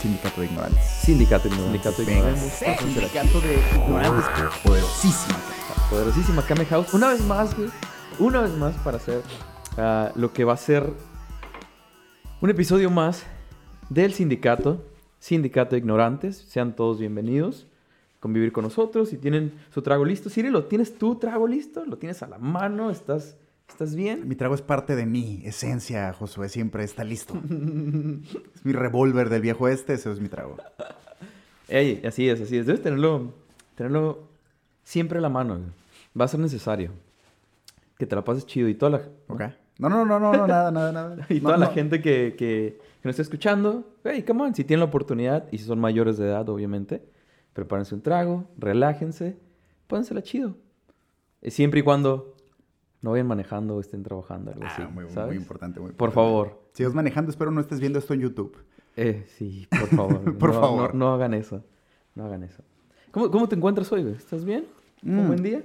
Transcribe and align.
Sindicato 0.00 0.40
de 0.40 0.46
Ignorantes. 0.46 0.82
Sindicato 0.82 1.48
de 1.48 1.54
Ignorantes. 1.54 1.72
Sindicato 1.72 2.02
de 2.02 2.12
Ignorantes. 2.12 2.52
Sindicato 2.52 3.40
de 3.42 3.54
Ignorantes. 3.54 4.60
Poderosísima. 4.64 5.38
Poderosísima 5.90 6.42
Kame 6.42 6.64
House. 6.64 6.94
Una 6.94 7.08
vez 7.08 7.20
más, 7.26 7.54
güey. 7.54 7.68
Una 8.18 8.40
vez 8.40 8.52
más 8.52 8.74
para 8.76 8.96
hacer 8.96 9.22
ah, 9.76 10.10
lo 10.14 10.32
que 10.32 10.44
va 10.44 10.54
a 10.54 10.56
ser 10.56 10.90
un 12.40 12.48
episodio 12.48 12.88
más 12.88 13.24
del 13.90 14.14
sindicato. 14.14 14.82
Sindicato 15.18 15.72
de 15.72 15.78
Ignorantes. 15.80 16.38
Sean 16.48 16.74
todos 16.74 16.98
bienvenidos. 16.98 17.66
Convivir 18.20 18.52
con 18.52 18.64
nosotros. 18.64 19.10
Si 19.10 19.18
tienen 19.18 19.52
su 19.68 19.82
trago 19.82 20.06
listo. 20.06 20.30
Siri, 20.30 20.48
¿lo 20.48 20.64
tienes 20.64 20.96
tu 20.96 21.16
trago 21.16 21.46
listo? 21.46 21.84
¿Lo 21.84 21.98
tienes 21.98 22.22
a 22.22 22.26
la 22.26 22.38
mano? 22.38 22.90
¿Estás, 22.90 23.36
¿estás 23.70 23.94
bien? 23.94 24.28
Mi 24.28 24.34
trago 24.34 24.54
es 24.54 24.62
parte 24.62 24.96
de 24.96 25.06
mi 25.06 25.42
esencia, 25.44 26.12
Josué. 26.12 26.48
Siempre 26.48 26.84
está 26.84 27.04
listo. 27.04 27.34
es 28.54 28.64
mi 28.64 28.72
revólver 28.72 29.28
del 29.30 29.40
viejo 29.42 29.68
este. 29.68 29.94
Ese 29.94 30.12
es 30.12 30.20
mi 30.20 30.28
trago. 30.28 30.56
Ey, 31.68 32.02
así 32.04 32.28
es, 32.28 32.40
así 32.40 32.58
es. 32.58 32.66
Debes 32.66 32.82
tenerlo, 32.82 33.32
tenerlo 33.76 34.28
siempre 34.82 35.18
a 35.18 35.22
la 35.22 35.28
mano. 35.28 35.56
güey. 35.56 35.68
Va 36.18 36.24
a 36.24 36.28
ser 36.28 36.40
necesario. 36.40 36.90
Que 37.98 38.06
te 38.06 38.16
la 38.16 38.24
pases 38.24 38.46
chido 38.46 38.68
y 38.68 38.74
toda 38.74 38.90
la, 38.90 39.02
¿Ok? 39.28 39.42
No, 39.78 39.88
no, 39.88 40.04
no, 40.04 40.20
no, 40.20 40.32
no, 40.32 40.46
nada, 40.46 40.70
nada, 40.70 40.92
nada. 40.92 41.26
y 41.30 41.34
No, 41.40 41.48
toda 41.48 41.56
la 41.58 41.68
gente 41.68 42.02
que, 42.02 42.34
que, 42.36 42.78
que 43.02 43.08
nos 43.08 43.12
está 43.12 43.22
escuchando, 43.22 43.94
hey, 44.04 44.24
come 44.26 44.42
on, 44.42 44.54
si 44.54 44.64
tienen 44.64 44.80
la 44.80 44.86
oportunidad 44.86 45.46
y 45.50 45.58
si 45.58 45.64
son 45.64 45.80
mayores 45.80 46.18
de 46.18 46.26
edad, 46.26 46.46
obviamente, 46.48 47.02
prepárense 47.54 47.94
un 47.94 48.02
trago, 48.02 48.44
relájense, 48.58 49.38
pónsela 49.86 50.22
chido. 50.22 50.56
Eh, 51.40 51.50
Siempre 51.50 51.80
y 51.80 51.82
cuando 51.82 52.34
no 53.02 53.12
vayan 53.12 53.26
manejando 53.26 53.76
o 53.76 53.80
estén 53.80 54.02
trabajando, 54.02 54.50
algo 54.52 54.64
así. 54.66 54.82
Ah, 54.82 54.88
muy, 54.92 55.04
muy 55.04 55.12
¿sabes? 55.12 55.36
importante, 55.36 55.80
muy 55.80 55.92
Por 55.92 56.08
importante. 56.10 56.14
favor. 56.14 56.62
Si 56.72 56.84
vas 56.84 56.94
manejando, 56.94 57.30
espero 57.30 57.50
no 57.50 57.60
estés 57.60 57.80
viendo 57.80 57.98
esto 57.98 58.14
en 58.14 58.20
YouTube. 58.20 58.56
Eh, 58.96 59.24
sí, 59.38 59.66
por 59.70 59.88
favor. 59.88 60.36
Por 60.38 60.52
no, 60.54 60.60
favor. 60.60 60.94
No, 60.94 61.06
no 61.06 61.14
hagan 61.14 61.34
eso. 61.34 61.64
No 62.14 62.24
hagan 62.26 62.42
eso. 62.42 62.62
¿Cómo, 63.10 63.30
cómo 63.30 63.48
te 63.48 63.56
encuentras 63.56 63.90
hoy, 63.92 64.02
güey? 64.02 64.14
¿Estás 64.14 64.44
bien? 64.44 64.66
¿Un 65.02 65.24
Mm. 65.24 65.26
buen 65.28 65.42
día? 65.42 65.62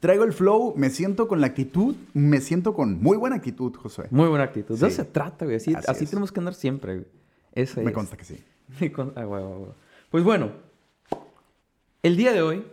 Traigo 0.00 0.24
el 0.24 0.32
flow, 0.32 0.74
me 0.76 0.90
siento 0.90 1.28
con 1.28 1.40
la 1.40 1.46
actitud, 1.46 1.94
me 2.14 2.40
siento 2.40 2.74
con 2.74 3.00
muy 3.02 3.16
buena 3.16 3.36
actitud, 3.36 3.74
Josué. 3.76 4.06
Muy 4.10 4.28
buena 4.28 4.44
actitud. 4.44 4.78
De 4.78 4.86
eso 4.88 4.96
se 4.96 5.04
trata, 5.04 5.44
güey. 5.44 5.56
Así, 5.56 5.74
Así 5.74 5.86
así 5.90 6.06
tenemos 6.06 6.32
que 6.32 6.40
andar 6.40 6.54
siempre, 6.54 6.94
güey. 6.96 7.06
Eso 7.52 7.80
Me 7.80 7.90
es. 7.90 7.94
consta 7.94 8.16
que 8.16 8.24
sí. 8.24 8.42
Me 8.80 8.90
con- 8.92 9.12
ah. 9.16 9.26
Pues 10.10 10.24
bueno, 10.24 10.50
el 12.02 12.16
día 12.16 12.32
de 12.32 12.42
hoy, 12.42 12.64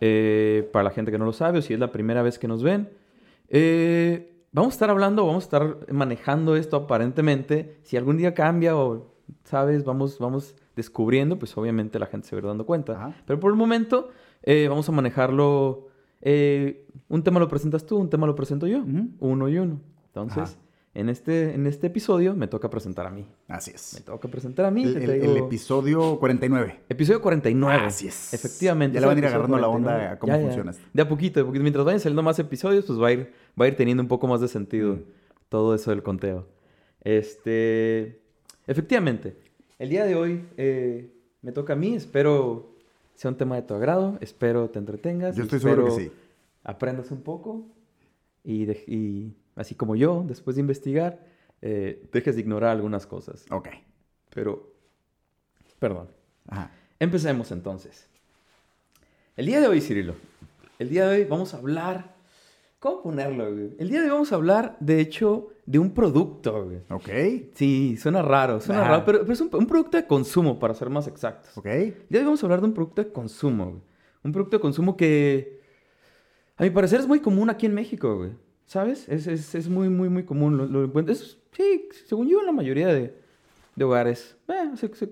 eh, 0.00 0.68
para 0.72 0.84
la 0.84 0.90
gente 0.90 1.10
que 1.10 1.18
no 1.18 1.24
lo 1.24 1.32
sabe 1.32 1.58
o 1.58 1.62
si 1.62 1.74
es 1.74 1.80
la 1.80 1.92
primera 1.92 2.22
vez 2.22 2.38
que 2.38 2.48
nos 2.48 2.62
ven, 2.62 2.88
eh, 3.48 4.32
vamos 4.52 4.72
a 4.72 4.74
estar 4.76 4.90
hablando, 4.90 5.26
vamos 5.26 5.44
a 5.44 5.46
estar 5.46 5.92
manejando 5.92 6.56
esto 6.56 6.76
aparentemente. 6.76 7.78
Si 7.82 7.96
algún 7.96 8.16
día 8.16 8.34
cambia 8.34 8.76
o, 8.76 9.12
sabes, 9.44 9.84
vamos, 9.84 10.18
vamos 10.18 10.54
descubriendo, 10.76 11.38
pues 11.38 11.56
obviamente 11.56 11.98
la 11.98 12.06
gente 12.06 12.28
se 12.28 12.36
va 12.40 12.48
dando 12.48 12.64
cuenta. 12.66 12.92
Ajá. 12.94 13.14
Pero 13.26 13.38
por 13.40 13.50
el 13.50 13.56
momento 13.56 14.10
eh, 14.42 14.66
vamos 14.68 14.88
a 14.88 14.92
manejarlo. 14.92 15.88
eh, 16.22 16.86
un 17.08 17.22
tema 17.22 17.40
lo 17.40 17.48
presentas 17.48 17.84
tú, 17.86 17.96
un 17.98 18.08
tema 18.08 18.26
lo 18.26 18.34
presento 18.34 18.66
yo, 18.66 18.78
Ujú. 18.78 19.08
uno 19.20 19.48
y 19.48 19.58
uno. 19.58 19.80
Entonces, 20.06 20.38
Ajá. 20.42 20.69
En 20.92 21.08
este, 21.08 21.54
en 21.54 21.66
este 21.66 21.86
episodio 21.86 22.34
me 22.34 22.48
toca 22.48 22.68
presentar 22.68 23.06
a 23.06 23.10
mí. 23.10 23.26
Así 23.48 23.70
Me 23.70 23.76
es. 23.76 24.02
toca 24.04 24.28
presentar 24.28 24.66
a 24.66 24.70
mí. 24.70 24.82
El, 24.82 24.96
el- 24.96 25.10
el 25.10 25.36
episodio 25.36 26.18
49. 26.18 26.80
Episodio 26.88 27.22
49. 27.22 27.84
Así 27.86 28.08
es. 28.08 28.34
Efectivamente. 28.34 28.94
Ya 28.96 29.00
le 29.02 29.06
van 29.06 29.16
a 29.16 29.20
ir 29.20 29.26
agarrando 29.26 29.56
la 29.56 29.66
episodio 29.68 29.76
onda 29.76 29.90
49. 29.92 30.14
a 30.14 30.18
cómo 30.18 30.32
Ya, 30.32 30.40
funciona. 30.40 30.72
De 30.92 31.02
a 31.02 31.08
poquito, 31.08 31.40
de 31.40 31.44
poquito. 31.46 31.62
Mientras 31.62 31.84
vayan 31.84 32.00
saliendo 32.00 32.22
más 32.22 32.38
episodios, 32.40 32.84
pues 32.86 33.00
va 33.00 33.08
a 33.08 33.12
ir, 33.12 33.32
va 33.60 33.66
a 33.66 33.68
ir 33.68 33.76
teniendo 33.76 34.02
un 34.02 34.08
poco 34.08 34.26
más 34.26 34.40
de 34.40 34.48
sentido 34.48 34.94
Mm. 34.94 35.02
todo 35.48 35.74
eso 35.74 35.90
del 35.90 36.02
conteo. 36.02 36.46
Este. 37.02 38.20
Efectivamente. 38.66 39.36
El 39.78 39.88
día 39.90 40.04
de 40.04 40.14
hoy 40.14 40.44
eh, 40.56 41.12
me 41.42 41.52
toca 41.52 41.72
a 41.74 41.76
mí. 41.76 41.94
Espero 41.94 42.74
sea 43.14 43.30
un 43.30 43.36
tema 43.36 43.56
de 43.56 43.62
tu 43.62 43.74
agrado. 43.74 44.18
Espero 44.20 44.70
te 44.70 44.78
entretengas. 44.78 45.36
Yo 45.36 45.44
estoy 45.44 45.60
seguro 45.60 45.84
que 45.86 45.90
sí. 45.92 46.12
Aprendas 46.64 47.10
un 47.10 47.22
poco. 47.22 47.66
Y, 48.44 48.64
de- 48.64 48.84
y 48.86 49.36
así 49.56 49.74
como 49.74 49.96
yo, 49.96 50.24
después 50.26 50.56
de 50.56 50.60
investigar, 50.60 51.24
eh, 51.62 52.08
dejes 52.12 52.34
de 52.36 52.42
ignorar 52.42 52.70
algunas 52.70 53.06
cosas. 53.06 53.46
Ok. 53.50 53.68
Pero. 54.34 54.72
Perdón. 55.78 56.08
Ajá. 56.48 56.70
Empecemos 56.98 57.50
entonces. 57.52 58.08
El 59.36 59.46
día 59.46 59.60
de 59.60 59.68
hoy, 59.68 59.80
Cirilo, 59.80 60.14
el 60.78 60.90
día 60.90 61.08
de 61.08 61.16
hoy 61.22 61.24
vamos 61.24 61.54
a 61.54 61.58
hablar. 61.58 62.14
¿Cómo 62.78 63.02
ponerlo, 63.02 63.52
güey? 63.52 63.76
El 63.78 63.88
día 63.90 64.00
de 64.00 64.06
hoy 64.06 64.12
vamos 64.12 64.32
a 64.32 64.36
hablar, 64.36 64.76
de 64.80 65.00
hecho, 65.00 65.48
de 65.66 65.78
un 65.78 65.92
producto, 65.92 66.64
güey. 66.64 66.78
Ok. 66.88 67.50
Sí, 67.54 67.96
suena 67.98 68.22
raro, 68.22 68.58
suena 68.60 68.80
Ajá. 68.82 68.90
raro, 68.90 69.04
pero, 69.04 69.20
pero 69.20 69.32
es 69.32 69.40
un, 69.40 69.50
un 69.52 69.66
producto 69.66 69.98
de 69.98 70.06
consumo, 70.06 70.58
para 70.58 70.72
ser 70.74 70.88
más 70.88 71.06
exactos. 71.06 71.56
Ok. 71.58 71.66
El 71.66 71.92
día 71.92 71.94
de 72.08 72.18
hoy 72.20 72.24
vamos 72.24 72.42
a 72.42 72.46
hablar 72.46 72.60
de 72.60 72.66
un 72.66 72.74
producto 72.74 73.02
de 73.02 73.12
consumo, 73.12 73.66
güey. 73.66 73.82
Un 74.22 74.32
producto 74.32 74.56
de 74.56 74.60
consumo 74.60 74.96
que, 74.96 75.60
a 76.56 76.62
mi 76.62 76.70
parecer, 76.70 77.00
es 77.00 77.06
muy 77.06 77.20
común 77.20 77.50
aquí 77.50 77.66
en 77.66 77.74
México, 77.74 78.16
güey. 78.16 78.32
¿Sabes? 78.70 79.08
Es, 79.08 79.26
es, 79.26 79.52
es 79.56 79.68
muy, 79.68 79.88
muy, 79.88 80.08
muy 80.08 80.22
común. 80.22 80.56
Lo, 80.56 80.64
lo 80.64 80.84
encuentras, 80.84 81.36
sí, 81.50 81.88
según 82.06 82.28
yo, 82.28 82.38
en 82.38 82.46
la 82.46 82.52
mayoría 82.52 82.86
de, 82.86 83.12
de 83.74 83.84
hogares. 83.84 84.36
Eh, 84.46 84.70
se, 84.76 84.86
se- 84.94 85.10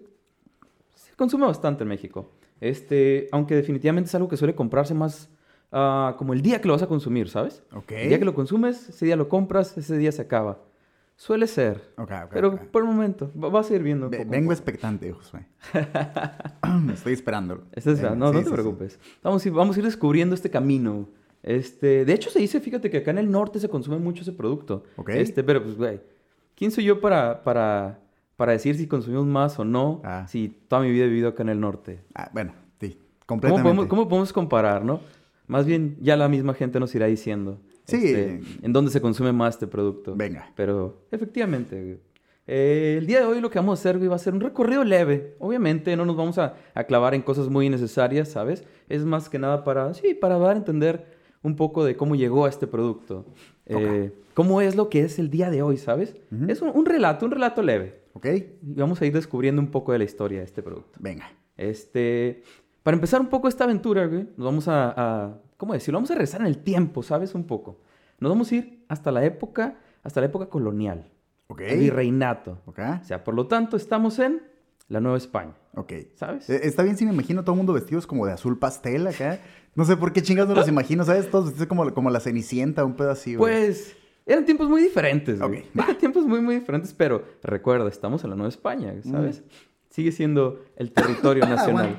se 0.94 1.16
consume 1.16 1.44
bastante 1.44 1.82
en 1.82 1.88
México. 1.88 2.30
Este, 2.60 3.28
aunque 3.32 3.56
definitivamente 3.56 4.06
es 4.06 4.14
algo 4.14 4.28
que 4.28 4.36
suele 4.36 4.54
comprarse 4.54 4.94
más 4.94 5.28
ah, 5.72 6.14
como 6.18 6.34
el 6.34 6.40
día 6.40 6.60
que 6.60 6.68
lo 6.68 6.74
vas 6.74 6.84
a 6.84 6.86
consumir, 6.86 7.28
¿sabes? 7.28 7.64
Ok. 7.72 7.90
El 7.90 8.10
día 8.10 8.20
que 8.20 8.24
lo 8.24 8.34
consumes, 8.34 8.90
ese 8.90 9.06
día 9.06 9.16
lo 9.16 9.28
compras, 9.28 9.76
ese 9.76 9.98
día 9.98 10.12
se 10.12 10.22
acaba. 10.22 10.60
Suele 11.16 11.48
ser. 11.48 11.82
Ok, 11.96 12.12
ok, 12.26 12.30
pero 12.32 12.56
por 12.70 12.82
el 12.82 12.88
momento, 12.88 13.32
va- 13.36 13.48
vas 13.48 13.68
a 13.72 13.74
ir 13.74 13.82
viendo. 13.82 14.08
Poco 14.08 14.22
Vengo 14.24 14.44
poco. 14.44 14.52
expectante, 14.52 15.10
Josué. 15.12 15.46
Estoy 16.94 17.12
esperándolo. 17.14 17.64
Estás 17.72 17.94
esperando. 17.94 18.24
No, 18.26 18.30
Sí, 18.30 18.36
no 18.38 18.38
te 18.38 18.44
sí, 18.44 18.50
sí. 18.50 18.62
preocupes. 18.62 18.98
Vamos, 19.24 19.44
a 19.44 19.48
ir, 19.48 19.54
vamos 19.54 19.76
a 19.76 19.78
ir 19.80 19.84
descubriendo 19.84 20.36
este 20.36 20.48
camino. 20.48 21.08
Este, 21.42 22.04
de 22.04 22.12
hecho, 22.12 22.30
se 22.30 22.40
dice, 22.40 22.60
fíjate 22.60 22.90
que 22.90 22.98
acá 22.98 23.10
en 23.10 23.18
el 23.18 23.30
norte 23.30 23.60
se 23.60 23.68
consume 23.68 23.98
mucho 23.98 24.22
ese 24.22 24.32
producto. 24.32 24.84
Ok. 24.96 25.10
Este, 25.10 25.44
pero 25.44 25.62
pues, 25.62 25.76
güey, 25.76 26.00
¿quién 26.54 26.70
soy 26.70 26.84
yo 26.84 27.00
para, 27.00 27.42
para, 27.42 28.00
para 28.36 28.52
decir 28.52 28.76
si 28.76 28.86
consumimos 28.86 29.26
más 29.26 29.58
o 29.58 29.64
no? 29.64 30.00
Ah. 30.04 30.26
Si 30.28 30.48
toda 30.48 30.82
mi 30.82 30.90
vida 30.90 31.04
he 31.04 31.08
vivido 31.08 31.28
acá 31.28 31.42
en 31.42 31.50
el 31.50 31.60
norte. 31.60 32.00
Ah, 32.14 32.30
bueno, 32.32 32.52
sí. 32.80 32.98
¿Cómo 33.26 33.40
Completamente. 33.40 33.62
podemos, 33.62 33.86
cómo 33.86 34.08
podemos 34.08 34.32
comparar, 34.32 34.84
no? 34.84 35.00
Más 35.46 35.64
bien, 35.64 35.96
ya 36.00 36.16
la 36.16 36.28
misma 36.28 36.54
gente 36.54 36.78
nos 36.80 36.94
irá 36.94 37.06
diciendo. 37.06 37.58
Sí. 37.84 37.96
este, 37.96 38.42
en 38.62 38.72
dónde 38.72 38.90
se 38.90 39.00
consume 39.00 39.32
más 39.32 39.54
este 39.54 39.66
producto. 39.66 40.14
Venga. 40.14 40.52
Pero, 40.54 41.06
efectivamente, 41.10 41.82
güey. 41.82 41.98
Eh, 42.50 42.96
el 42.98 43.06
día 43.06 43.20
de 43.20 43.26
hoy 43.26 43.40
lo 43.42 43.50
que 43.50 43.58
vamos 43.58 43.78
a 43.78 43.80
hacer, 43.80 43.98
güey, 43.98 44.08
va 44.08 44.16
a 44.16 44.18
ser 44.18 44.32
un 44.32 44.40
recorrido 44.40 44.82
leve. 44.82 45.36
Obviamente, 45.38 45.94
no 45.96 46.06
nos 46.06 46.16
vamos 46.16 46.38
a, 46.38 46.54
a 46.74 46.84
clavar 46.84 47.14
en 47.14 47.20
cosas 47.20 47.48
muy 47.48 47.66
innecesarias, 47.66 48.28
¿sabes? 48.28 48.64
Es 48.88 49.04
más 49.04 49.28
que 49.28 49.38
nada 49.38 49.64
para, 49.64 49.92
sí, 49.92 50.14
para 50.14 50.38
dar 50.38 50.54
a 50.54 50.58
entender 50.58 51.17
un 51.48 51.56
poco 51.56 51.84
de 51.84 51.96
cómo 51.96 52.14
llegó 52.14 52.44
a 52.46 52.48
este 52.48 52.66
producto. 52.66 53.24
Eh, 53.66 54.12
cómo 54.34 54.60
es 54.60 54.76
lo 54.76 54.88
que 54.88 55.00
es 55.00 55.18
el 55.18 55.30
día 55.30 55.50
de 55.50 55.62
hoy, 55.62 55.76
¿sabes? 55.76 56.14
Es 56.46 56.62
un, 56.62 56.70
un 56.74 56.86
relato, 56.86 57.26
un 57.26 57.32
relato 57.32 57.62
leve. 57.62 58.02
Ok. 58.12 58.26
Y 58.26 58.74
vamos 58.74 59.00
a 59.00 59.06
ir 59.06 59.12
descubriendo 59.12 59.60
un 59.60 59.68
poco 59.70 59.92
de 59.92 59.98
la 59.98 60.04
historia 60.04 60.38
de 60.38 60.44
este 60.44 60.62
producto. 60.62 60.98
Venga. 61.02 61.30
Este, 61.56 62.42
para 62.82 62.94
empezar 62.96 63.20
un 63.20 63.26
poco 63.28 63.48
esta 63.48 63.64
aventura, 63.64 64.06
güey, 64.06 64.28
nos 64.36 64.44
vamos 64.46 64.68
a, 64.68 64.94
a- 64.96 65.38
¿cómo 65.56 65.72
decirlo? 65.74 65.98
Vamos 65.98 66.10
a 66.10 66.14
regresar 66.14 66.40
en 66.40 66.46
el 66.46 66.58
tiempo, 66.58 67.02
¿sabes? 67.02 67.34
Un 67.34 67.44
poco. 67.44 67.78
Nos 68.20 68.30
vamos 68.30 68.50
a 68.50 68.54
ir 68.56 68.84
hasta 68.88 69.10
la 69.12 69.24
época, 69.24 69.78
hasta 70.02 70.20
la 70.20 70.26
época 70.26 70.46
colonial, 70.46 71.08
Ok. 71.48 71.60
el 71.62 71.78
virreinato. 71.80 72.58
Ok. 72.66 72.78
O 73.02 73.04
sea, 73.04 73.22
por 73.24 73.34
lo 73.34 73.46
tanto, 73.46 73.76
estamos 73.76 74.18
en 74.18 74.42
la 74.88 75.00
Nueva 75.00 75.18
España, 75.18 75.52
Ok. 75.74 75.92
¿sabes? 76.14 76.48
Eh, 76.48 76.60
Está 76.62 76.82
bien 76.82 76.96
si 76.96 77.04
me 77.04 77.12
imagino 77.12 77.42
todo 77.42 77.52
el 77.52 77.58
mundo 77.58 77.72
vestidos 77.74 78.06
como 78.06 78.24
de 78.24 78.32
azul 78.32 78.58
pastel 78.58 79.06
acá. 79.06 79.38
No 79.78 79.84
sé 79.84 79.96
por 79.96 80.12
qué 80.12 80.22
chingados 80.22 80.48
no 80.48 80.56
los 80.56 80.66
imagino, 80.66 81.04
¿sabes? 81.04 81.30
Todos 81.30 81.44
vestidos 81.44 81.68
como, 81.68 81.94
como 81.94 82.10
la 82.10 82.18
cenicienta, 82.18 82.84
un 82.84 82.96
güey. 82.96 83.36
Pues, 83.36 83.96
eran 84.26 84.44
tiempos 84.44 84.68
muy 84.68 84.82
diferentes, 84.82 85.38
güey. 85.38 85.60
Ok, 85.60 85.66
va. 85.78 85.84
Eran 85.84 85.98
tiempos 85.98 86.26
muy, 86.26 86.40
muy 86.40 86.56
diferentes, 86.56 86.92
pero 86.92 87.22
recuerda, 87.44 87.88
estamos 87.88 88.24
en 88.24 88.30
la 88.30 88.36
Nueva 88.36 88.48
España, 88.48 88.92
Mm. 89.04 89.10
¿sabes? 89.12 89.44
Sigue 89.88 90.10
siendo 90.10 90.64
el 90.74 90.90
territorio 90.90 91.46
nacional. 91.48 91.96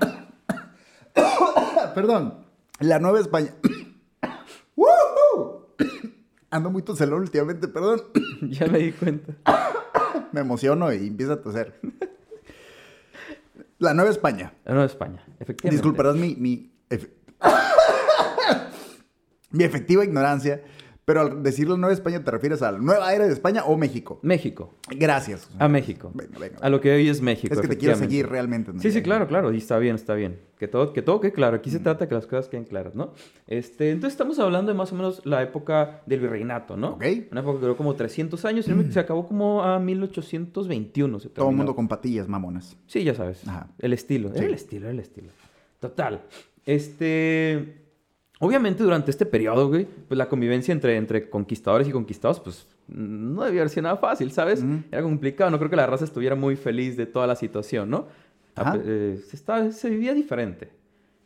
Ah, 1.16 1.92
Perdón. 1.96 2.44
La 2.82 3.00
Nueva 3.00 3.22
España. 3.22 3.54
Ando 6.52 6.72
muy 6.72 6.82
toselón 6.82 7.22
últimamente, 7.22 7.70
perdón. 7.70 8.02
ya 8.42 8.68
me 8.68 8.80
di 8.80 8.92
cuenta. 8.92 9.34
Me 10.34 10.42
emociono 10.42 10.92
y 10.92 11.08
empiezo 11.08 11.32
a 11.32 11.42
toser. 11.42 11.80
La 13.78 13.94
Nueva 13.94 14.12
España. 14.12 14.54
La 14.66 14.74
Nueva 14.74 14.88
España, 14.88 15.24
efectivamente. 15.40 15.70
Disculparás 15.78 16.18
mi, 16.18 16.36
mi, 16.36 16.74
mi 19.52 19.64
efectiva 19.64 20.04
ignorancia, 20.04 20.62
Pero 21.06 21.22
al 21.22 21.42
decirlo 21.42 21.76
Nueva 21.76 21.92
España, 21.92 22.24
¿te 22.24 22.30
refieres 22.30 22.62
a 22.62 22.72
la 22.72 22.78
nueva 22.78 23.12
era 23.16 23.26
de 23.26 23.34
España 23.34 23.64
o 23.66 23.76
México? 23.78 24.20
México. 24.22 24.76
Gracias. 24.96 25.50
A 25.58 25.68
México. 25.68 26.12
Venga, 26.14 26.38
venga. 26.38 26.58
A 26.62 26.70
lo 26.70 26.80
que 26.82 26.92
hoy 26.94 27.10
es 27.10 27.20
México. 27.20 27.52
Es 27.52 27.62
que 27.62 27.68
te 27.68 27.78
quiero 27.80 27.96
seguir 27.96 28.30
realmente. 28.30 28.72
¿no? 28.72 28.80
Sí, 28.80 28.92
sí, 28.92 29.02
claro, 29.02 29.28
claro. 29.28 29.52
Y 29.52 29.58
está 29.58 29.80
bien, 29.80 29.96
está 29.96 30.14
bien. 30.14 30.38
Que 30.60 30.68
todo, 30.68 30.94
que 30.94 31.02
todo 31.02 31.20
quede 31.20 31.32
claro. 31.32 31.56
Aquí 31.58 31.72
Mm. 31.72 31.74
se 31.74 31.80
trata 31.80 32.06
de 32.06 32.10
que 32.10 32.14
las 32.14 32.28
cosas 32.28 32.48
queden 32.48 32.66
claras, 32.66 32.94
¿no? 32.94 33.16
Este, 33.48 33.90
entonces 33.90 34.14
estamos 34.14 34.38
hablando 34.38 34.72
de 34.72 34.78
más 34.78 34.92
o 34.92 34.96
menos 34.96 35.26
la 35.26 35.42
época 35.42 36.04
del 36.06 36.20
virreinato, 36.20 36.78
¿no? 36.78 36.90
Ok. 36.90 37.04
Una 37.32 37.42
época 37.42 37.56
que 37.58 37.62
duró 37.62 37.76
como 37.76 37.96
300 37.96 38.46
años 38.46 38.68
y 38.68 38.92
se 38.92 39.00
acabó 39.00 39.28
como 39.28 39.64
a 39.64 39.80
1821. 39.80 41.20
Se 41.20 41.30
Todo 41.30 41.50
el 41.50 41.56
mundo 41.56 41.76
con 41.76 41.88
patillas, 41.88 42.28
mamonas. 42.28 42.78
Sí, 42.86 43.04
ya 43.04 43.16
sabes. 43.16 43.48
Ajá. 43.48 43.68
El 43.80 43.94
estilo. 43.94 44.30
Sí. 44.30 44.36
Era 44.38 44.46
el 44.46 44.54
estilo, 44.54 44.86
era 44.86 44.92
el 44.94 45.00
estilo. 45.00 45.30
Total. 45.80 46.22
Este. 46.68 47.89
Obviamente, 48.42 48.84
durante 48.84 49.12
este 49.12 49.26
periodo, 49.26 49.68
güey, 49.68 49.86
pues 50.08 50.18
la 50.18 50.30
convivencia 50.30 50.72
entre, 50.72 50.96
entre 50.96 51.30
conquistadores 51.30 51.88
y 51.88 51.92
conquistados, 51.92 52.40
pues 52.40 52.68
no 52.88 53.44
debía 53.44 53.62
haber 53.62 53.70
sido 53.70 53.84
nada 53.84 53.98
fácil, 53.98 54.32
¿sabes? 54.32 54.64
Era 54.92 55.02
complicado. 55.04 55.52
No 55.52 55.58
creo 55.58 55.70
que 55.70 55.76
la 55.76 55.86
raza 55.86 56.06
estuviera 56.06 56.36
muy 56.36 56.56
feliz 56.56 56.96
de 56.96 57.06
toda 57.06 57.28
la 57.28 57.36
situación, 57.36 57.90
¿no? 57.90 58.08
Ajá. 58.56 58.72
A- 58.74 58.80
eh, 58.84 59.20
se, 59.28 59.36
estaba- 59.36 59.72
se 59.72 59.90
vivía 59.90 60.14
diferente. 60.14 60.70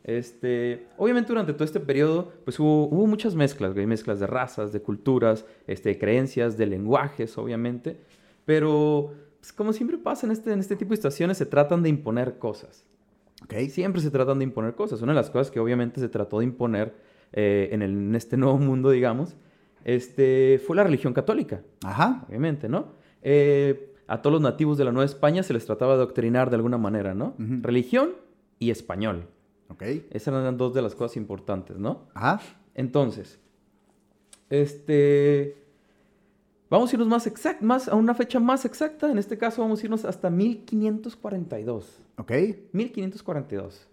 Este, 0.02 0.86
obviamente 0.98 1.28
durante 1.28 1.52
todo 1.54 1.64
este 1.64 1.80
periodo, 1.80 2.32
pues 2.44 2.58
hubo, 2.58 2.86
hubo 2.88 3.06
muchas 3.06 3.34
mezclas, 3.34 3.72
güey, 3.74 3.86
mezclas 3.86 4.20
de 4.20 4.26
razas, 4.26 4.72
de 4.72 4.80
culturas, 4.82 5.46
este, 5.66 5.90
de 5.90 5.98
creencias, 5.98 6.58
de 6.58 6.66
lenguajes, 6.66 7.38
obviamente. 7.38 7.96
Pero, 8.44 9.14
pues, 9.40 9.52
como 9.52 9.72
siempre 9.72 9.96
pasa 9.98 10.26
en 10.26 10.32
este, 10.32 10.52
en 10.52 10.60
este 10.60 10.76
tipo 10.76 10.90
de 10.90 10.96
situaciones, 10.96 11.38
se 11.38 11.46
tratan 11.46 11.82
de 11.82 11.88
imponer 11.88 12.38
cosas. 12.38 12.84
¿Ok? 13.44 13.54
Siempre 13.68 14.00
se 14.02 14.10
tratan 14.10 14.38
de 14.38 14.44
imponer 14.44 14.74
cosas. 14.74 15.00
Una 15.02 15.12
de 15.12 15.16
las 15.16 15.30
cosas 15.30 15.50
que 15.50 15.60
obviamente 15.60 16.00
se 16.00 16.08
trató 16.08 16.38
de 16.40 16.44
imponer 16.46 16.94
eh, 17.32 17.68
en, 17.72 17.82
el- 17.82 17.90
en 17.92 18.14
este 18.14 18.36
nuevo 18.38 18.58
mundo, 18.58 18.90
digamos, 18.90 19.36
este, 19.84 20.60
fue 20.66 20.76
la 20.76 20.84
religión 20.84 21.12
católica, 21.12 21.62
Ajá. 21.84 22.24
obviamente, 22.28 22.68
¿no? 22.68 22.92
Eh, 23.22 23.94
a 24.06 24.20
todos 24.22 24.32
los 24.34 24.42
nativos 24.42 24.76
de 24.78 24.84
la 24.84 24.92
Nueva 24.92 25.04
España 25.06 25.42
se 25.42 25.52
les 25.54 25.64
trataba 25.66 25.92
de 25.96 26.02
adoctrinar 26.02 26.50
de 26.50 26.56
alguna 26.56 26.78
manera, 26.78 27.14
¿no? 27.14 27.34
Religión 27.38 28.10
y 28.58 28.70
español. 28.70 29.26
¿Ok? 29.68 29.82
Esas 30.10 30.28
eran 30.34 30.56
dos 30.58 30.74
de 30.74 30.82
las 30.82 30.94
cosas 30.94 31.16
importantes, 31.16 31.78
¿no? 31.78 32.06
Ajá. 32.14 32.40
Entonces, 32.74 33.38
este... 34.50 35.56
Vamos 36.70 36.90
a 36.92 36.96
irnos 36.96 37.08
más, 37.08 37.26
exact, 37.26 37.62
más 37.62 37.88
a 37.88 37.94
una 37.94 38.14
fecha 38.14 38.40
más 38.40 38.64
exacta. 38.64 39.10
En 39.10 39.18
este 39.18 39.38
caso 39.38 39.62
vamos 39.62 39.80
a 39.80 39.84
irnos 39.84 40.04
hasta 40.04 40.28
1542. 40.30 42.02
¿Ok? 42.16 42.32
1542. 42.72 43.86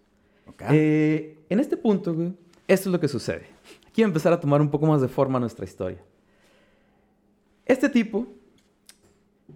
¿Ok? 0.48 0.62
Eh, 0.72 1.38
en 1.50 1.60
este 1.60 1.78
punto, 1.78 2.14
güey, 2.14 2.34
esto 2.68 2.90
es 2.90 2.94
lo 2.94 3.00
que 3.00 3.08
sucede. 3.08 3.46
Quiero 3.94 4.08
empezar 4.08 4.32
a 4.34 4.40
tomar 4.40 4.62
un 4.62 4.70
poco 4.70 4.86
más 4.86 5.02
de 5.02 5.08
forma 5.08 5.40
nuestra 5.40 5.66
historia. 5.66 6.02
Este 7.66 7.90
tipo, 7.90 8.28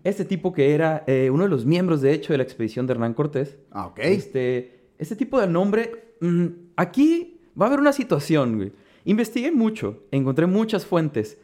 este 0.04 0.26
tipo 0.26 0.54
que 0.54 0.74
era 0.74 1.04
eh, 1.08 1.30
uno 1.32 1.44
de 1.44 1.50
los 1.50 1.66
miembros, 1.66 2.02
de 2.02 2.14
hecho, 2.14 2.34
de 2.34 2.38
la 2.38 2.44
expedición 2.44 2.86
de 2.88 2.94
Hernán 2.94 3.14
Cortés, 3.14 3.58
Ah, 3.72 3.88
ok. 3.88 4.00
este, 4.00 4.80
este 4.98 5.16
tipo 5.16 5.40
de 5.40 5.48
nombre, 5.48 6.14
mm, 6.22 6.46
aquí 6.76 7.40
va 7.60 7.66
a 7.66 7.68
haber 7.68 7.80
una 7.80 7.94
situación, 7.94 8.58
güey. 8.58 8.72
Investigué 9.06 9.52
mucho, 9.52 10.04
encontré 10.12 10.48
muchas 10.48 10.86
fuentes. 10.86 11.38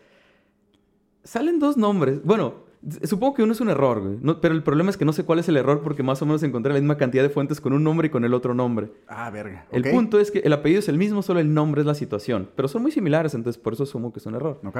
Salen 1.23 1.59
dos 1.59 1.77
nombres. 1.77 2.23
Bueno, 2.23 2.55
supongo 3.03 3.33
que 3.35 3.43
uno 3.43 3.53
es 3.53 3.61
un 3.61 3.69
error, 3.69 3.99
güey. 4.01 4.17
No- 4.21 4.41
pero 4.41 4.53
el 4.55 4.63
problema 4.63 4.89
es 4.89 4.97
que 4.97 5.05
no 5.05 5.13
sé 5.13 5.23
cuál 5.23 5.39
es 5.39 5.47
el 5.49 5.57
error 5.57 5.81
porque 5.83 6.01
más 6.03 6.21
o 6.21 6.25
menos 6.25 6.41
encontré 6.43 6.73
la 6.73 6.79
misma 6.79 6.97
cantidad 6.97 7.21
de 7.23 7.29
fuentes 7.29 7.61
con 7.61 7.73
un 7.73 7.83
nombre 7.83 8.07
y 8.07 8.09
con 8.09 8.25
el 8.25 8.33
otro 8.33 8.53
nombre. 8.53 8.91
Ah, 9.07 9.29
verga. 9.29 9.65
El 9.71 9.83
punto 9.91 10.19
es 10.19 10.31
que 10.31 10.39
el 10.39 10.53
apellido 10.53 10.79
es 10.79 10.89
el 10.89 10.97
mismo, 10.97 11.21
solo 11.21 11.39
el 11.39 11.53
nombre 11.53 11.81
es 11.81 11.87
la 11.87 11.93
situación. 11.95 12.49
Pero 12.55 12.67
son 12.67 12.81
muy 12.81 12.91
similares, 12.91 13.33
entonces 13.35 13.61
por 13.61 13.73
eso 13.73 13.83
asumo 13.83 14.11
que 14.11 14.19
es 14.19 14.25
un 14.25 14.35
error. 14.35 14.59
¿Ok? 14.65 14.77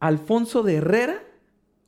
¿Alfonso 0.00 0.62
de 0.62 0.76
Herrera 0.76 1.22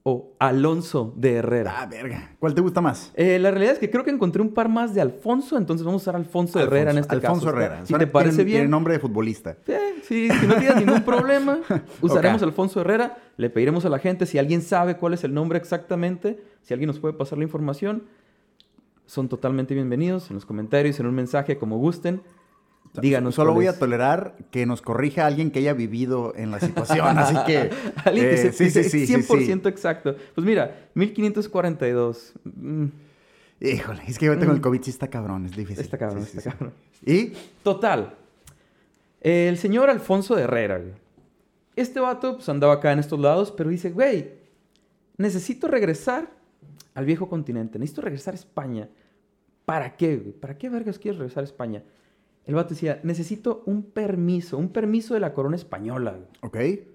o 0.08 0.36
Alonso 0.38 1.12
de 1.16 1.34
Herrera? 1.34 1.74
Ah, 1.78 1.86
verga. 1.86 2.36
¿Cuál 2.38 2.54
te 2.54 2.60
gusta 2.60 2.80
más? 2.80 3.10
Eh, 3.16 3.40
la 3.40 3.50
realidad 3.50 3.72
es 3.72 3.80
que 3.80 3.90
creo 3.90 4.04
que 4.04 4.10
encontré 4.12 4.40
un 4.40 4.54
par 4.54 4.68
más 4.68 4.94
de 4.94 5.00
Alfonso, 5.00 5.58
entonces 5.58 5.84
vamos 5.84 6.02
a 6.02 6.04
usar 6.04 6.14
Alfonso, 6.14 6.60
Herrera 6.60 6.92
en 6.92 6.98
este 6.98 7.16
Alfonso 7.16 7.46
caso. 7.46 7.56
Herrera. 7.56 7.80
Si 7.80 7.88
Suena- 7.88 8.04
te 8.04 8.10
parece 8.12 8.36
tiene- 8.36 8.50
Tiene 8.50 8.60
bien. 8.62 8.70
nombre 8.70 8.92
de 8.94 9.00
futbolista. 9.00 9.56
Sí, 9.66 9.72
sí, 10.04 10.28
si 10.30 10.46
no 10.46 10.54
tienes 10.54 10.76
ningún 10.76 11.02
problema, 11.04 11.58
usaremos 12.00 12.40
Ok. 12.40 12.46
Alfonso 12.48 12.80
Herrera. 12.82 13.18
Le 13.36 13.50
pediremos 13.50 13.84
a 13.84 13.88
la 13.88 13.98
gente 13.98 14.26
si 14.26 14.38
alguien 14.38 14.62
sabe 14.62 14.96
cuál 14.96 15.12
es 15.14 15.24
el 15.24 15.34
nombre 15.34 15.58
exactamente, 15.58 16.40
si 16.62 16.72
alguien 16.72 16.86
nos 16.86 17.00
puede 17.00 17.14
pasar 17.14 17.38
la 17.38 17.44
información. 17.44 18.04
Son 19.06 19.28
totalmente 19.28 19.74
bienvenidos 19.74 20.30
en 20.30 20.34
los 20.36 20.46
comentarios, 20.46 21.00
en 21.00 21.06
un 21.06 21.14
mensaje, 21.16 21.58
como 21.58 21.78
gusten. 21.78 22.22
Díganos. 23.00 23.34
Solo 23.34 23.52
voy 23.54 23.66
a 23.66 23.78
tolerar 23.78 24.36
que 24.50 24.66
nos 24.66 24.82
corrija 24.82 25.26
alguien 25.26 25.50
que 25.50 25.58
haya 25.60 25.72
vivido 25.74 26.32
en 26.36 26.50
la 26.50 26.60
situación, 26.60 27.18
así 27.18 27.36
que... 27.46 27.70
Alguien 28.04 28.26
que 28.30 28.34
eh, 28.34 28.36
se 28.36 28.52
sí, 28.52 28.70
sí, 28.70 28.84
sí, 28.84 29.06
sí, 29.06 29.06
sí, 29.06 29.14
100% 29.14 29.62
sí. 29.62 29.68
exacto. 29.68 30.16
Pues 30.34 30.46
mira, 30.46 30.88
1542. 30.94 32.32
Mm, 32.44 32.86
Híjole, 33.60 34.02
es 34.06 34.18
que 34.18 34.26
yo 34.26 34.38
tengo 34.38 34.52
el 34.52 34.58
Mm. 34.58 34.62
COVID, 34.62 34.82
sí 34.82 34.90
está 34.90 35.08
cabrón, 35.08 35.46
es 35.46 35.56
difícil. 35.56 35.82
está 35.82 35.96
cabrón, 35.96 36.22
está 36.22 36.50
cabrón. 36.50 36.72
¿Y? 37.04 37.32
Total. 37.62 38.14
El 39.20 39.56
señor 39.58 39.88
Alfonso 39.90 40.36
de 40.36 40.42
Herrera, 40.42 40.78
güey. 40.78 40.92
Este 41.74 42.00
vato 42.00 42.36
pues 42.36 42.48
andaba 42.48 42.74
acá 42.74 42.92
en 42.92 42.98
estos 42.98 43.18
lados, 43.18 43.52
pero 43.56 43.70
dice, 43.70 43.90
güey, 43.90 44.30
necesito 45.16 45.68
regresar 45.68 46.30
al 46.94 47.04
viejo 47.04 47.28
continente. 47.28 47.78
Necesito 47.78 48.02
regresar 48.02 48.34
a 48.34 48.36
España. 48.36 48.88
¿Para 49.64 49.96
qué, 49.96 50.16
güey? 50.16 50.32
¿Para 50.32 50.56
qué 50.56 50.68
vergas 50.68 50.98
quieres 50.98 51.18
regresar 51.18 51.42
a 51.42 51.46
España? 51.46 51.82
El 52.46 52.54
vato 52.54 52.70
decía, 52.70 53.00
necesito 53.02 53.62
un 53.66 53.82
permiso, 53.82 54.56
un 54.56 54.68
permiso 54.70 55.14
de 55.14 55.20
la 55.20 55.34
corona 55.34 55.56
española, 55.56 56.12
güey. 56.12 56.26
¿Ok? 56.42 56.86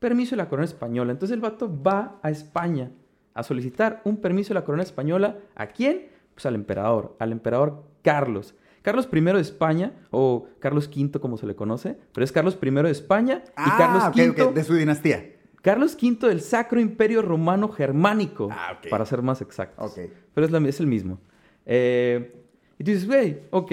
Permiso 0.00 0.32
de 0.32 0.38
la 0.38 0.48
corona 0.48 0.66
española. 0.66 1.12
Entonces 1.12 1.34
el 1.34 1.40
vato 1.40 1.70
va 1.82 2.18
a 2.22 2.30
España 2.30 2.90
a 3.32 3.42
solicitar 3.42 4.02
un 4.04 4.18
permiso 4.18 4.48
de 4.48 4.54
la 4.54 4.64
corona 4.64 4.82
española. 4.82 5.38
¿A 5.54 5.68
quién? 5.68 6.08
Pues 6.34 6.44
al 6.46 6.54
emperador, 6.56 7.16
al 7.18 7.32
emperador 7.32 7.84
Carlos. 8.02 8.54
Carlos 8.82 9.08
I 9.10 9.20
de 9.20 9.40
España, 9.40 9.92
o 10.10 10.46
Carlos 10.58 10.88
V 10.94 11.18
como 11.18 11.38
se 11.38 11.46
le 11.46 11.54
conoce, 11.56 11.96
pero 12.12 12.22
es 12.22 12.32
Carlos 12.32 12.58
I 12.60 12.70
de 12.70 12.90
España 12.90 13.42
y 13.46 13.50
Ah, 13.56 13.74
Carlos 13.78 14.04
ok, 14.08 14.38
V, 14.48 14.52
de 14.52 14.64
su 14.64 14.74
dinastía. 14.74 15.30
Carlos 15.62 15.96
V 16.00 16.28
del 16.28 16.42
Sacro 16.42 16.78
Imperio 16.80 17.22
Romano 17.22 17.70
Germánico, 17.70 18.48
Ah, 18.52 18.78
para 18.90 19.06
ser 19.06 19.22
más 19.22 19.40
exactos. 19.40 19.90
Ok. 19.92 20.10
Pero 20.34 20.44
es, 20.44 20.52
la- 20.52 20.58
es 20.68 20.80
el 20.80 20.86
mismo. 20.86 21.18
Eh, 21.64 22.42
y 22.78 22.84
tú 22.84 22.90
dices, 22.90 23.06
güey, 23.06 23.38
ok, 23.50 23.72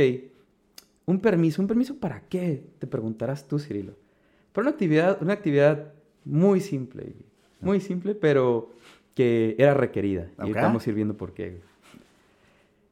un 1.12 1.20
permiso, 1.20 1.62
¿un 1.62 1.68
permiso 1.68 1.96
para 1.98 2.22
qué? 2.22 2.64
Te 2.80 2.88
preguntarás 2.88 3.48
tú, 3.48 3.60
Cirilo. 3.60 3.94
Para 4.54 4.64
una 4.68 4.72
actividad, 4.72 5.18
una 5.22 5.34
actividad 5.34 5.94
muy 6.26 6.60
simple, 6.62 7.04
güey. 7.04 7.16
muy 7.62 7.80
simple, 7.80 8.16
pero 8.16 8.72
que 9.14 9.56
era 9.60 9.74
requerida. 9.74 10.24
Y 10.24 10.34
Ok. 10.34 10.40
ahorita 10.40 10.62
vamos 10.64 10.86
a 10.86 10.90
ir 10.90 10.96
viendo 10.96 11.16
por 11.16 11.34
qué. 11.34 11.60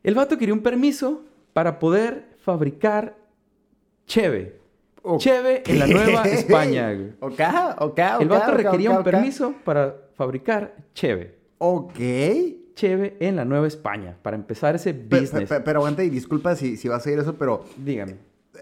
El 0.04 0.16
vato 0.16 0.38
quería 0.38 0.54
un 0.54 0.62
permiso 0.62 1.24
para 1.54 1.80
poder 1.80 2.26
fabricar 2.40 3.16
cheve. 4.06 4.58
Cheve 5.18 5.64
en 5.66 5.80
la 5.80 5.88
Nueva 5.88 6.24
España. 6.26 6.94
güey. 6.94 7.10
Ok, 7.20 7.40
ok, 7.80 7.82
ok. 7.82 8.00
El 8.22 8.28
vato 8.30 8.52
requería 8.54 8.92
un 8.92 9.04
permiso 9.04 9.54
para 9.64 9.96
fabricar 10.16 10.76
cheve. 10.94 11.36
Ok. 11.58 12.00
Cheve 12.80 13.18
en 13.20 13.36
la 13.36 13.44
Nueva 13.46 13.68
España, 13.68 14.16
para 14.22 14.36
empezar 14.38 14.76
ese 14.76 14.94
business. 14.94 15.50
pe- 15.50 15.56
pe- 15.58 15.62
pero 15.62 15.80
aguanta 15.80 16.04
y 16.04 16.10
disculpa 16.10 16.56
si, 16.56 16.78
si 16.78 16.88
vas 16.88 17.06
a 17.06 17.12
ir 17.12 17.20
eso, 17.20 17.36
pero 17.38 17.66
Dígame. 17.78 18.16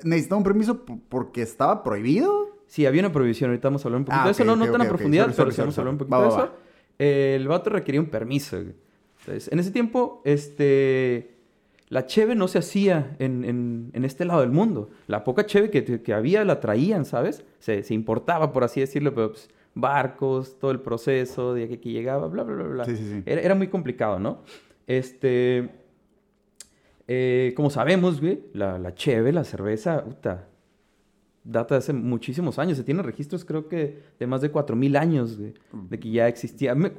¿necesitaba 0.03 0.37
un 0.39 0.43
permiso 0.43 0.83
porque 1.09 1.41
estaba 1.43 1.83
prohibido? 1.83 2.57
Sí, 2.65 2.85
había 2.85 3.01
una 3.01 3.11
prohibición, 3.11 3.49
ahorita 3.51 3.67
vamos 3.67 3.85
a 3.85 3.87
hablar 3.87 3.99
un 3.99 4.05
poquito 4.05 4.21
Ah, 4.21 4.25
de 4.25 4.31
eso, 4.31 4.43
no, 4.43 4.55
no 4.55 4.65
tan 4.71 4.81
ok, 4.81 4.85
a 4.87 4.89
profundidad, 4.89 5.23
Sorry, 5.25 5.35
pero 5.37 5.51
sí 5.51 5.61
vamos 5.61 5.77
a 5.77 5.81
hablar 5.81 5.91
un 5.93 5.97
poquito 5.99 6.17
Va, 6.17 6.21
de 6.23 6.29
va, 6.29 6.35
eso. 6.43 6.51
Eh, 6.99 7.35
el 7.39 7.47
vato 7.47 7.69
requería 7.69 8.01
un 8.01 8.07
permiso. 8.09 8.57
Entonces, 8.57 9.51
en 9.51 9.59
ese 9.59 9.71
tiempo, 9.71 10.21
este, 10.25 11.35
la 11.89 12.05
cheve 12.05 12.35
no 12.35 12.47
se 12.47 12.57
hacía 12.59 13.15
en, 13.19 13.45
en- 13.45 13.91
en 13.93 14.03
este 14.05 14.25
lado 14.25 14.41
del 14.41 14.51
mundo. 14.51 14.89
La 15.07 15.23
poca 15.23 15.45
cheve 15.45 15.69
que, 15.69 16.01
que 16.01 16.13
había 16.13 16.43
la 16.43 16.59
traían, 16.59 17.05
¿sabes? 17.05 17.45
Se, 17.59 17.83
se 17.83 17.93
importaba, 17.93 18.51
por 18.51 18.63
así 18.63 18.79
decirlo, 18.81 19.13
pero 19.13 19.31
pues, 19.31 19.49
barcos, 19.79 20.57
todo 20.59 20.71
el 20.71 20.79
proceso 20.81 21.53
de 21.53 21.67
que 21.67 21.75
aquí 21.75 21.91
llegaba, 21.91 22.27
bla, 22.27 22.43
bla, 22.43 22.55
bla, 22.55 22.65
bla. 22.65 22.85
Sí, 22.85 22.95
sí, 22.95 23.03
sí. 23.09 23.23
Era, 23.25 23.41
era 23.41 23.55
muy 23.55 23.67
complicado, 23.67 24.19
¿no? 24.19 24.43
Este, 24.87 25.69
eh, 27.07 27.53
como 27.55 27.69
sabemos, 27.69 28.19
güey, 28.19 28.39
la, 28.53 28.77
la 28.77 28.93
cheve, 28.93 29.31
la 29.31 29.43
cerveza, 29.43 30.03
puta, 30.03 30.47
data 31.43 31.75
de 31.75 31.79
hace 31.79 31.93
muchísimos 31.93 32.59
años. 32.59 32.77
Se 32.77 32.83
tienen 32.83 33.03
registros, 33.05 33.45
creo 33.45 33.67
que, 33.67 34.01
de 34.19 34.27
más 34.27 34.41
de 34.41 34.51
4.000 34.51 34.97
años, 34.97 35.37
güey, 35.37 35.53
de 35.89 35.99
que 35.99 36.11
ya 36.11 36.27
existía. 36.27 36.75
me- 36.75 36.91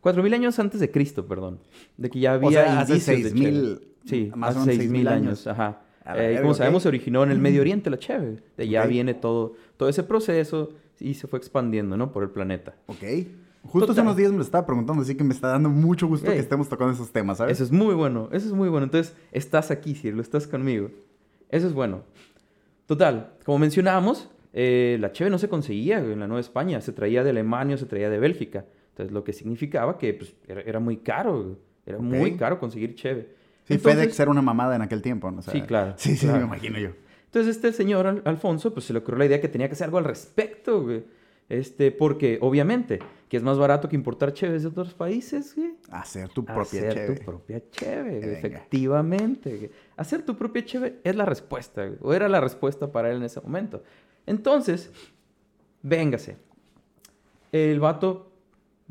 4.000 0.00 0.34
años 0.34 0.58
antes 0.60 0.78
de 0.80 0.90
Cristo, 0.92 1.26
perdón. 1.26 1.58
De 1.96 2.08
que 2.08 2.20
ya 2.20 2.34
había 2.34 2.48
O 2.48 2.52
sea, 2.52 2.80
hace 2.80 2.92
indicios 2.92 3.22
de 3.24 3.30
6.000, 3.32 3.40
cheve. 3.78 3.88
Sí, 4.04 4.32
más 4.36 4.56
hace 4.56 4.66
menos 4.70 4.84
6.000 4.84 4.90
6.000 4.90 5.08
años. 5.08 5.46
años. 5.46 5.46
Ajá. 5.48 5.82
Eh, 6.16 6.38
como 6.40 6.54
sabemos, 6.54 6.82
se 6.84 6.88
originó 6.88 7.22
en 7.24 7.30
el 7.32 7.38
Medio 7.38 7.60
Oriente 7.60 7.90
la 7.90 7.98
cheve. 7.98 8.36
De 8.56 8.62
allá 8.62 8.84
Ok. 8.84 8.88
viene 8.88 9.12
todo, 9.14 9.54
todo 9.76 9.88
ese 9.90 10.04
proceso 10.04 10.70
y 11.00 11.14
se 11.14 11.26
fue 11.26 11.38
expandiendo, 11.38 11.96
¿no? 11.96 12.12
Por 12.12 12.22
el 12.22 12.30
planeta. 12.30 12.74
Ok. 12.86 13.02
Justo 13.64 13.78
hace 13.84 13.86
Total. 13.88 14.04
unos 14.04 14.16
días 14.16 14.30
me 14.30 14.38
lo 14.38 14.42
estaba 14.44 14.64
preguntando, 14.66 15.02
así 15.02 15.14
que 15.16 15.24
me 15.24 15.34
está 15.34 15.48
dando 15.48 15.68
mucho 15.68 16.06
gusto 16.06 16.30
que 16.30 16.38
estemos 16.38 16.68
tocando 16.68 16.92
esos 16.94 17.10
temas, 17.12 17.38
¿sabes? 17.38 17.54
Eso 17.54 17.64
es 17.64 17.72
muy 17.72 17.94
bueno, 17.94 18.28
eso 18.32 18.46
es 18.46 18.52
muy 18.52 18.68
bueno. 18.68 18.84
Entonces, 18.84 19.14
estás 19.32 19.70
aquí, 19.70 19.94
Cirlo, 19.94 20.22
estás 20.22 20.46
conmigo. 20.46 20.90
Eso 21.50 21.66
es 21.66 21.72
bueno. 21.74 22.02
Total, 22.86 23.34
como 23.44 23.58
mencionábamos, 23.58 24.30
eh, 24.52 24.96
la 25.00 25.12
cheve 25.12 25.28
no 25.30 25.38
se 25.38 25.48
conseguía 25.48 25.98
en 25.98 26.20
la 26.20 26.26
Nueva 26.26 26.40
España, 26.40 26.80
se 26.80 26.92
traía 26.92 27.22
de 27.24 27.30
Alemania 27.30 27.74
o 27.74 27.78
se 27.78 27.86
traía 27.86 28.08
de 28.08 28.18
Bélgica. 28.18 28.64
Entonces, 28.90 29.12
lo 29.12 29.24
que 29.24 29.32
significaba 29.32 29.98
que 29.98 30.14
pues, 30.14 30.34
era, 30.46 30.62
era 30.62 30.80
muy 30.80 30.98
caro, 30.98 31.58
era 31.84 31.98
muy 31.98 32.36
caro 32.36 32.58
conseguir 32.58 32.94
cheve. 32.94 33.34
Sí, 33.64 33.74
Entonces- 33.74 34.00
FedEx 34.00 34.20
era 34.20 34.30
una 34.30 34.40
mamada 34.42 34.76
en 34.76 34.82
aquel 34.82 35.02
tiempo, 35.02 35.30
¿no? 35.30 35.40
O 35.40 35.42
sea, 35.42 35.52
Sí, 35.52 35.60
claro, 35.62 35.94
Sí, 35.98 36.16
sí, 36.16 36.26
claro. 36.26 36.40
me 36.40 36.46
imagino 36.46 36.78
yo. 36.78 36.90
Entonces 37.28 37.56
este 37.56 37.72
señor 37.72 38.06
Al- 38.06 38.22
Alfonso 38.24 38.72
pues 38.74 38.86
se 38.86 38.92
le 38.92 38.98
ocurrió 39.00 39.18
la 39.18 39.26
idea 39.26 39.40
que 39.40 39.48
tenía 39.48 39.68
que 39.68 39.74
hacer 39.74 39.86
algo 39.86 39.98
al 39.98 40.04
respecto, 40.04 40.82
güey. 40.82 41.04
Este, 41.48 41.90
porque 41.92 42.36
obviamente 42.42 42.98
que 43.30 43.38
es 43.38 43.42
más 43.42 43.56
barato 43.58 43.88
que 43.88 43.96
importar 43.96 44.34
cheves 44.34 44.62
de 44.62 44.68
otros 44.68 44.92
países, 44.94 45.54
güey. 45.56 45.76
Hacer 45.90 46.28
tu 46.28 46.44
propia 46.44 46.62
Hacer 46.62 46.92
cheve. 46.94 47.14
tu 47.16 47.24
propia 47.24 47.62
cheve, 47.70 48.18
güey, 48.20 48.32
efectivamente. 48.34 49.56
güey. 49.56 49.70
Hacer 49.96 50.22
tu 50.22 50.36
propia 50.36 50.64
cheve 50.64 50.98
es 51.04 51.16
la 51.16 51.24
respuesta, 51.24 51.84
güey, 51.86 51.98
o 52.02 52.12
era 52.14 52.28
la 52.28 52.40
respuesta 52.40 52.90
para 52.92 53.10
él 53.10 53.16
en 53.18 53.22
ese 53.24 53.40
momento. 53.40 53.82
Entonces, 54.26 54.90
véngase. 55.82 56.36
El 57.52 57.80
vato 57.80 58.30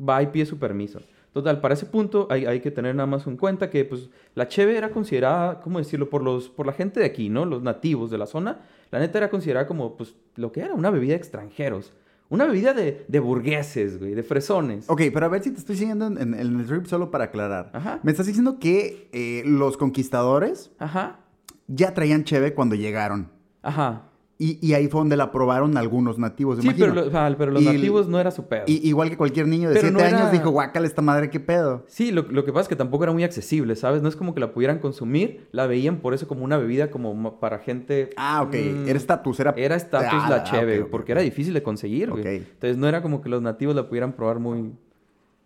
va 0.00 0.20
y 0.22 0.26
pide 0.28 0.46
su 0.46 0.58
permiso. 0.58 1.00
Total, 1.38 1.60
para 1.60 1.74
ese 1.74 1.86
punto 1.86 2.26
hay, 2.30 2.46
hay 2.46 2.58
que 2.60 2.72
tener 2.72 2.94
nada 2.96 3.06
más 3.06 3.24
en 3.28 3.36
cuenta 3.36 3.70
que 3.70 3.84
pues, 3.84 4.10
la 4.34 4.48
cheve 4.48 4.76
era 4.76 4.90
considerada, 4.90 5.60
¿cómo 5.60 5.78
decirlo? 5.78 6.10
Por, 6.10 6.22
los, 6.22 6.48
por 6.48 6.66
la 6.66 6.72
gente 6.72 6.98
de 6.98 7.06
aquí, 7.06 7.28
¿no? 7.28 7.44
Los 7.44 7.62
nativos 7.62 8.10
de 8.10 8.18
la 8.18 8.26
zona. 8.26 8.58
La 8.90 8.98
neta 8.98 9.18
era 9.18 9.30
considerada 9.30 9.66
como 9.68 9.96
pues, 9.96 10.16
lo 10.34 10.50
que 10.50 10.62
era 10.62 10.74
una 10.74 10.90
bebida 10.90 11.12
de 11.12 11.18
extranjeros. 11.18 11.92
Una 12.28 12.44
bebida 12.44 12.74
de, 12.74 13.04
de 13.06 13.20
burgueses, 13.20 14.00
güey, 14.00 14.14
de 14.14 14.22
fresones. 14.24 14.90
Ok, 14.90 15.02
pero 15.14 15.26
a 15.26 15.28
ver 15.28 15.42
si 15.44 15.50
te 15.52 15.58
estoy 15.58 15.76
siguiendo 15.76 16.08
en, 16.08 16.18
en- 16.20 16.34
en 16.34 16.60
el 16.60 16.66
trip 16.66 16.86
solo 16.86 17.10
para 17.12 17.24
aclarar. 17.24 17.70
Ajá. 17.72 18.00
Me 18.02 18.10
estás 18.10 18.26
diciendo 18.26 18.58
que 18.58 19.08
eh, 19.12 19.44
los 19.46 19.76
conquistadores 19.76 20.72
Ajá, 20.78 21.20
ya 21.68 21.94
traían 21.94 22.24
cheve 22.24 22.52
cuando 22.52 22.74
llegaron. 22.74 23.30
ajá. 23.62 24.07
Y, 24.40 24.64
y 24.64 24.74
ahí 24.74 24.86
fue 24.86 25.00
donde 25.00 25.16
la 25.16 25.32
probaron 25.32 25.76
algunos 25.76 26.16
nativos, 26.16 26.60
Sí, 26.60 26.64
imagino. 26.64 26.94
pero, 26.94 27.06
lo- 27.10 27.36
pero 27.36 27.50
los 27.50 27.60
Y 27.60 27.64
nativos 27.66 28.06
no 28.06 28.20
era 28.20 28.30
su 28.30 28.46
pedo. 28.46 28.62
Y, 28.68 28.88
igual 28.88 29.10
que 29.10 29.16
cualquier 29.16 29.48
niño 29.48 29.68
de 29.68 29.74
Pero 29.74 29.88
7 29.88 29.92
no 29.94 29.98
era- 30.08 30.16
años 30.16 30.30
dijo, 30.30 30.50
guácala 30.50 30.86
esta 30.86 31.02
madre, 31.02 31.28
qué 31.28 31.40
pedo. 31.40 31.84
Sí, 31.88 32.12
lo, 32.12 32.22
lo 32.22 32.44
que 32.44 32.52
pasa 32.52 32.62
es 32.62 32.68
que 32.68 32.76
tampoco 32.76 33.02
era 33.02 33.12
muy 33.12 33.24
accesible, 33.24 33.74
¿sabes? 33.74 34.00
No 34.00 34.08
es 34.08 34.14
como 34.14 34.34
que 34.34 34.40
la 34.40 34.52
pudieran 34.52 34.78
consumir, 34.78 35.48
la 35.50 35.66
veían 35.66 35.96
por 35.98 36.14
eso 36.14 36.28
como 36.28 36.44
una 36.44 36.56
bebida 36.56 36.88
como 36.92 37.40
para 37.40 37.58
gente... 37.58 38.10
Ah, 38.16 38.42
ok. 38.42 38.54
mm, 38.54 38.88
Era 38.88 38.96
estatus, 38.96 39.40
era... 39.40 39.54
Era 39.56 39.74
estatus 39.74 40.20
Ah, 40.22 40.30
la 40.30 40.36
ah, 40.36 40.42
cheve, 40.44 40.84
porque 40.84 41.10
era 41.10 41.20
difícil 41.20 41.52
de 41.52 41.64
conseguir, 41.64 42.10
güey. 42.12 42.24
Entonces 42.24 42.76
no 42.76 42.86
era 42.86 43.02
como 43.02 43.20
que 43.20 43.28
los 43.28 43.42
nativos 43.42 43.74
la 43.74 43.88
pudieran 43.88 44.12
probar 44.12 44.38
muy, 44.38 44.72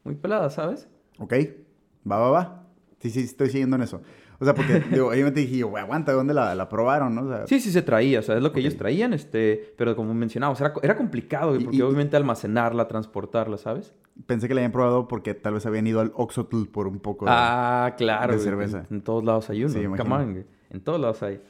muy 0.04 0.16
pelada, 0.16 0.50
¿sabes? 0.50 0.86
Ok, 1.18 1.32
va, 2.10 2.18
va, 2.18 2.30
va. 2.30 2.62
Sí, 3.00 3.08
sí, 3.08 3.20
estoy 3.20 3.48
siguiendo 3.48 3.76
en 3.76 3.82
eso. 3.82 4.02
O 4.42 4.44
sea, 4.44 4.54
porque, 4.54 4.80
digo, 4.90 5.08
obviamente 5.08 5.40
dije 5.40 5.58
yo, 5.58 5.68
güey, 5.68 5.82
aguanta, 5.82 6.10
¿de 6.12 6.16
dónde 6.18 6.34
la, 6.34 6.54
la 6.54 6.68
probaron, 6.68 7.14
no? 7.14 7.22
O 7.22 7.28
sea, 7.28 7.46
Sí, 7.46 7.60
sí 7.60 7.70
se 7.70 7.80
traía, 7.82 8.18
o 8.18 8.22
sea, 8.22 8.36
es 8.36 8.42
lo 8.42 8.52
que 8.52 8.58
ellos 8.60 8.76
traían, 8.76 9.12
este, 9.14 9.72
pero 9.78 9.94
como 9.96 10.12
mencionamos, 10.14 10.60
era, 10.60 10.74
era 10.82 10.96
complicado, 10.96 11.56
porque 11.58 11.76
y- 11.76 11.80
obviamente 11.82 12.16
almacenarla, 12.16 12.88
transportarla, 12.88 13.56
¿sabes? 13.56 13.94
pensé 14.26 14.46
que 14.46 14.52
la 14.54 14.60
habían 14.60 14.72
probado 14.72 15.08
porque 15.08 15.32
tal 15.32 15.54
vez 15.54 15.64
habían 15.64 15.86
ido 15.86 16.00
al 16.00 16.12
Oxotl 16.14 16.64
por 16.66 16.86
un 16.86 16.98
poco 16.98 17.24
de... 17.24 17.30
Ah, 17.34 17.94
claro. 17.96 18.34
de 18.34 18.40
cerveza. 18.40 18.84
En, 18.90 18.96
en 18.96 19.02
todos 19.02 19.24
lados 19.24 19.48
hay 19.48 19.64
uno. 19.64 19.72
Sí, 19.72 19.78
En 20.70 20.80
todos 20.82 21.00
lados 21.00 21.22
hay. 21.22 21.40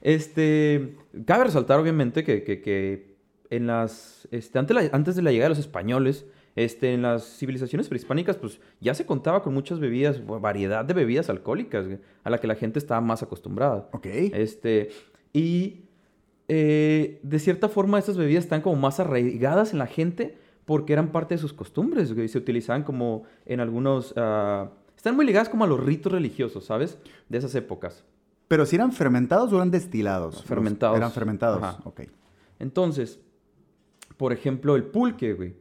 Este. 0.00 0.96
Cabe 1.26 1.44
resaltar, 1.44 1.78
obviamente, 1.78 2.24
que, 2.24 2.42
que- 2.42 2.60
que 2.62 3.16
en 3.50 3.66
las. 3.66 4.28
Este, 4.30 4.58
antes, 4.58 4.74
la- 4.74 4.88
antes 4.96 5.16
de 5.16 5.22
la 5.22 5.30
llegada 5.30 5.46
de 5.46 5.56
los 5.56 5.58
españoles, 5.58 6.26
este, 6.64 6.94
en 6.94 7.02
las 7.02 7.24
civilizaciones 7.38 7.88
prehispánicas, 7.88 8.36
pues 8.36 8.60
ya 8.80 8.94
se 8.94 9.06
contaba 9.06 9.42
con 9.42 9.54
muchas 9.54 9.78
bebidas, 9.80 10.20
variedad 10.26 10.84
de 10.84 10.94
bebidas 10.94 11.30
alcohólicas, 11.30 11.86
güey, 11.86 11.98
a 12.24 12.30
la 12.30 12.38
que 12.38 12.46
la 12.46 12.54
gente 12.54 12.78
estaba 12.78 13.00
más 13.00 13.22
acostumbrada. 13.22 13.88
Ok. 13.92 14.06
Este. 14.06 14.90
Y. 15.32 15.84
eh, 16.48 17.20
de 17.22 17.38
cierta 17.38 17.68
forma, 17.68 17.98
estas 17.98 18.16
bebidas 18.16 18.44
están 18.44 18.60
como 18.60 18.76
más 18.76 18.98
arraigadas 19.00 19.72
en 19.72 19.78
la 19.78 19.86
gente 19.86 20.36
porque 20.64 20.92
eran 20.92 21.10
parte 21.12 21.34
de 21.34 21.38
sus 21.38 21.52
costumbres, 21.52 22.12
güey. 22.14 22.28
Se 22.28 22.38
utilizaban 22.38 22.82
como 22.84 23.24
en 23.46 23.60
algunos... 23.60 24.12
ah, 24.16 24.70
están 24.96 25.16
muy 25.16 25.24
ligadas 25.26 25.48
como 25.48 25.64
a 25.64 25.66
los 25.66 25.80
ritos 25.82 26.12
religiosos, 26.12 26.64
¿sabes? 26.66 26.98
De 27.28 27.38
esas 27.38 27.54
épocas. 27.54 28.04
Pero 28.48 28.66
si 28.66 28.76
eran 28.76 28.92
fermentados 28.92 29.52
o 29.52 29.56
eran 29.56 29.70
destilados. 29.70 30.34
Los- 30.36 30.44
Fermentados. 30.44 30.96
Eran 30.96 31.10
fermentados, 31.12 31.62
Ajá. 31.62 31.80
ok. 31.84 32.02
Entonces, 32.58 33.20
por 34.16 34.32
ejemplo, 34.32 34.76
el 34.76 34.84
pulque, 34.84 35.32
güey. 35.34 35.54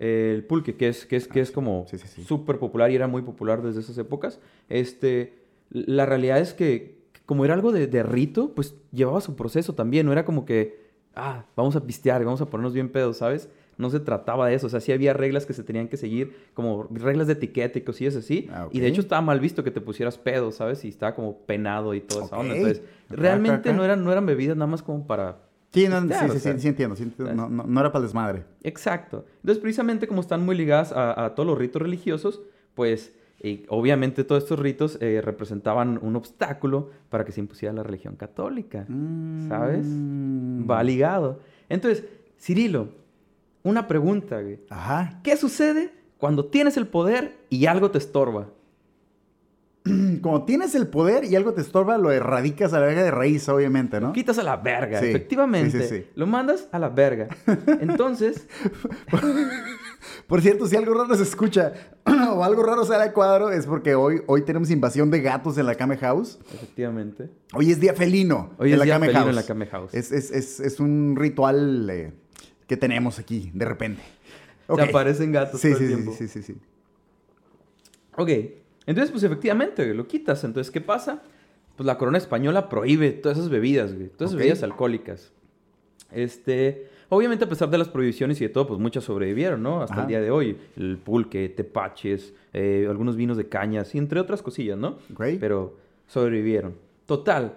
El 0.00 0.44
pulque, 0.44 0.76
que 0.76 0.88
es, 0.88 1.04
que 1.04 1.16
es, 1.16 1.28
que 1.28 1.40
es 1.40 1.50
como 1.50 1.84
Sí, 1.88 1.98
sí, 1.98 2.08
sí. 2.08 2.24
súper 2.24 2.58
popular 2.58 2.90
y 2.90 2.94
era 2.96 3.06
muy 3.06 3.20
popular 3.22 3.60
desde 3.62 3.80
esas 3.80 3.98
épocas. 3.98 4.40
Este, 4.70 5.34
la 5.70 6.06
realidad 6.06 6.38
es 6.40 6.54
que, 6.54 6.98
como 7.26 7.44
era 7.44 7.52
algo 7.52 7.70
de, 7.70 7.86
de 7.86 8.02
rito, 8.02 8.52
pues 8.54 8.74
llevaba 8.92 9.20
su 9.20 9.36
proceso 9.36 9.74
también. 9.74 10.06
No 10.06 10.12
era 10.12 10.24
como 10.24 10.46
que, 10.46 10.88
ah, 11.14 11.44
vamos 11.54 11.76
a 11.76 11.84
pistear, 11.86 12.24
vamos 12.24 12.40
a 12.40 12.46
ponernos 12.46 12.72
bien 12.72 12.88
pedos, 12.88 13.18
¿sabes? 13.18 13.50
No 13.76 13.88
se 13.90 14.00
trataba 14.00 14.48
de 14.48 14.54
eso. 14.54 14.68
O 14.68 14.70
sea, 14.70 14.80
sí 14.80 14.90
había 14.90 15.12
reglas 15.12 15.44
que 15.44 15.52
se 15.52 15.62
tenían 15.64 15.88
que 15.88 15.96
seguir, 15.98 16.34
como 16.54 16.88
reglas 16.90 17.26
de 17.26 17.34
etiqueta 17.34 17.78
y 17.78 17.82
cosillas 17.82 18.16
así. 18.16 18.48
Ah. 18.50 18.68
Y 18.72 18.80
de 18.80 18.86
hecho 18.88 19.02
estaba 19.02 19.20
mal 19.20 19.38
visto 19.38 19.62
que 19.64 19.70
te 19.70 19.80
pusieras 19.82 20.16
pedo, 20.16 20.50
¿sabes? 20.50 20.82
Y 20.84 20.88
estaba 20.88 21.14
como 21.14 21.38
penado 21.46 21.92
y 21.94 22.00
toda 22.00 22.24
esa 22.24 22.38
onda. 22.38 22.54
Entonces, 22.56 22.82
Acá, 23.08 23.16
realmente 23.20 23.68
acá, 23.68 23.70
acá. 23.70 23.76
no 23.76 23.84
eran, 23.84 24.02
no 24.04 24.12
eran 24.12 24.24
bebidas 24.24 24.56
nada 24.56 24.70
más 24.70 24.82
como 24.82 25.06
para 25.06 25.38
Sí, 25.72 25.86
no, 25.88 26.00
sí, 26.00 26.08
pistear, 26.08 26.30
sí, 26.32 26.38
sea. 26.40 26.52
sí, 26.54 26.60
sí 26.60 26.68
entiendo. 26.68 26.96
sí 26.96 27.02
entiendo. 27.04 27.34
No, 27.34 27.48
no- 27.48 27.64
no 27.64 27.80
era 27.80 27.92
para 27.92 28.00
el 28.02 28.06
desmadre. 28.08 28.44
Exacto. 28.62 29.24
Entonces, 29.36 29.60
precisamente 29.62 30.06
como 30.08 30.20
están 30.20 30.44
muy 30.44 30.56
ligadas 30.56 30.92
a, 30.92 31.24
a 31.24 31.34
todos 31.34 31.46
los 31.46 31.56
ritos 31.58 31.80
religiosos, 31.80 32.40
pues 32.74 33.12
eh, 33.40 33.64
obviamente 33.68 34.24
todos 34.24 34.42
estos 34.42 34.58
ritos 34.58 34.98
eh, 35.00 35.20
representaban 35.24 35.98
un 36.02 36.16
obstáculo 36.16 36.90
para 37.08 37.24
que 37.24 37.32
se 37.32 37.40
impusiera 37.40 37.72
la 37.72 37.82
religión 37.82 38.16
católica. 38.16 38.84
¿Sabes? 39.48 39.86
Mm. 39.86 40.68
Va 40.70 40.82
ligado. 40.82 41.40
Entonces, 41.68 42.04
Cirilo, 42.38 42.88
una 43.62 43.86
pregunta, 43.86 44.40
güey. 44.40 44.58
Ajá. 44.70 45.20
¿Qué 45.22 45.36
sucede 45.36 45.92
cuando 46.18 46.46
tienes 46.46 46.76
el 46.76 46.86
poder 46.86 47.38
y 47.48 47.66
algo 47.66 47.90
te 47.90 47.98
estorba? 47.98 48.48
Como 50.22 50.44
tienes 50.44 50.74
el 50.74 50.88
poder 50.88 51.24
y 51.24 51.36
algo 51.36 51.54
te 51.54 51.62
estorba, 51.62 51.96
lo 51.96 52.10
erradicas 52.12 52.72
a 52.74 52.80
la 52.80 52.86
verga 52.86 53.02
de 53.02 53.10
raíz, 53.10 53.48
obviamente, 53.48 53.98
¿no? 54.00 54.08
Lo 54.08 54.12
quitas 54.12 54.38
a 54.38 54.42
la 54.42 54.56
verga, 54.58 55.00
Sí, 55.00 55.06
efectivamente. 55.06 55.82
sí, 55.82 55.88
sí, 55.88 55.96
sí. 56.02 56.06
Lo 56.16 56.26
mandas 56.26 56.68
a 56.72 56.78
la 56.78 56.88
verga. 56.90 57.28
Entonces, 57.80 58.46
Por 60.26 60.40
cierto, 60.42 60.66
si 60.66 60.76
algo 60.76 60.94
raro 60.94 61.14
se 61.16 61.22
escucha 61.24 61.72
o 62.34 62.44
algo 62.44 62.62
raro 62.62 62.84
sale 62.84 63.02
al 63.04 63.12
cuadro, 63.12 63.50
es 63.50 63.66
porque 63.66 63.94
hoy, 63.94 64.22
hoy 64.26 64.42
tenemos 64.42 64.70
invasión 64.70 65.10
de 65.10 65.20
gatos 65.20 65.58
en 65.58 65.66
la 65.66 65.74
Kame 65.74 65.96
House. 65.96 66.38
efectivamente. 66.54 67.28
Hoy 67.52 67.70
es 67.72 67.80
día 67.80 67.94
felino 67.94 68.50
Hoy 68.58 68.68
en 68.68 68.74
es 68.74 68.78
la 68.78 68.84
día 68.84 68.94
Kame 68.94 69.06
felino 69.06 69.20
House. 69.24 69.30
en 69.30 69.36
la 69.36 69.42
Kame 69.44 69.66
House. 69.66 69.94
Es, 69.94 70.12
es- 70.12 70.30
es- 70.30 70.60
es 70.60 70.78
un 70.80 71.16
ritual 71.16 71.88
eh, 71.90 72.12
que 72.66 72.76
tenemos 72.76 73.18
aquí, 73.18 73.50
de 73.54 73.64
repente. 73.64 74.02
Ok. 74.68 74.80
Se 74.82 74.88
aparecen 74.88 75.32
gatos 75.32 75.60
Sí, 75.60 75.70
todo 75.70 75.78
el 75.80 75.86
sí, 75.86 75.88
sí, 75.88 75.94
tiempo. 75.94 76.14
sí, 76.16 76.28
sí, 76.28 76.42
sí. 76.42 76.56
Ok, 78.16 78.28
entonces 78.86 79.10
pues 79.10 79.22
efectivamente 79.22 79.94
lo 79.94 80.06
quitas. 80.06 80.42
Entonces, 80.44 80.70
¿qué 80.70 80.80
pasa? 80.80 81.22
Pues 81.76 81.86
la 81.86 81.96
corona 81.98 82.18
española 82.18 82.68
prohíbe 82.68 83.10
todas 83.12 83.38
esas 83.38 83.50
bebidas, 83.50 83.94
güey. 83.94 84.08
Todas 84.08 84.30
esas 84.30 84.38
bebidas 84.38 84.62
alcohólicas. 84.62 85.32
Este, 86.12 86.88
obviamente 87.08 87.44
a 87.44 87.48
pesar 87.48 87.70
de 87.70 87.78
las 87.78 87.88
prohibiciones 87.88 88.40
y 88.40 88.44
de 88.44 88.50
todo, 88.50 88.66
pues 88.66 88.80
muchas 88.80 89.04
sobrevivieron, 89.04 89.62
¿no? 89.62 89.82
Hasta 89.82 89.94
Ajá. 89.94 90.02
el 90.02 90.08
día 90.08 90.20
de 90.20 90.30
hoy. 90.30 90.58
El 90.76 90.98
pulque, 90.98 91.48
tepaches, 91.48 92.34
eh, 92.52 92.86
algunos 92.88 93.16
vinos 93.16 93.36
de 93.36 93.48
cañas 93.48 93.94
y 93.94 93.98
entre 93.98 94.20
otras 94.20 94.42
cosillas, 94.42 94.76
¿no? 94.76 94.98
Ok. 95.14 95.24
Pero 95.38 95.76
sobrevivieron. 96.06 96.74
Total. 97.06 97.54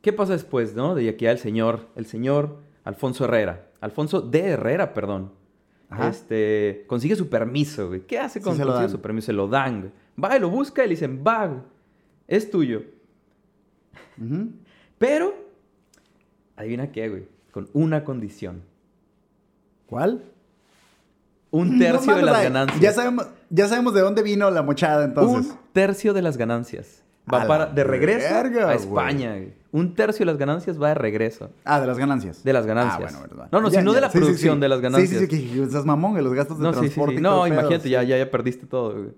¿Qué 0.00 0.12
pasa 0.12 0.32
después, 0.32 0.74
no? 0.74 0.94
De 0.94 1.08
aquí 1.08 1.26
al 1.26 1.38
señor, 1.38 1.86
el 1.94 2.06
señor 2.06 2.56
Alfonso 2.84 3.24
Herrera. 3.24 3.68
Alfonso 3.80 4.20
de 4.20 4.40
Herrera, 4.40 4.94
perdón. 4.94 5.30
Ajá. 5.92 6.08
Este, 6.08 6.84
consigue 6.86 7.16
su 7.16 7.28
permiso, 7.28 7.88
güey. 7.88 8.00
¿Qué 8.00 8.18
hace 8.18 8.40
cuando 8.40 8.64
lo 8.64 8.72
consigue 8.72 8.90
su 8.90 9.00
permiso? 9.00 9.26
Se 9.26 9.32
lo 9.32 9.46
dan, 9.46 9.80
güey. 9.80 9.92
Va 10.22 10.36
y 10.36 10.40
lo 10.40 10.48
busca 10.48 10.84
y 10.84 10.88
le 10.88 10.94
dicen, 10.94 11.22
va, 11.26 11.46
güey. 11.46 11.60
Es 12.26 12.50
tuyo. 12.50 12.82
Pero, 14.98 15.34
adivina 16.56 16.90
qué, 16.90 17.08
güey. 17.08 17.28
Con 17.50 17.68
una 17.74 18.04
condición. 18.04 18.62
¿Cuál? 19.86 20.22
Un 21.50 21.78
No 21.78 21.84
tercio 21.84 22.14
de 22.14 22.22
las 22.22 22.42
ganancias. 22.42 22.80
Ya 22.80 22.92
sabemos, 22.92 23.26
ya 23.50 23.68
sabemos 23.68 23.92
de 23.92 24.00
dónde 24.00 24.22
vino 24.22 24.50
la 24.50 24.62
mochada 24.62 25.04
entonces. 25.04 25.50
Un 25.52 25.58
tercio 25.74 26.14
de 26.14 26.22
las 26.22 26.38
ganancias. 26.38 27.01
Va 27.32 27.46
para, 27.46 27.66
de 27.66 27.84
regreso 27.84 28.34
verga, 28.34 28.70
a. 28.70 28.74
España, 28.74 29.32
güey. 29.36 29.52
Un 29.70 29.94
tercio 29.94 30.20
de 30.20 30.26
las 30.32 30.38
ganancias 30.38 30.80
va 30.80 30.88
de 30.88 30.94
regreso. 30.94 31.50
Ah, 31.64 31.80
de 31.80 31.86
las 31.86 31.96
ganancias. 31.98 32.42
De 32.44 32.52
las 32.52 32.66
ganancias. 32.66 32.96
Ah, 33.14 33.18
bueno, 33.18 33.20
verdad. 33.20 33.48
No, 33.52 33.60
no, 33.60 33.68
Ya, 33.70 33.78
sino 33.80 33.92
de 33.92 34.00
la 34.00 34.08
Sí, 34.10 34.18
sí, 34.18 34.24
producción 34.24 34.54
sí. 34.56 34.60
de 34.60 34.68
las 34.68 34.78
Sí, 34.78 34.82
ganancias. 34.82 35.20
sí, 35.20 35.26
sí, 35.28 35.50
que 35.54 35.62
estás 35.62 35.84
mamón, 35.86 36.14
que 36.16 36.22
los 36.22 36.34
gastos 36.34 36.58
de 36.58 36.64
No, 36.64 36.72
sí, 36.72 36.74
sí, 36.74 36.80
transporte 36.86 37.14
sí. 37.14 37.18
y 37.20 37.22
No, 37.22 37.46
imagínate, 37.46 37.84
sí. 37.84 37.90
ya, 37.90 38.02
ya, 38.02 38.18
ya 38.18 38.30
perdiste 38.30 38.66
todo, 38.66 38.92
güey. 38.94 39.14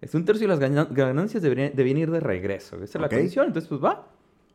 Es 0.00 0.14
un 0.14 0.24
tercio 0.24 0.46
de 0.46 0.48
las 0.48 0.60
gana- 0.60 0.86
ganancias 0.90 1.42
deberían, 1.42 1.98
ir 1.98 2.10
de 2.10 2.20
regreso. 2.20 2.76
Esa 2.76 2.84
es 2.98 3.02
la 3.02 3.08
condición. 3.08 3.46
Entonces, 3.48 3.68
pues 3.68 3.82
va. 3.82 4.06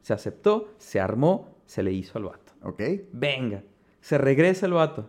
Se 0.02 0.14
aceptó, 0.14 0.70
se 0.78 1.00
armó, 1.02 1.50
se 1.66 1.84
le 1.84 1.92
hizo 1.92 2.18
al 2.18 2.24
vato. 2.24 2.54
Ok. 2.64 2.82
Venga. 3.12 3.62
Se 4.00 4.18
regresa 4.18 4.66
el 4.66 4.74
vato. 4.74 5.06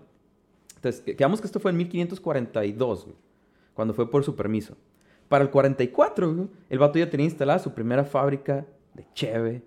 Entonces, 0.76 1.00
que- 1.00 1.14
quedamos 1.16 1.40
que 1.40 1.46
esto 1.46 1.60
fue 1.60 1.70
en 1.70 1.76
1542, 1.78 3.04
güey, 3.04 3.16
cuando 3.72 3.94
fue 3.94 4.10
por 4.10 4.24
su 4.24 4.34
permiso. 4.36 4.76
Para 5.34 5.42
el 5.42 5.50
44, 5.50 6.32
güey, 6.32 6.48
el 6.70 6.78
vato 6.78 6.96
ya 6.96 7.10
tenía 7.10 7.24
instalada 7.26 7.58
su 7.58 7.74
primera 7.74 8.04
fábrica 8.04 8.64
de 8.94 9.04
cheve 9.14 9.62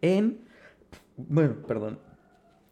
en... 0.00 0.38
Bueno, 1.18 1.56
perdón. 1.68 1.98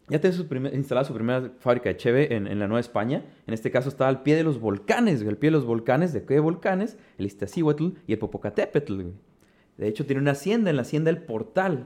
ya 0.08 0.18
tiene 0.18 0.34
su 0.34 0.48
primer- 0.48 0.74
instalada 0.74 1.04
su 1.06 1.12
primera 1.12 1.50
fábrica 1.58 1.90
de 1.90 1.98
cheve 1.98 2.34
en, 2.34 2.46
en 2.46 2.58
la 2.58 2.66
Nueva 2.66 2.80
España. 2.80 3.22
En 3.46 3.52
este 3.52 3.70
caso 3.70 3.90
está 3.90 4.08
al 4.08 4.22
pie 4.22 4.34
de 4.34 4.44
los 4.44 4.58
volcanes, 4.60 5.22
güey, 5.22 5.34
al 5.34 5.36
pie 5.36 5.48
de 5.50 5.56
los 5.58 5.66
volcanes. 5.66 6.14
¿De 6.14 6.24
qué 6.24 6.40
volcanes? 6.40 6.96
El 7.18 7.26
Iztaccíhuatl 7.26 7.88
y 8.06 8.14
el 8.14 8.18
Popocatépetl, 8.18 8.94
güey. 8.94 9.12
De 9.76 9.86
hecho, 9.86 10.06
tiene 10.06 10.22
una 10.22 10.30
hacienda, 10.30 10.70
en 10.70 10.76
la 10.76 10.82
hacienda 10.82 11.10
El 11.10 11.18
Portal. 11.18 11.84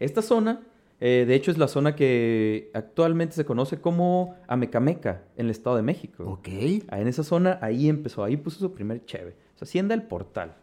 Esta 0.00 0.22
zona, 0.22 0.62
eh, 0.98 1.24
de 1.24 1.34
hecho, 1.36 1.52
es 1.52 1.56
la 1.58 1.68
zona 1.68 1.94
que 1.94 2.72
actualmente 2.74 3.36
se 3.36 3.44
conoce 3.44 3.80
como 3.80 4.34
Amecameca, 4.48 5.22
en 5.36 5.44
el 5.46 5.50
Estado 5.52 5.76
de 5.76 5.82
México. 5.82 6.24
Ok. 6.24 6.48
Ah, 6.88 7.00
En 7.00 7.06
esa 7.06 7.22
zona, 7.22 7.60
ahí 7.62 7.88
empezó, 7.88 8.24
ahí 8.24 8.36
puso 8.36 8.58
su 8.58 8.72
primer 8.74 9.04
cheve. 9.04 9.36
Su 9.60 9.64
hacienda 9.64 9.94
El 9.94 10.04
Portal. 10.04 10.54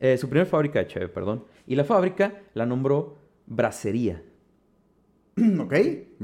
Eh, 0.00 0.16
su 0.16 0.30
primera 0.30 0.48
fábrica 0.48 0.78
de 0.78 0.86
cheve, 0.86 1.08
perdón. 1.08 1.44
Y 1.66 1.74
la 1.74 1.84
fábrica 1.84 2.40
la 2.54 2.64
nombró 2.64 3.18
Bracería. 3.44 4.22
ok, 5.60 5.74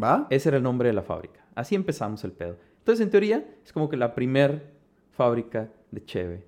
va. 0.02 0.26
Ese 0.30 0.48
era 0.48 0.56
el 0.56 0.62
nombre 0.62 0.88
de 0.88 0.94
la 0.94 1.02
fábrica. 1.02 1.44
Así 1.54 1.74
empezamos 1.74 2.24
el 2.24 2.32
pedo. 2.32 2.56
Entonces, 2.78 3.04
en 3.04 3.10
teoría, 3.10 3.44
es 3.62 3.70
como 3.70 3.90
que 3.90 3.98
la 3.98 4.14
primer 4.14 4.72
fábrica 5.10 5.68
de 5.90 6.02
cheve. 6.06 6.46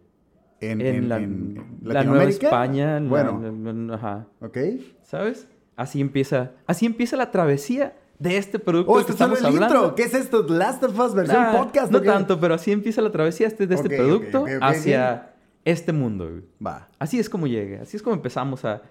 En, 0.63 0.81
En, 0.81 0.87
en- 0.97 1.09
la, 1.11 1.17
en 1.19 1.79
la 1.83 2.03
Nueva. 2.03 2.25
España. 2.25 2.99
Bueno, 3.01 3.43
la- 3.43 3.73
la- 3.75 3.95
ajá. 3.97 4.27
ok. 4.41 4.57
¿Sabes? 5.03 5.47
Así 5.77 6.01
empieza, 6.01 6.53
así 6.67 6.87
empieza 6.87 7.17
la 7.19 7.31
travesía 7.31 7.95
de 8.19 8.39
este 8.39 8.59
producto 8.59 8.93
Oh, 8.93 9.05
que 9.05 9.13
estamos 9.13 9.41
el 9.41 9.47
hablando. 9.47 9.67
intro. 9.67 9.95
¿Qué 9.97 10.05
es 10.05 10.15
esto? 10.15 10.47
Last 10.49 10.83
of 10.85 10.99
Us 10.99 11.15
versión 11.15 11.43
Nah, 11.43 11.53
podcast. 11.53 11.93
no 11.93 12.01
tanto, 12.01 12.41
pero 12.41 12.55
así 12.55 12.73
empieza 12.73 13.03
la 13.03 13.11
travesía 13.11 13.49
este- 13.49 13.67
de 13.67 13.75
este 13.75 13.95
producto 13.95 14.47
hacia 14.63 15.34
este 15.65 15.93
mundo. 15.93 16.29
güey. 16.29 16.43
Va. 16.65 16.89
Así 16.99 17.19
es 17.19 17.29
como 17.31 17.47
llega, 17.47 17.83
así 17.83 17.97
es 17.97 18.03
como 18.03 18.15
empezamos 18.17 18.65
a, 18.65 18.83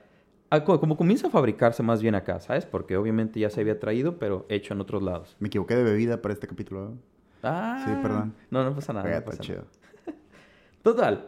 a- 0.49 0.63
co- 0.63 0.79
como 0.79 0.97
comienza 0.97 1.27
a 1.27 1.29
fabricarse 1.29 1.83
más 1.83 2.01
bien 2.01 2.15
acá, 2.15 2.39
¿sabes? 2.39 2.65
Porque 2.65 2.97
obviamente 2.97 3.39
ya 3.39 3.49
se 3.49 3.61
había 3.61 3.79
traído, 3.79 4.17
pero 4.19 4.45
hecho 4.49 4.73
en 4.73 4.81
otros 4.81 5.01
lados. 5.03 5.35
Me 5.39 5.47
equivoqué 5.47 5.75
de 5.75 5.83
bebida 5.83 6.21
para 6.21 6.33
este 6.33 6.47
capítulo. 6.47 6.89
¿eh? 6.91 6.95
Ah, 7.43 7.83
Sí, 7.85 7.91
perdón. 8.01 8.33
No, 8.49 8.63
no 8.63 8.73
pasa 8.75 8.93
nada. 8.93 9.05
Oiga, 9.05 9.15
no 9.15 9.19
está 9.19 9.31
pasa 9.31 9.43
chido. 9.43 9.57
nada. 10.05 10.17
Total. 10.83 11.27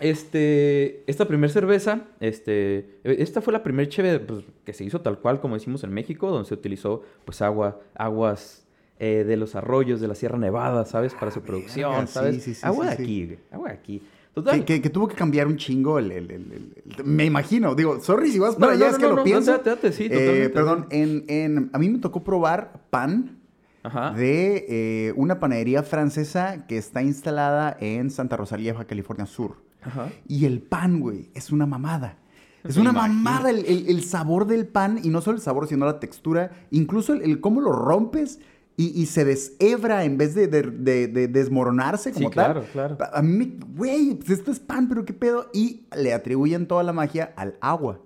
Este, 0.00 1.02
esta 1.10 1.26
primera 1.26 1.52
cerveza, 1.52 2.02
este, 2.20 3.00
esta 3.02 3.40
fue 3.40 3.52
la 3.52 3.64
primera 3.64 3.88
cheve 3.88 4.20
pues, 4.20 4.44
que 4.64 4.72
se 4.72 4.84
hizo 4.84 5.00
tal 5.00 5.18
cual 5.18 5.40
como 5.40 5.54
decimos 5.56 5.82
en 5.82 5.92
México, 5.92 6.30
donde 6.30 6.46
se 6.48 6.54
utilizó 6.54 7.02
pues 7.24 7.42
agua, 7.42 7.80
aguas 7.96 8.64
eh, 9.00 9.24
de 9.26 9.36
los 9.36 9.56
arroyos 9.56 10.00
de 10.00 10.06
la 10.06 10.14
Sierra 10.14 10.38
Nevada, 10.38 10.84
¿sabes? 10.84 11.14
Para 11.14 11.32
su 11.32 11.40
producción, 11.42 11.90
verga, 11.90 12.06
sí, 12.06 12.12
¿sabes? 12.12 12.42
sí, 12.44 12.54
sí, 12.54 12.60
agua 12.64 12.86
de 12.86 12.92
aquí, 12.92 13.26
güey, 13.26 13.38
agua 13.50 13.68
de 13.70 13.74
aquí. 13.74 14.02
Total. 14.42 14.60
Que, 14.60 14.64
que- 14.64 14.82
que 14.82 14.90
tuvo 14.90 15.08
que 15.08 15.14
cambiar 15.14 15.46
un 15.46 15.56
chingo 15.56 15.98
el, 15.98 16.10
el- 16.12 16.30
el- 16.30 16.52
el- 16.52 16.94
el- 16.98 17.04
Me 17.04 17.24
imagino. 17.24 17.74
Digo, 17.74 18.00
sorry 18.00 18.30
si 18.30 18.38
vas 18.38 18.56
para 18.56 18.72
no, 18.72 18.76
allá, 18.78 18.86
no, 18.86 18.92
es 18.92 18.98
que 18.98 19.08
lo 19.08 19.24
pienso. 19.24 19.52
date, 19.52 19.70
date, 19.70 19.92
sí, 19.92 20.08
Eh, 20.10 20.50
perdón, 20.52 20.86
en, 20.90 21.24
en- 21.28 21.70
a 21.72 21.78
mí 21.78 21.88
me 21.88 21.98
tocó 21.98 22.22
probar 22.24 22.82
pan 22.90 23.38
Ajá. 23.82 24.10
de 24.12 24.66
eh, 24.68 25.12
una 25.16 25.38
panadería 25.40 25.82
francesa 25.82 26.66
que 26.66 26.76
está 26.78 27.02
instalada 27.02 27.76
en 27.80 28.10
Santa 28.10 28.36
Rosalía, 28.36 28.74
California 28.86 29.26
Sur. 29.26 29.56
Ajá. 29.82 30.08
Y 30.26 30.44
el 30.44 30.60
pan, 30.60 31.00
güey, 31.00 31.30
es 31.34 31.50
una 31.52 31.66
mamada. 31.66 32.16
Es 32.64 32.74
Me 32.76 32.82
una 32.82 32.90
imagino. 32.90 33.14
mamada 33.14 33.50
el, 33.50 34.02
sabor 34.02 34.46
del 34.46 34.66
pan, 34.66 34.98
y 35.02 35.10
no 35.10 35.20
solo 35.20 35.36
el 35.36 35.42
sabor, 35.42 35.68
sino 35.68 35.86
la 35.86 36.00
textura, 36.00 36.50
incluso 36.72 37.12
el 37.14 37.40
cómo 37.40 37.60
lo 37.60 37.70
rompes 37.70 38.40
y, 38.78 38.98
y 39.02 39.06
se 39.06 39.24
deshebra 39.26 40.04
en 40.04 40.16
vez 40.16 40.34
de, 40.34 40.46
de- 40.48 40.62
de- 40.62 41.08
de 41.08 41.28
desmoronarse 41.28 42.12
como 42.12 42.30
Sí, 42.30 42.34
tal. 42.34 42.52
claro, 42.52 42.66
claro. 42.72 42.96
A 43.12 43.20
mí, 43.20 43.58
güey, 43.76 44.14
pues 44.14 44.30
esto 44.30 44.50
es 44.50 44.60
pan, 44.60 44.88
pero 44.88 45.04
qué 45.04 45.12
pedo. 45.12 45.50
Y 45.52 45.82
le 45.94 46.14
atribuyen 46.14 46.66
toda 46.66 46.82
la 46.84 46.92
magia 46.94 47.32
al 47.36 47.56
agua. 47.60 48.00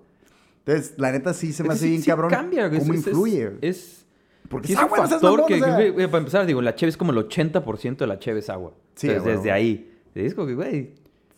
Entonces, 0.65 0.95
la 0.97 1.11
neta 1.11 1.33
sí 1.33 1.53
se 1.53 1.63
me 1.63 1.69
Es 1.69 1.73
que 1.73 1.75
hace 1.75 1.83
sí- 1.85 1.89
bien 1.91 2.01
sí 2.01 2.09
cabrón. 2.09 2.29
cambia. 2.31 2.69
¿Cómo 2.69 2.81
Es- 2.81 2.89
es- 2.89 3.07
influye? 3.07 3.51
Es, 3.61 4.05
Porque 4.49 4.67
es 4.67 4.71
es 4.71 4.77
un 4.79 4.83
agua, 4.85 4.97
no 4.97 5.07
factor 5.07 5.31
mamón, 5.31 5.45
que, 5.47 5.53
o 5.61 5.65
sea. 5.65 5.91
güey, 5.91 6.07
para 6.07 6.17
empezar, 6.17 6.45
digo, 6.45 6.61
la 6.61 6.75
cheve 6.75 6.89
es 6.89 6.97
como 6.97 7.11
el 7.11 7.17
80% 7.19 8.03
de 8.03 8.07
la 8.07 8.19
cheve 8.19 8.39
es 8.39 8.49
agua. 8.49 8.73
Sí, 8.95 9.07
Entonces, 9.07 9.23
güey, 9.23 9.35
desde 9.37 9.51
ahí. 9.51 9.91
Es 10.15 10.33
como 10.33 10.47
que, 10.47 10.55
güey, 10.55 10.91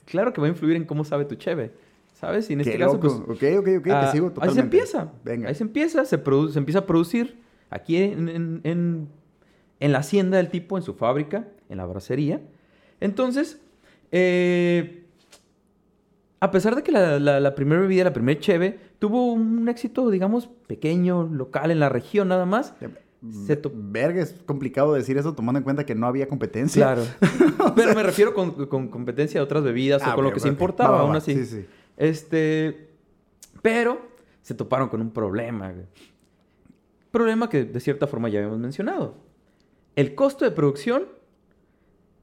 claro 0.06 0.32
que 0.34 0.42
va 0.42 0.48
a 0.48 0.50
influir 0.50 0.76
en 0.78 0.86
cómo 0.86 1.04
sabe 1.04 1.26
tu 1.26 1.36
cheve. 1.36 1.72
¿Sabes? 2.14 2.50
Y 2.50 2.54
en 2.54 2.62
este 2.62 2.72
Qué 2.74 2.80
caso, 2.80 2.94
loco. 2.94 3.26
pues... 3.28 3.38
ok, 3.38 3.60
ok, 3.60 3.68
ok, 3.80 3.88
ah, 3.92 4.06
te 4.06 4.12
sigo 4.14 4.28
Ahí 4.28 4.34
totalmente. 4.34 4.54
se 4.54 4.60
empieza. 4.62 5.12
Venga. 5.26 5.50
Ahí 5.50 5.56
se 5.56 5.64
empieza, 5.64 6.06
se, 6.06 6.24
produ- 6.24 6.50
se 6.52 6.60
empieza 6.60 6.80
a 6.80 6.86
producir 6.86 7.38
aquí 7.70 7.98
en, 7.98 8.30
en- 8.30 8.62
en- 8.64 9.10
en 9.80 9.92
la 9.92 10.00
hacienda 10.00 10.38
del 10.38 10.50
tipo, 10.50 10.78
en 10.78 10.84
su 10.84 10.94
fábrica, 10.94 11.48
en 11.70 11.78
la 11.78 11.86
bracería. 11.86 12.42
Entonces, 13.00 13.60
eh, 14.12 15.06
a 16.40 16.52
pesar 16.52 16.76
de 16.76 16.84
que 16.84 16.92
la, 16.92 17.20
la- 17.20 17.40
la 17.40 17.56
primera 17.56 17.82
bebida, 17.82 18.04
la 18.04 18.14
primera 18.14 18.40
cheve, 18.40 18.80
tuvo 19.00 19.34
un 19.34 19.68
éxito, 19.70 20.10
digamos, 20.10 20.48
pequeño, 20.68 21.24
local 21.24 21.72
en 21.72 21.80
la 21.80 21.90
región 21.90 22.28
nada 22.28 22.46
más. 22.46 22.74
Se 23.48 23.60
Verga, 23.74 24.22
es 24.22 24.34
complicado 24.46 24.94
decir 24.94 25.18
eso 25.18 25.34
tomando 25.34 25.58
en 25.58 25.64
cuenta 25.64 25.84
que 25.86 25.96
no 25.96 26.06
había 26.06 26.28
competencia. 26.28 26.94
Claro. 26.94 27.02
Pero 27.76 27.96
me 27.96 28.04
refiero 28.04 28.36
con, 28.36 28.68
con 28.68 28.88
competencia 28.90 29.40
de 29.40 29.44
otras 29.44 29.64
bebidas 29.64 30.04
Ah, 30.06 30.12
o 30.12 30.16
con 30.16 30.26
ok, 30.26 30.30
lo 30.30 30.34
que 30.36 30.40
se 30.42 30.48
importaba, 30.48 30.92
Va, 30.92 30.98
va, 30.98 31.04
aún 31.08 31.16
así. 31.16 31.34
Sí, 31.34 31.46
sí. 31.46 31.66
Este. 31.98 32.90
Pero 33.64 34.00
se 34.44 34.54
toparon 34.54 34.90
con 34.90 35.02
un 35.02 35.10
problema. 35.10 35.74
Problema 37.10 37.50
que 37.50 37.64
de 37.64 37.80
cierta 37.80 38.06
forma 38.06 38.30
ya 38.30 38.40
habíamos 38.40 38.60
mencionado. 38.60 39.16
El 39.96 40.16
costo 40.16 40.46
de 40.46 40.52
producción. 40.52 41.04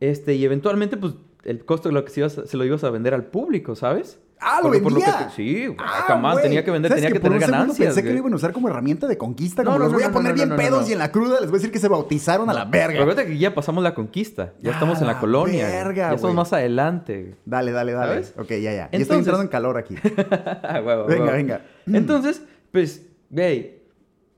Este, 0.01 0.35
y 0.35 0.45
eventualmente, 0.45 0.97
pues, 0.97 1.15
el 1.45 1.65
costo 1.65 1.89
de 1.89 1.95
lo 1.95 2.05
que 2.05 2.11
se, 2.11 2.21
ibas 2.21 2.39
a- 2.39 2.47
se 2.47 2.57
lo 2.57 2.65
ibas 2.65 2.83
a 2.85 2.91
vender 2.91 3.15
al 3.15 3.25
público, 3.27 3.75
¿sabes? 3.77 4.19
Ah, 4.45 4.57
¿lo 4.57 4.65
Porque 4.65 4.81
por 4.81 4.93
vendía? 4.95 5.29
te- 5.29 5.35
sí, 5.37 5.67
Ah, 5.79 6.03
jamás 6.09 6.33
güey. 6.33 6.43
tenía 6.45 6.65
que 6.65 6.73
vender, 6.73 6.89
¿Sabes 6.91 7.03
tenía 7.05 7.13
que, 7.15 7.21
por 7.21 7.31
tener 7.31 7.45
un 7.47 7.51
ganancias. 7.53 7.95
Pensé 7.95 8.03
que 8.03 8.11
lo 8.13 8.19
iban 8.19 8.33
a 8.33 8.37
usar 8.37 8.53
como 8.53 8.69
herramienta 8.69 9.07
de 9.07 9.17
conquista. 9.17 9.63
No, 9.63 9.67
Como 9.71 9.79
no, 9.79 9.85
los 9.85 9.93
no, 9.93 9.99
voy 9.99 10.05
a 10.09 10.11
poner 10.13 10.35
bien 10.35 10.57
pedos 10.57 10.89
y 10.89 10.93
en 10.95 10.99
la 10.99 11.13
cruda 11.13 11.39
les 11.41 11.49
voy 11.49 11.59
a 11.59 11.59
decir 11.61 11.71
que 11.71 11.79
se 11.79 11.87
bautizaron 11.87 12.51
a 12.51 12.53
la 12.53 12.65
verga. 12.65 12.99
Recuerda 12.99 13.25
que 13.25 13.39
ya 13.39 13.55
pasamos 13.55 13.85
la 13.85 13.95
conquista. 13.95 14.53
Ya 14.61 14.73
estamos 14.73 14.99
en 15.01 15.05
Ah, 15.05 15.13
la 15.13 15.21
colonia. 15.21 15.67
verga, 15.69 16.09
ya 16.11 16.15
estamos 16.17 16.35
más 16.35 16.53
adelante. 16.53 17.37
Dale, 17.45 17.71
dale, 17.71 17.93
dale. 17.93 18.25
¿Sabes? 18.25 18.35
Ok, 18.37 18.49
ya, 18.51 18.57
ya. 18.59 18.73
ya 18.73 18.83
estoy 18.87 19.01
Entonces- 19.03 19.19
entrando 19.19 19.43
en 19.43 19.49
calor 19.49 19.77
aquí. 19.79 19.95
Ah, 20.65 20.83
huevo, 20.85 21.07
Venga, 21.07 21.31
venga. 21.33 21.65
Entonces, 21.87 22.43
pues, 22.73 23.07
güey, 23.31 23.77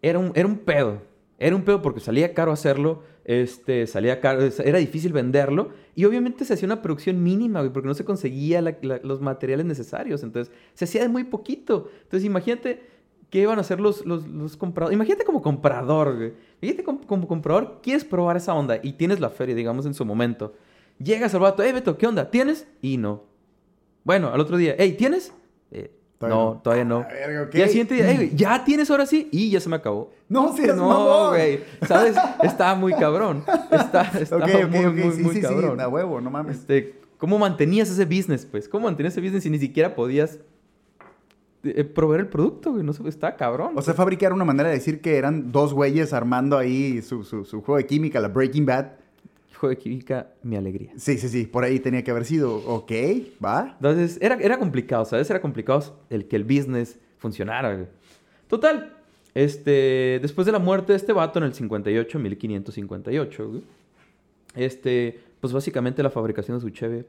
era 0.03 0.19
un, 0.19 0.33
era 0.35 0.47
un 0.47 0.59
pedo. 0.59 1.01
Era 1.39 1.57
un 1.57 1.63
pedo 1.63 1.81
porque 1.81 2.01
salía 2.01 2.35
caro 2.35 2.53
hacerlo, 2.53 3.03
este, 3.25 3.87
salía 3.87 4.21
caro, 4.21 4.43
era 4.65 4.79
difícil 4.79 5.13
venderlo 5.13 5.71
y 5.95 6.05
obviamente 6.05 6.45
se 6.45 6.55
hacía 6.55 6.67
una 6.67 6.83
producción 6.83 7.23
mínima, 7.23 7.63
porque 7.73 7.89
no 7.89 7.95
se 7.95 8.05
conseguía 8.05 8.61
los 9.03 9.21
materiales 9.21 9.67
necesarios. 9.67 10.23
Entonces, 10.23 10.53
se 10.75 10.85
hacía 10.85 11.03
de 11.03 11.09
muy 11.09 11.25
poquito. 11.25 11.91
Entonces, 12.03 12.25
imagínate 12.25 12.83
qué 13.31 13.41
iban 13.41 13.59
a 13.59 13.63
hacer 13.63 13.81
los, 13.81 14.05
los, 14.05 14.29
los 14.29 14.57
compradores. 14.57 14.95
Imagínate 14.95 15.25
como 15.25 15.43
comprador, 15.43 16.17
güey. 16.17 16.33
Imagínate 16.61 16.85
como, 16.85 17.07
como 17.07 17.29
comprador, 17.29 17.81
quieres 17.83 18.05
probar 18.05 18.37
esa 18.37 18.55
onda 18.55 18.79
y 18.83 18.93
tienes 18.93 19.21
la 19.21 19.31
feria, 19.31 19.55
digamos, 19.55 19.87
en 19.87 19.95
su 19.95 20.05
momento. 20.05 20.55
Llegas 20.99 21.35
al 21.35 21.41
vato, 21.41 21.63
hey, 21.65 21.73
Beto, 21.73 21.97
¿qué 21.97 22.07
onda? 22.07 22.31
¿Tienes? 22.31 22.67
Y 22.81 22.99
no. 22.99 23.25
Bueno, 24.05 24.29
al 24.29 24.41
otro 24.41 24.57
día, 24.57 24.75
hey, 24.79 24.95
¿tienes? 24.99 25.33
Eh, 25.71 25.91
Todavía 26.29 26.45
no, 26.45 26.55
no. 26.55 26.61
todavía 26.61 26.85
no. 26.85 26.99
Ah, 27.01 27.09
verga, 27.13 27.43
ok. 27.43 27.55
Y 27.55 27.63
al 27.63 27.69
siguiente 27.69 27.95
día, 27.95 28.11
"Ey, 28.11 28.17
güey, 28.17 28.35
ya 28.35 28.65
tienes 28.65 28.91
ahora 28.91 29.07
sí. 29.07 29.29
Y 29.33 29.51
ya 29.51 29.61
se 29.61 29.69
me 29.69 29.77
acabó. 29.77 30.11
No 30.29 30.55
seas 30.57 30.77
no, 30.77 31.29
güey. 31.31 31.61
¿Sabes? 31.87 32.17
Está 32.43 32.75
muy 32.75 32.93
cabrón. 32.95 33.45
Está, 33.71 34.03
está 34.21 34.39
muy, 34.39 34.87
muy, 34.91 35.13
sí, 35.13 35.23
muy 35.23 35.35
sí, 35.35 35.41
cabrón. 35.41 35.77
sí. 35.79 35.83
A 35.83 35.89
huevo, 35.89 36.21
no 36.21 36.31
mames. 36.31 36.59
Este, 36.59 37.01
¿Cómo 37.19 37.39
mantenías 37.39 37.89
ese 37.91 38.05
business, 38.05 38.45
pues? 38.45 38.69
¿Cómo 38.69 38.85
mantenías 38.85 39.15
ese 39.15 39.21
business 39.21 39.43
si 39.45 39.51
ni 39.51 39.59
siquiera 39.59 39.95
podías 39.95 40.39
eh, 41.63 41.85
proveer 41.85 42.21
el 42.23 42.29
producto, 42.29 42.73
güey? 42.73 42.83
No 42.85 42.93
sé, 42.93 43.07
está 43.09 43.37
cabrón. 43.37 43.73
O 43.77 43.83
sea, 43.83 43.95
fabricar 43.95 44.33
una 44.33 44.45
manera 44.45 44.69
de 44.69 44.75
decir 44.75 45.01
que 45.01 45.17
eran 45.17 45.51
dos 45.53 45.73
güeyes 45.73 46.13
armando 46.13 46.59
ahí 46.59 47.01
su, 47.03 47.25
su, 47.25 47.45
su 47.45 47.63
juego 47.63 47.77
de 47.79 47.87
química, 47.87 48.21
la 48.21 48.29
Breaking 48.29 48.67
Bad. 48.67 48.87
Química, 49.77 50.29
mi 50.43 50.57
alegría. 50.57 50.93
Sí, 50.97 51.19
sí, 51.19 51.29
sí. 51.29 51.47
Por 51.47 51.65
ahí 51.65 51.81
tenía 51.81 52.03
que 52.05 52.11
haber 52.11 52.25
sido. 52.25 52.57
Ok, 52.67 52.93
va. 53.45 53.75
Entonces, 53.77 54.19
era, 54.21 54.37
era 54.41 54.59
complicado, 54.59 55.05
¿sabes? 55.05 55.29
Era 55.31 55.41
complicado 55.41 55.99
el 56.11 56.27
que 56.27 56.37
el 56.37 56.45
business 56.45 56.99
funcionara. 57.19 57.87
Total, 58.49 58.97
este, 59.35 60.19
después 60.23 60.47
de 60.47 60.53
la 60.53 60.59
muerte 60.59 60.93
de 60.93 60.97
este 60.97 61.13
vato 61.13 61.39
en 61.39 61.45
el 61.47 61.55
58, 61.55 62.19
1558, 62.19 63.49
güey, 63.49 63.63
este, 64.55 65.21
pues 65.41 65.53
básicamente 65.53 66.03
la 66.03 66.11
fabricación 66.11 66.57
de 66.59 66.61
su 66.61 66.71
cheve 66.71 67.07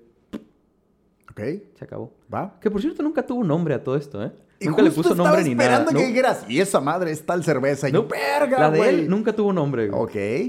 Ok, 1.31 1.41
se 1.77 1.83
acabó. 1.83 2.13
va. 2.33 2.57
Que 2.61 2.71
por 2.71 2.81
cierto 2.81 3.03
nunca 3.03 3.25
tuvo 3.25 3.43
nombre 3.43 3.73
a 3.73 3.83
todo 3.83 3.97
esto, 3.97 4.23
¿eh? 4.23 4.31
Y 4.59 4.67
nunca 4.67 4.81
le 4.81 4.91
puso 4.91 5.13
nombre 5.15 5.43
ni 5.43 5.53
nada. 5.53 5.63
esperando 5.65 5.91
que 5.91 6.01
¿no? 6.01 6.07
dijeras, 6.07 6.45
y 6.49 6.59
esa 6.59 6.79
madre 6.79 7.11
es 7.11 7.25
tal 7.25 7.43
cerveza. 7.43 7.89
Y 7.89 7.91
No, 7.91 8.03
yo, 8.03 8.07
verga, 8.07 8.59
La 8.59 8.71
de 8.71 8.77
güey. 8.77 8.89
él 9.01 9.09
nunca 9.09 9.33
tuvo 9.35 9.51
nombre, 9.51 9.89
güey. 9.89 10.01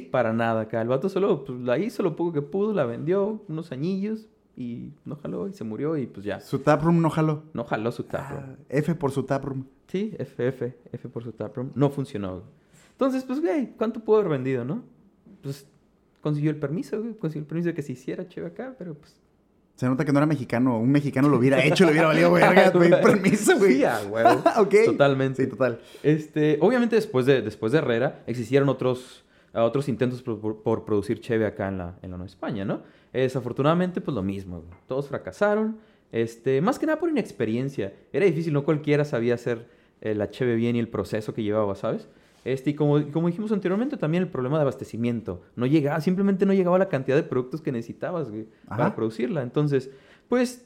Ok. 0.04 0.10
Para 0.10 0.32
nada 0.32 0.62
acá. 0.62 0.80
El 0.80 0.88
vato 0.88 1.08
solo 1.08 1.44
pues, 1.44 1.58
la 1.60 1.76
hizo 1.78 2.02
lo 2.02 2.14
poco 2.16 2.32
que 2.32 2.42
pudo, 2.42 2.72
la 2.72 2.84
vendió 2.84 3.42
unos 3.48 3.72
añillos 3.72 4.28
y 4.56 4.92
no 5.04 5.16
jaló 5.16 5.48
y 5.48 5.52
se 5.54 5.64
murió 5.64 5.96
y 5.96 6.06
pues 6.06 6.24
ya. 6.24 6.40
Su 6.40 6.60
taproom 6.60 7.02
no 7.02 7.10
jaló. 7.10 7.42
No 7.52 7.64
jaló 7.64 7.90
su 7.92 8.04
taproom. 8.04 8.42
Ah, 8.48 8.56
F 8.68 8.94
por 8.94 9.10
su 9.10 9.24
taproom. 9.24 9.64
Sí, 9.88 10.14
F, 10.18 10.48
F, 10.48 10.76
F 10.92 11.08
por 11.08 11.22
su 11.24 11.32
taproom. 11.32 11.70
No 11.74 11.90
funcionó. 11.90 12.32
güey. 12.34 12.44
Entonces, 12.92 13.24
pues, 13.24 13.40
güey, 13.40 13.72
¿cuánto 13.76 14.00
pudo 14.00 14.18
haber 14.18 14.30
vendido, 14.30 14.64
no? 14.64 14.82
Pues 15.42 15.66
consiguió 16.22 16.50
el 16.50 16.56
permiso, 16.58 17.00
güey. 17.02 17.14
Consiguió 17.14 17.42
el 17.42 17.46
permiso 17.48 17.68
de 17.68 17.74
que 17.74 17.82
se 17.82 17.92
hiciera 17.92 18.26
chévere 18.28 18.52
acá, 18.54 18.74
pero 18.78 18.94
pues 18.94 19.14
Se 19.76 19.86
nota 19.86 20.04
que 20.04 20.12
no 20.12 20.18
era 20.18 20.26
mexicano. 20.26 20.78
Un 20.78 20.90
mexicano 20.90 21.28
lo 21.28 21.36
hubiera 21.36 21.62
hecho, 21.64 21.84
le 21.84 21.92
hubiera 21.92 22.08
valido 22.08 22.32
verga, 22.32 22.70
güey. 22.70 22.90
Permiso, 22.90 23.56
güey. 23.58 23.74
Sí, 23.76 23.84
huevo. 24.10 24.42
ok. 24.56 24.74
Totalmente. 24.86 25.44
Sí, 25.44 25.48
total. 25.50 25.80
Este, 26.02 26.56
obviamente 26.60 26.96
después 26.96 27.26
de, 27.26 27.42
después 27.42 27.72
de 27.72 27.78
Herrera 27.78 28.22
existieron 28.26 28.68
otros, 28.70 29.24
otros 29.52 29.88
intentos 29.88 30.22
por, 30.22 30.40
por- 30.40 30.62
por 30.62 30.84
producir 30.84 31.20
cheve 31.20 31.46
acá 31.46 31.68
en 31.68 31.78
la, 31.78 31.98
en 32.02 32.10
la 32.10 32.16
Nueva 32.16 32.26
España, 32.30 32.64
¿no? 32.64 32.80
Eh, 33.12 33.20
desafortunadamente, 33.22 34.00
pues 34.00 34.14
lo 34.14 34.22
mismo. 34.22 34.60
güey. 34.62 34.78
Todos 34.88 35.08
fracasaron. 35.08 35.76
Este, 36.12 36.60
más 36.62 36.78
que 36.78 36.86
nada 36.86 36.98
por 36.98 37.10
inexperiencia. 37.10 37.92
Era 38.12 38.24
difícil, 38.26 38.52
no 38.52 38.64
cualquiera 38.64 39.04
sabía 39.04 39.34
hacer 39.34 39.66
eh, 40.00 40.14
la 40.14 40.30
cheve 40.30 40.54
bien 40.54 40.76
y 40.76 40.78
el 40.78 40.88
proceso 40.88 41.34
que 41.34 41.42
llevaba, 41.42 41.74
¿sabes? 41.74 42.08
Este, 42.46 42.70
y 42.70 42.74
como, 42.74 43.10
como 43.10 43.26
dijimos 43.26 43.50
anteriormente, 43.50 43.96
también 43.96 44.22
el 44.22 44.28
problema 44.28 44.56
de 44.58 44.62
abastecimiento. 44.62 45.42
No 45.56 45.66
llegaba, 45.66 46.00
simplemente 46.00 46.46
no 46.46 46.52
llegaba 46.52 46.78
la 46.78 46.88
cantidad 46.88 47.16
de 47.16 47.24
productos 47.24 47.60
que 47.60 47.72
necesitabas 47.72 48.30
güey, 48.30 48.46
para 48.68 48.94
producirla. 48.94 49.42
Entonces, 49.42 49.90
pues, 50.28 50.64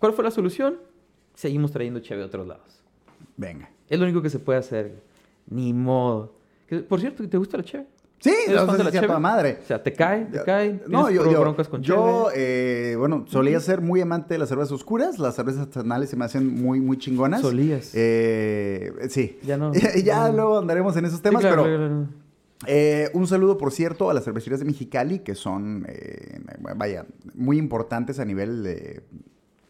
¿cuál 0.00 0.14
fue 0.14 0.24
la 0.24 0.32
solución? 0.32 0.78
Seguimos 1.34 1.70
trayendo 1.70 2.00
cheve 2.00 2.22
de 2.22 2.26
otros 2.26 2.48
lados. 2.48 2.82
Venga. 3.36 3.70
Es 3.88 4.00
lo 4.00 4.04
único 4.04 4.20
que 4.20 4.30
se 4.30 4.40
puede 4.40 4.58
hacer. 4.58 4.88
güey. 4.88 5.00
Ni 5.46 5.72
modo. 5.72 6.34
Que, 6.66 6.80
por 6.80 6.98
cierto, 6.98 7.28
¿te 7.28 7.36
gusta 7.36 7.56
la 7.56 7.62
cheve? 7.62 7.86
Sí, 8.24 8.32
¿Eres 8.48 8.66
no 8.66 8.74
sé 8.74 8.90
si 8.90 9.06
madre. 9.20 9.58
O 9.62 9.66
sea, 9.66 9.82
¿te 9.82 9.92
cae? 9.92 10.24
¿Te 10.24 10.42
cae? 10.44 10.80
No, 10.88 11.08
¿Tienes 11.08 11.26
yo, 11.26 11.30
yo, 11.30 11.40
broncas 11.42 11.68
con 11.68 11.82
yo 11.82 12.30
eh, 12.34 12.96
bueno, 12.98 13.26
solía 13.28 13.60
ser 13.60 13.82
muy 13.82 14.00
amante 14.00 14.32
de 14.32 14.38
las 14.38 14.48
cervezas 14.48 14.72
oscuras. 14.72 15.18
Las 15.18 15.34
cervezas 15.34 15.60
artesanales 15.60 16.08
se 16.08 16.16
me 16.16 16.24
hacen 16.24 16.46
muy, 16.62 16.80
muy 16.80 16.96
chingonas. 16.96 17.42
Solías. 17.42 17.90
Eh, 17.92 18.90
sí. 19.10 19.38
Ya 19.42 19.58
no. 19.58 19.72
ya 20.02 20.28
no. 20.28 20.36
luego 20.36 20.58
andaremos 20.58 20.96
en 20.96 21.04
esos 21.04 21.20
temas, 21.20 21.42
Sí, 21.42 21.48
claro, 21.48 21.64
pero 21.64 21.76
claro, 21.76 22.06
claro. 22.06 22.08
eh, 22.66 23.10
un 23.12 23.26
saludo, 23.26 23.58
por 23.58 23.72
cierto, 23.72 24.08
a 24.08 24.14
las 24.14 24.24
cervecerías 24.24 24.60
de 24.60 24.64
Mexicali, 24.64 25.18
que 25.18 25.34
son, 25.34 25.84
eh, 25.86 26.40
vaya, 26.76 27.04
muy 27.34 27.58
importantes 27.58 28.18
a 28.20 28.24
nivel 28.24 28.62
de 28.62 29.04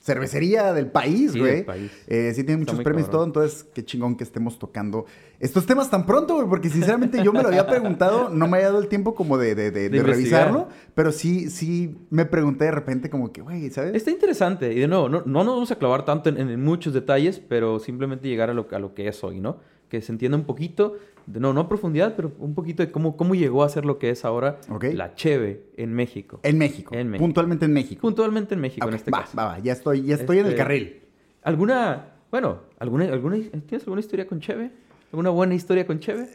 cervecería 0.05 0.73
del 0.75 0.89
país, 0.89 1.33
Sí, 1.33 1.39
güey. 1.39 1.65
país. 1.65 1.91
Eh, 2.07 2.33
sí 2.35 2.45
tienen 2.45 2.61
Está 2.61 2.73
muchos 2.75 2.85
premios 2.85 3.09
y 3.09 3.11
todo, 3.11 3.25
entonces 3.25 3.67
qué 3.75 3.85
chingón 3.85 4.17
que 4.17 4.25
estemos 4.25 4.59
tocando 4.59 5.07
estos 5.41 5.65
temas 5.67 5.91
tan 5.91 6.05
pronto, 6.07 6.35
güey, 6.37 6.47
porque 6.49 6.69
sinceramente 6.69 7.23
yo 7.25 7.33
me 7.33 7.43
lo 7.43 7.49
había 7.49 7.67
preguntado, 7.67 8.29
no 8.29 8.47
me 8.47 8.59
había 8.59 8.69
dado 8.69 8.81
el 8.81 8.89
tiempo 8.89 9.15
como 9.15 9.39
de, 9.39 9.55
de- 9.55 10.03
revisarlo, 10.03 10.69
pero 10.95 11.11
sí, 11.11 11.49
sí 11.51 11.97
me 12.11 12.25
pregunté 12.27 12.67
de 12.67 12.71
repente 12.71 13.09
como 13.11 13.33
que, 13.33 13.41
güey, 13.41 13.71
¿sabes? 13.71 13.95
Está 13.95 14.11
interesante. 14.11 14.73
Y 14.73 14.81
de 14.81 14.89
nuevo, 14.89 15.09
no, 15.09 15.23
no 15.25 15.45
nos 15.45 15.55
vamos 15.55 15.71
a 15.71 15.77
clavar 15.77 16.05
tanto 16.05 16.29
en, 16.29 16.37
en 16.39 16.63
muchos 16.63 16.93
detalles, 16.93 17.41
pero 17.41 17.79
simplemente 17.81 18.29
llegar 18.29 18.51
a 18.51 18.55
lo, 18.55 18.67
a 18.71 18.79
lo 18.79 18.95
que 18.95 19.09
es 19.09 19.25
hoy, 19.25 19.41
¿no? 19.41 19.59
Que 19.95 20.03
se 20.03 20.11
entienda 20.11 20.37
un 20.37 20.43
poquito, 20.45 20.97
de, 21.27 21.39
no, 21.39 21.53
no 21.53 21.61
a 21.61 21.69
profundidad, 21.69 22.15
pero 22.17 22.33
un 22.41 22.53
poquito 22.57 22.83
de 22.83 22.91
cómo, 22.91 23.17
cómo 23.17 23.37
llegó 23.37 23.63
a 23.63 23.69
ser 23.69 23.85
lo 23.85 24.01
que 24.01 24.11
es 24.11 24.25
ahora 24.25 24.59
la 24.93 25.15
cheve 25.15 25.67
en 25.77 25.95
México. 25.95 26.41
En 26.43 26.59
México, 26.59 26.93
En 26.97 27.11
México. 27.11 27.25
puntualmente 27.25 27.65
en 27.67 27.73
México. 27.73 28.01
Puntualmente 28.01 28.55
en 28.57 28.61
México, 28.61 28.89
en 28.89 28.93
Ok, 28.95 28.99
este 28.99 29.13
va, 29.13 29.21
caso. 29.21 29.37
va, 29.39 29.45
va, 29.45 29.59
ya 29.61 29.73
estoy, 29.73 30.03
ya 30.03 30.17
estoy 30.17 30.39
en 30.41 30.47
el 30.47 30.53
Este, 30.53 30.63
carril. 30.65 31.01
¿Alguna, 31.45 32.07
bueno, 32.33 32.63
alguna, 32.81 33.05
alguna, 33.05 33.37
¿tienes 33.37 33.83
alguna 33.87 34.01
historia 34.01 34.27
con 34.27 34.41
Cheve? 34.41 34.73
¿Alguna 35.13 35.31
buena 35.31 35.55
historia 35.55 35.87
con 35.87 36.01
Cheve? 36.01 36.27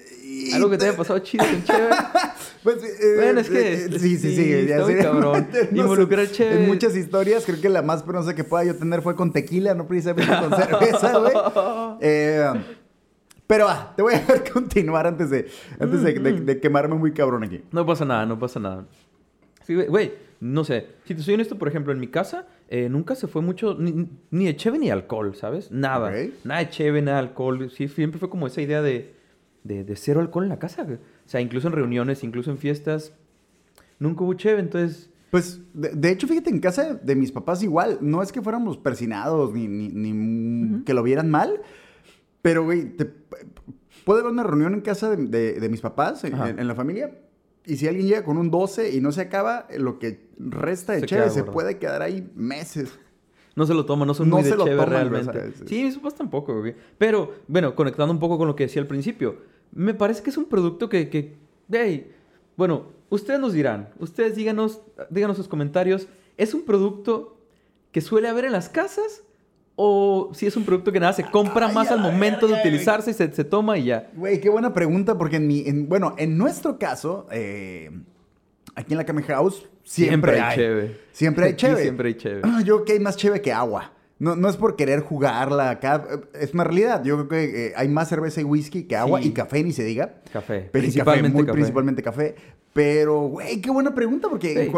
¿Algo 0.53 0.69
que 0.69 0.77
te 0.77 0.87
haya 0.87 0.95
pasado 0.97 1.19
chido 1.19 1.43
con 1.43 1.61
Cheve? 1.65 1.89
Pues, 2.63 2.75
eh, 2.83 3.15
Bueno, 3.15 3.39
es 3.39 3.49
que 3.49 3.73
eh, 3.73 3.87
sí, 3.99 4.17
sí, 4.17 4.17
sí, 4.17 4.35
sí, 4.35 4.67
ya 4.67 4.85
sé. 4.85 4.97
cabrón. 4.97 5.47
No 5.71 5.81
Involucrar 5.83 6.25
sé, 6.27 6.33
chévere. 6.33 6.61
En 6.63 6.67
muchas 6.67 6.93
historias, 6.95 7.45
creo 7.45 7.61
que 7.61 7.69
la 7.69 7.81
más 7.81 8.03
penosa 8.03 8.35
que 8.35 8.43
pueda 8.43 8.65
yo 8.65 8.75
tener 8.75 9.01
fue 9.01 9.15
con 9.15 9.31
tequila, 9.31 9.73
no 9.75 9.87
precisamente 9.87 10.29
con 10.29 10.49
cerveza, 10.57 11.17
güey. 11.19 11.33
Eh, 12.01 12.51
pero 13.49 13.67
ah, 13.67 13.93
te 13.95 14.03
voy 14.03 14.13
a 14.13 14.19
dejar 14.19 14.43
continuar 14.53 15.07
antes 15.07 15.31
de, 15.31 15.47
antes 15.79 16.03
de, 16.03 16.13
de- 16.13 16.39
de 16.41 16.59
quemarme 16.59 16.93
muy 16.95 17.13
cabrón 17.13 17.43
aquí. 17.43 17.63
No 17.71 17.83
pasa 17.83 18.05
nada, 18.05 18.27
no 18.27 18.37
pasa 18.37 18.59
nada. 18.59 18.85
Sí, 19.65 19.73
güey, 19.73 20.13
no 20.39 20.63
sé. 20.63 20.85
Si 21.05 21.15
te 21.15 21.23
soy 21.23 21.33
honesto, 21.33 21.57
por 21.57 21.67
ejemplo, 21.67 21.91
en 21.91 21.99
mi 21.99 22.07
casa 22.09 22.45
eh, 22.69 22.89
nunca 22.89 23.15
se 23.15 23.25
fue 23.27 23.41
mucho 23.41 23.73
ni, 23.73 24.07
ni 24.29 24.45
de 24.45 24.55
cheve 24.55 24.77
ni 24.77 24.91
alcohol, 24.91 25.35
¿sabes? 25.35 25.71
Nada. 25.71 26.09
Ok. 26.09 26.33
Nada 26.43 26.59
de 26.59 26.69
cheve, 26.69 27.01
nada 27.01 27.17
de 27.21 27.27
alcohol. 27.27 27.71
Sí, 27.71 27.87
siempre 27.87 28.19
fue 28.19 28.29
como 28.29 28.45
esa 28.45 28.61
idea 28.61 28.83
de, 28.83 29.15
de, 29.63 29.83
de 29.83 29.95
cero 29.95 30.19
alcohol 30.21 30.43
en 30.43 30.49
la 30.49 30.59
casa. 30.59 30.83
güey. 30.83 30.97
O 30.97 30.99
sea, 31.29 31.41
incluso 31.41 31.67
en 31.69 31.73
reuniones, 31.73 32.23
incluso 32.23 32.51
en 32.51 32.59
fiestas, 32.59 33.13
nunca 33.97 34.23
hubo 34.23 34.33
cheve, 34.35 34.59
entonces... 34.59 35.09
Pues, 35.31 35.61
de, 35.73 35.89
de 35.89 36.09
hecho, 36.11 36.27
fíjate, 36.27 36.49
en 36.49 36.59
casa 36.59 36.95
de 36.95 37.15
mis 37.15 37.31
papás 37.31 37.61
igual, 37.61 37.99
no 38.01 38.23
es 38.23 38.31
que 38.31 38.41
fuéramos 38.41 38.77
persinados 38.77 39.53
ni, 39.53 39.67
ni, 39.67 39.89
ni, 39.89 40.13
mm, 40.13 40.83
que 40.85 40.93
lo 40.95 41.03
vieran 41.03 41.29
mal, 41.29 41.61
pero, 42.41 42.63
güey, 42.63 42.95
te- 42.95 43.05
puede 44.05 44.21
haber 44.21 44.31
una 44.31 44.43
reunión 44.43 44.73
en 44.73 44.81
casa 44.81 45.09
de, 45.15 45.25
de- 45.25 45.59
de 45.59 45.69
mis 45.69 45.81
papás, 45.81 46.23
en, 46.23 46.67
la 46.67 46.75
familia, 46.75 47.19
y 47.65 47.77
si 47.77 47.87
alguien 47.87 48.07
llega 48.07 48.23
con 48.23 48.37
un 48.37 48.49
12 48.49 48.91
y 48.95 49.01
no 49.01 49.11
se 49.11 49.21
acaba, 49.21 49.67
lo 49.77 49.99
que 49.99 50.27
resta 50.39 50.93
de 50.93 51.01
Se 51.01 51.05
chévere 51.05 51.29
se 51.29 51.43
puede 51.43 51.77
quedar 51.77 52.01
ahí 52.01 52.27
meses. 52.35 52.89
No 53.55 53.65
se 53.65 53.73
lo 53.73 53.85
toman, 53.85 54.07
no 54.07 54.13
son 54.13 54.29
No 54.29 54.37
muy 54.37 54.45
de 54.45 54.51
lo 54.51 54.57
toman, 54.65 54.75
güey, 54.77 54.89
realmente. 54.89 55.39
¿sabes? 55.39 55.63
Sí, 55.67 55.83
mis 55.83 55.95
papás 55.97 56.15
tampoco, 56.15 56.59
güey. 56.61 56.75
Pero, 56.97 57.33
bueno, 57.47 57.75
conectando 57.75 58.13
un 58.13 58.19
poco 58.19 58.37
con 58.37 58.47
lo 58.47 58.55
que 58.55 58.63
decía 58.63 58.81
al 58.81 58.87
principio, 58.87 59.37
me 59.73 59.93
parece 59.93 60.23
que 60.23 60.29
es 60.29 60.37
un 60.37 60.45
producto 60.45 60.87
que, 60.87 61.09
que 61.09 61.35
hey, 61.71 62.11
bueno, 62.55 62.85
ustedes 63.09 63.39
nos 63.39 63.53
dirán, 63.53 63.89
ustedes 63.99 64.35
díganos, 64.35 64.81
díganos 65.09 65.35
sus 65.37 65.47
comentarios, 65.47 66.07
¿es 66.37 66.53
un 66.53 66.63
producto 66.63 67.37
que 67.91 68.01
suele 68.01 68.29
haber 68.29 68.45
en 68.45 68.53
las 68.53 68.69
casas? 68.69 69.23
¿O 69.81 70.31
si 70.33 70.45
es 70.45 70.57
un 70.57 70.65
producto 70.65 70.91
que 70.91 70.99
nada 70.99 71.13
se 71.13 71.23
compra 71.23 71.67
Ay, 71.67 71.73
más 71.73 71.89
al 71.89 72.01
momento 72.01 72.47
de 72.47 72.53
verga, 72.53 72.67
utilizarse 72.67 73.11
y 73.11 73.13
se, 73.13 73.31
se 73.31 73.45
toma 73.45 73.77
y 73.77 73.85
ya? 73.85 74.09
Güey, 74.13 74.41
qué 74.41 74.49
buena 74.49 74.73
pregunta, 74.73 75.17
porque 75.17 75.37
en 75.37 75.47
mi, 75.47 75.61
en- 75.65 75.87
bueno, 75.87 76.15
en 76.17 76.37
nuestro 76.37 76.77
caso, 76.77 77.27
eh, 77.31 77.89
aquí 78.75 78.91
en 78.93 78.97
la 78.97 79.05
Kame 79.05 79.23
House, 79.23 79.69
siempre, 79.85 80.09
Siempre 80.09 80.31
hay 80.33 80.41
hay. 80.41 80.55
cheve. 80.57 80.97
Siempre 81.13 81.45
hay 81.45 81.55
cheve. 81.55 81.81
siempre 81.81 82.07
hay 82.09 82.13
cheve. 82.15 82.41
Yo 82.65 82.75
creo 82.75 82.83
que 82.85 82.91
hay 82.93 82.99
más 82.99 83.15
cheve 83.15 83.41
que 83.41 83.53
agua. 83.53 83.93
No, 84.19 84.35
no 84.35 84.49
es 84.49 84.57
por 84.57 84.75
querer 84.75 84.99
jugarla 84.99 85.69
acá, 85.69 86.05
eh, 86.11 86.19
es 86.41 86.53
una 86.53 86.65
realidad. 86.65 87.01
Yo 87.05 87.15
creo 87.15 87.27
que 87.29 87.67
eh, 87.67 87.73
hay 87.77 87.87
más 87.87 88.09
cerveza 88.09 88.41
y 88.41 88.43
whisky 88.43 88.83
que 88.83 88.97
agua 88.97 89.21
Sí. 89.21 89.29
y 89.29 89.31
café, 89.31 89.63
ni 89.63 89.71
se 89.71 89.85
diga. 89.85 90.15
Café. 90.33 90.67
Pero 90.73 90.81
principalmente 90.83 91.29
café, 91.29 91.33
muy 91.37 91.45
café. 91.45 91.53
principalmente 91.53 92.03
café. 92.03 92.35
Pero, 92.73 93.21
güey, 93.29 93.61
qué 93.61 93.71
buena 93.71 93.95
pregunta, 93.95 94.27
porque 94.29 94.65
Sí. 94.65 94.71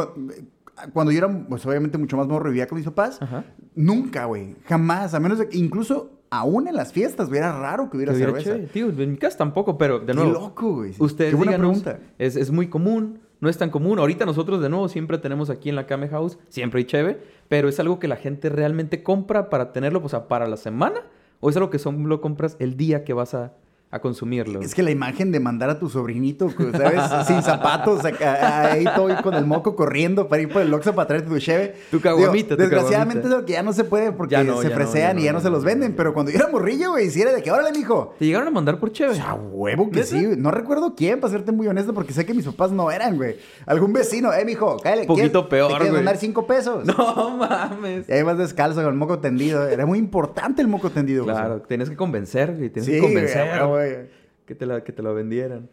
Cua- 0.86 0.92
cuando 0.94 1.12
yo 1.12 1.20
era, 1.20 1.46
pues 1.50 1.66
obviamente 1.66 1.98
mucho 1.98 2.18
más 2.18 2.28
morro, 2.28 2.50
vivía 2.50 2.68
con 2.68 2.78
mis 2.78 2.86
papás, 2.86 3.22
Ajá. 3.22 3.44
nunca, 3.76 4.26
güey, 4.26 4.56
jamás, 4.66 5.14
a 5.14 5.20
menos 5.20 5.40
de 5.40 5.50
que 5.50 5.58
incluso 5.58 6.18
aún 6.30 6.68
en 6.68 6.76
las 6.76 6.94
fiestas, 6.94 7.28
güey, 7.28 7.40
era 7.40 7.58
raro 7.60 7.90
que 7.90 7.98
hubiera 7.98 8.14
hubiera 8.14 8.32
cerveza. 8.32 8.56
cheve. 8.56 8.68
Tío, 8.68 8.90
en 8.90 9.12
mi 9.12 9.18
casa 9.18 9.38
tampoco, 9.38 9.78
pero 9.78 10.00
de 10.00 10.06
Qué 10.08 10.14
nuevo. 10.14 10.32
loco, 10.32 10.76
güey. 10.76 10.94
Ustedes 11.00 11.32
Qué 11.32 11.36
buena 11.36 11.54
díganos, 11.54 11.82
pregunta. 11.82 12.08
Es, 12.18 12.36
es 12.38 12.52
muy 12.52 12.68
común, 12.68 13.20
no 13.42 13.50
es 13.50 13.58
tan 13.58 13.70
común. 13.70 14.00
Ahorita 14.00 14.26
nosotros 14.26 14.62
de 14.62 14.70
nuevo 14.70 14.88
siempre 14.88 15.18
tenemos 15.18 15.50
aquí 15.50 15.68
en 15.70 15.76
la 15.76 15.88
Kame 15.88 16.08
House, 16.08 16.38
siempre 16.48 16.80
hay 16.80 16.86
cheve, 16.86 17.20
pero 17.50 17.68
es 17.68 17.80
algo 17.80 18.00
que 18.00 18.08
la 18.08 18.16
gente 18.16 18.50
realmente 18.50 19.04
compra 19.04 19.50
para 19.50 19.74
tenerlo, 19.74 20.02
o 20.04 20.08
sea, 20.10 20.28
para 20.30 20.48
la 20.48 20.58
semana, 20.58 21.02
o 21.42 21.50
es 21.50 21.58
algo 21.58 21.70
que 21.70 21.80
son, 21.80 22.08
lo 22.08 22.22
compras 22.22 22.56
el 22.60 22.78
día 22.78 23.04
que 23.04 23.14
vas 23.14 23.34
a, 23.34 23.54
a 23.92 24.00
consumirlo. 24.00 24.62
Es 24.62 24.74
que 24.74 24.84
la 24.84 24.92
imagen 24.92 25.34
de 25.34 25.42
mandar 25.42 25.70
a 25.70 25.78
tu 25.78 25.90
sobrinito, 25.90 26.50
¿sabes? 26.72 27.02
Sin 27.28 27.44
zapatos, 27.44 28.06
acá, 28.06 28.72
ahí 28.72 28.86
todo 28.96 29.10
con 29.22 29.34
el 29.34 29.46
moco 29.46 29.76
corriendo 29.76 30.30
para 30.30 30.42
ir 30.42 30.50
por 30.50 30.62
el 30.62 30.74
Oxxo 30.74 30.96
para 30.96 31.08
traerte 31.10 31.30
tu 31.30 31.38
cheve. 31.40 31.76
Tu 31.92 32.00
caguamita, 32.00 32.56
Desgraciadamente 32.56 33.28
es 33.28 33.34
lo 33.34 33.46
que 33.46 33.52
ya 33.52 33.64
no 33.64 33.74
se 33.74 33.84
puede 33.84 34.14
porque 34.14 34.32
Ya 34.32 34.44
no, 34.46 34.58
se 34.62 34.64
ya 34.64 34.70
no, 34.70 34.76
fresean 34.76 35.20
y 35.20 35.24
ya 35.24 35.34
no, 35.34 35.42
se 35.42 35.50
los 35.50 35.66
venden. 35.66 35.94
Pero 35.96 36.14
cuando 36.14 36.32
yo 36.32 36.38
era 36.38 36.48
morrillo, 36.48 36.92
güey, 36.92 37.10
si 37.10 37.22
era 37.22 37.34
de 37.34 37.44
que, 37.44 37.52
órale, 37.52 37.72
mijo. 37.78 38.16
¿Te 38.18 38.26
llegaron 38.26 38.48
a 38.48 38.52
mandar 38.52 38.80
por 38.80 38.94
cheve? 38.94 39.20
A 39.20 39.34
huevo 39.34 39.92
que 39.92 40.04
sí, 40.04 40.26
güey. 40.26 40.38
No 40.38 40.52
recuerdo 40.52 40.96
quién, 40.96 41.20
para 41.20 41.32
serte 41.32 41.52
muy 41.52 41.68
honesto, 41.68 41.94
porque 41.94 42.14
sé 42.14 42.26
que 42.26 42.34
mis 42.34 42.46
papás 42.46 42.72
no 42.72 42.92
eran, 42.92 43.18
güey. 43.18 43.36
Algún 43.66 43.92
vecino, 43.92 44.32
eh, 44.34 44.46
mijo, 44.46 44.78
cállate. 44.82 45.06
Poquito 45.08 45.50
peor, 45.50 45.68
¿Te 45.68 45.74
quieres 45.74 45.92
güey. 45.92 46.02
donar 46.02 46.18
cinco 46.18 46.48
pesos? 46.48 46.86
No 47.02 47.38
mames. 47.38 48.08
Y 48.08 48.12
ahí 48.14 48.24
vas 48.24 48.38
descalzo 48.38 48.82
con 48.82 48.92
el 48.92 48.98
moco 48.98 49.20
tendido. 49.20 49.68
Era 49.68 49.86
muy 49.86 49.98
importante 49.98 50.62
el 50.62 50.68
moco 50.68 50.90
tendido, 50.92 51.24
güey. 51.24 51.36
Claro, 51.36 51.62
tenías 51.62 51.90
que 51.90 51.96
convencer, 51.96 52.56
güey. 52.56 52.70
Tenías 52.70 52.86
Sí, 52.86 52.92
que 52.94 53.00
convencer 53.00 53.48
güey, 53.66 53.81
güey. 53.90 54.08
que, 54.46 54.56
te 54.56 54.66
la, 54.66 54.84
que 54.84 54.92
te 54.92 55.02
lo 55.02 55.14
vendieran. 55.14 55.70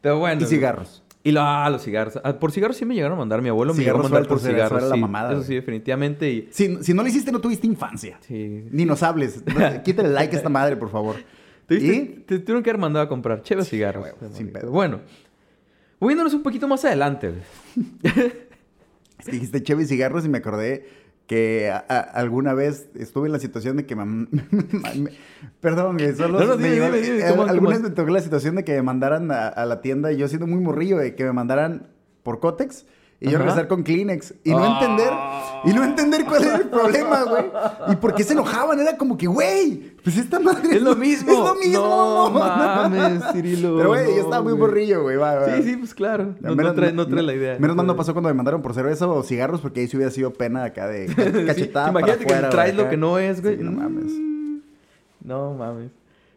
Pero 0.00 0.18
bueno. 0.18 0.42
Y 0.42 0.46
cigarros. 0.46 1.02
Y 1.24 1.30
lo- 1.30 1.40
ah, 1.42 1.68
los 1.70 1.82
cigarros. 1.82 2.18
Ah, 2.24 2.38
por 2.38 2.50
cigarros 2.50 2.76
sí 2.76 2.84
me 2.84 2.94
llegaron 2.94 3.16
a 3.16 3.20
mandar. 3.20 3.40
Mi 3.42 3.48
abuelo 3.48 3.72
me 3.74 3.78
llegó 3.84 3.98
a 4.00 4.02
Cigarros 4.02 4.10
mandar 4.10 4.28
por 4.28 4.38
era- 4.38 4.46
eso 4.48 4.54
cigarros. 4.56 4.78
era 4.80 4.88
la 4.88 4.94
sí. 4.96 5.00
mamada, 5.00 5.32
Eso 5.32 5.42
sí, 5.44 5.54
definitivamente. 5.54 6.30
Y 6.30 6.48
Si, 6.50 6.82
si 6.82 6.92
no 6.94 7.02
lo 7.02 7.08
hiciste, 7.08 7.30
no 7.30 7.40
tuviste 7.40 7.66
infancia. 7.66 8.18
sí. 8.22 8.64
Ni 8.70 8.84
nos 8.84 9.02
hables. 9.02 9.42
Quítale 9.84 10.08
like 10.08 10.34
a 10.34 10.38
esta 10.38 10.48
madre, 10.48 10.76
por 10.76 10.90
favor. 10.90 11.16
¿Te, 11.66 11.76
¿Y? 11.76 12.24
te 12.26 12.40
tuvieron 12.40 12.62
que 12.64 12.70
haber 12.70 12.80
mandado 12.80 13.04
a 13.06 13.08
comprar 13.08 13.42
chévere 13.42 13.64
cigarros. 13.64 14.04
huevo, 14.04 14.34
sin 14.34 14.50
pedo. 14.52 14.70
Bueno, 14.72 15.00
moviéndonos 16.00 16.34
un 16.34 16.42
poquito 16.42 16.66
más 16.66 16.84
adelante. 16.84 17.32
Dijiste 19.30 19.62
Chevy 19.62 19.86
cigarros 19.86 20.24
y 20.24 20.28
me 20.28 20.38
acordé 20.38 20.88
que 21.32 21.70
a- 21.70 21.82
a- 21.88 22.00
alguna 22.00 22.52
vez 22.52 22.90
estuve 22.94 23.26
en 23.28 23.32
la 23.32 23.38
situación 23.38 23.78
de 23.78 23.86
que 23.86 23.96
mam- 23.96 24.28
me- 24.98 25.12
Perdón, 25.62 25.96
solo 26.14 26.38
No, 26.40 26.44
no, 26.46 26.56
me 26.58 26.70
dime, 26.70 26.86
dime, 26.86 27.00
dime, 27.00 27.18
eh, 27.20 27.24
¿cómo- 27.30 27.42
alguna 27.44 27.56
cómo? 27.56 27.68
vez 27.70 27.80
me 27.80 27.90
tocó 27.90 28.10
la 28.10 28.20
situación 28.20 28.54
de 28.56 28.64
que 28.64 28.74
me 28.74 28.82
mandaran 28.82 29.30
a, 29.30 29.48
a 29.48 29.64
la 29.64 29.80
tienda 29.80 30.12
y 30.12 30.18
yo 30.18 30.28
siendo 30.28 30.46
muy 30.46 30.60
morrillo, 30.60 30.98
de 30.98 31.14
que 31.14 31.24
me 31.24 31.32
mandaran 31.32 31.86
por 32.22 32.38
Cotex 32.40 32.84
Y 33.22 33.30
yo 33.30 33.36
Ajá. 33.36 33.38
regresar 33.38 33.68
con 33.68 33.82
Kleenex. 33.84 34.34
Y 34.44 34.50
no 34.50 34.64
Ah. 34.64 34.78
entender. 34.80 35.12
Y 35.64 35.72
no 35.76 35.84
entender 35.84 36.24
cuál 36.24 36.42
era 36.44 36.56
el 36.56 36.68
problema, 36.70 37.22
güey. 37.22 37.44
Y 37.92 37.96
por 37.96 38.14
qué 38.14 38.24
se 38.24 38.32
enojaban. 38.32 38.80
Era 38.80 38.96
como 38.96 39.16
que, 39.16 39.28
güey, 39.28 39.92
pues 40.02 40.16
esta 40.16 40.40
madre. 40.40 40.76
Es 40.76 40.82
lo 40.82 40.96
mismo. 40.96 41.30
Es 41.32 41.38
lo 41.38 41.54
mismo. 41.54 41.80
No 41.80 42.30
mames, 42.32 43.22
Cirilo. 43.32 43.76
Pero, 43.76 43.88
güey, 43.90 44.04
no, 44.04 44.10
yo 44.10 44.22
estaba 44.22 44.42
muy 44.42 44.54
borrillo, 44.54 45.02
güey. 45.02 45.16
Sí, 45.56 45.62
sí, 45.70 45.76
pues 45.76 45.94
claro. 45.94 46.34
No, 46.40 46.50
no 46.50 46.56
Menos- 46.56 46.74
trae, 46.74 46.92
no 46.92 47.06
trae 47.06 47.22
la 47.22 47.34
idea. 47.34 47.56
Menos 47.60 47.76
mal 47.76 47.86
no 47.86 47.94
pasó 47.96 48.12
cuando 48.12 48.28
me 48.28 48.34
mandaron 48.34 48.60
por 48.60 48.74
cerveza 48.74 49.06
o 49.06 49.22
cigarros, 49.22 49.60
porque 49.60 49.80
ahí 49.80 49.86
sí 49.86 49.96
hubiera 49.96 50.10
sido 50.10 50.32
pena 50.32 50.64
acá 50.64 50.88
de 50.88 51.06
Sí, 51.08 51.46
cachetada. 51.46 51.90
imagínate 51.90 52.24
para 52.24 52.26
que 52.26 52.32
afuera, 52.34 52.50
traes 52.50 52.74
lo 52.74 52.88
que 52.90 52.96
no 52.96 53.18
es, 53.18 53.40
güey. 53.40 53.56
Sí, 53.56 53.62
no 53.62 53.70
mames. 53.72 54.12
Mm, 54.12 54.58
No 55.24 55.54
mames. 55.54 55.90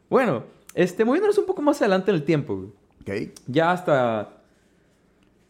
Bueno, 0.09 0.43
este, 0.75 1.03
moviéndonos 1.03 1.37
un 1.39 1.45
poco 1.47 1.63
más 1.63 1.81
adelante 1.81 2.11
en 2.11 2.15
el 2.17 2.23
tiempo, 2.23 2.55
güey. 2.57 2.69
Ok. 3.27 3.31
Ya 3.47 3.71
hasta. 3.71 4.29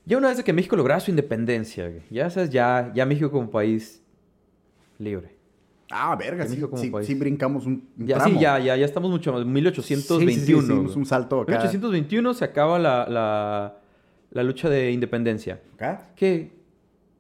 Ya 0.06 0.18
una 0.18 0.28
vez 0.30 0.38
de 0.38 0.44
que 0.44 0.54
México 0.54 0.76
lograra 0.76 1.00
su 1.00 1.10
independencia. 1.12 1.92
Ya 2.10 2.30
sabes, 2.30 2.50
ya, 2.50 2.92
ya 2.94 3.06
México 3.06 3.32
como 3.32 3.50
país 3.50 4.04
libre. 5.00 5.36
Ah, 5.92 6.16
verga, 6.16 6.46
sí, 6.48 7.14
brincamos 7.16 7.66
un, 7.66 7.88
un 7.98 8.08
Ya, 8.08 8.18
tramo. 8.18 8.34
sí, 8.36 8.40
ya, 8.42 8.58
ya, 8.60 8.76
ya 8.76 8.86
estamos 8.86 9.12
mucho 9.12 9.32
más. 9.32 9.42
Sí, 9.42 9.46
sí, 9.46 9.52
1821. 9.52 10.62
sí, 10.62 10.74
hicimos 10.74 10.96
un 10.96 11.06
salto 11.06 11.42
acá. 11.42 11.52
1821 11.54 12.34
se 12.34 12.44
acaba 12.46 12.80
la, 12.80 13.08
la, 13.08 13.78
la 14.32 14.44
lucha 14.44 14.68
de 14.70 14.92
independencia. 14.92 15.62
¿Acá? 15.76 16.12
Que, 16.16 16.52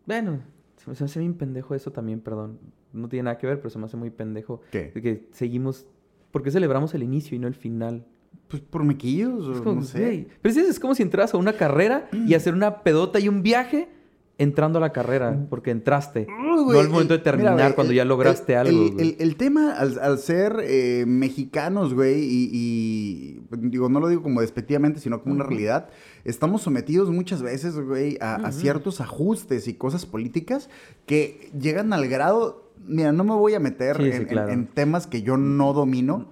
bueno, 0.05 0.41
se 0.77 0.89
me, 0.89 0.95
se 0.95 1.03
me 1.03 1.05
hace 1.05 1.19
bien 1.19 1.35
pendejo 1.35 1.75
eso 1.75 1.91
también, 1.91 2.19
perdón. 2.21 2.59
No 2.91 3.07
tiene 3.07 3.23
nada 3.23 3.37
que 3.37 3.45
ver, 3.45 3.57
pero 3.57 3.69
se 3.69 3.77
me 3.77 3.85
hace 3.85 3.97
muy 3.97 4.09
pendejo. 4.09 4.61
¿Qué? 4.71 4.91
De 4.95 5.01
que 5.01 5.27
seguimos... 5.31 5.85
¿Por 6.31 6.41
qué 6.43 6.49
celebramos 6.51 6.93
el 6.93 7.03
inicio 7.03 7.35
y 7.35 7.39
no 7.39 7.47
el 7.47 7.55
final? 7.55 8.03
Pues 8.47 8.61
por 8.61 8.83
mequillos, 8.83 9.47
Es 9.55 9.61
o 9.61 9.63
como, 9.63 9.81
no 9.81 9.83
sé. 9.87 10.27
Pero 10.41 10.53
sí, 10.53 10.59
es 10.61 10.79
como 10.79 10.95
si 10.95 11.03
entras 11.03 11.33
a 11.33 11.37
una 11.37 11.53
carrera 11.53 12.09
y 12.11 12.33
hacer 12.35 12.53
una 12.53 12.83
pedota 12.83 13.19
y 13.19 13.27
un 13.27 13.41
viaje 13.43 13.89
entrando 14.37 14.79
a 14.79 14.81
la 14.81 14.91
carrera, 14.91 15.45
porque 15.49 15.71
entraste. 15.71 16.27
Uy, 16.29 16.35
no 16.45 16.63
güey, 16.65 16.79
al 16.79 16.89
momento 16.89 17.13
de 17.13 17.19
terminar, 17.23 17.53
mira, 17.55 17.73
cuando 17.73 17.91
el- 17.91 17.97
ya 17.97 18.03
lograste 18.05 18.51
el- 18.53 18.59
algo. 18.59 18.85
El, 18.99 19.15
el- 19.17 19.35
tema, 19.37 19.71
al, 19.73 19.97
al 19.99 20.19
ser 20.19 20.57
eh, 20.61 21.05
mexicanos, 21.07 21.93
güey, 21.93 22.19
y, 22.21 22.49
y, 22.51 23.41
digo, 23.69 23.87
no 23.87 24.01
lo 24.01 24.09
digo 24.09 24.21
como 24.21 24.41
despectivamente, 24.41 24.99
sino 24.99 25.21
como 25.21 25.35
una 25.35 25.45
realidad, 25.45 25.87
estamos 26.25 26.61
sometidos 26.63 27.09
muchas 27.11 27.41
veces, 27.41 27.79
güey, 27.79 28.17
a, 28.19 28.51
ciertos 28.51 28.99
ajustes 28.99 29.69
y 29.69 29.75
cosas 29.75 30.05
políticas 30.05 30.69
que 31.05 31.49
llegan 31.57 31.93
al 31.93 32.07
grado, 32.09 32.71
mira, 32.85 33.13
no 33.13 33.23
me 33.23 33.35
voy 33.35 33.53
a 33.53 33.59
meter 33.61 33.95
Sí, 33.95 34.03
sí, 34.03 34.09
en, 34.09 34.15
en- 34.23 34.27
claro. 34.27 34.51
en 34.51 34.67
temas 34.67 35.07
que 35.07 35.21
yo 35.21 35.37
no 35.37 35.71
domino. 35.71 36.25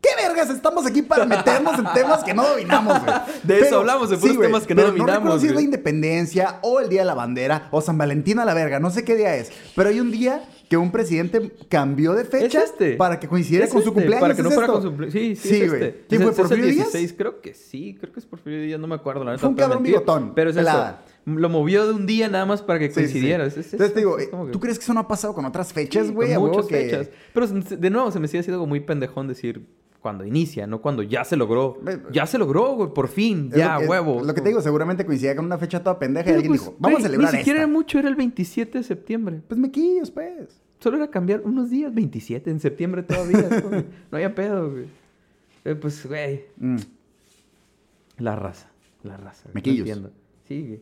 ¿Qué 0.00 0.08
vergas? 0.16 0.48
Estamos 0.50 0.86
aquí 0.86 1.02
para 1.02 1.26
meternos 1.26 1.78
en 1.78 1.84
temas 1.92 2.24
que 2.24 2.32
no 2.32 2.48
dominamos, 2.48 3.00
güey. 3.02 3.14
De 3.42 3.60
eso 3.60 3.78
hablamos, 3.80 4.08
de 4.10 4.16
puros 4.16 4.38
temas 4.40 4.66
que 4.66 4.74
no 4.74 4.80
pero 4.82 4.88
dominamos, 4.92 5.12
No 5.12 5.18
recuerdo 5.20 5.40
si 5.40 5.46
es 5.48 5.54
la 5.54 5.60
independencia 5.60 6.58
o 6.62 6.80
el 6.80 6.88
Día 6.88 7.00
de 7.02 7.06
la 7.06 7.14
Bandera 7.14 7.68
o 7.70 7.80
San 7.82 7.98
Valentín 7.98 8.38
a 8.38 8.44
la 8.44 8.54
verga, 8.54 8.80
no 8.80 8.90
sé 8.90 9.04
qué 9.04 9.14
día 9.16 9.36
es. 9.36 9.52
Pero 9.76 9.90
hay 9.90 10.00
un 10.00 10.10
día 10.10 10.42
que 10.70 10.76
un 10.78 10.90
presidente 10.92 11.52
cambió 11.68 12.12
de 12.14 12.24
fecha 12.24 12.60
Es 12.62 12.70
este. 12.70 12.92
para 12.94 13.18
que 13.20 13.28
coincidiera 13.28 13.66
Es 13.66 13.72
con 13.72 13.82
su 13.82 13.88
este, 13.88 13.94
cumpleaños. 14.00 14.20
Para 14.22 14.34
que 14.36 14.42
no 14.42 14.48
¿es 14.48 14.54
fuera 14.54 14.66
esto? 14.66 14.72
con 14.74 14.82
su 14.82 14.88
cumpleaños. 14.88 15.12
Sí, 15.12 15.36
sí, 15.36 15.48
Sí, 15.48 15.62
es 15.62 15.68
güey. 15.68 15.82
este. 15.84 16.04
¿Quién 16.08 16.22
Es- 16.22 16.24
fue, 16.26 16.32
es 16.32 16.38
el 16.38 16.42
Porfirio 16.46 16.64
Díaz? 16.66 16.92
16, 16.92 17.14
creo 17.18 17.40
que 17.42 17.54
sí, 17.54 17.96
creo 18.00 18.12
que 18.12 18.20
es 18.20 18.26
Porfirio 18.26 18.62
Díaz, 18.62 18.80
no 18.80 18.86
me 18.86 18.94
acuerdo, 18.94 19.24
la. 19.24 19.36
Fue 19.36 19.48
un 19.50 19.54
cabrón 19.54 19.82
bigotón, 19.82 20.32
Pero 20.34 20.50
es 20.50 20.56
pelada. 20.56 21.02
eso. 21.04 21.10
Lo 21.26 21.48
movió 21.50 21.86
de 21.86 21.92
un 21.92 22.06
día 22.06 22.28
nada 22.28 22.46
más 22.46 22.62
para 22.62 22.78
que 22.78 22.86
Sí, 22.86 22.92
sí, 22.94 23.00
sí. 23.00 23.02
coincidiera. 23.12 23.44
Es- 23.44 23.56
es- 23.58 23.72
Entonces 23.74 23.92
te 23.92 24.00
digo, 24.00 24.16
que- 24.16 24.26
¿tú 24.52 24.60
crees 24.60 24.78
que 24.78 24.84
eso 24.84 24.94
no 24.94 25.00
ha 25.00 25.08
pasado 25.08 25.34
con 25.34 25.44
otras 25.44 25.72
fechas, 25.74 26.06
Sí, 26.06 26.12
güey? 26.14 26.30
huevo 26.30 26.46
muchas 26.46 26.66
que- 26.66 26.76
fechas. 26.76 27.08
Pero 27.34 27.46
de 27.48 27.90
nuevo 27.90 28.10
se 28.10 28.18
me 28.20 28.28
sigue 28.28 28.40
haciendo 28.40 28.64
muy 28.64 28.80
pendejón 28.80 29.28
decir 29.28 29.66
cuando 30.00 30.24
inicia, 30.24 30.66
no 30.66 30.80
cuando 30.80 31.02
ya 31.02 31.24
se 31.24 31.36
logró. 31.36 31.78
Ya 32.10 32.24
se 32.26 32.38
logró, 32.38 32.74
güey, 32.74 32.94
por 32.94 33.08
fin, 33.08 33.50
ya, 33.50 33.74
lo 33.74 33.80
que- 33.80 33.86
huevo. 33.88 34.24
Lo 34.24 34.34
que 34.34 34.40
te 34.40 34.48
digo, 34.48 34.62
seguramente 34.62 35.04
coincidía 35.04 35.36
con 35.36 35.44
una 35.44 35.58
fecha 35.58 35.82
toda 35.82 35.98
pendeja 35.98 36.22
y 36.30 36.32
Pero, 36.32 36.36
alguien 36.36 36.50
pues, 36.52 36.60
dijo, 36.62 36.76
vamos 36.78 37.00
a 37.00 37.02
celebrar 37.02 37.32
Ni 37.32 37.38
siquiera 37.38 37.58
esta. 37.58 37.64
era 37.68 37.72
mucho, 37.72 37.98
era 37.98 38.08
el 38.08 38.14
27 38.14 38.78
de 38.78 38.84
septiembre. 38.84 39.40
Pues 39.46 39.60
mequillos, 39.60 40.10
pues. 40.10 40.60
Solo 40.78 40.96
era 40.96 41.08
cambiar 41.10 41.42
unos 41.44 41.68
días, 41.68 41.92
27, 41.94 42.50
en 42.50 42.60
septiembre 42.60 43.02
todavía. 43.02 43.46
no 44.10 44.16
había 44.16 44.34
pedo, 44.34 44.70
güey. 44.70 44.84
Eh, 45.66 45.74
pues, 45.74 46.06
güey, 46.06 46.44
Mm. 46.56 46.76
la 48.18 48.36
raza, 48.36 48.70
la 49.02 49.16
raza. 49.16 49.42
güey, 49.44 49.48
no 49.48 49.54
Mequillos. 49.54 49.78
entiendo. 49.88 50.10
Sí, 50.48 50.62
güey. 50.66 50.80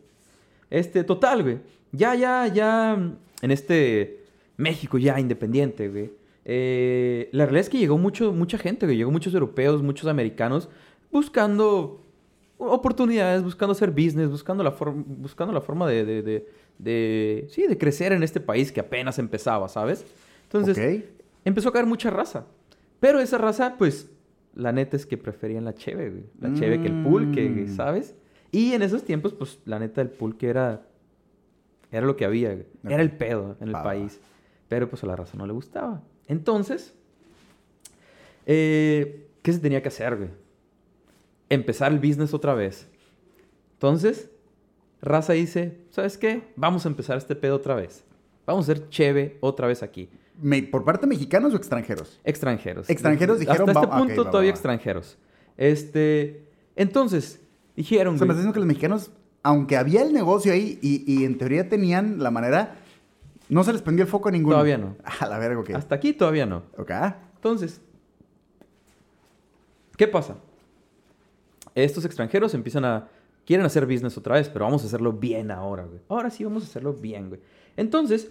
Este, 0.71 1.03
total, 1.05 1.43
güey. 1.43 1.59
Ya, 1.93 2.15
ya, 2.15 2.47
ya, 2.47 2.95
en 3.43 3.51
este 3.51 4.21
México 4.57 4.99
ya 4.99 5.19
independiente, 5.19 5.89
güey. 5.89 6.13
Eh, 6.51 7.29
la 7.33 7.45
realidad 7.45 7.61
es 7.61 7.69
que 7.69 7.77
llegó 7.79 7.99
mucho, 7.99 8.33
mucha 8.33 8.57
gente, 8.57 8.87
güey. 8.87 8.97
Llegó 8.97 9.11
muchos 9.11 9.35
europeos, 9.35 9.83
muchos 9.83 10.07
americanos 10.09 10.71
buscando 11.13 12.07
oportunidades, 12.57 13.43
buscando 13.45 13.73
hacer 13.73 13.91
business, 13.91 14.31
buscando 14.31 14.65
la, 14.65 14.73
forma 14.73 15.05
buscando 15.07 15.53
la 15.53 15.61
forma 15.61 15.87
de, 15.89 16.05
de, 16.05 16.23
de- 16.23 16.49
de- 16.79 17.47
sí, 17.51 17.67
de 17.67 17.77
crecer 17.77 18.13
en 18.13 18.23
este 18.23 18.41
país 18.41 18.73
que 18.73 18.81
apenas 18.81 19.19
empezaba, 19.19 19.69
¿sabes? 19.69 20.05
Entonces, 20.45 20.77
empezó 21.45 21.69
a 21.69 21.73
caer 21.73 21.87
mucha 21.87 22.09
raza. 22.11 22.47
Pero 22.99 23.21
esa 23.21 23.37
raza, 23.39 23.77
pues, 23.79 24.11
la 24.55 24.73
neta 24.73 24.97
es 24.97 25.05
que 25.07 25.17
preferían 25.19 25.65
la 25.67 25.75
cheve, 25.75 26.09
güey. 26.11 26.25
La 26.41 26.53
cheve 26.55 26.81
que 26.81 26.89
el 26.89 27.03
pulque, 27.03 27.49
Mm. 27.49 27.77
¿sabes? 27.77 28.15
Y 28.51 28.73
en 28.73 28.83
esos 28.83 29.05
tiempos, 29.05 29.35
pues, 29.35 29.59
la 29.67 29.79
neta, 29.79 30.01
el 30.01 30.09
pulque 30.11 30.49
era... 30.49 30.83
Era 31.93 32.07
lo 32.07 32.17
que 32.17 32.25
había, 32.25 32.53
güey. 32.55 32.67
Era 32.89 33.03
el 33.03 33.13
pedo 33.13 33.57
en 33.61 33.69
el 33.69 33.75
país. 33.75 34.21
Pero, 34.69 34.89
pues, 34.89 35.05
a 35.05 35.07
la 35.07 35.17
raza 35.17 35.37
no 35.37 35.47
le 35.47 35.53
gustaba. 35.53 36.03
Entonces, 36.29 36.93
eh, 38.47 39.27
¿qué 39.43 39.53
se 39.53 39.59
tenía 39.59 39.83
que 39.83 39.89
hacer, 39.89 40.17
güey? 40.17 40.31
Empezar 41.49 41.93
el 41.93 41.99
business 41.99 42.35
otra 42.35 42.55
vez. 42.55 42.87
Entonces, 43.75 44.31
raza 45.01 45.33
dice, 45.33 45.79
¿sabes 45.91 46.19
qué? 46.19 46.43
Vamos 46.57 46.85
a 46.85 46.89
empezar 46.89 47.17
este 47.19 47.35
pedo 47.37 47.57
otra 47.57 47.75
vez. 47.75 48.05
Vamos 48.47 48.69
a 48.69 48.73
hacer 48.73 48.89
cheve 48.89 49.37
otra 49.41 49.67
vez 49.67 49.83
aquí. 49.83 50.09
Me- 50.41 50.63
¿Por 50.63 50.85
parte 50.85 51.07
mexicanos 51.07 51.53
o 51.53 51.57
extranjeros? 51.57 52.21
Extranjeros. 52.25 52.89
Extranjeros 52.89 53.39
dijeron, 53.41 53.69
Hasta 53.69 53.81
este 53.81 53.87
"Va- 53.91 53.97
ok, 53.97 54.07
punto 54.07 54.21
va, 54.23 54.25
va, 54.25 54.31
todavía 54.31 54.51
va". 54.51 54.55
extranjeros. 54.55 55.19
Este, 55.57 56.45
entonces, 56.77 57.41
dijeron, 57.77 58.15
O 58.15 58.19
sea, 58.19 58.27
me 58.27 58.33
estás 58.33 58.39
diciendo 58.45 58.53
que 58.55 58.61
los 58.61 58.67
mexicanos, 58.69 59.11
aunque 59.43 59.77
había 59.77 60.03
el 60.03 60.13
negocio 60.13 60.53
ahí 60.53 60.79
y, 60.81 61.05
y 61.13 61.25
en 61.25 61.39
teoría 61.39 61.69
tenían 61.69 62.23
la 62.23 62.31
manera, 62.31 62.78
no 63.49 63.65
se 63.65 63.73
les 63.73 63.83
prendió 63.83 64.05
el 64.05 64.11
foco 64.11 64.29
a 64.29 64.33
ninguno. 64.33 64.55
Todavía 64.57 64.79
no. 64.79 64.97
A 65.21 65.27
la 65.27 65.39
verga, 65.39 65.61
ok. 65.61 65.71
hasta 65.71 65.95
aquí 65.95 66.13
todavía 66.13 66.47
no. 66.47 66.63
Ok. 66.77 66.91
Entonces, 67.37 67.81
¿qué 69.97 70.07
pasa? 70.09 70.37
Estos 71.75 72.05
extranjeros 72.05 72.55
empiezan 72.55 72.85
a... 72.85 73.09
Quieren 73.47 73.65
hacer 73.65 73.87
business 73.87 74.19
otra 74.19 74.35
vez, 74.35 74.49
pero 74.51 74.67
vamos 74.67 74.83
a 74.83 74.87
hacerlo 74.87 75.11
bien 75.13 75.51
ahora, 75.51 75.85
güey. 75.85 76.01
Ahora 76.09 76.29
sí 76.31 76.45
vamos 76.45 76.63
a 76.65 76.67
hacerlo 76.67 76.93
bien, 76.93 77.29
güey. 77.31 77.41
Entonces, 77.79 78.31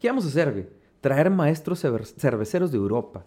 ¿qué 0.00 0.08
vamos 0.08 0.24
a 0.24 0.28
hacer, 0.28 0.52
güey? 0.52 0.66
Traer 1.02 1.28
maestros 1.28 1.84
cerve- 1.84 2.06
cerveceros 2.18 2.70
de 2.72 2.78
Europa. 2.78 3.26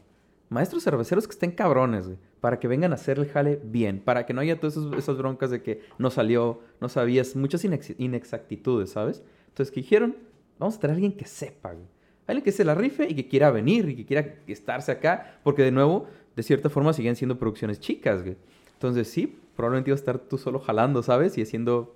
Maestros 0.50 0.84
cerveceros 0.84 1.28
que 1.28 1.34
estén 1.34 1.52
cabrones, 1.52 2.08
güey. 2.08 2.17
Para 2.41 2.60
que 2.60 2.67
vengan 2.67 2.91
a 2.91 2.95
hacer 2.95 3.19
el 3.19 3.28
jale 3.30 3.62
bien. 3.63 4.02
Para 4.04 4.26
que 4.26 4.34
no 4.34 4.41
haya 4.41 4.60
todas 4.60 4.78
esas, 4.78 4.91
esas 4.93 5.15
broncas 5.17 5.52
de 5.52 5.62
que 5.62 5.84
no 6.00 6.10
salió, 6.10 6.62
no 6.82 6.89
sabías. 6.89 7.36
Muchas 7.36 7.63
inex- 7.63 7.93
inexactitudes, 8.00 8.89
¿sabes? 8.89 9.21
Entonces, 9.50 9.71
¿qué 9.71 9.82
dijeron? 9.82 10.15
Vamos 10.60 10.76
a 10.76 10.80
traer 10.80 10.91
a 10.91 10.96
alguien 10.96 11.13
que 11.13 11.26
sepa, 11.26 11.74
güey. 11.74 11.86
Alguien 12.28 12.43
que 12.43 12.52
se 12.52 12.65
la 12.65 12.76
rife 12.76 13.08
y 13.10 13.15
que 13.15 13.28
quiera 13.28 13.52
venir 13.52 13.88
y 13.89 13.96
que 13.96 14.06
quiera 14.06 14.36
estarse 14.48 14.91
acá. 14.91 15.39
Porque, 15.43 15.62
de 15.63 15.72
nuevo, 15.72 16.08
de 16.36 16.43
cierta 16.43 16.70
forma 16.70 16.91
siguen 16.93 17.15
siendo 17.15 17.38
producciones 17.39 17.80
chicas, 17.80 18.22
güey. 18.24 18.36
Entonces, 18.74 19.08
sí, 19.08 19.39
probablemente 19.56 19.89
ibas 19.91 20.00
a 20.00 20.02
estar 20.02 20.20
tú 20.20 20.38
solo 20.38 20.60
jalando, 20.60 21.02
¿sabes? 21.04 21.38
Y 21.38 21.41
haciendo 21.41 21.96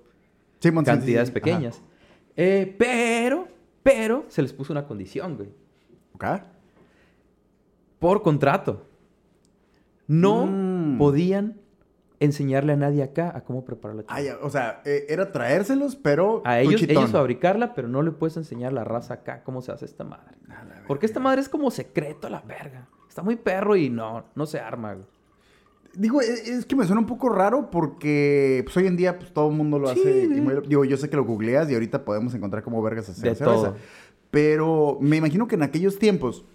sí, 0.60 0.70
sí. 0.70 0.84
cantidades 0.84 1.30
pequeñas. 1.30 1.82
Eh, 2.36 2.74
pero, 2.78 3.46
pero, 3.82 4.24
se 4.28 4.40
les 4.42 4.52
puso 4.52 4.72
una 4.72 4.86
condición, 4.86 5.36
güey. 5.36 5.48
Ok. 6.14 6.24
Por 7.98 8.22
contrato. 8.22 8.86
No 10.08 10.46
Mm. 10.46 10.98
podían 10.98 11.56
enseñarle 12.24 12.72
a 12.72 12.76
nadie 12.76 13.02
acá 13.02 13.32
a 13.34 13.42
cómo 13.42 13.64
preparar 13.64 13.96
la 13.96 14.04
chela. 14.06 14.38
o 14.42 14.50
sea, 14.50 14.80
eh, 14.84 15.06
era 15.08 15.32
traérselos, 15.32 15.96
pero. 15.96 16.42
A 16.44 16.60
ellos, 16.60 16.82
ellos 16.82 17.10
fabricarla, 17.10 17.74
pero 17.74 17.88
no 17.88 18.02
le 18.02 18.10
puedes 18.12 18.36
enseñar 18.36 18.70
a 18.72 18.74
la 18.74 18.84
raza 18.84 19.14
acá 19.14 19.42
cómo 19.44 19.62
se 19.62 19.72
hace 19.72 19.84
esta 19.84 20.04
madre. 20.04 20.36
Porque 20.86 21.06
esta 21.06 21.20
madre 21.20 21.40
es 21.40 21.48
como 21.48 21.70
secreto 21.70 22.26
a 22.26 22.30
la 22.30 22.40
verga. 22.40 22.88
Está 23.08 23.22
muy 23.22 23.36
perro 23.36 23.76
y 23.76 23.90
no, 23.90 24.24
no 24.34 24.46
se 24.46 24.58
arma, 24.60 24.94
güey. 24.94 25.06
Digo, 25.94 26.22
es, 26.22 26.48
es 26.48 26.64
que 26.64 26.74
me 26.74 26.86
suena 26.86 27.00
un 27.00 27.06
poco 27.06 27.28
raro 27.28 27.70
porque 27.70 28.62
pues, 28.64 28.74
hoy 28.78 28.86
en 28.86 28.96
día 28.96 29.18
pues, 29.18 29.30
todo 29.32 29.50
el 29.50 29.54
mundo 29.56 29.78
lo 29.78 29.88
Sí, 29.92 30.00
hace. 30.00 30.24
y 30.24 30.40
muy- 30.40 30.54
digo, 30.66 30.84
yo 30.86 30.96
sé 30.96 31.10
que 31.10 31.16
lo 31.16 31.24
googleas 31.24 31.70
y 31.70 31.74
ahorita 31.74 32.04
podemos 32.06 32.34
encontrar 32.34 32.62
cómo 32.62 32.80
vergas 32.82 33.10
hacer 33.10 33.28
De 33.30 33.34
cerveza. 33.36 33.62
todo. 33.62 33.76
Pero 34.30 34.96
me 35.02 35.18
imagino 35.18 35.46
que 35.46 35.56
en 35.56 35.62
aquellos 35.62 35.98
tiempos. 35.98 36.46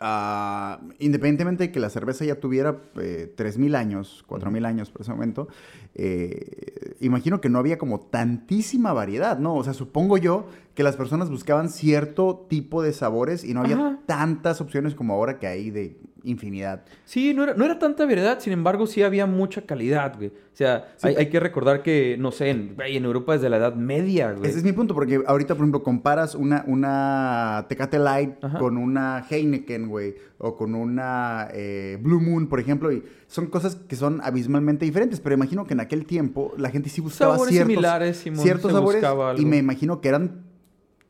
Ah, 0.00 0.80
independientemente 0.98 1.64
de 1.64 1.72
que 1.72 1.80
la 1.80 1.90
cerveza 1.90 2.24
ya 2.24 2.40
tuviera 2.40 2.82
eh, 3.00 3.32
3.000 3.36 3.76
años, 3.76 4.24
4.000 4.28 4.66
años 4.66 4.90
por 4.90 5.02
ese 5.02 5.10
momento, 5.10 5.48
eh, 5.94 6.96
imagino 7.00 7.40
que 7.40 7.48
no 7.48 7.58
había 7.58 7.78
como 7.78 8.00
tantísima 8.00 8.92
variedad, 8.92 9.38
¿no? 9.38 9.54
O 9.54 9.64
sea, 9.64 9.74
supongo 9.74 10.18
yo 10.18 10.46
que 10.78 10.84
las 10.84 10.94
personas 10.96 11.28
buscaban 11.28 11.70
cierto 11.70 12.46
tipo 12.48 12.84
de 12.84 12.92
sabores 12.92 13.42
y 13.42 13.52
no 13.52 13.62
había 13.62 13.74
Ajá. 13.74 13.98
tantas 14.06 14.60
opciones 14.60 14.94
como 14.94 15.12
ahora 15.12 15.40
que 15.40 15.48
hay 15.48 15.72
de 15.72 15.96
infinidad. 16.22 16.84
Sí, 17.04 17.34
no 17.34 17.42
era, 17.42 17.54
no 17.54 17.64
era 17.64 17.80
tanta 17.80 18.04
variedad, 18.04 18.38
sin 18.38 18.52
embargo, 18.52 18.86
sí 18.86 19.02
había 19.02 19.26
mucha 19.26 19.62
calidad, 19.62 20.14
güey. 20.16 20.28
O 20.28 20.32
sea, 20.58 20.92
Sí. 20.96 21.08
hay, 21.08 21.16
hay 21.16 21.30
que 21.30 21.40
recordar 21.40 21.82
que, 21.82 22.16
no 22.18 22.30
sé, 22.30 22.50
en, 22.50 22.76
en 22.78 23.04
Europa 23.04 23.32
desde 23.32 23.48
la 23.50 23.56
Edad 23.56 23.74
Media, 23.74 24.32
güey. 24.34 24.48
Ese 24.48 24.58
es 24.58 24.64
mi 24.64 24.70
punto, 24.72 24.94
porque 24.94 25.20
ahorita, 25.26 25.54
por 25.56 25.64
ejemplo, 25.64 25.82
comparas 25.82 26.36
una, 26.36 26.62
una 26.68 27.66
Tecate 27.68 27.98
Light 27.98 28.44
Ajá. 28.44 28.58
con 28.60 28.76
una 28.76 29.24
Heineken, 29.28 29.88
güey, 29.88 30.14
o 30.38 30.54
con 30.56 30.76
una 30.76 31.48
eh, 31.52 31.98
Blue 32.00 32.20
Moon, 32.20 32.46
por 32.48 32.60
ejemplo, 32.60 32.92
y 32.92 33.02
son 33.26 33.46
cosas 33.46 33.74
que 33.74 33.96
son 33.96 34.20
abismalmente 34.22 34.84
diferentes, 34.84 35.18
pero 35.18 35.34
imagino 35.34 35.66
que 35.66 35.74
en 35.74 35.80
aquel 35.80 36.06
tiempo 36.06 36.52
la 36.56 36.70
gente 36.70 36.88
sí 36.88 37.00
buscaba 37.00 37.32
Sabores 37.32 37.52
ciertos, 37.54 37.72
similares, 37.72 38.16
Simón, 38.18 38.42
ciertos 38.44 38.70
sabores, 38.70 39.00
buscaba 39.00 39.30
algo. 39.30 39.42
y 39.42 39.44
me 39.44 39.56
imagino 39.56 40.00
que 40.00 40.08
eran 40.08 40.46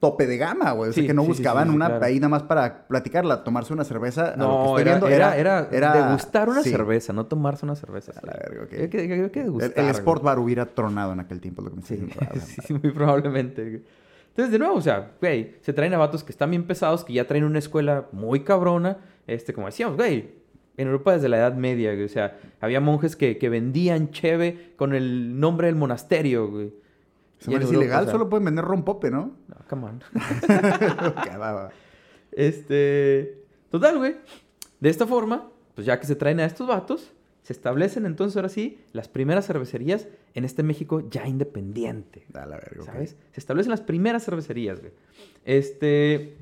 tope 0.00 0.26
de 0.26 0.36
gama, 0.36 0.70
güey, 0.72 0.90
o 0.90 0.92
sea, 0.92 1.00
Sí, 1.02 1.06
que 1.08 1.14
no 1.14 1.22
sí, 1.22 1.28
buscaban 1.28 1.68
sí, 1.70 1.74
una 1.74 1.86
claro. 1.88 2.04
ahí 2.04 2.16
nada 2.20 2.28
más 2.28 2.42
para 2.44 2.86
platicarla, 2.86 3.42
tomarse 3.42 3.72
una 3.72 3.82
cerveza, 3.84 4.28
a 4.28 4.36
lo 4.36 4.36
que 4.36 4.38
No, 4.38 4.64
estoy 4.78 4.82
era, 4.82 4.90
viendo, 4.92 5.08
era, 5.08 5.36
era, 5.36 5.68
era- 5.72 6.06
degustar 6.06 6.48
una 6.48 6.62
cerveza, 6.62 7.12
no 7.12 7.26
tomarse 7.26 7.64
una 7.66 7.74
cerveza. 7.74 8.12
A 8.22 8.26
la 8.26 8.32
verga, 8.34 8.66
que, 8.68 8.76
había 8.76 9.30
que 9.30 9.40
El, 9.40 9.46
degustar, 9.46 9.72
el. 9.84 9.90
Sport 9.90 10.22
Bar 10.22 10.38
hubiera 10.38 10.66
tronado 10.66 11.12
en 11.12 11.20
aquel 11.20 11.40
tiempo, 11.40 11.62
lo 11.62 11.70
que 11.70 11.76
me 11.76 11.82
Sí, 11.82 11.98
sí, 12.66 12.74
muy 12.74 12.92
probablemente. 12.92 13.82
Entonces, 14.28 14.52
de 14.52 14.58
nuevo, 14.60 14.74
o 14.76 14.80
sea, 14.80 15.12
güey, 15.20 15.56
se 15.62 15.72
traen 15.72 15.92
a 15.94 15.98
vatos 15.98 16.22
que 16.22 16.30
están 16.30 16.50
bien 16.50 16.64
pesados, 16.64 17.04
que 17.04 17.12
ya 17.12 17.26
traen 17.26 17.42
una 17.42 17.58
escuela 17.58 18.06
muy 18.12 18.44
cabrona. 18.44 18.98
Este, 19.26 19.52
como 19.52 19.66
decíamos, 19.66 19.96
güey, 19.96 20.30
en 20.76 20.86
Europa 20.86 21.12
desde 21.14 21.28
la 21.28 21.38
Edad 21.38 21.54
Media, 21.54 21.90
güey. 21.92 22.04
O 22.04 22.08
sea, 22.08 22.38
había 22.60 22.80
monjes 22.80 23.16
que, 23.16 23.36
que 23.36 23.48
vendían 23.48 24.10
cheve 24.12 24.74
con 24.76 24.94
el 24.94 25.40
nombre 25.40 25.66
del 25.66 25.74
monasterio, 25.74 26.48
güey. 26.48 26.72
Hace 27.40 27.52
Europa, 27.52 27.74
ilegal, 27.74 28.10
solo 28.10 28.28
pueden 28.28 28.44
vender 28.44 28.64
rompope, 28.64 29.10
¿no? 29.10 29.36
No, 29.48 29.56
come 29.68 29.84
on. 29.86 30.02
Ok, 31.06 31.40
va, 31.40 31.52
va. 31.52 31.70
Este. 32.32 33.44
Total, 33.70 33.98
güey. 33.98 34.16
De 34.80 34.88
esta 34.88 35.06
forma, 35.06 35.48
pues 35.74 35.86
ya 35.86 35.98
que 36.00 36.06
se 36.06 36.16
traen 36.16 36.40
a 36.40 36.44
estos 36.44 36.66
vatos, 36.66 37.12
se 37.42 37.52
establecen 37.52 38.06
entonces 38.06 38.36
ahora 38.36 38.48
sí 38.48 38.78
las 38.92 39.08
primeras 39.08 39.46
cervecerías 39.46 40.08
en 40.34 40.44
este 40.44 40.62
México 40.62 41.08
ya 41.08 41.26
independiente. 41.26 42.26
Da 42.28 42.46
la 42.46 42.56
verga. 42.56 42.84
¿Sabes? 42.84 43.16
Se 43.32 43.40
establecen 43.40 43.70
las 43.70 43.80
primeras 43.80 44.24
cervecerías, 44.24 44.80
güey. 44.80 44.92
Este. 45.44 46.36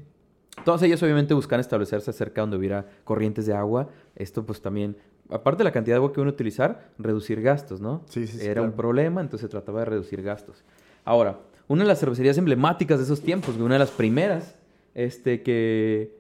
Todas 0.65 0.83
ellas 0.83 1.03
obviamente 1.03 1.35
buscan 1.35 1.61
establecerse 1.61 2.13
cerca 2.13 2.41
donde 2.41 2.57
hubiera 2.57 2.87
corrientes 3.05 3.47
de 3.47 3.55
agua. 3.55 3.89
Esto 4.17 4.47
pues 4.47 4.63
también, 4.63 4.97
aparte 5.29 5.59
de 5.59 5.65
la 5.65 5.73
cantidad 5.73 5.95
de 5.95 5.99
agua 5.99 6.13
que 6.13 6.21
van 6.21 6.29
a 6.29 6.33
utilizar, 6.33 6.91
reducir 6.99 7.43
gastos, 7.43 7.81
¿no? 7.81 8.03
Sí, 8.07 8.27
sí, 8.27 8.39
sí, 8.39 8.47
Era 8.47 8.63
un 8.63 8.73
problema, 8.73 9.21
entonces 9.21 9.47
se 9.47 9.51
trataba 9.51 9.81
de 9.81 9.85
reducir 9.85 10.23
gastos. 10.23 10.65
Ahora, 11.07 11.39
una 11.69 11.85
de 11.85 11.89
las 11.89 11.99
cervecerías 12.01 12.37
emblemáticas 12.37 12.99
de 12.99 13.05
esos 13.05 13.23
tiempos, 13.23 13.57
una 13.57 13.77
de 13.77 13.79
las 13.79 13.91
primeras, 13.91 14.57
este, 14.95 15.43
que, 15.43 16.15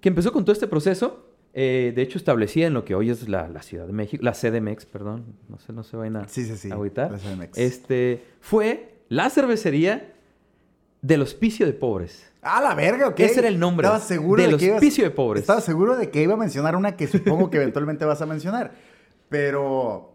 que 0.00 0.08
empezó 0.08 0.32
con 0.32 0.44
todo 0.44 0.52
este 0.52 0.68
proceso, 0.68 1.26
eh, 1.52 1.92
de 1.96 2.02
hecho 2.02 2.16
establecida 2.16 2.68
en 2.68 2.74
lo 2.74 2.84
que 2.84 2.94
hoy 2.94 3.10
es 3.10 3.28
la, 3.28 3.48
la 3.48 3.62
Ciudad 3.62 3.86
de 3.86 3.92
México, 3.92 4.22
la 4.24 4.32
CDMX, 4.32 4.86
perdón, 4.86 5.24
no 5.48 5.58
se, 5.58 5.72
no 5.72 5.82
se 5.82 5.96
vayan 5.96 6.16
a 6.18 6.28
Sí, 6.28 6.44
sí, 6.44 6.56
sí. 6.56 6.70
agüitar. 6.70 7.10
la 7.10 7.18
CDMX. 7.18 7.58
Este, 7.58 8.22
fue 8.40 8.94
la 9.08 9.28
cervecería 9.30 10.12
del 11.02 11.22
hospicio 11.22 11.66
de 11.66 11.72
pobres. 11.72 12.30
Ah, 12.42 12.60
la 12.62 12.74
verga, 12.74 13.08
ok. 13.08 13.20
Ese 13.20 13.40
era 13.40 13.48
el 13.48 13.58
nombre. 13.58 13.86
Estaba 13.86 14.00
seguro 14.04 14.42
Del 14.42 14.52
de 14.52 14.56
que 14.58 14.64
ibas- 14.66 14.76
hospicio 14.76 15.04
de 15.04 15.10
pobres. 15.10 15.40
Estaba 15.42 15.60
seguro 15.60 15.96
de 15.96 16.10
que 16.10 16.22
iba 16.22 16.34
a 16.34 16.36
mencionar 16.36 16.76
una 16.76 16.96
que 16.96 17.06
supongo 17.08 17.50
que 17.50 17.56
eventualmente 17.58 18.04
vas 18.04 18.20
a 18.22 18.26
mencionar. 18.26 18.72
Pero. 19.28 20.12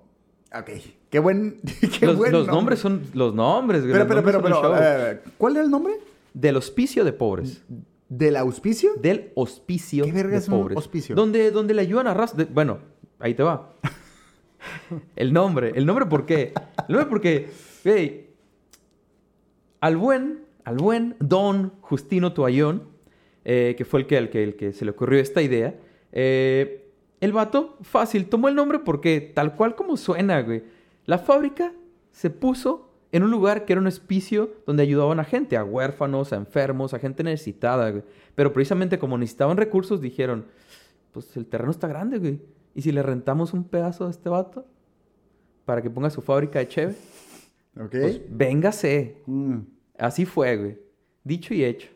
Ok. 0.60 0.70
Qué 1.10 1.20
buen. 1.20 1.60
Qué 2.00 2.06
los 2.06 2.18
buen 2.18 2.32
los 2.32 2.42
nombre. 2.48 2.56
nombres 2.56 2.80
son 2.80 3.02
los 3.14 3.34
nombres. 3.34 3.82
Pero, 3.84 3.98
los 4.00 4.08
pero, 4.08 4.24
pero, 4.24 4.42
pero. 4.42 4.62
show. 4.62 4.74
eh, 4.80 5.20
¿Cuál 5.38 5.56
era 5.58 5.66
el 5.66 5.72
nombre? 5.72 5.94
del 6.34 6.58
hospicio 6.58 7.04
de 7.06 7.14
pobres. 7.14 7.62
¿Del 8.10 8.36
auspicio? 8.36 8.92
Del 8.98 9.32
hospicio 9.36 10.04
¿Qué 10.06 10.12
verga 10.12 10.32
de 10.34 10.38
es 10.40 10.48
un 10.50 10.60
pobres. 10.60 10.78
hospicio? 10.78 11.16
Donde, 11.16 11.50
donde 11.52 11.74
le 11.74 11.82
ayudan 11.82 12.08
a 12.08 12.14
ras... 12.14 12.36
de- 12.36 12.44
bueno, 12.46 12.80
ahí 13.20 13.34
te 13.34 13.42
va. 13.44 13.74
el 15.16 15.32
nombre. 15.34 15.72
¿El 15.76 15.86
nombre 15.86 16.06
por 16.06 16.26
qué? 16.26 16.54
El 16.88 16.96
nombre 16.96 17.06
porque, 17.10 17.50
güey, 17.86 18.28
al 19.80 19.96
buen, 19.98 20.42
al 20.66 20.76
buen 20.78 21.16
Don 21.20 21.72
Justino 21.82 22.34
Toallón, 22.34 22.84
eh, 23.46 23.76
que 23.78 23.86
fue 23.86 24.02
el 24.02 24.08
que, 24.08 24.18
el, 24.18 24.30
que, 24.30 24.44
el 24.44 24.56
que 24.56 24.74
se 24.74 24.84
le 24.86 24.92
ocurrió 24.92 25.20
esta 25.22 25.42
idea, 25.42 25.76
eh, 26.12 26.85
el 27.26 27.34
vato, 27.34 27.78
fácil, 27.82 28.28
tomó 28.28 28.48
el 28.48 28.56
nombre 28.56 28.80
porque 28.80 29.20
tal 29.20 29.56
cual 29.56 29.76
como 29.76 29.98
suena, 29.98 30.42
güey. 30.42 30.64
La 31.06 31.18
fábrica 31.18 31.74
se 32.12 32.30
puso 32.30 32.90
en 33.12 33.24
un 33.24 33.32
lugar 33.32 33.66
que 33.66 33.74
era 33.74 33.82
un 33.82 33.88
hospicio 33.88 34.52
donde 34.66 34.84
ayudaban 34.84 35.20
a 35.20 35.24
gente, 35.24 35.58
a 35.58 35.64
huérfanos, 35.64 36.34
a 36.34 36.38
enfermos, 36.38 36.94
a 36.94 37.00
gente 37.00 37.24
necesitada, 37.24 37.90
güey. 37.90 38.04
Pero 38.36 38.52
precisamente 38.54 39.00
como 39.00 39.18
necesitaban 39.18 39.58
recursos, 39.58 40.02
dijeron, 40.02 40.46
pues 41.12 41.36
el 41.38 41.46
terreno 41.46 41.72
está 41.72 41.88
grande, 41.88 42.18
güey. 42.18 42.42
¿Y 42.74 42.82
si 42.82 42.92
le 42.92 43.02
rentamos 43.02 43.54
un 43.54 43.64
pedazo 43.64 44.08
a 44.08 44.10
este 44.10 44.28
vato 44.28 44.66
para 45.64 45.82
que 45.82 45.90
ponga 45.90 46.10
su 46.10 46.22
fábrica 46.22 46.60
de 46.60 46.68
cheve? 46.68 46.96
Ok. 47.80 47.92
Pues 47.92 48.22
véngase. 48.30 49.22
Mm. 49.26 49.60
Así 49.98 50.26
fue, 50.26 50.58
güey. 50.58 50.78
Dicho 51.24 51.54
y 51.54 51.64
hecho. 51.64 51.95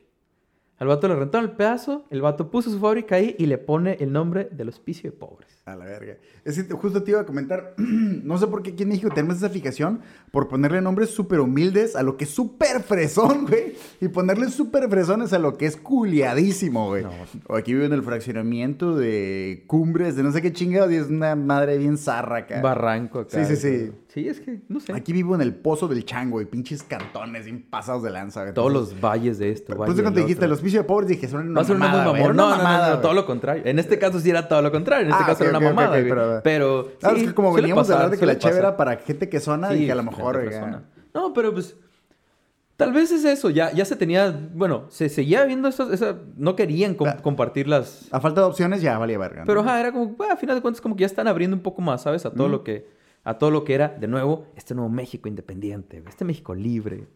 Al 0.79 0.87
vato 0.87 1.09
le 1.09 1.15
rentaron 1.15 1.49
el 1.49 1.55
pedazo, 1.57 2.05
el 2.09 2.21
vato 2.21 2.49
puso 2.49 2.71
su 2.71 2.79
fábrica 2.79 3.15
ahí 3.15 3.35
y 3.37 3.47
le 3.47 3.57
pone 3.57 3.97
el 3.99 4.13
nombre 4.13 4.47
del 4.49 4.69
hospicio 4.69 5.11
de 5.11 5.17
pobres. 5.17 5.59
A 5.65 5.75
la 5.75 5.83
verga. 5.83 6.15
Es 6.45 6.63
que 6.63 6.73
justo 6.73 7.03
te 7.03 7.11
iba 7.11 7.19
a 7.19 7.25
comentar, 7.25 7.73
no 7.77 8.37
sé 8.37 8.47
por 8.47 8.63
qué 8.63 8.71
aquí 8.71 8.83
en 8.83 8.89
México 8.89 9.09
tenemos 9.13 9.35
esa 9.37 9.49
fijación 9.49 9.99
por 10.31 10.47
ponerle 10.47 10.79
nombres 10.79 11.09
súper 11.09 11.41
humildes 11.41 11.97
a 11.97 12.01
lo 12.01 12.15
que 12.15 12.23
es 12.23 12.29
súper 12.29 12.81
fresón, 12.81 13.45
güey. 13.49 13.75
Y 13.99 14.07
ponerle 14.07 14.49
súper 14.49 14.89
fresones 14.89 15.33
a 15.33 15.39
lo 15.39 15.57
que 15.57 15.65
es 15.65 15.75
culiadísimo, 15.75 16.87
güey. 16.87 17.03
No. 17.03 17.55
Aquí 17.55 17.73
vivo 17.73 17.85
en 17.85 17.93
el 17.93 18.01
fraccionamiento 18.01 18.95
de 18.95 19.65
cumbres, 19.67 20.15
de 20.15 20.23
no 20.23 20.31
sé 20.31 20.41
qué 20.41 20.53
chingados, 20.53 20.93
y 20.93 20.95
es 20.95 21.09
una 21.09 21.35
madre 21.35 21.77
bien 21.77 21.97
zarra 21.97 22.37
acá. 22.37 22.61
Barranco 22.61 23.19
acá. 23.19 23.45
Sí, 23.45 23.55
sí, 23.55 23.61
sí. 23.61 23.91
Sí, 24.11 24.27
es 24.27 24.39
que, 24.41 24.59
no 24.67 24.79
sé. 24.79 24.91
Aquí 24.91 25.13
vivo 25.13 25.35
en 25.35 25.41
el 25.41 25.53
pozo 25.53 25.87
del 25.87 26.03
chango 26.03 26.41
y 26.41 26.45
pinches 26.45 26.81
cantones 26.81 27.45
bien 27.45 27.61
pasados 27.69 28.01
de 28.01 28.09
lanza. 28.09 28.41
güey. 28.41 28.53
Todos 28.55 28.73
los 28.73 28.99
valles 28.99 29.37
de 29.37 29.51
esto. 29.51 29.75
Pues 29.75 29.87
valle 29.91 30.01
cuando 30.01 30.19
dijiste 30.21 30.45
el 30.45 30.51
otro. 30.51 30.55
hospicio 30.59 30.79
de 30.81 30.83
pobres, 30.87 31.09
dije, 31.09 31.27
son 31.27 31.47
una 31.49 31.61
a 31.61 31.63
mamada, 31.63 32.03
No, 32.05 32.11
una 32.13 32.21
no, 32.23 32.33
no, 32.33 32.49
mamada, 32.49 32.95
no, 32.95 33.01
todo 33.01 33.13
lo 33.13 33.25
contrario. 33.27 33.61
En 33.67 33.77
este 33.77 33.99
caso 33.99 34.19
sí 34.19 34.31
era 34.31 34.47
todo 34.47 34.63
lo 34.63 34.71
contrario. 34.71 35.05
En 35.05 35.11
este 35.11 35.23
Ah, 35.23 35.27
caso 35.27 35.43
ok, 35.43 35.49
era 35.49 35.57
una 35.59 35.69
mamada, 35.69 35.91
pero- 35.93 36.41
Pero, 36.43 36.91
Ah, 37.03 37.11
es 37.13 37.19
sí, 37.19 37.27
que 37.27 37.33
como 37.35 37.53
veníamos 37.53 37.83
pasar, 37.87 37.97
hablar 37.97 38.11
de 38.11 38.17
que 38.17 38.25
la 38.25 38.33
pasar. 38.33 38.53
era 38.53 38.75
para 38.77 38.95
gente 38.97 39.29
que 39.29 39.39
suena, 39.39 39.69
Sí, 39.69 39.75
dije 39.75 39.91
a 39.91 39.95
lo 39.95 40.03
mejor. 40.03 40.39
persona. 40.43 40.83
No, 41.13 41.31
pero 41.33 41.53
pues. 41.53 41.75
Tal 42.77 42.93
vez 42.93 43.11
es 43.11 43.25
eso. 43.25 43.49
Ya, 43.49 43.71
ya 43.73 43.83
se 43.85 43.95
tenía. 43.97 44.31
Bueno, 44.55 44.85
se 44.89 45.09
seguía 45.09 45.43
viendo 45.45 45.67
esas. 45.67 45.91
esa- 45.91 46.15
no 46.37 46.55
querían 46.55 46.95
com- 46.95 47.09
Ah. 47.09 47.17
compartir 47.21 47.67
las. 47.67 48.07
A 48.11 48.19
falta 48.21 48.41
de 48.41 48.47
opciones 48.47 48.81
ya 48.81 48.97
valía 48.97 49.17
verga. 49.19 49.41
¿no? 49.41 49.45
Pero 49.45 49.59
ajá, 49.61 49.79
era 49.81 49.91
como. 49.91 50.07
bueno, 50.15 50.33
a 50.33 50.37
final 50.37 50.55
de 50.55 50.61
cuentas, 50.61 50.79
como 50.81 50.95
que 50.95 51.01
ya 51.01 51.05
están 51.07 51.27
abriendo 51.27 51.55
un 51.57 51.61
poco 51.61 51.81
más, 51.81 52.01
¿sabes? 52.03 52.25
A 52.25 52.31
todo 52.33 52.47
lo 52.47 52.63
que. 52.63 52.97
A 53.23 53.37
todo 53.37 53.51
lo 53.51 53.63
que 53.63 53.73
era, 53.75 53.89
de 53.89 54.07
nuevo, 54.07 54.47
este 54.55 54.73
nuevo 54.73 54.89
México 54.89 55.27
independiente. 55.27 56.01
Este 56.07 56.25
México 56.25 56.55
libre. 56.55 57.07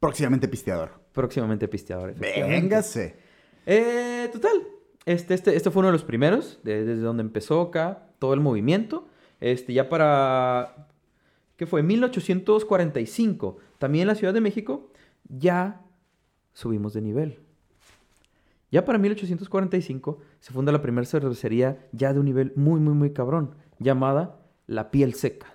Próximamente 0.00 0.48
pisteador. 0.48 0.90
Próximamente 1.12 1.66
pisteador. 1.68 2.14
Véngase. 2.14 3.16
Eh, 3.66 4.28
total. 4.32 4.62
Este, 5.04 5.34
este, 5.34 5.56
este 5.56 5.70
fue 5.70 5.80
uno 5.80 5.88
de 5.88 5.92
los 5.92 6.04
primeros, 6.04 6.60
de- 6.62 6.84
desde 6.84 7.02
donde 7.02 7.22
empezó 7.22 7.60
acá 7.60 8.06
todo 8.18 8.34
el 8.34 8.40
movimiento. 8.40 9.08
Este, 9.40 9.72
ya 9.72 9.88
para. 9.88 10.88
¿Qué 11.56 11.66
fue? 11.66 11.82
1845. 11.82 13.56
También 13.78 14.02
en 14.02 14.08
la 14.08 14.14
Ciudad 14.14 14.32
de 14.34 14.40
México 14.40 14.90
ya 15.28 15.80
subimos 16.52 16.92
de 16.94 17.00
nivel. 17.02 17.40
Ya 18.70 18.84
para 18.84 18.98
1845 18.98 20.18
se 20.40 20.52
funda 20.52 20.72
la 20.72 20.82
primera 20.82 21.06
cervecería 21.06 21.86
ya 21.92 22.12
de 22.12 22.20
un 22.20 22.26
nivel 22.26 22.52
muy, 22.54 22.80
muy, 22.80 22.92
muy 22.94 23.12
cabrón, 23.12 23.54
llamada 23.78 24.37
La 24.68 24.92
Piel 24.92 25.14
Seca. 25.14 25.48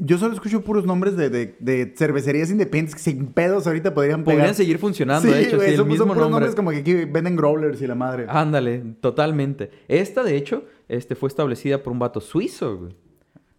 Yo 0.00 0.18
solo 0.18 0.34
escucho 0.34 0.62
puros 0.62 0.84
nombres 0.84 1.16
de, 1.16 1.30
de- 1.30 1.56
de 1.60 1.94
cervecerías 1.96 2.50
independientes 2.50 2.94
que 2.94 3.00
sin 3.00 3.26
pedos 3.28 3.66
ahorita 3.66 3.94
podrían 3.94 4.22
pegar. 4.22 4.36
Podrían 4.40 4.54
seguir 4.54 4.78
funcionando, 4.78 5.26
sí, 5.26 5.34
de 5.34 5.42
hecho, 5.44 5.56
güey, 5.56 5.68
sí, 5.68 5.74
el 5.74 5.78
son, 5.78 5.86
son 5.88 5.96
puros 5.96 6.08
nombre. 6.08 6.30
nombres 6.30 6.54
como 6.54 6.70
que 6.70 6.76
aquí 6.78 6.92
venden 7.06 7.36
growlers 7.36 7.80
y 7.80 7.86
la 7.86 7.94
madre. 7.94 8.26
Ándale, 8.28 8.80
totalmente. 9.00 9.70
Esta, 9.88 10.22
de 10.22 10.36
hecho, 10.36 10.64
este, 10.88 11.14
fue 11.14 11.28
establecida 11.28 11.82
por 11.82 11.92
un 11.94 11.98
vato 11.98 12.20
suizo, 12.20 12.76
güey. 12.76 12.96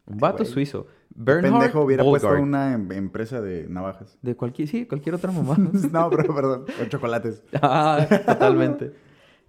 Un 0.05 0.17
vato 0.19 0.43
güey. 0.43 0.51
suizo. 0.53 0.85
Bernhard 1.15 1.51
pendejo 1.53 1.81
hubiera 1.81 2.03
puesto 2.03 2.29
una 2.29 2.73
em- 2.73 2.91
empresa 2.91 3.41
de 3.41 3.67
navajas. 3.67 4.15
De 4.21 4.35
cualquier, 4.35 4.67
sí, 4.67 4.85
cualquier 4.85 5.15
otra 5.15 5.31
mamá. 5.31 5.57
no, 5.91 6.09
pero 6.11 6.35
perdón, 6.35 6.65
con 6.77 6.89
chocolates. 6.89 7.41
ah, 7.61 8.05
totalmente. 8.25 8.93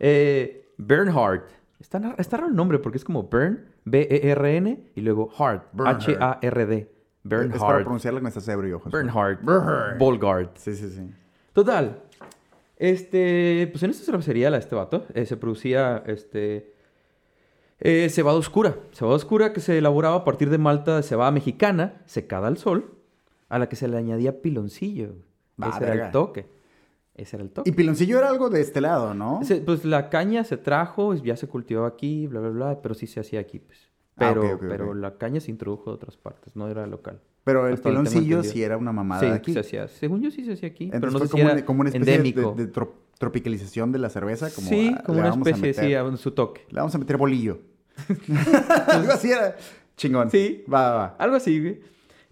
Eh, 0.03 0.65
Bernhard. 0.79 1.43
Está, 1.81 2.15
está 2.19 2.37
raro 2.37 2.51
el 2.51 2.57
nombre 2.57 2.79
porque 2.79 2.99
es 2.99 3.05
como 3.05 3.29
Bern, 3.29 3.65
B-E-R-N, 3.85 4.91
y 4.95 5.01
luego 5.01 5.31
Hard, 5.37 5.63
Bernhard. 5.73 5.97
H-A-R-D. 5.97 6.77
Es 6.77 6.89
para 7.29 7.39
Bernhard. 7.43 7.83
pronunciarla 7.83 8.21
cuando 8.21 8.39
estás 8.39 8.49
ebrio. 8.55 8.83
Bernhard. 8.85 9.39
Bernhard. 9.43 9.99
Bolgard. 9.99 10.49
Sí, 10.55 10.75
sí, 10.75 10.91
sí. 10.91 11.11
Total. 11.53 12.03
Este, 12.77 13.69
pues 13.73 13.83
en 13.83 13.91
esta 13.91 14.05
cervecería, 14.05 14.51
la 14.51 14.57
de 14.57 14.63
este 14.63 14.75
vato, 14.75 15.07
eh, 15.15 15.27
se 15.27 15.37
producía 15.37 16.03
este, 16.07 16.75
eh, 17.79 18.09
cebada 18.11 18.39
oscura. 18.39 18.77
Cebada 18.93 19.17
oscura 19.17 19.53
que 19.53 19.61
se 19.61 19.77
elaboraba 19.77 20.17
a 20.17 20.25
partir 20.25 20.49
de 20.51 20.59
malta 20.59 20.97
de 20.97 21.03
cebada 21.03 21.31
mexicana, 21.31 22.01
secada 22.07 22.49
al 22.49 22.57
sol, 22.57 22.95
a 23.49 23.59
la 23.59 23.69
que 23.69 23.77
se 23.77 23.89
le 23.89 23.97
añadía 23.99 24.41
piloncillo. 24.41 25.15
Va, 25.63 25.71
Ese 25.71 25.85
era 25.85 26.07
el 26.07 26.11
toque. 26.13 26.47
Ese 27.21 27.37
era 27.37 27.45
el 27.45 27.51
toque. 27.51 27.69
Y 27.69 27.73
Piloncillo 27.73 28.19
era 28.19 28.29
algo 28.29 28.49
de 28.51 28.61
este 28.61 28.81
lado, 28.81 29.13
¿no? 29.15 29.41
Se- 29.45 29.61
pues 29.61 29.85
la 29.85 30.09
caña 30.09 30.43
se 30.45 30.57
trajo, 30.57 31.15
ya 31.15 31.37
se 31.37 31.47
cultivaba 31.49 31.87
aquí, 31.89 32.27
bla, 32.27 32.41
bla, 32.41 32.51
bla, 32.51 32.83
pero 32.83 32.95
sí 32.95 33.07
se 33.07 33.21
hacía 33.21 33.41
aquí, 33.41 33.59
pues. 33.59 33.79
Ah, 34.17 34.31
Pero, 34.35 34.59
pero 34.59 34.95
la 34.95 35.17
caña 35.17 35.41
se 35.41 35.51
introdujo 35.51 35.91
de 35.91 35.95
otras 35.97 36.17
partes, 36.17 36.55
no 36.57 36.69
era 36.69 36.87
local. 36.87 37.21
Pero 37.45 37.67
el 37.69 37.79
piloncillo 37.79 38.43
sí 38.43 38.63
era 38.63 38.77
una 38.77 38.93
mamada 38.93 39.21
sí, 39.21 39.27
de 39.27 39.33
aquí. 39.33 39.53
se 39.53 39.61
hacía. 39.61 39.89
Según 39.89 40.21
yo 40.21 40.31
sí 40.31 40.45
se 40.45 40.53
hacía 40.53 40.69
aquí, 40.69 40.87
pero 40.91 40.97
Entonces 41.09 41.13
no 41.15 41.19
fue 41.21 41.29
como, 41.31 41.41
si 41.43 41.47
era 41.47 41.53
una, 41.55 41.65
como 41.65 41.81
una 41.81 41.89
especie 41.91 42.13
de- 42.13 42.17
endémico. 42.29 42.55
de, 42.55 42.67
de 42.67 42.73
tro- 42.73 42.91
tropicalización 43.19 43.93
de 43.93 43.99
la 43.99 44.11
cerveza. 44.11 44.51
Como, 44.55 44.69
sí, 44.69 44.95
como 45.07 45.19
una 45.21 45.29
especie, 45.31 45.73
sí, 45.75 45.81
meter- 45.83 45.97
a 45.99 46.17
su 46.17 46.31
toque. 46.33 46.67
Le 46.71 46.77
vamos 46.81 46.95
a 46.95 46.99
meter 46.99 47.17
bolillo. 47.17 47.61
Algo 48.89 49.13
así 49.13 49.31
era. 49.33 49.57
Chingón. 49.97 50.31
Sí. 50.31 50.65
Va, 50.73 50.83
va, 50.91 50.95
va. 50.97 51.17
Algo 51.19 51.37
así, 51.37 51.61
güey. 51.61 51.81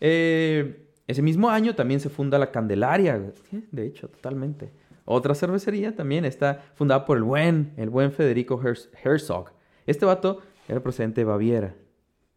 Eh, 0.01 0.85
ese 1.07 1.23
mismo 1.23 1.49
año 1.49 1.75
también 1.75 2.01
se 2.01 2.09
funda 2.11 2.39
la 2.39 2.51
Candelaria. 2.51 3.33
Sí, 3.51 3.65
de 3.73 3.87
hecho, 3.87 4.09
totalmente. 4.09 4.71
Otra 5.11 5.35
cervecería 5.35 5.97
también 5.97 6.25
está 6.27 6.63
fundada 6.75 7.05
por 7.07 7.17
el 7.17 7.23
buen, 7.23 7.73
el 7.79 7.89
buen 7.89 8.13
Federico 8.13 8.61
Herz- 8.61 8.91
Herzog. 9.03 9.51
Este 9.87 10.05
vato 10.05 10.41
era 10.69 10.81
procedente 10.83 11.23
de 11.23 11.25
Baviera. 11.25 11.75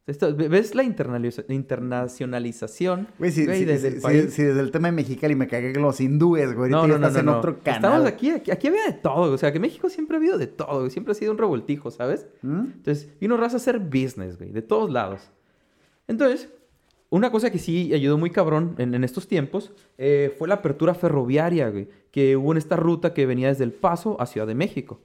Esto- 0.07 0.34
¿Ves 0.36 0.74
la 0.74 0.84
internacionalización 2.01 3.07
Güey, 3.19 3.32
si, 3.32 3.45
güey, 3.45 3.59
si- 3.59 3.65
desde 3.65 3.89
si- 3.89 3.95
el 3.97 4.01
país? 4.01 4.34
si 4.34 4.43
desde 4.43 4.59
el 4.61 4.72
tema 4.72 4.88
de 4.88 4.93
Mexicali 4.93 5.36
me 5.36 5.47
cagué 5.47 5.74
con 5.74 5.84
los 5.84 5.99
hindúes, 6.01 6.53
güey. 6.53 6.69
No, 6.72 6.80
Ahorita 6.80 6.88
no, 6.88 6.93
ya 6.95 6.99
no, 6.99 7.07
estás 7.07 7.13
no, 7.13 7.19
en 7.19 7.26
no. 7.34 7.38
otro 7.39 7.59
canal. 7.63 7.76
Estamos 7.84 8.07
aquí, 8.07 8.30
aquí, 8.32 8.51
aquí 8.51 8.67
había 8.67 8.86
de 8.86 8.93
todo, 8.93 9.34
o 9.34 9.38
sea, 9.38 9.51
que 9.51 9.59
México 9.59 9.89
siempre 9.89 10.15
ha 10.17 10.19
habido 10.19 10.38
de 10.38 10.47
todo, 10.47 10.80
güey. 10.80 10.91
Siempre 10.91 11.11
ha 11.11 11.15
sido 11.15 11.32
un 11.32 11.38
revoltijo, 11.38 11.91
¿sabes? 11.91 12.28
¿Mm? 12.41 12.59
Entonces, 12.78 13.09
vino 13.19 13.38
raza 13.38 13.55
a 13.55 13.57
hacer 13.57 13.80
business, 13.80 14.38
güey, 14.38 14.51
de 14.51 14.61
todos 14.61 14.89
lados. 14.91 15.30
Entonces, 16.07 16.49
una 17.12 17.30
cosa 17.30 17.51
que 17.51 17.59
sí 17.59 17.93
ayudó 17.93 18.18
muy 18.18 18.30
cabrón 18.30 18.74
en, 18.78 18.95
en 18.95 19.03
estos 19.03 19.28
tiempos 19.28 19.72
eh, 19.97 20.34
fue 20.38 20.47
la 20.47 20.55
apertura 20.55 20.93
ferroviaria, 20.95 21.70
güey, 21.70 21.89
que 22.09 22.38
hubo 22.38 22.53
en 22.53 22.57
esta 22.57 22.78
ruta 22.78 23.14
que 23.14 23.26
venía 23.26 23.49
desde 23.49 23.66
El 23.66 23.74
Paso 23.74 24.20
a 24.20 24.26
Ciudad 24.26 24.47
de 24.47 24.55
México. 24.55 25.01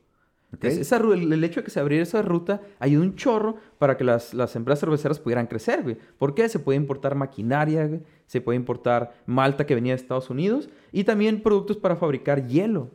Ok. 0.53 0.65
Entonces, 0.65 0.81
esa 0.81 0.99
el 0.99 1.45
hecho 1.45 1.61
de 1.61 1.65
que 1.65 1.73
se 1.73 1.81
abriera 1.81 2.05
esa 2.05 2.23
ruta 2.23 2.63
ayudó 2.79 3.03
un 3.03 3.17
chorro 3.17 3.57
para 3.79 3.97
que 3.97 4.05
las, 4.05 4.35
las 4.35 4.55
empresas 4.55 4.81
cerveceras 4.81 5.19
pudieran 5.19 5.49
crecer, 5.49 5.83
güey. 5.83 5.97
¿Por 6.17 6.37
qué? 6.37 6.49
Se 6.49 6.61
puede 6.61 6.77
importar 6.77 7.17
maquinaria, 7.17 7.85
güey. 7.89 8.01
Se 8.27 8.41
puede 8.41 8.57
importar 8.57 9.15
malta 9.27 9.67
que 9.67 9.75
venía 9.75 9.93
de 9.93 10.01
Estados 10.01 10.31
Unidos 10.31 10.69
y 10.93 11.03
también 11.03 11.43
productos 11.43 11.77
para 11.77 11.97
fabricar 11.97 12.47
hielo, 12.47 12.89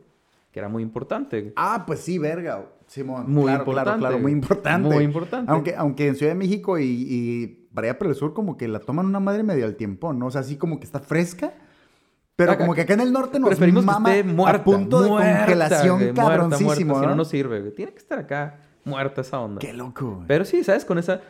que 0.54 0.60
era 0.60 0.70
muy 0.70 0.84
importante, 0.84 1.42
güey. 1.42 1.54
Ah, 1.58 1.84
pues 1.86 2.00
sí, 2.00 2.18
verga, 2.18 2.66
Simón. 2.92 3.24
Muy 3.32 3.44
claro, 3.46 3.64
claro, 3.64 3.72
importante, 3.80 4.00
claro, 4.00 4.16
muy 4.16 4.22
güey. 4.24 4.34
importante. 4.34 4.96
Muy 4.96 5.04
importante. 5.06 5.52
Aunque, 5.52 5.76
aunque 5.78 6.08
en 6.08 6.16
Ciudad 6.16 6.34
de 6.34 6.38
México 6.38 6.78
y, 6.78 6.84
y 6.86 7.48
para 7.74 7.88
allá 7.88 7.98
por 7.98 8.08
el 8.08 8.16
sur 8.16 8.34
como 8.34 8.58
que 8.58 8.68
la 8.68 8.80
toman 8.80 9.06
una 9.06 9.22
madre 9.22 9.44
medio 9.44 9.66
al 9.66 9.76
tiempo, 9.78 10.12
¿no? 10.12 10.26
O 10.28 10.32
sea, 10.32 10.42
así 10.42 10.58
como 10.58 10.78
que 10.78 10.86
está 10.86 11.00
fresca. 11.00 11.54
Pero 12.36 12.52
Acá- 12.52 12.64
como 12.64 12.76
que 12.76 12.82
acá 12.82 12.94
en 12.96 13.00
el 13.02 13.14
norte 13.14 13.40
nos 13.40 13.50
Preferimos 13.50 13.86
mama 13.86 14.10
que 14.12 14.20
esté 14.20 14.34
muerta, 14.34 14.60
a 14.60 14.64
punto 14.64 15.02
de 15.04 15.10
muerta, 15.10 15.38
congelación 15.46 15.98
güey, 16.00 16.06
muerta, 16.14 16.22
cabroncísimo, 16.22 16.66
muerta, 16.68 16.80
si 16.80 16.86
no, 17.06 17.10
¿no? 17.12 17.16
no 17.16 17.26
sirve, 17.26 17.60
güey. 17.62 17.74
Tiene 17.76 17.92
que 17.94 18.00
estar 18.00 18.20
acá 18.20 18.60
muerta 18.84 19.22
esa 19.22 19.40
onda. 19.40 19.60
Qué 19.60 19.72
loco, 19.74 20.16
güey. 20.16 20.28
Pero 20.28 20.44
sí, 20.44 20.64
¿sabes? 20.64 20.84
Con 20.84 20.98
esa, 20.98 21.22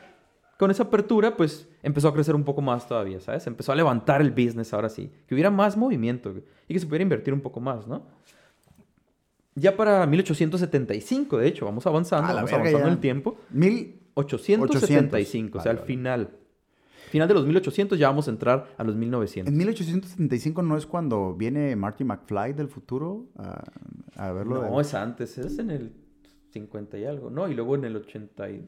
con 0.58 0.72
esa 0.72 0.84
apertura, 0.84 1.36
pues 1.38 1.68
empezó 1.84 2.08
a 2.08 2.14
crecer 2.14 2.34
un 2.34 2.44
poco 2.44 2.62
más 2.62 2.88
todavía, 2.88 3.20
¿sabes? 3.20 3.46
Empezó 3.46 3.72
a 3.72 3.76
levantar 3.76 4.22
el 4.22 4.32
business 4.32 4.74
ahora 4.74 4.90
sí. 4.90 5.12
Que 5.28 5.36
hubiera 5.36 5.52
más 5.52 5.78
movimiento 5.78 6.32
güey, 6.32 6.44
y 6.68 6.74
que 6.74 6.80
se 6.80 6.86
pudiera 6.88 7.04
invertir 7.04 7.34
un 7.34 7.42
poco 7.42 7.60
más, 7.60 7.86
¿no? 7.88 8.04
Ya 9.56 9.76
para 9.76 10.06
1875, 10.08 11.38
de 11.38 11.48
hecho, 11.48 11.66
vamos 11.66 11.86
avanzando, 11.86 12.34
vamos 12.34 12.52
avanzando 12.54 12.80
ya. 12.80 12.86
en 12.86 12.92
el 12.94 13.00
tiempo. 13.00 13.38
Mil... 13.52 13.98
875, 14.14 15.58
o 15.58 15.62
sea, 15.62 15.72
al 15.72 15.78
Vale, 15.78 15.82
vale. 15.82 15.88
final. 15.88 16.30
Final 17.10 17.28
de 17.30 17.34
los 17.34 17.46
1800 17.46 17.98
ya 18.00 18.08
vamos 18.10 18.28
a 18.28 18.32
entrar 18.32 18.74
a 18.78 18.84
los 18.84 18.96
1900. 18.96 19.52
En 19.52 19.58
1875 19.58 20.62
no 20.62 20.78
es 20.78 20.86
cuando 20.86 21.34
viene 21.34 21.76
Marty 21.76 22.04
McFly 22.04 22.54
del 22.54 22.68
futuro 22.68 23.28
a, 23.38 23.64
a 24.16 24.32
verlo. 24.34 24.62
No, 24.62 24.76
de- 24.76 24.82
es 24.82 24.94
antes, 24.94 25.38
es 25.38 25.58
en 25.60 25.72
el 25.72 25.94
50 26.52 26.98
y 26.98 27.06
algo, 27.06 27.30
¿no? 27.30 27.48
Y 27.50 27.54
luego 27.54 27.76
en 27.76 27.86
el 27.86 27.96
80 27.96 28.50
y... 28.52 28.66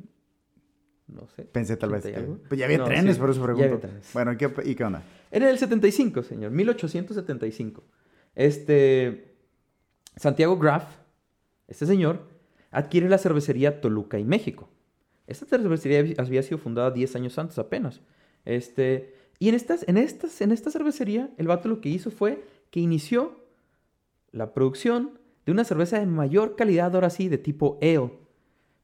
No 1.08 1.28
sé. 1.28 1.44
Pensé 1.44 1.76
tal 1.78 1.92
vez 1.92 2.06
80 2.06 2.20
y 2.20 2.24
que... 2.24 2.48
Pues 2.48 2.60
ya 2.60 2.66
había 2.66 2.78
No, 2.80 2.86
trenes, 2.86 3.16
sí, 3.16 3.20
por 3.22 3.30
eso 3.30 3.40
ya 3.42 3.46
pregunto. 3.46 3.66
había 3.66 3.80
trenes. 3.82 4.10
Bueno, 4.14 4.32
¿y 4.34 4.38
qué, 4.38 4.54
¿y 4.66 4.76
qué 4.76 4.84
onda? 4.86 5.04
En 5.32 5.44
el 5.44 5.58
75, 5.58 6.24
señor, 6.24 6.52
1875. 6.52 7.84
Este... 8.36 9.33
Santiago 10.16 10.58
Graff, 10.58 10.86
este 11.68 11.86
señor, 11.86 12.28
adquiere 12.72 13.10
la 13.10 13.18
cervecería 13.18 13.82
Toluca 13.82 14.20
y 14.20 14.26
México. 14.26 14.70
Esta 15.28 15.46
cervecería 15.46 16.22
había 16.22 16.44
sido 16.44 16.58
fundada 16.58 16.92
10 16.92 17.16
años 17.16 17.38
antes 17.38 17.58
apenas. 17.60 18.02
Este... 18.46 19.16
Y 19.40 19.50
en, 19.50 19.56
estas, 19.56 19.86
en, 19.90 19.98
estas, 19.98 20.40
en 20.42 20.52
esta 20.52 20.72
cervecería, 20.72 21.30
el 21.38 21.48
vato 21.48 21.68
lo 21.68 21.82
que 21.82 21.90
hizo 21.90 22.12
fue 22.12 22.46
que 22.70 22.80
inició 22.80 23.44
la 24.32 24.54
producción 24.54 25.20
de 25.46 25.52
una 25.52 25.64
cerveza 25.64 26.00
de 26.00 26.06
mayor 26.06 26.56
calidad, 26.56 26.94
ahora 26.96 27.10
sí, 27.10 27.28
de 27.28 27.38
tipo 27.38 27.78
ale. 27.82 28.12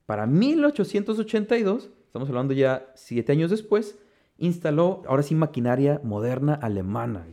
Para 0.06 0.26
1882, 0.26 1.90
estamos 2.06 2.30
hablando 2.30 2.54
ya 2.54 2.92
siete 2.96 3.32
años 3.32 3.52
después, 3.52 3.98
instaló 4.38 5.04
ahora 5.08 5.24
sí 5.24 5.36
maquinaria 5.36 6.02
moderna 6.04 6.56
alemana. 6.56 7.26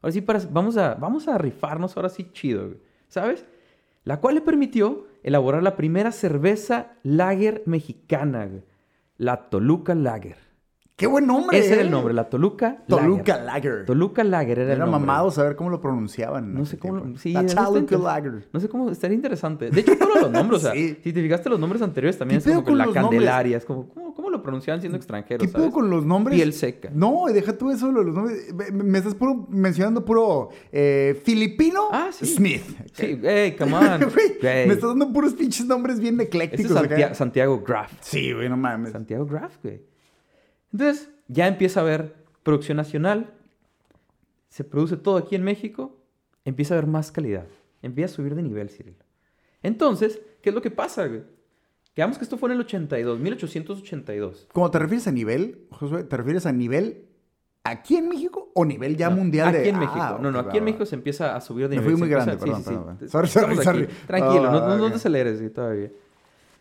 Ahora 0.00 0.12
sí, 0.12 0.24
vamos, 0.50 0.76
a, 0.76 0.94
vamos 0.94 1.28
a 1.28 1.38
rifarnos 1.38 1.96
ahora 1.96 2.08
sí 2.08 2.28
chido, 2.32 2.74
¿sabes? 3.08 3.44
La 4.04 4.20
cual 4.20 4.34
le 4.36 4.40
permitió 4.40 5.06
elaborar 5.22 5.62
la 5.62 5.76
primera 5.76 6.12
cerveza 6.12 6.92
lager 7.02 7.62
mexicana, 7.66 8.46
güey, 8.46 8.62
la 9.16 9.48
Toluca 9.48 9.94
Lager. 9.94 10.36
¡Qué 10.96 11.08
buen 11.08 11.26
nombre! 11.26 11.58
Ese 11.58 11.72
era 11.72 11.82
eh! 11.82 11.84
el 11.86 11.90
nombre, 11.90 12.14
la 12.14 12.28
Toluca 12.28 12.84
Toluca 12.86 13.36
Lager. 13.38 13.44
Lager. 13.72 13.84
Toluca 13.86 14.22
Lager 14.22 14.58
era, 14.60 14.72
Era 14.74 14.84
el 14.84 14.90
nombre. 14.90 15.00
mamado 15.00 15.30
saber 15.32 15.56
cómo 15.56 15.70
lo 15.70 15.80
pronunciaban. 15.80 16.54
No 16.54 16.64
sé 16.66 16.78
cómo. 16.78 17.16
Sí, 17.16 17.32
La 17.32 17.44
Toluca 17.46 17.98
Lager. 17.98 18.48
No 18.52 18.60
sé 18.60 18.68
cómo. 18.68 18.88
Estaría 18.90 19.16
interesante. 19.16 19.70
De 19.70 19.80
hecho, 19.80 19.96
todos 19.98 20.20
los 20.22 20.30
nombres, 20.30 20.60
o 20.60 20.62
sea, 20.66 20.72
Sí. 20.72 20.96
si 21.02 21.12
te 21.12 21.20
fijaste 21.20 21.48
los 21.50 21.58
nombres 21.58 21.82
anteriores 21.82 22.16
también 22.16 22.38
es 22.38 22.44
¿Qué 22.44 22.50
pedo 22.50 22.62
como 22.62 22.78
con 22.78 22.86
la? 22.86 22.92
Candelaria. 22.92 23.56
Es 23.56 23.64
como, 23.64 23.88
¿cómo, 23.88 24.14
cómo 24.14 24.30
pronunciaban 24.44 24.80
siendo 24.80 24.96
extranjeros? 24.96 25.44
¿Qué 25.44 25.50
¿sabes? 25.52 25.72
con 25.72 25.90
los 25.90 26.06
nombres? 26.06 26.36
Piel 26.38 26.52
seca. 26.52 26.90
No, 26.94 27.24
deja 27.32 27.58
tú 27.58 27.72
eso, 27.72 27.90
los 27.90 28.14
nombres. 28.14 28.54
Me, 28.72 28.98
estás 28.98 29.16
puro, 29.16 29.46
mencionando 29.50 30.04
puro 30.04 30.50
eh, 30.70 31.20
filipino 31.24 31.88
Ah, 31.90 32.10
sí. 32.12 32.26
Smith. 32.26 32.62
Sí, 32.92 33.18
hey, 33.22 33.56
come 33.58 33.74
on. 33.74 34.00
Me 34.42 34.64
estás 34.72 34.90
dando 34.90 35.12
puros 35.12 35.34
pinches 35.34 35.66
nombres 35.66 35.98
bien 35.98 36.14
Este 36.14 36.24
eclécticos. 36.24 36.70
es 36.70 36.76
acá. 36.76 36.88
Santia- 36.96 37.14
Santiago 37.14 37.60
Graff. 37.66 37.92
Sí, 38.00 38.32
güey, 38.32 38.48
no 38.48 38.56
mames. 38.56 38.92
Santiago 38.92 39.26
Graff, 39.26 39.56
güey. 39.62 39.82
Entonces, 40.72 41.10
ya 41.26 41.48
empieza 41.48 41.80
a 41.80 41.82
haber 41.82 42.14
producción 42.44 42.76
nacional. 42.76 43.34
Se 44.48 44.62
produce 44.62 44.96
todo 44.96 45.16
aquí 45.16 45.34
en 45.34 45.42
México. 45.42 46.00
Empieza 46.44 46.74
a 46.74 46.78
haber 46.78 46.88
más 46.88 47.10
calidad. 47.10 47.46
Empieza 47.82 48.12
a 48.12 48.16
subir 48.16 48.34
de 48.34 48.42
nivel, 48.42 48.70
Cirilo. 48.70 49.04
Entonces, 49.62 50.20
¿qué 50.42 50.50
es 50.50 50.54
lo 50.54 50.60
que 50.62 50.70
pasa, 50.70 51.06
güey? 51.06 51.22
Quedamos 51.94 52.18
que 52.18 52.24
esto 52.24 52.36
fue 52.38 52.48
en 52.48 52.54
el 52.56 52.60
82, 52.62 53.20
1882. 53.20 54.48
Cuando 54.52 54.70
te 54.72 54.78
refieres 54.80 55.06
a 55.06 55.12
nivel, 55.12 55.66
Josué, 55.70 56.02
¿te 56.04 56.16
refieres 56.16 56.44
a 56.46 56.52
nivel 56.52 57.04
aquí 57.62 57.96
en 57.96 58.08
México 58.08 58.50
o 58.54 58.64
nivel 58.64 58.96
ya 58.96 59.10
No, 59.10 59.16
mundial 59.16 59.48
aquí 59.48 59.58
de 59.58 59.68
en 59.68 59.78
México. 59.78 59.98
Ah, 60.00 60.18
no, 60.20 60.30
no, 60.32 60.40
aquí 60.40 60.58
en 60.58 60.64
México 60.64 60.84
se 60.86 60.96
empieza 60.96 61.36
a 61.36 61.40
subir 61.40 61.68
de 61.68 61.76
Me 61.76 61.82
nivel. 61.82 61.92
fui 61.92 62.00
muy 62.00 62.08
grande, 62.08 62.36
perdón, 62.36 62.64
perdón. 62.64 62.98
Te- 62.98 63.08
Sorry, 63.08 63.28
sorry, 63.28 63.54
estamos 63.54 63.64
sorry. 63.64 63.84
aquí. 63.84 63.94
Tranquilo, 64.08 64.50
no, 64.50 64.88
te 64.90 64.96
aceleres 64.96 65.38
sí, 65.38 65.50
todavía. 65.50 65.90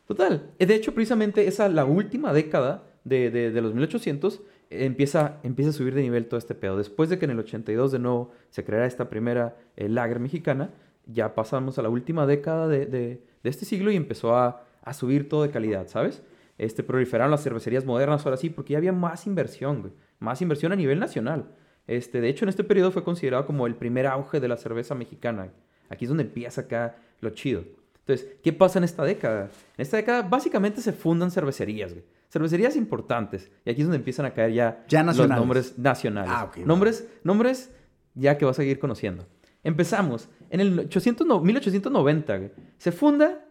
Total. 0.07 0.49
eh, 0.59 0.65
De 0.65 0.75
hecho, 0.75 0.93
precisamente 0.93 1.47
esa, 1.47 1.67
la 1.67 1.85
última 1.85 2.31
década 2.31 2.83
de, 3.03 3.31
de- 3.31 3.51
de 3.51 3.61
los 3.61 3.73
1800, 3.73 4.35
eh, 4.69 4.85
empieza, 4.85 5.37
empieza 5.43 5.71
a 5.71 5.73
subir 5.73 5.95
de 5.95 6.01
nivel 6.03 6.27
todo 6.27 6.37
este 6.37 6.53
pedo. 6.55 6.77
Después 6.77 7.09
de 7.09 7.17
que 7.17 7.25
en 7.25 7.31
el 7.31 7.39
82 7.39 7.91
de 7.91 7.99
nuevo 7.99 8.31
se 8.51 8.63
creara 8.63 8.85
esta 8.85 9.09
primera 9.09 9.55
eh, 9.77 9.89
lager 9.89 10.19
mexicana, 10.19 10.69
ya 11.07 11.33
pasamos 11.35 11.79
a 11.79 11.81
la 11.81 11.89
última 11.89 12.27
década 12.27 12.67
de, 12.67 12.85
de- 12.85 13.21
de 13.43 13.49
este 13.49 13.65
siglo 13.65 13.91
y 13.91 13.95
empezó 13.95 14.35
a, 14.35 14.63
a 14.83 14.93
subir 14.93 15.27
todo 15.29 15.43
de 15.43 15.49
calidad, 15.49 15.87
¿sabes? 15.87 16.21
Este, 16.57 16.83
proliferaron 16.83 17.31
las 17.31 17.43
cervecerías 17.43 17.85
modernas 17.85 18.23
ahora 18.25 18.37
sí, 18.37 18.49
porque 18.49 18.73
ya 18.73 18.77
había 18.77 18.91
más 18.93 19.25
inversión, 19.25 19.81
güey. 19.81 19.93
Más 20.19 20.41
inversión 20.41 20.71
a 20.71 20.75
nivel 20.75 20.99
nacional. 20.99 21.45
Este, 21.87 22.21
de 22.21 22.29
hecho, 22.29 22.45
en 22.45 22.49
este 22.49 22.63
periodo 22.63 22.91
fue 22.91 23.03
considerado 23.03 23.45
como 23.45 23.65
el 23.67 23.75
primer 23.75 24.05
auge 24.07 24.39
de 24.39 24.47
la 24.47 24.57
cerveza 24.57 24.95
mexicana. 24.95 25.49
Aquí 25.89 26.05
es 26.05 26.09
donde 26.09 26.23
empieza 26.23 26.61
acá 26.61 26.95
lo 27.21 27.31
chido. 27.31 27.63
Entonces, 27.99 28.27
¿qué 28.43 28.53
pasa 28.53 28.77
en 28.79 28.83
esta 28.83 29.03
década? 29.03 29.45
En 29.77 29.81
esta 29.81 29.97
década 29.97 30.21
básicamente 30.23 30.81
se 30.81 30.93
fundan 30.93 31.31
cervecerías, 31.31 31.93
güey. 31.93 32.05
Cervecerías 32.29 32.75
importantes. 32.75 33.51
Y 33.65 33.69
aquí 33.71 33.81
es 33.81 33.87
donde 33.87 33.97
empiezan 33.97 34.25
a 34.25 34.33
caer 34.33 34.53
ya, 34.53 34.83
Ya 34.87 35.03
los 35.03 35.17
nombres 35.27 35.77
nacionales. 35.77 36.31
Ah, 36.33 36.51
nombres, 36.65 37.07
nombres 37.23 37.71
ya 38.15 38.37
que 38.37 38.45
vas 38.45 38.57
a 38.57 38.61
seguir 38.63 38.79
conociendo. 38.79 39.25
Empezamos 39.63 40.29
en 40.49 40.59
el 40.59 40.79
800 40.79 41.25
no- 41.25 41.39
1890, 41.41 42.37
güey. 42.37 42.51
Se 42.77 42.91
funda 42.91 43.42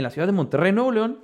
en 0.00 0.04
la 0.04 0.10
ciudad 0.10 0.26
de 0.26 0.32
Monterrey, 0.32 0.72
Nuevo 0.72 0.90
León, 0.92 1.20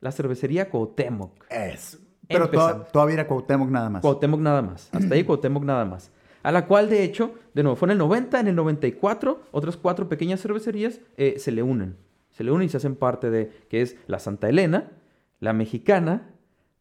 la 0.00 0.10
cervecería 0.12 0.70
Cuauhtémoc. 0.70 1.44
Es. 1.50 1.98
Pero 2.28 2.48
to- 2.48 2.86
todavía 2.92 3.14
era 3.14 3.26
Cuauhtémoc 3.26 3.68
nada 3.68 3.90
más. 3.90 4.02
Cuauhtémoc 4.02 4.40
nada 4.40 4.62
más. 4.62 4.88
Hasta 4.92 5.14
ahí 5.14 5.24
Cuauhtémoc 5.24 5.64
nada 5.64 5.84
más. 5.84 6.10
A 6.42 6.50
la 6.50 6.66
cual, 6.66 6.88
de 6.90 7.04
hecho, 7.04 7.34
de 7.54 7.62
nuevo, 7.62 7.76
fue 7.76 7.86
en 7.86 7.92
el 7.92 7.98
90, 7.98 8.40
en 8.40 8.48
el 8.48 8.56
94, 8.56 9.42
otras 9.52 9.76
cuatro 9.76 10.08
pequeñas 10.08 10.40
cervecerías 10.40 11.00
eh, 11.16 11.34
se 11.38 11.52
le 11.52 11.62
unen. 11.62 11.96
Se 12.30 12.42
le 12.42 12.50
unen 12.50 12.66
y 12.66 12.68
se 12.70 12.78
hacen 12.78 12.96
parte 12.96 13.30
de, 13.30 13.52
que 13.68 13.82
es 13.82 13.96
la 14.06 14.18
Santa 14.18 14.48
Elena, 14.48 14.90
la 15.38 15.52
Mexicana, 15.52 16.30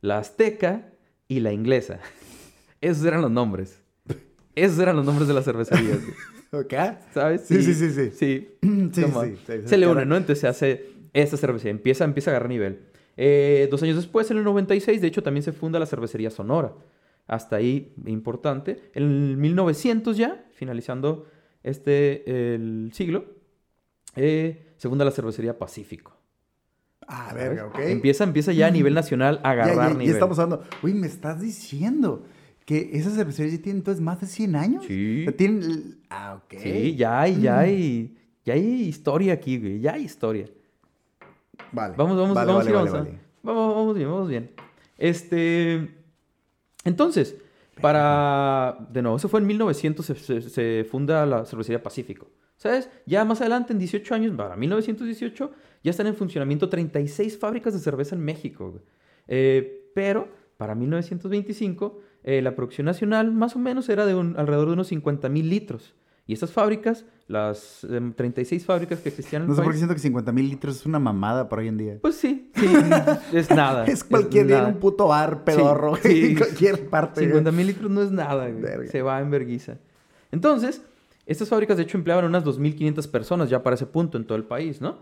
la 0.01 0.17
Azteca 0.17 0.89
y 1.27 1.41
la 1.41 1.51
Inglesa. 1.53 1.99
Esos 2.81 3.05
eran 3.05 3.21
los 3.21 3.29
nombres. 3.31 3.81
Esos 4.55 4.79
eran 4.79 4.95
los 4.95 5.05
nombres 5.05 5.27
de 5.27 5.33
las 5.33 5.45
cervecerías. 5.45 5.99
¿Ok? 6.51 6.73
¿Sabes? 7.13 7.41
Sí, 7.45 7.61
sí, 7.61 7.73
sí, 7.73 7.91
sí. 7.91 8.11
Sí, 8.11 8.57
Sí, 8.93 9.01
Toma. 9.01 9.23
sí, 9.25 9.35
sí, 9.45 9.53
sí. 9.61 9.67
se 9.67 9.77
le 9.77 9.87
une, 9.87 10.05
¿no? 10.05 10.17
Entonces 10.17 10.39
se 10.39 10.47
hace 10.47 10.90
esta 11.13 11.37
cervecería, 11.37 11.71
empieza, 11.71 12.03
empieza 12.03 12.31
a 12.31 12.33
agarrar 12.33 12.49
nivel. 12.49 12.79
Eh, 13.17 13.67
dos 13.69 13.83
años 13.83 13.95
después, 13.97 14.29
en 14.31 14.37
el 14.37 14.43
96, 14.43 15.01
de 15.01 15.07
hecho, 15.07 15.21
también 15.23 15.43
se 15.43 15.51
funda 15.51 15.79
la 15.79 15.85
cervecería 15.85 16.29
Sonora. 16.29 16.73
Hasta 17.27 17.57
ahí, 17.57 17.93
importante. 18.05 18.81
En 18.93 19.03
el 19.03 19.37
1900 19.37 20.17
ya, 20.17 20.45
finalizando 20.53 21.27
este, 21.63 22.53
el 22.55 22.91
siglo, 22.93 23.25
eh, 24.15 24.73
se 24.77 24.89
funda 24.89 25.05
la 25.05 25.11
cervecería 25.11 25.57
Pacífico. 25.57 26.17
Ah, 27.07 27.33
verga, 27.33 27.65
ok. 27.67 27.79
Empieza, 27.79 28.23
empieza 28.23 28.53
ya 28.53 28.67
a 28.67 28.71
nivel 28.71 28.93
nacional 28.93 29.39
a 29.43 29.53
Ya, 29.55 29.61
agarrar 29.63 29.75
ya, 29.75 29.89
ya 29.93 29.97
nivel. 29.99 30.13
estamos 30.13 30.39
hablando. 30.39 30.65
Uy, 30.81 30.93
me 30.93 31.07
estás 31.07 31.41
diciendo 31.41 32.23
que 32.65 32.91
esas 32.93 33.15
cervecerías 33.15 33.57
ya 33.57 33.61
tienen 33.61 33.79
entonces 33.79 34.01
más 34.01 34.21
de 34.21 34.27
100 34.27 34.55
años. 34.55 34.85
Sí. 34.87 35.21
O 35.21 35.23
sea, 35.25 35.37
tienen... 35.37 35.99
Ah, 36.09 36.39
ok. 36.43 36.53
Sí, 36.59 36.95
ya 36.95 37.19
hay, 37.21 37.41
ya 37.41 37.59
hay, 37.59 38.17
ya 38.45 38.53
hay 38.53 38.83
historia 38.83 39.33
aquí, 39.33 39.57
güey. 39.57 39.79
Ya 39.81 39.93
hay 39.93 40.03
historia. 40.05 40.45
Vale. 41.71 41.95
Vamos, 41.97 42.17
vamos, 42.17 42.33
Vale, 42.35 42.47
vamos, 42.51 42.65
vale, 42.65 42.91
vale. 42.91 43.19
Vamos, 43.43 43.75
vamos 43.75 43.95
bien, 43.95 44.09
vamos 44.09 44.29
bien. 44.29 44.51
Este. 44.97 45.95
Entonces, 46.83 47.35
para. 47.81 48.77
De 48.91 49.01
nuevo, 49.01 49.17
eso 49.17 49.29
fue 49.29 49.39
en 49.39 49.47
1900, 49.47 50.05
se, 50.05 50.15
se- 50.15 50.41
se 50.41 50.85
funda 50.89 51.25
la 51.25 51.45
cervecería 51.45 51.81
Pacífico. 51.81 52.27
¿Sabes? 52.57 52.89
Ya 53.07 53.25
más 53.25 53.41
adelante, 53.41 53.73
en 53.73 53.79
18 53.79 54.13
años, 54.13 54.35
para 54.35 54.55
1918, 54.55 55.51
ya 55.83 55.89
están 55.89 56.05
en 56.05 56.15
funcionamiento 56.15 56.69
36 56.69 57.39
fábricas 57.39 57.73
de 57.73 57.79
cerveza 57.79 58.15
en 58.15 58.21
México. 58.23 58.79
Eh, 59.27 59.89
pero 59.95 60.27
para 60.57 60.75
1925, 60.75 61.99
eh, 62.23 62.41
la 62.43 62.53
producción 62.55 62.85
nacional 62.85 63.31
más 63.31 63.55
o 63.55 63.59
menos 63.59 63.89
era 63.89 64.05
de 64.05 64.13
un- 64.13 64.35
alrededor 64.37 64.67
de 64.67 64.73
unos 64.73 64.87
50 64.87 65.27
mil 65.27 65.49
litros. 65.49 65.95
Y 66.31 66.33
estas 66.33 66.53
fábricas, 66.53 67.03
las 67.27 67.83
em, 67.83 68.13
36 68.13 68.65
fábricas 68.65 69.01
que 69.01 69.09
existían 69.09 69.41
en 69.41 69.43
el 69.43 69.49
No 69.49 69.55
sé 69.55 69.63
por 69.63 69.65
qué 69.65 69.71
país, 69.71 69.79
siento 69.79 69.95
que 69.95 69.99
50 69.99 70.31
mil 70.31 70.47
litros 70.47 70.77
es 70.77 70.85
una 70.85 70.97
mamada 70.97 71.49
para 71.49 71.61
hoy 71.61 71.67
en 71.67 71.77
día. 71.77 71.97
pues 72.01 72.15
sí, 72.15 72.49
sí, 72.55 72.67
es 73.33 73.49
nada. 73.49 73.83
Es 73.83 74.01
cualquier 74.05 74.47
día 74.47 74.55
en 74.55 74.61
nada. 74.61 74.73
un 74.73 74.79
puto 74.79 75.09
bar 75.09 75.43
pedorro. 75.43 75.97
sí. 76.01 76.27
en 76.27 76.37
cualquier 76.37 76.87
parte. 76.87 77.19
50 77.19 77.51
mil 77.51 77.67
litros 77.67 77.91
no 77.91 78.01
es 78.01 78.11
nada, 78.11 78.47
güey. 78.47 78.61
Verga. 78.61 78.89
Se 78.89 79.01
va 79.01 79.19
en 79.19 79.29
verguiza. 79.29 79.75
Entonces, 80.31 80.81
estas 81.25 81.49
fábricas 81.49 81.75
de 81.75 81.83
hecho 81.83 81.97
empleaban 81.97 82.23
unas 82.23 82.45
2.500 82.45 83.11
personas 83.11 83.49
ya 83.49 83.61
para 83.61 83.73
ese 83.73 83.87
punto 83.87 84.17
en 84.17 84.23
todo 84.23 84.37
el 84.37 84.45
país, 84.45 84.79
¿no? 84.79 84.99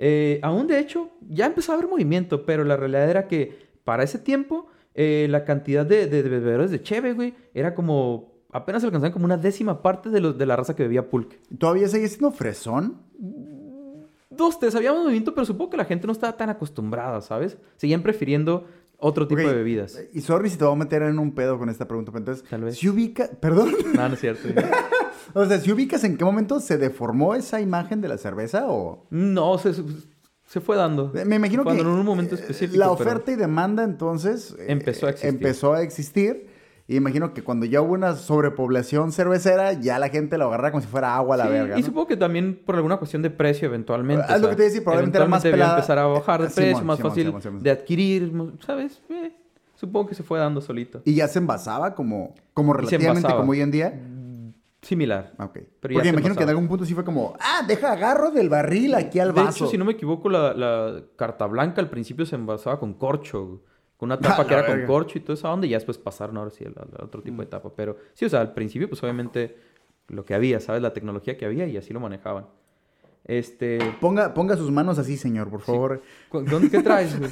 Eh, 0.00 0.40
aún 0.42 0.66
de 0.66 0.80
hecho, 0.80 1.10
ya 1.28 1.46
empezó 1.46 1.70
a 1.70 1.76
haber 1.76 1.86
movimiento, 1.86 2.44
pero 2.44 2.64
la 2.64 2.76
realidad 2.76 3.08
era 3.08 3.28
que 3.28 3.56
para 3.84 4.02
ese 4.02 4.18
tiempo 4.18 4.66
eh, 4.96 5.28
la 5.30 5.44
cantidad 5.44 5.86
de, 5.86 6.08
de, 6.08 6.24
de 6.24 6.28
bebedores 6.28 6.72
de 6.72 6.82
cheve, 6.82 7.12
güey, 7.12 7.34
era 7.54 7.72
como... 7.72 8.31
Apenas 8.52 8.84
alcanzaban 8.84 9.12
como 9.12 9.24
una 9.24 9.38
décima 9.38 9.80
parte 9.82 10.10
de, 10.10 10.20
los, 10.20 10.36
de 10.38 10.44
la 10.46 10.54
raza 10.56 10.76
que 10.76 10.82
bebía 10.82 11.08
pulque. 11.08 11.40
¿Todavía 11.58 11.88
sigue 11.88 12.06
siendo 12.06 12.30
fresón? 12.30 12.98
Dos, 14.30 14.58
había 14.74 14.92
movimiento, 14.92 15.34
pero 15.34 15.44
supongo 15.44 15.70
que 15.70 15.76
la 15.76 15.84
gente 15.84 16.06
no 16.06 16.12
estaba 16.12 16.36
tan 16.36 16.48
acostumbrada, 16.50 17.20
¿sabes? 17.20 17.58
Seguían 17.76 18.02
prefiriendo 18.02 18.66
otro 18.98 19.26
tipo 19.26 19.40
de 19.40 19.52
bebidas. 19.54 19.98
Y 20.12 20.20
sorry 20.20 20.48
si 20.48 20.56
te 20.56 20.64
voy 20.64 20.74
a 20.74 20.76
meter 20.76 21.02
en 21.02 21.18
un 21.18 21.34
pedo 21.34 21.58
con 21.58 21.68
esta 21.68 21.86
pregunta, 21.88 22.12
pero 22.12 22.20
entonces... 22.20 22.44
Tal 22.48 22.62
vez. 22.62 22.78
Si 22.78 22.88
ubica... 22.88 23.28
Perdón. 23.40 23.72
No, 23.94 24.08
no 24.08 24.14
es 24.14 24.20
cierto. 24.20 24.48
o 25.34 25.44
sea, 25.44 25.58
si 25.58 25.72
ubicas 25.72 26.04
en 26.04 26.16
qué 26.16 26.24
momento 26.24 26.60
se 26.60 26.78
deformó 26.78 27.34
esa 27.34 27.60
imagen 27.60 28.00
de 28.00 28.08
la 28.08 28.16
cerveza 28.18 28.66
o... 28.70 29.06
No, 29.10 29.58
se, 29.58 29.74
se 30.46 30.60
fue 30.60 30.76
dando. 30.76 31.10
Me 31.26 31.36
imagino 31.36 31.64
Cuando 31.64 31.82
que 31.82 31.88
en 31.90 31.94
un 31.94 32.04
momento 32.06 32.34
eh, 32.36 32.38
específico. 32.38 32.78
la 32.78 32.86
pero- 32.96 33.10
oferta 33.10 33.32
y 33.32 33.36
demanda 33.36 33.82
entonces 33.84 34.54
eh, 34.58 34.66
Empezó 34.68 35.06
a 35.06 35.10
existir. 35.10 35.28
empezó 35.34 35.72
a 35.74 35.82
existir. 35.82 36.46
Y 36.88 36.96
imagino 36.96 37.32
que 37.32 37.42
cuando 37.42 37.64
ya 37.64 37.80
hubo 37.80 37.92
una 37.94 38.14
sobrepoblación 38.16 39.12
cervecera, 39.12 39.72
ya 39.72 39.98
la 39.98 40.08
gente 40.08 40.36
lo 40.36 40.46
agarraba 40.46 40.72
como 40.72 40.80
si 40.82 40.88
fuera 40.88 41.14
agua 41.16 41.36
a 41.36 41.38
la 41.38 41.44
Sí, 41.44 41.50
verga. 41.50 41.78
Y 41.78 41.80
¿no? 41.80 41.86
supongo 41.86 42.06
que 42.08 42.16
también 42.16 42.60
por 42.66 42.74
alguna 42.74 42.96
cuestión 42.96 43.22
de 43.22 43.30
precio 43.30 43.66
eventualmente. 43.68 44.24
Ah, 44.28 44.36
es 44.36 44.42
lo 44.42 44.48
que 44.48 44.56
te 44.56 44.62
iba 44.62 44.66
a 44.66 44.68
decir, 44.70 44.82
probablemente 44.84 45.18
era 45.18 45.26
más 45.26 45.42
pelada. 45.42 45.74
empezar 45.76 45.98
a 45.98 46.06
bajar 46.06 46.42
de 46.42 46.50
Simón, 46.50 46.54
precio, 46.70 46.84
más 46.84 46.96
Simón, 46.98 47.10
fácil 47.12 47.26
Simón, 47.40 47.62
de 47.62 47.70
adquirir, 47.70 48.32
¿sabes? 48.66 49.00
Eh, 49.08 49.32
supongo 49.76 50.08
que 50.08 50.14
se 50.16 50.22
fue 50.24 50.38
dando 50.40 50.60
solito. 50.60 51.00
Y 51.04 51.14
ya 51.14 51.28
se 51.28 51.38
envasaba 51.38 51.94
como, 51.94 52.34
como 52.52 52.72
Y 52.72 52.76
relativamente 52.78 53.18
envasaba. 53.20 53.40
como 53.40 53.52
hoy 53.52 53.60
en 53.60 53.70
día. 53.70 54.00
Similar. 54.82 55.32
Ah, 55.38 55.44
ok. 55.44 55.52
Pero 55.80 55.94
Porque 55.94 56.08
imagino 56.08 56.34
que 56.34 56.42
en 56.42 56.48
algún 56.48 56.66
punto 56.66 56.84
sí 56.84 56.92
fue 56.94 57.04
como, 57.04 57.34
ah, 57.38 57.62
deja 57.66 57.92
agarro 57.92 58.32
del 58.32 58.48
barril 58.48 58.96
aquí 58.96 59.20
al 59.20 59.32
De 59.32 59.40
vaso. 59.40 59.64
hecho, 59.64 59.70
si 59.70 59.78
no 59.78 59.84
me 59.84 59.92
equivoco, 59.92 60.28
la, 60.28 60.52
la 60.54 61.00
carta 61.14 61.46
blanca 61.46 61.80
al 61.80 61.88
principio 61.88 62.26
se 62.26 62.34
envasaba 62.34 62.80
con 62.80 62.94
corcho. 62.94 63.62
Con 64.02 64.08
una 64.08 64.18
tapa 64.36 64.44
que 64.44 64.52
era 64.54 64.66
con 64.66 64.84
corcho 64.84 65.16
y 65.16 65.20
toda 65.20 65.34
esa 65.34 65.52
onda, 65.52 65.64
y 65.64 65.70
ya 65.70 65.76
después 65.76 65.96
pasaron 65.96 66.36
ahora 66.36 66.50
sí 66.50 66.64
al, 66.64 66.74
al 66.76 67.04
otro 67.04 67.20
Mm. 67.20 67.24
tipo 67.24 67.42
de 67.42 67.46
tapa. 67.46 67.70
Pero 67.76 67.96
sí, 68.14 68.24
o 68.24 68.28
sea, 68.28 68.40
al 68.40 68.52
principio, 68.52 68.88
pues 68.88 69.00
obviamente 69.04 69.56
lo 70.08 70.24
que 70.24 70.34
había, 70.34 70.58
¿sabes? 70.58 70.82
La 70.82 70.92
tecnología 70.92 71.36
que 71.38 71.44
había 71.46 71.66
y 71.68 71.76
así 71.76 71.92
lo 71.92 72.00
manejaban. 72.00 72.46
Este. 73.24 73.78
Ponga, 74.00 74.34
ponga 74.34 74.56
sus 74.56 74.72
manos 74.72 74.98
así, 74.98 75.16
señor, 75.16 75.48
por 75.48 75.60
favor. 75.60 76.02
¿cu- 76.28 76.40
¿Dónde, 76.42 76.68
¿Qué 76.68 76.82
traes, 76.82 77.16
güey? 77.16 77.30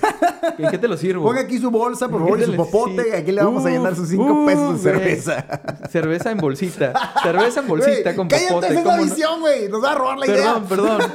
¿En 0.58 0.70
qué 0.70 0.78
te 0.78 0.86
lo 0.86 0.96
sirvo? 0.96 1.24
Ponga 1.24 1.40
aquí 1.40 1.58
su 1.58 1.68
bolsa, 1.72 2.08
por 2.08 2.20
favor, 2.20 2.38
y 2.38 2.44
su 2.44 2.54
popote. 2.54 3.02
sí. 3.02 3.10
Aquí 3.10 3.32
le 3.32 3.42
vamos 3.42 3.66
a 3.66 3.70
llenar 3.70 3.96
sus 3.96 4.08
cinco 4.08 4.46
pesos 4.46 4.84
de 4.84 4.92
cerveza. 4.92 5.44
Cerveza 5.90 6.30
en 6.30 6.38
bolsita. 6.38 6.92
Cerveza 7.24 7.58
en 7.60 7.66
bolsita 7.66 8.02
Güey, 8.04 8.16
con 8.16 8.28
cállate, 8.28 8.48
popote. 8.54 8.66
esa 8.78 8.96
es 9.00 9.04
visión, 9.10 9.40
güey. 9.40 9.68
Nos 9.68 9.82
va 9.82 9.90
a 9.90 9.94
robar 9.96 10.18
la 10.18 10.26
Perdón, 10.26 10.44
idea. 10.44 10.68
perdón. 10.68 11.00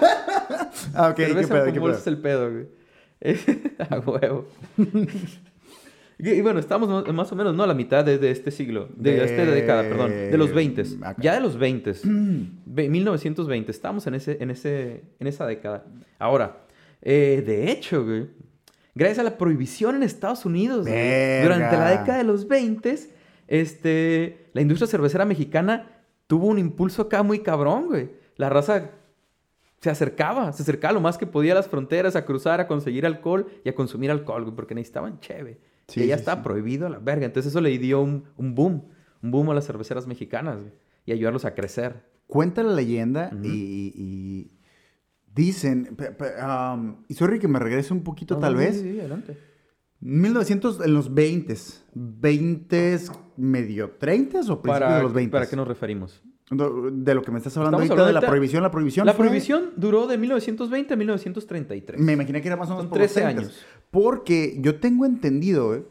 Ah, 0.94 1.08
ok, 1.10 1.16
qué 1.16 1.28
Cerveza 1.28 1.54
pedo, 1.54 1.64
con 1.66 1.74
qué 1.74 1.80
bolsa 1.80 1.98
es 2.00 2.04
pedo. 2.04 2.16
el 2.16 2.22
pedo, 2.22 2.52
güey. 2.52 2.68
a 3.90 4.00
huevo. 4.00 4.48
y 6.18 6.42
bueno, 6.42 6.60
estamos 6.60 7.14
más- 7.14 7.32
o 7.32 7.36
menos, 7.36 7.56
¿no? 7.56 7.64
A 7.64 7.68
la 7.68 7.74
mitad 7.74 8.06
de, 8.06 8.18
de 8.18 8.32
este 8.32 8.52
siglo. 8.52 8.88
De, 8.96 9.14
De- 9.14 9.26
esta 9.26 9.46
década, 9.46 9.84
perdón. 9.84 10.12
De 10.12 10.38
los 10.38 10.54
20. 10.54 10.84
Acá. 11.04 11.22
Ya 11.22 11.34
de 11.34 11.42
los 11.42 11.58
20. 11.58 11.92
Ve- 12.66 12.90
1920. 12.90 13.72
Estamos 13.72 14.08
en, 14.08 14.16
ese, 14.16 14.38
en, 14.42 14.52
ese, 14.52 15.04
en 15.20 15.28
esa 15.28 15.46
década. 15.46 15.86
Ahora, 16.20 16.66
eh, 17.02 17.44
de 17.46 17.72
hecho, 17.72 18.06
güey, 18.06 18.28
gracias 18.96 19.20
a 19.20 19.24
la 19.24 19.38
prohibición 19.38 19.96
en 19.96 20.04
Estados 20.04 20.46
Unidos, 20.46 20.88
güey, 20.88 21.42
durante 21.44 21.76
la 21.78 21.90
década 22.00 22.18
de 22.20 22.24
los 22.24 22.48
20, 22.48 22.96
este, 23.48 24.48
la 24.54 24.62
industria 24.62 24.88
cervecera 24.88 25.26
mexicana 25.26 25.92
tuvo 26.28 26.48
un 26.48 26.58
impulso 26.60 27.04
acá 27.04 27.22
muy 27.24 27.40
cabrón, 27.40 27.88
güey. 27.88 28.10
La 28.38 28.50
raza 28.50 28.92
se 29.86 29.90
acercaba, 29.92 30.52
se 30.52 30.64
acercaba 30.64 30.94
lo 30.94 31.00
más 31.00 31.18
que 31.18 31.26
podía 31.28 31.54
a 31.54 31.56
las 31.56 31.70
fronteras, 31.70 32.16
a 32.18 32.26
cruzar, 32.26 32.60
a 32.60 32.68
conseguir 32.68 33.06
alcohol 33.06 33.48
y 33.64 33.70
a 33.70 33.76
consumir 33.76 34.12
alcohol, 34.12 34.44
güey, 34.44 34.56
porque 34.56 34.76
necesitaban 34.76 35.20
cheve. 35.22 35.62
Sí, 35.88 36.02
y 36.02 36.08
ya 36.08 36.16
sí, 36.16 36.20
estaba 36.22 36.42
sí. 36.42 36.44
prohibido 36.44 36.88
a 36.88 36.90
la 36.90 37.00
verga. 37.00 37.26
Entonces 37.26 37.52
eso 37.52 37.62
le 37.62 37.78
dio 37.78 38.02
un, 38.02 38.26
un 38.38 38.56
boom, 38.56 38.86
un 39.22 39.32
boom 39.32 39.52
a 39.52 39.54
las 39.54 39.66
cerveceras 39.68 40.08
mexicanas, 40.08 40.58
güey, 40.60 40.72
y 41.06 41.12
ayudarlos 41.12 41.46
a 41.46 41.54
crecer. 41.56 42.04
Cuenta 42.28 42.64
la 42.64 42.74
leyenda 42.74 43.32
y, 43.44 43.48
y- 43.48 43.94
y 43.96 44.52
dicen, 45.34 45.96
pe- 45.96 46.12
pe- 46.12 46.34
um, 46.44 47.04
y 47.08 47.14
sorry 47.14 47.38
que 47.40 47.48
me 47.48 47.60
regrese 47.60 47.94
un 47.94 48.04
poquito 48.04 48.34
No, 48.36 48.40
tal 48.42 48.54
no, 48.54 48.60
vez, 48.60 48.76
Sí, 48.82 48.92
sí, 48.94 49.00
adelante. 49.00 49.38
1900, 50.02 50.82
en 50.86 50.94
los 50.94 51.14
20, 51.14 51.56
20 51.94 52.98
medio 53.38 53.92
30 53.92 54.40
o 54.40 54.62
principios 54.62 54.62
Para, 54.80 54.98
de 54.98 55.04
los 55.04 55.14
20. 55.14 55.32
¿Para 55.32 55.48
qué 55.48 55.56
nos 55.56 55.68
referimos? 55.68 56.22
De 56.52 57.16
lo 57.16 57.24
que 57.24 57.32
me 57.32 57.40
estás 57.40 57.58
hablando 57.58 57.78
Estamos 57.80 57.90
ahorita, 57.90 58.06
de 58.08 58.14
la 58.14 58.20
ahorita- 58.20 58.30
prohibición, 58.30 58.62
la 58.64 58.70
prohibición 58.72 59.06
La 59.08 59.14
fue- 59.14 59.26
prohibición 59.26 59.72
duró 59.78 60.06
de 60.06 60.18
1920 60.20 60.94
a 60.94 60.98
1933. 60.98 62.00
Me 62.00 62.14
imaginé 62.14 62.40
que 62.42 62.48
era 62.48 62.56
más 62.56 62.68
o 62.70 62.72
menos 62.72 62.84
Son 62.84 62.90
por 62.90 63.00
los 63.00 63.12
13 63.12 63.22
30s. 63.28 63.40
años. 63.40 63.66
Porque 63.90 64.58
yo 64.60 64.80
tengo 64.80 65.06
entendido, 65.08 65.74
eh, 65.74 65.84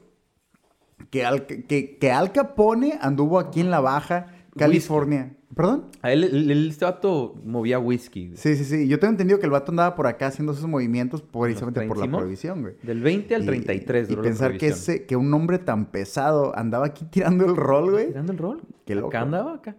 que, 1.10 1.24
Al, 1.24 1.46
que, 1.46 1.96
que 1.98 2.12
Al 2.12 2.30
Capone 2.30 2.98
anduvo 3.00 3.40
aquí 3.40 3.60
en 3.60 3.70
la 3.70 3.80
Baja 3.80 4.28
California. 4.56 5.34
¿Perdón? 5.56 5.86
A 6.02 6.12
él, 6.12 6.24
el, 6.24 6.68
este 6.68 6.84
vato 6.84 7.34
movía 7.44 7.78
whisky. 7.78 8.26
güey. 8.28 8.36
Sí, 8.36 8.56
sí, 8.56 8.64
sí. 8.64 8.88
Yo 8.88 8.98
tengo 8.98 9.12
entendido 9.12 9.38
que 9.38 9.46
el 9.46 9.52
vato 9.52 9.70
andaba 9.70 9.94
por 9.94 10.06
acá 10.08 10.26
haciendo 10.28 10.52
esos 10.52 10.66
movimientos 10.68 11.22
precisamente 11.22 11.80
por 11.86 11.96
la 11.98 12.08
prohibición, 12.10 12.62
güey. 12.62 12.74
Del 12.82 13.00
20 13.00 13.34
al 13.36 13.42
Y- 13.42 13.46
33 13.46 14.06
Y, 14.08 14.10
duró 14.10 14.22
la 14.22 14.28
pensar 14.28 14.56
que, 14.58 14.68
ese, 14.68 15.04
que 15.06 15.14
un 15.16 15.32
hombre 15.32 15.58
tan 15.58 15.86
pesado 15.92 16.56
andaba 16.56 16.86
aquí 16.86 17.04
tirando 17.04 17.44
el 17.44 17.54
rol, 17.56 17.90
güey. 17.92 18.06
Tirando 18.08 18.32
el 18.32 18.38
rol. 18.38 18.62
Qué 18.84 18.94
loco. 18.96 19.08
Acá 19.08 19.20
andaba, 19.20 19.54
acá. 19.54 19.76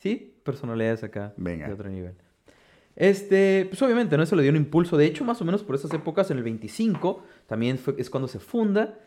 Sí, 0.00 0.34
personalidades 0.42 1.04
acá. 1.04 1.34
Venga. 1.36 1.66
De 1.68 1.72
otro 1.72 1.88
nivel. 1.88 2.14
Este, 2.96 3.66
pues 3.68 3.80
obviamente, 3.82 4.16
¿no? 4.16 4.22
Eso 4.22 4.34
le 4.34 4.42
dio 4.42 4.50
un 4.50 4.56
impulso. 4.56 4.96
De 4.96 5.06
hecho, 5.06 5.24
más 5.24 5.40
o 5.40 5.44
menos 5.44 5.62
por 5.62 5.74
esas 5.74 5.92
épocas, 5.94 6.30
en 6.30 6.38
el 6.38 6.42
25, 6.42 7.22
también 7.46 7.78
fue, 7.78 7.94
es 7.98 8.10
cuando 8.10 8.26
se 8.26 8.40
funda 8.40 8.98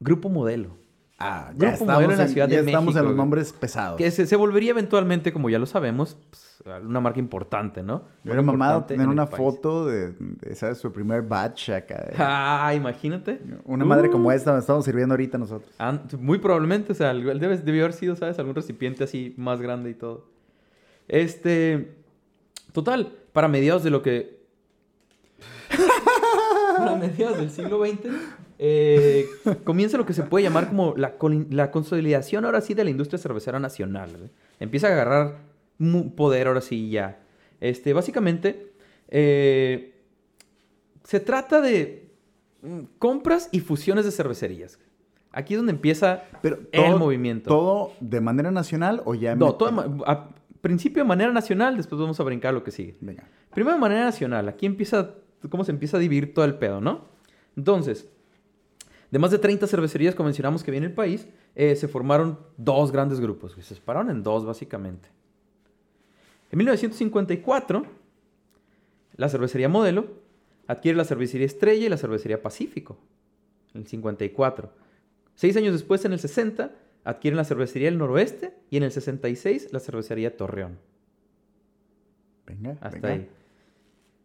Grupo 0.00 0.28
Modelo. 0.28 0.78
Ah, 1.18 1.52
Grupo 1.54 1.84
Modelo 1.86 2.12
en 2.12 2.18
la 2.18 2.26
Ciudad 2.28 2.48
ya 2.48 2.60
de 2.60 2.66
estamos 2.66 2.86
México, 2.86 3.00
en 3.00 3.06
los 3.06 3.16
nombres 3.16 3.52
pesados. 3.52 3.96
Que 3.98 4.10
se, 4.10 4.26
se 4.26 4.34
volvería 4.36 4.70
eventualmente, 4.70 5.32
como 5.32 5.48
ya 5.48 5.60
lo 5.60 5.66
sabemos, 5.66 6.16
pues, 6.28 6.60
una 6.84 6.98
marca 7.00 7.20
importante, 7.20 7.82
¿no? 7.84 8.02
Era 8.24 8.42
mamado 8.42 8.84
tener 8.84 9.06
una 9.06 9.26
foto 9.28 9.86
de, 9.86 10.12
de, 10.18 10.54
¿sabes? 10.56 10.78
Su 10.78 10.92
primer 10.92 11.22
batch 11.22 11.70
acá. 11.70 11.94
de- 12.08 12.14
Ah, 12.18 12.72
imagínate. 12.74 13.40
Una 13.64 13.84
madre 13.84 14.08
Uh. 14.08 14.12
como 14.12 14.32
esta 14.32 14.52
nos 14.52 14.62
estamos 14.62 14.84
sirviendo 14.84 15.12
ahorita 15.12 15.38
nosotros. 15.38 15.70
Ah, 15.78 15.98
muy 16.18 16.38
probablemente, 16.38 16.92
o 16.92 16.94
sea, 16.96 17.12
él 17.12 17.38
debe, 17.38 17.58
debió 17.58 17.84
haber 17.84 17.92
sido, 17.94 18.16
¿sabes? 18.16 18.38
Algún 18.40 18.56
recipiente 18.56 19.04
así 19.04 19.34
más 19.36 19.60
grande 19.60 19.90
y 19.90 19.94
todo. 19.94 20.26
Este. 21.06 21.94
Total, 22.72 23.12
para 23.32 23.46
mediados 23.46 23.84
de 23.84 23.90
lo 23.90 24.02
que. 24.02 24.40
para 26.76 26.96
mediados 26.96 27.36
del 27.38 27.50
siglo 27.50 27.84
XX, 27.84 28.00
eh, 28.58 29.26
comienza 29.64 29.96
lo 29.96 30.06
que 30.06 30.12
se 30.12 30.22
puede 30.22 30.44
llamar 30.44 30.68
como 30.68 30.94
la, 30.96 31.70
consolidación 31.70 32.44
ahora 32.44 32.60
sí 32.60 32.74
de 32.74 32.84
la 32.84 32.90
industria 32.90 33.18
cervecera 33.18 33.58
nacional. 33.58 34.30
Empieza 34.60 34.88
a 34.88 34.92
agarrar 34.92 35.38
poder 36.16 36.46
ahora 36.46 36.60
sí 36.60 36.90
ya. 36.90 37.20
Este, 37.60 37.92
básicamente, 37.92 38.72
eh, 39.08 39.94
se 41.02 41.20
trata 41.20 41.60
de 41.60 42.10
mm, 42.62 42.80
compras 42.98 43.48
y 43.52 43.60
fusiones 43.60 44.04
de 44.04 44.10
cervecerías. 44.10 44.78
Aquí 45.32 45.54
es 45.54 45.58
donde 45.58 45.72
empieza 45.72 46.24
Pero 46.42 46.60
el 46.70 46.96
movimiento. 46.96 47.48
¿Todo 47.48 47.92
de 48.00 48.20
manera 48.20 48.52
nacional 48.52 49.02
o 49.04 49.14
ya...? 49.14 49.34
No, 49.34 49.56
todo 49.56 50.04
a 50.06 50.28
principio 50.60 51.02
de 51.02 51.08
manera 51.08 51.32
nacional, 51.32 51.76
después 51.76 52.00
vamos 52.00 52.18
a 52.20 52.22
brincar 52.22 52.54
lo 52.54 52.62
que 52.62 52.70
sigue. 52.70 52.96
Venga. 53.00 53.24
Primero 53.52 53.74
de 53.74 53.80
manera 53.80 54.04
nacional, 54.04 54.48
aquí 54.48 54.64
empieza 54.64 55.10
cómo 55.50 55.64
se 55.64 55.72
empieza 55.72 55.96
a 55.96 56.00
dividir 56.00 56.32
todo 56.32 56.44
el 56.44 56.54
pedo, 56.54 56.80
¿no? 56.80 57.04
Entonces, 57.56 58.08
de 59.14 59.20
más 59.20 59.30
de 59.30 59.38
30 59.38 59.68
cervecerías, 59.68 60.16
como 60.16 60.26
mencionamos 60.26 60.64
que 60.64 60.72
viene 60.72 60.88
el 60.88 60.92
país, 60.92 61.28
eh, 61.54 61.76
se 61.76 61.86
formaron 61.86 62.36
dos 62.56 62.90
grandes 62.90 63.20
grupos, 63.20 63.54
güey. 63.54 63.64
se 63.64 63.76
separaron 63.76 64.10
en 64.10 64.24
dos 64.24 64.44
básicamente. 64.44 65.08
En 66.50 66.58
1954, 66.58 67.86
la 69.14 69.28
cervecería 69.28 69.68
Modelo 69.68 70.08
adquiere 70.66 70.98
la 70.98 71.04
cervecería 71.04 71.46
Estrella 71.46 71.86
y 71.86 71.88
la 71.88 71.96
cervecería 71.96 72.42
Pacífico, 72.42 72.98
en 73.72 73.82
el 73.82 73.86
54. 73.86 74.72
Seis 75.36 75.56
años 75.56 75.74
después, 75.74 76.04
en 76.04 76.12
el 76.12 76.18
60, 76.18 76.72
adquieren 77.04 77.36
la 77.36 77.44
cervecería 77.44 77.90
El 77.90 77.98
Noroeste 77.98 78.52
y 78.68 78.78
en 78.78 78.82
el 78.82 78.90
66 78.90 79.68
la 79.72 79.78
cervecería 79.78 80.36
Torreón. 80.36 80.76
Venga, 82.48 82.72
Hasta 82.80 82.98
venga. 82.98 83.10
ahí. 83.10 83.28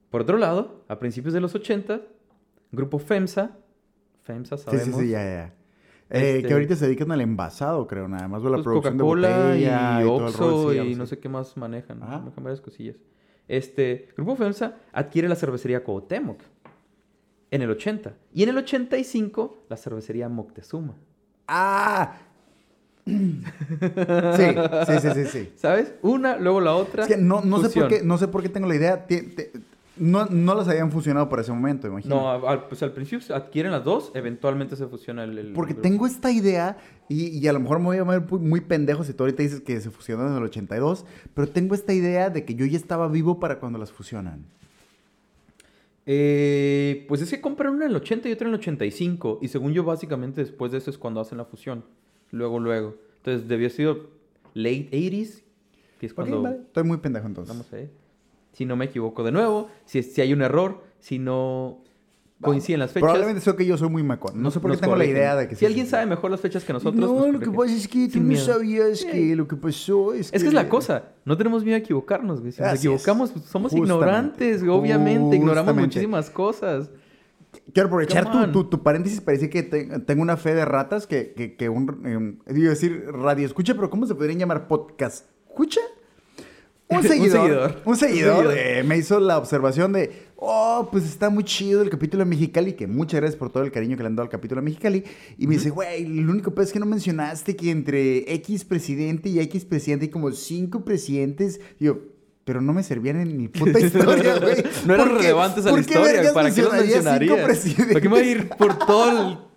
Por 0.10 0.22
otro 0.22 0.40
lado, 0.40 0.84
a 0.88 0.98
principios 0.98 1.36
de 1.36 1.42
los 1.42 1.54
80, 1.54 2.02
grupo 2.72 2.98
FEMSA, 2.98 3.56
FEMSA 4.30 4.58
Sí, 4.58 4.64
sabemos, 4.66 4.86
sí, 5.00 5.06
sí, 5.06 5.10
ya, 5.10 5.24
ya. 5.24 5.54
Eh, 6.12 6.38
Este- 6.38 6.48
Que 6.48 6.54
ahorita 6.54 6.76
se 6.76 6.86
dedican 6.86 7.12
al 7.12 7.22
envasado, 7.22 7.88
creo, 7.88 8.08
nada 8.08 8.28
más. 8.28 8.44
La 8.44 8.50
pues, 8.52 8.64
producción 8.64 8.98
de 8.98 9.04
botella 9.04 9.56
y, 10.02 10.04
y, 10.04 10.08
Oxxo 10.08 10.72
sí, 10.72 10.78
y 10.78 10.96
no 10.96 11.06
sé 11.08 11.18
qué 11.18 11.30
más 11.30 11.58
manejan, 11.58 12.04
Ajá. 12.04 12.20
manejan 12.20 12.44
varias 12.44 12.62
cosillas. 12.62 12.96
Este, 13.48 14.10
grupo 14.16 14.36
FEMSA 14.36 14.76
adquiere 14.94 15.28
la 15.28 15.36
cervecería 15.36 15.84
Cuauhtémoc 15.84 16.40
en 17.50 17.62
el 17.64 17.72
80 17.72 18.14
y 18.32 18.44
en 18.44 18.50
el 18.50 18.58
85 18.60 19.66
la 19.68 19.78
cervecería 19.78 20.30
Moctezuma. 20.30 20.96
¡Ah! 21.48 22.18
sí, 23.06 23.42
sí, 24.86 25.00
sí, 25.02 25.10
sí, 25.14 25.26
sí. 25.26 25.54
¿Sabes? 25.56 25.96
Una, 26.04 26.38
luego 26.38 26.62
la 26.62 26.76
otra. 26.76 27.04
Es 27.04 27.10
que 27.10 27.18
no, 27.18 27.42
no, 27.42 27.60
sé 27.60 27.70
por 27.70 27.88
qué, 27.88 28.04
no 28.04 28.18
sé 28.20 28.28
por 28.28 28.44
qué 28.44 28.50
tengo 28.50 28.68
la 28.68 28.76
idea. 28.76 29.08
No, 30.00 30.26
no 30.26 30.56
las 30.56 30.68
habían 30.68 30.92
funcionado 30.92 31.30
por 31.30 31.40
ese 31.40 31.52
momento, 31.52 31.88
imagino. 31.88 32.16
No, 32.16 32.48
al, 32.48 32.68
pues 32.68 32.82
al 32.84 32.94
principio 32.94 33.22
se 33.26 33.34
adquieren 33.34 33.72
las 33.72 33.84
dos, 33.84 34.12
eventualmente 34.16 34.76
se 34.76 34.88
fusiona 34.88 35.24
el, 35.24 35.38
el 35.38 35.54
Porque 35.54 35.74
grupo. 35.74 35.82
tengo 35.88 36.08
esta 36.08 36.32
idea, 36.32 36.78
y, 37.08 37.28
y 37.38 37.48
a 37.48 37.54
lo 37.54 37.60
mejor 37.60 37.80
me 37.80 37.86
voy 37.86 37.98
a 37.98 38.04
ver 38.04 38.22
muy, 38.32 38.62
pendejo 38.62 39.04
si 39.04 39.14
tú 39.14 39.24
ahorita 39.24 39.44
dices 39.44 39.62
que 39.62 39.80
se 39.82 39.92
fusionaron 39.92 40.32
en 40.32 40.38
el 40.40 40.44
82, 40.46 41.06
pero 41.34 41.48
tengo 41.50 41.76
esta 41.76 41.94
idea 41.94 42.30
de 42.30 42.46
que 42.46 42.56
yo 42.56 42.66
ya 42.66 42.78
estaba 42.78 43.08
vivo 43.08 43.40
para 43.40 43.60
cuando 43.60 43.78
las 43.78 43.92
fusionan. 43.92 44.46
Eh, 46.06 47.06
pues 47.08 47.22
es 47.22 47.30
que 47.30 47.40
compran 47.40 47.74
una 47.74 47.86
en 47.86 47.92
el 47.92 47.98
80 47.98 48.30
y 48.30 48.32
otra 48.32 48.48
en 48.48 48.54
el 48.56 48.60
85. 48.60 49.40
Y 49.42 49.50
según 49.50 49.74
yo, 49.74 49.84
básicamente 49.84 50.42
después 50.42 50.72
de 50.72 50.80
eso 50.80 50.90
es 50.90 50.98
cuando 50.98 51.20
hacen 51.22 51.38
la 51.38 51.46
fusión. 51.46 51.84
Luego, 52.32 52.60
luego. 52.60 52.96
Entonces 53.18 53.48
debió 53.48 53.66
haber 53.68 53.72
sido 53.76 54.10
late 54.56 54.90
80s, 54.92 55.44
que 56.00 56.06
es 56.08 56.14
cuando... 56.14 56.42
vale. 56.42 56.58
Estoy 56.62 56.84
muy 56.84 56.98
pendejo 56.98 57.28
entonces. 57.28 57.54
Vamos 57.56 57.72
a 57.72 57.76
ver. 57.76 57.90
Si 58.54 58.66
no 58.66 58.76
me 58.76 58.86
equivoco 58.86 59.24
de 59.24 59.32
nuevo, 59.32 59.70
si, 59.86 60.04
si 60.04 60.22
hay 60.22 60.34
un 60.34 60.42
error, 60.42 60.84
si 61.00 61.20
no 61.20 61.82
coinciden 62.42 62.80
las 62.80 62.92
fechas. 62.92 63.02
Probablemente 63.04 63.42
sea 63.42 63.54
que 63.56 63.66
yo 63.66 63.78
soy 63.78 63.90
muy 63.90 64.02
macón. 64.02 64.42
No 64.42 64.50
sé 64.50 64.60
por 64.62 64.72
qué 64.72 64.78
tengo 64.78 64.96
la 64.96 65.04
idea 65.06 65.36
de 65.36 65.48
que... 65.50 65.56
Si 65.56 65.66
alguien 65.66 65.88
sabe 65.88 66.06
mejor 66.06 66.32
las 66.32 66.40
fechas 66.40 66.64
que 66.64 66.72
nosotros... 66.72 66.96
No, 66.96 67.14
nos 67.28 67.34
lo 67.34 67.40
que 67.40 67.52
pasa 67.52 67.74
es 67.76 67.88
que 67.88 68.08
tú 68.08 68.20
no 68.22 68.36
sabías 68.38 69.04
que 69.04 69.36
lo 69.36 69.46
que 69.48 69.58
pasó 69.58 70.14
es 70.14 70.32
que... 70.32 70.38
Es 70.38 70.44
que 70.44 70.48
es 70.50 70.54
la 70.54 70.70
cosa, 70.70 71.10
no 71.26 71.36
tenemos 71.38 71.64
miedo 71.66 71.76
a 71.76 71.80
equivocarnos, 71.80 72.40
güey. 72.40 72.54
Si 72.54 72.62
nos 72.62 72.70
Así 72.70 72.78
es. 72.78 72.86
equivocamos, 72.86 73.32
pues, 73.32 73.44
somos 73.46 73.72
Justamente. 73.74 73.94
ignorantes, 73.94 74.64
güey, 74.64 74.78
obviamente, 74.78 75.36
ignoramos 75.36 75.76
muchísimas 75.76 76.30
cosas. 76.30 76.90
Quiero 77.74 77.88
aprovechar 77.88 78.32
tu, 78.32 78.52
tu, 78.54 78.64
tu 78.70 78.84
paréntesis 78.84 79.20
para 79.20 79.34
decir 79.38 79.50
que 79.50 79.64
te- 79.64 80.00
tengo 80.02 80.22
una 80.22 80.38
fe 80.38 80.54
de 80.56 80.64
ratas 80.66 81.08
que, 81.08 81.34
que, 81.34 81.56
que 81.58 81.68
un... 81.68 82.02
em, 82.06 82.40
digo 82.56 82.70
decir 82.70 83.06
radio 83.12 83.46
escucha, 83.46 83.74
pero 83.74 83.90
¿cómo 83.90 84.06
se 84.06 84.16
podrían 84.16 84.40
llamar 84.40 84.68
podcast? 84.68 85.26
¿Escucha? 85.50 85.82
Un 86.90 86.98
Un 86.98 87.04
seguidor. 87.04 87.40
Un 87.40 87.46
seguidor. 87.46 87.82
Un 87.86 87.96
seguidor. 87.96 88.54
eh, 88.58 88.84
me 88.84 88.98
hizo 88.98 89.20
la 89.20 89.38
observación 89.38 89.94
de, 89.94 90.12
oh, 90.38 90.90
pues 90.92 91.06
está 91.06 91.30
muy 91.30 91.44
chido 91.44 91.82
el 91.84 91.90
capítulo 91.90 92.24
de 92.24 92.30
Mexicali, 92.30 92.74
que 92.74 92.88
muchas 92.88 93.20
gracias 93.22 93.38
por 93.38 93.52
todo 93.52 93.64
el 93.64 93.72
cariño 93.72 93.96
que 93.96 94.04
le 94.04 94.08
han 94.08 94.16
dado 94.16 94.24
al 94.26 94.30
capítulo 94.32 94.60
de 94.62 94.66
Mexicali. 94.66 95.04
Y 95.38 95.46
me 95.48 95.56
dice, 95.56 95.70
güey, 95.70 96.06
lo 96.06 96.32
único 96.32 96.54
peor 96.56 96.66
es 96.66 96.74
que 96.74 96.80
no 96.80 96.86
mencionaste 96.88 97.56
que 97.56 97.70
entre 97.72 98.34
X 98.34 98.66
presidente 98.66 99.30
y 99.30 99.40
X 99.40 99.66
presidente 99.66 100.06
hay 100.06 100.12
como 100.12 100.32
cinco 100.32 100.84
presidentes. 100.84 101.60
Digo, 101.80 102.00
pero 102.44 102.62
no 102.62 102.74
me 102.74 102.82
servían 102.82 103.20
en 103.20 103.38
mi 103.38 103.48
puta 103.50 103.80
historia, 103.86 104.40
güey. 104.40 104.64
No 104.88 104.96
eran 104.96 105.08
¿Por 105.10 105.18
qué- 105.18 105.24
relevantes 105.24 105.66
a 105.68 105.72
la 105.72 105.80
historia. 105.80 106.34
¿Para 106.34 106.52
qué 106.54 106.62
los 106.64 106.74
mencionaría? 106.74 107.42
¿Para 107.44 107.54
qué 108.02 108.10
me 108.10 108.10
voy 108.10 108.20
a 108.20 108.32
ir 108.32 108.50
por 108.50 108.80
todo 108.80 109.12
el... 109.12 109.49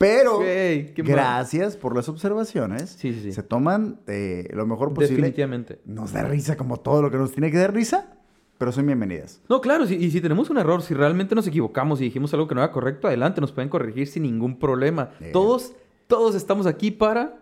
Pero, 0.00 0.36
Güey, 0.38 0.94
qué 0.94 1.02
gracias 1.02 1.76
por 1.76 1.94
las 1.94 2.08
observaciones. 2.08 2.88
Sí, 2.98 3.12
sí, 3.12 3.20
sí. 3.20 3.32
Se 3.32 3.42
toman 3.42 4.00
eh, 4.06 4.48
lo 4.54 4.66
mejor 4.66 4.94
posible. 4.94 5.16
Definitivamente. 5.16 5.78
Nos 5.84 6.12
da 6.14 6.22
risa 6.22 6.56
como 6.56 6.78
todo 6.78 7.02
lo 7.02 7.10
que 7.10 7.18
nos 7.18 7.32
tiene 7.32 7.50
que 7.50 7.58
dar 7.58 7.74
risa, 7.74 8.08
pero 8.56 8.72
son 8.72 8.86
bienvenidas. 8.86 9.42
No, 9.50 9.60
claro, 9.60 9.86
si- 9.86 9.96
y 9.96 10.10
si 10.10 10.22
tenemos 10.22 10.48
un 10.48 10.56
error, 10.56 10.80
si 10.80 10.94
realmente 10.94 11.34
nos 11.34 11.46
equivocamos 11.46 12.00
y 12.00 12.04
dijimos 12.04 12.32
algo 12.32 12.48
que 12.48 12.54
no 12.54 12.62
era 12.62 12.72
correcto, 12.72 13.08
adelante, 13.08 13.42
nos 13.42 13.52
pueden 13.52 13.68
corregir 13.68 14.06
sin 14.06 14.22
ningún 14.22 14.58
problema. 14.58 15.10
Eh. 15.20 15.30
Todos, 15.34 15.74
todos 16.06 16.34
estamos 16.34 16.66
aquí 16.66 16.90
para... 16.90 17.36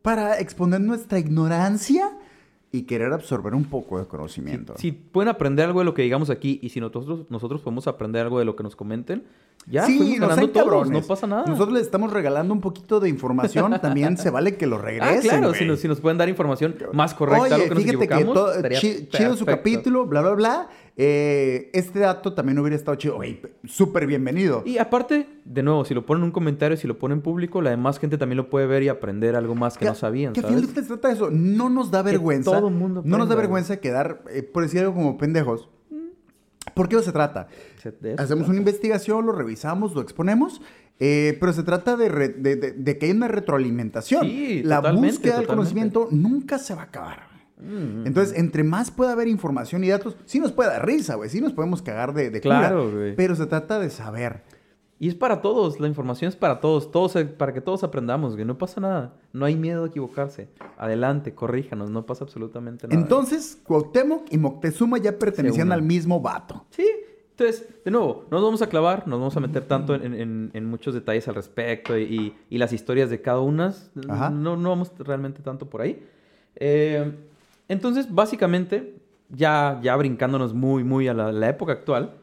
Para 0.00 0.40
exponer 0.40 0.80
nuestra 0.80 1.18
ignorancia 1.20 2.10
y 2.72 2.82
querer 2.84 3.12
absorber 3.12 3.54
un 3.54 3.66
poco 3.66 3.98
de 4.00 4.06
conocimiento. 4.06 4.74
Si 4.78 4.90
pueden 4.92 5.28
aprender 5.28 5.66
algo 5.66 5.78
de 5.80 5.84
lo 5.84 5.94
que 5.94 6.02
digamos 6.02 6.28
aquí 6.30 6.58
y 6.62 6.70
si 6.70 6.80
nosotros, 6.80 7.26
nosotros 7.30 7.60
podemos 7.60 7.86
aprender 7.86 8.22
algo 8.22 8.38
de 8.40 8.44
lo 8.46 8.56
que 8.56 8.62
nos 8.64 8.74
comenten, 8.74 9.24
ya 9.66 9.86
sí, 9.86 9.98
no 10.18 10.26
ganando 10.28 10.34
sean 10.34 10.52
todos, 10.52 10.64
cabrones. 10.66 11.02
no 11.02 11.06
pasa 11.06 11.26
nada. 11.26 11.44
Nosotros 11.46 11.72
les 11.74 11.82
estamos 11.82 12.12
regalando 12.12 12.52
un 12.52 12.60
poquito 12.60 13.00
de 13.00 13.08
información, 13.08 13.78
también 13.80 14.16
se 14.18 14.30
vale 14.30 14.56
que 14.56 14.66
lo 14.66 14.78
regresen. 14.78 15.18
ah, 15.18 15.20
claro, 15.22 15.54
si 15.54 15.64
nos, 15.64 15.80
si 15.80 15.88
nos 15.88 16.00
pueden 16.00 16.18
dar 16.18 16.28
información 16.28 16.74
más 16.92 17.14
correcta, 17.14 17.56
Oye, 17.56 17.68
que 17.68 17.74
nos 17.74 17.84
fíjate 17.84 18.08
que 18.08 18.24
todo- 18.24 18.52
chi- 18.70 19.08
chido 19.08 19.36
su 19.36 19.46
capítulo, 19.46 20.06
bla, 20.06 20.20
bla, 20.22 20.30
bla. 20.34 20.68
Eh, 20.94 21.70
este 21.72 22.00
dato 22.00 22.34
también 22.34 22.58
hubiera 22.58 22.76
estado 22.76 22.96
chido. 22.96 23.16
Oye, 23.16 23.40
súper 23.64 24.06
bienvenido. 24.06 24.62
Y 24.66 24.76
aparte, 24.76 25.26
de 25.44 25.62
nuevo, 25.62 25.86
si 25.86 25.94
lo 25.94 26.04
ponen 26.04 26.22
en 26.22 26.26
un 26.26 26.30
comentario, 26.32 26.76
si 26.76 26.86
lo 26.86 26.98
ponen 26.98 27.18
en 27.18 27.22
público, 27.22 27.62
la 27.62 27.70
demás 27.70 27.98
gente 27.98 28.18
también 28.18 28.36
lo 28.36 28.50
puede 28.50 28.66
ver 28.66 28.82
y 28.82 28.88
aprender 28.88 29.34
algo 29.34 29.54
más 29.54 29.78
que, 29.78 29.86
no 29.86 29.94
sabían, 29.94 30.34
Que 30.34 30.40
a 30.40 30.42
¿sabes? 30.42 30.56
fin 30.58 30.60
de 30.66 30.66
cuentas 30.72 30.84
se 30.84 30.88
trata 30.92 31.08
de 31.08 31.14
eso. 31.14 31.30
No 31.30 31.70
nos 31.70 31.90
da 31.90 32.02
vergüenza. 32.02 32.50
todo 32.50 32.68
mundo 32.68 33.00
no 33.04 33.16
nos 33.18 33.28
da 33.28 33.34
vergüenza 33.34 33.78
quedar, 33.78 34.22
eh, 34.30 34.42
por 34.42 34.64
decir 34.64 34.80
algo 34.80 34.92
como 34.94 35.16
pendejos. 35.16 35.68
¿Por 36.74 36.88
qué 36.88 36.96
no 36.96 37.02
se 37.02 37.12
trata? 37.12 37.48
Se- 37.82 37.94
Hacemos 38.18 38.48
una 38.48 38.58
investigación, 38.58 39.26
lo 39.26 39.32
revisamos, 39.32 39.94
lo 39.94 40.00
exponemos, 40.00 40.60
eh, 41.00 41.36
pero 41.40 41.52
se 41.52 41.62
trata 41.62 41.96
de, 41.96 42.08
re- 42.08 42.28
de- 42.28 42.56
de- 42.56 42.72
de 42.72 42.98
que 42.98 43.06
haya 43.06 43.14
una 43.14 43.28
retroalimentación. 43.28 44.22
Sí, 44.22 44.62
La 44.64 44.80
búsqueda 45.06 45.36
del 45.38 45.46
conocimiento 45.56 46.08
nunca 46.10 46.58
se 46.58 46.74
va 46.74 46.82
a 46.82 46.84
acabar. 46.84 47.32
Mm, 47.58 48.06
Entonces, 48.06 48.36
entre 48.36 48.64
más 48.64 48.90
pueda 48.90 49.12
haber 49.12 49.28
información 49.28 49.84
y 49.84 49.88
datos, 49.88 50.16
sí 50.24 50.40
nos 50.40 50.50
puede 50.52 50.70
dar 50.70 50.84
risa, 50.84 51.14
güey. 51.14 51.30
Sí 51.30 51.40
nos 51.40 51.52
podemos 51.52 51.80
cagar 51.82 52.12
de, 52.12 52.30
Claro. 52.40 52.90
Pero 53.16 53.36
se 53.36 53.46
trata 53.46 53.78
de 53.78 53.88
saber. 53.90 54.42
Y 55.02 55.08
es 55.08 55.16
para 55.16 55.42
todos, 55.42 55.80
la 55.80 55.88
información 55.88 56.28
es 56.28 56.36
para 56.36 56.60
todos, 56.60 56.92
todos 56.92 57.16
eh, 57.16 57.24
para 57.24 57.52
que 57.52 57.60
todos 57.60 57.82
aprendamos, 57.82 58.36
que 58.36 58.44
no 58.44 58.56
pasa 58.56 58.80
nada. 58.80 59.14
No 59.32 59.44
hay 59.46 59.56
miedo 59.56 59.82
a 59.82 59.86
equivocarse. 59.88 60.48
Adelante, 60.78 61.34
corríjanos, 61.34 61.90
no 61.90 62.06
pasa 62.06 62.22
absolutamente 62.22 62.86
nada. 62.86 63.00
Entonces, 63.00 63.58
Cuauhtémoc 63.64 64.32
y 64.32 64.38
Moctezuma 64.38 64.98
ya 64.98 65.18
pertenecían 65.18 65.72
al 65.72 65.82
mismo 65.82 66.20
vato. 66.20 66.66
Sí, 66.70 66.86
entonces, 67.30 67.66
de 67.84 67.90
nuevo, 67.90 68.26
no 68.30 68.36
nos 68.36 68.44
vamos 68.44 68.62
a 68.62 68.68
clavar, 68.68 69.08
nos 69.08 69.18
vamos 69.18 69.36
a 69.36 69.40
meter 69.40 69.64
tanto 69.64 69.96
en, 69.96 70.14
en- 70.14 70.50
en 70.54 70.66
muchos 70.66 70.94
detalles 70.94 71.26
al 71.26 71.34
respecto 71.34 71.98
y, 71.98 72.02
y- 72.04 72.36
y 72.50 72.58
las 72.58 72.72
historias 72.72 73.10
de 73.10 73.20
cada 73.20 73.40
una. 73.40 73.74
Ajá. 74.08 74.30
No, 74.30 74.56
no 74.56 74.68
vamos 74.68 74.92
realmente 75.00 75.42
tanto 75.42 75.68
por 75.68 75.80
ahí. 75.80 76.00
Eh, 76.54 77.12
entonces, 77.66 78.06
básicamente, 78.14 78.94
ya, 79.30 79.80
ya 79.82 79.96
brincándonos 79.96 80.54
muy, 80.54 80.84
muy 80.84 81.08
a 81.08 81.14
la, 81.14 81.32
la 81.32 81.48
época 81.48 81.72
actual, 81.72 82.18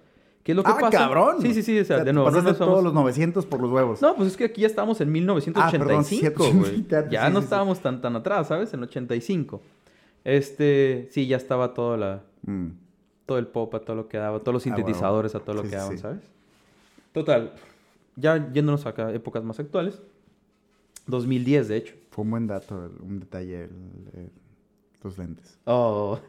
¿qué 0.50 0.54
es 0.54 0.56
lo 0.56 0.64
que 0.64 0.72
¡Ah, 0.72 0.78
pasa? 0.80 0.97
cabrón! 0.97 1.36
Sí, 1.43 1.54
sí, 1.54 1.62
sí, 1.62 1.80
o 1.80 1.86
sea, 1.86 2.04
de 2.04 2.12
nuevo, 2.12 2.28
no 2.30 2.32
pasaste 2.38 2.50
nos 2.52 2.60
vamos- 2.60 2.72
todos 2.74 2.84
los 2.86 2.93
900 2.95 3.45
por 3.45 3.62
los 3.62 3.70
huevos. 3.72 4.02
No, 4.02 4.16
pues 4.16 4.30
es 4.30 4.36
que 4.38 4.45
aquí 4.45 4.62
ya 4.62 4.68
estamos 4.68 5.00
en 5.00 5.12
1985, 5.12 5.62
Ah, 5.64 5.72
perdón, 5.72 7.10
ya 7.12 7.28
sí, 7.28 7.34
no 7.34 7.39
sí, 7.39 7.41
sí. 7.41 7.43
estábamos 7.43 7.80
tan, 7.82 8.02
tan 8.02 8.16
atrás, 8.16 8.47
¿sabes? 8.47 8.74
En 8.74 8.82
85. 8.82 9.62
Este, 10.24 11.08
sí, 11.12 11.28
ya 11.28 11.38
estaba 11.38 11.76
todo, 11.76 11.97
la, 11.97 12.24
Mm. 12.47 12.70
todo 13.28 13.38
el 13.38 13.45
pop 13.47 13.76
a 13.76 13.80
todo 13.82 13.95
lo 13.95 14.08
que 14.08 14.18
daba, 14.18 14.39
todos 14.39 14.54
los 14.54 14.62
Ah, 14.64 14.76
sintetizadores 14.76 15.36
a 15.36 15.39
todo 15.39 15.56
lo 15.58 15.62
que 15.64 15.76
daban. 15.76 15.97
¿sabes? 16.00 16.20
Total, 17.14 17.54
ya 18.16 18.52
yéndonos 18.52 18.86
acá 18.88 19.08
a 19.08 19.14
épocas 19.14 19.43
más 19.43 19.60
actuales. 19.60 20.02
2010, 21.08 21.68
de 21.68 21.78
hecho. 21.78 21.95
Fue 22.12 22.24
un 22.24 22.32
buen 22.32 22.47
dato, 22.47 22.91
un 23.02 23.20
detalle, 23.20 23.64
el- 23.66 23.70
el- 24.14 24.32
los 25.04 25.18
lentes. 25.18 25.58
Oh. 25.66 26.20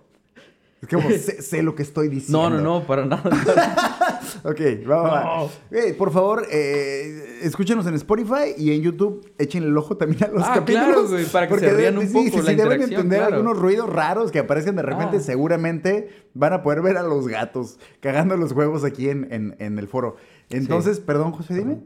Es 0.82 0.88
como, 0.88 1.08
sé, 1.10 1.42
sé 1.42 1.62
lo 1.62 1.74
que 1.74 1.82
estoy 1.82 2.08
diciendo. 2.08 2.48
No, 2.50 2.56
no, 2.56 2.62
no, 2.80 2.86
para 2.86 3.04
nada. 3.06 3.22
Ok, 4.44 4.60
vamos. 4.86 5.50
No. 5.70 5.76
va. 5.76 5.94
por 5.98 6.12
favor, 6.12 6.46
eh, 6.50 7.40
escúchenos 7.42 7.86
en 7.86 7.94
Spotify 7.94 8.54
y 8.56 8.72
en 8.72 8.80
YouTube. 8.82 9.28
Échenle 9.38 9.68
el 9.68 9.76
ojo 9.76 9.96
también 9.96 10.22
a 10.24 10.28
los 10.28 10.42
Ah, 10.44 10.52
capítulos. 10.54 10.86
claro, 10.86 11.08
güey, 11.08 11.24
para 11.26 11.48
que 11.48 11.54
se 11.54 11.60
porque 11.60 11.76
rían 11.76 11.94
deben- 11.96 11.98
un 11.98 12.06
sí, 12.06 12.12
poco 12.12 12.24
sí, 12.30 12.36
la 12.44 12.50
sí, 12.50 12.56
deben 12.56 12.82
entender 12.82 13.18
claro. 13.18 13.34
algunos 13.36 13.58
ruidos 13.58 13.90
raros 13.90 14.30
que 14.30 14.38
aparecen 14.38 14.76
de 14.76 14.82
repente. 14.82 15.16
Ah. 15.16 15.20
Seguramente 15.20 16.08
van 16.32 16.52
a 16.52 16.62
poder 16.62 16.80
ver 16.80 16.96
a 16.96 17.02
los 17.02 17.26
gatos 17.28 17.78
cagando 18.00 18.36
los 18.36 18.52
huevos 18.52 18.84
aquí 18.84 19.08
en, 19.10 19.26
en- 19.32 19.56
en 19.58 19.78
el 19.78 19.88
foro. 19.88 20.16
Entonces, 20.48 21.00
perdón, 21.00 21.32
José, 21.32 21.54
dime. 21.54 21.80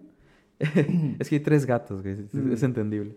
es 1.18 1.28
que 1.28 1.36
hay 1.36 1.40
tres 1.40 1.66
gatos, 1.66 2.03
güey. 2.03 2.14
Es, 2.14 2.34
Mm. 2.34 2.53
es 2.53 2.62
entendible. 2.62 3.16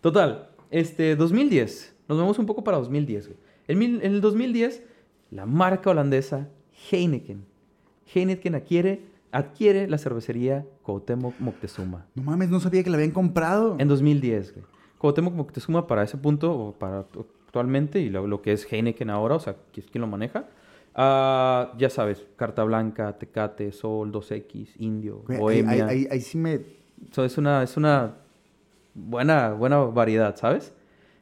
Total, 0.00 0.50
este, 0.70 1.16
2010. 1.16 1.94
Nos 2.08 2.18
vemos 2.18 2.38
un 2.38 2.46
poco 2.46 2.64
para 2.64 2.78
2010, 2.78 3.28
güey. 3.28 3.38
En 3.68 4.00
el 4.02 4.20
2010, 4.20 4.82
la 5.30 5.46
marca 5.46 5.90
holandesa 5.90 6.48
Heineken. 6.90 7.44
Heineken 8.14 8.54
adquiere, 8.54 9.02
adquiere 9.32 9.86
la 9.88 9.98
cervecería 9.98 10.64
Cuauhtémoc 10.82 11.38
Moctezuma. 11.40 12.06
No 12.14 12.22
mames, 12.22 12.48
no 12.50 12.60
sabía 12.60 12.82
que 12.82 12.90
la 12.90 12.96
habían 12.96 13.10
comprado. 13.12 13.76
En 13.78 13.88
2010, 13.88 14.54
güey. 14.54 14.64
Cuauhtémoc 14.98 15.34
Moctezuma 15.34 15.86
para 15.86 16.02
ese 16.02 16.16
punto, 16.16 16.52
o 16.54 16.72
para 16.72 17.00
actualmente, 17.00 18.00
y 18.00 18.08
lo, 18.10 18.26
lo 18.26 18.42
que 18.42 18.52
es 18.52 18.70
Heineken 18.70 19.10
ahora, 19.10 19.36
o 19.36 19.40
sea, 19.40 19.54
¿qui- 19.74 19.84
¿quién 19.90 20.00
lo 20.02 20.08
maneja? 20.08 20.46
Ah, 20.94 21.72
ya 21.78 21.90
sabes, 21.90 22.26
Carta 22.36 22.64
Blanca, 22.64 23.16
Tecate, 23.18 23.70
Sol, 23.72 24.10
2X, 24.10 24.70
Indio, 24.78 25.22
Güey, 25.26 25.38
Bohemia. 25.38 25.72
ahí- 25.72 25.80
ahí- 26.04 26.08
ahí 26.10 26.20
sí 26.20 26.36
me... 26.38 26.60
So, 27.12 27.24
es 27.24 27.38
una, 27.38 27.62
es 27.62 27.76
una 27.76 28.16
buena, 28.94 29.52
buena 29.52 29.78
variedad, 29.78 30.34
¿sabes? 30.36 30.72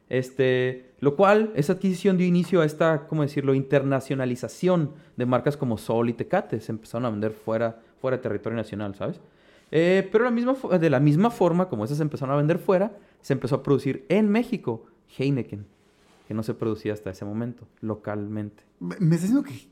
Este, 0.09 0.86
lo 0.99 1.15
cual, 1.15 1.51
esa 1.55 1.73
adquisición 1.73 2.17
dio 2.17 2.25
inicio 2.25 2.61
a 2.61 2.65
esta, 2.65 3.07
¿cómo 3.07 3.21
decirlo?, 3.21 3.53
internacionalización 3.53 4.91
de 5.15 5.25
marcas 5.25 5.57
como 5.57 5.77
Sol 5.77 6.09
y 6.09 6.13
Tecate. 6.13 6.59
Se 6.61 6.71
empezaron 6.71 7.05
a 7.05 7.09
vender 7.09 7.31
fuera, 7.31 7.79
fuera 8.01 8.17
de 8.17 8.23
territorio 8.23 8.55
nacional, 8.57 8.95
¿sabes? 8.95 9.19
Eh, 9.71 10.07
pero 10.11 10.23
la 10.23 10.31
misma, 10.31 10.55
de 10.79 10.89
la 10.89 10.99
misma 10.99 11.29
forma 11.29 11.67
como 11.69 11.85
esas 11.85 11.97
se 11.97 12.03
empezaron 12.03 12.33
a 12.33 12.37
vender 12.37 12.57
fuera, 12.57 12.93
se 13.21 13.33
empezó 13.33 13.55
a 13.55 13.63
producir 13.63 14.05
en 14.09 14.29
México 14.29 14.85
Heineken, 15.17 15.65
que 16.27 16.33
no 16.33 16.41
se 16.43 16.53
producía 16.53 16.93
hasta 16.93 17.09
ese 17.11 17.25
momento, 17.25 17.67
localmente. 17.81 18.63
Me 18.79 18.93
está 19.15 19.27
diciendo 19.27 19.43
que... 19.43 19.67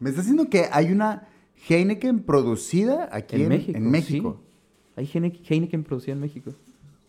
Me 0.00 0.10
está 0.10 0.20
diciendo 0.22 0.48
que 0.50 0.66
hay 0.70 0.92
una 0.92 1.28
Heineken 1.68 2.20
producida 2.24 3.08
aquí 3.10 3.36
en, 3.36 3.42
En, 3.42 3.48
México. 3.48 3.78
en 3.78 3.90
México. 3.90 4.40
sí. 4.40 4.50
Hay 4.96 5.06
Heine- 5.06 5.40
Heineken 5.48 5.82
producida 5.82 6.12
en 6.12 6.20
México. 6.20 6.52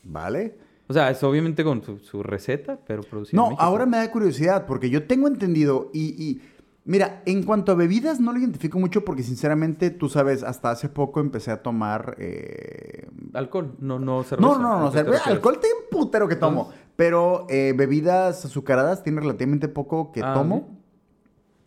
¿Vale? 0.04 0.56
O 0.88 0.94
sea, 0.94 1.10
es 1.10 1.24
obviamente 1.24 1.64
con 1.64 1.84
su, 1.84 1.98
su 2.00 2.22
receta, 2.24 2.80
pero 2.86 3.02
producida 3.04 3.42
No, 3.42 3.56
ahora 3.60 3.86
me 3.86 3.98
da 3.98 4.12
curiosidad 4.12 4.66
porque 4.66 4.90
yo 4.90 5.08
tengo 5.08 5.28
entendido 5.28 5.90
y, 5.94 6.22
y, 6.24 6.42
mira, 6.86 7.24
en 7.26 7.42
cuanto 7.44 7.72
a 7.72 7.76
bebidas 7.76 8.20
no 8.20 8.32
lo 8.32 8.40
identifico 8.40 8.78
mucho 8.78 9.04
porque 9.04 9.24
sinceramente 9.24 9.90
tú 9.90 10.10
sabes, 10.10 10.44
hasta 10.44 10.70
hace 10.70 10.88
poco 10.90 11.20
empecé 11.22 11.50
a 11.52 11.64
tomar... 11.64 12.16
eh, 12.20 13.08
Alcohol, 13.34 13.76
no, 13.80 13.98
no 14.00 14.24
cerveza. 14.24 14.48
No, 14.48 14.60
no, 14.60 14.80
no, 14.80 14.88
¿A 14.88 14.92
qué 14.92 14.98
te 14.98 15.04
cerveza, 15.04 15.18
refieres? 15.24 15.36
alcohol 15.38 15.60
tengo 15.60 15.76
un 15.84 15.90
putero 15.90 16.28
que 16.28 16.36
tomo, 16.36 16.70
pero 16.96 17.48
eh, 17.50 17.74
bebidas 17.76 18.46
azucaradas 18.46 19.02
tiene 19.04 19.22
relativamente 19.22 19.68
poco 19.68 20.12
que 20.12 20.22
Ah, 20.24 20.34
tomo, 20.36 20.78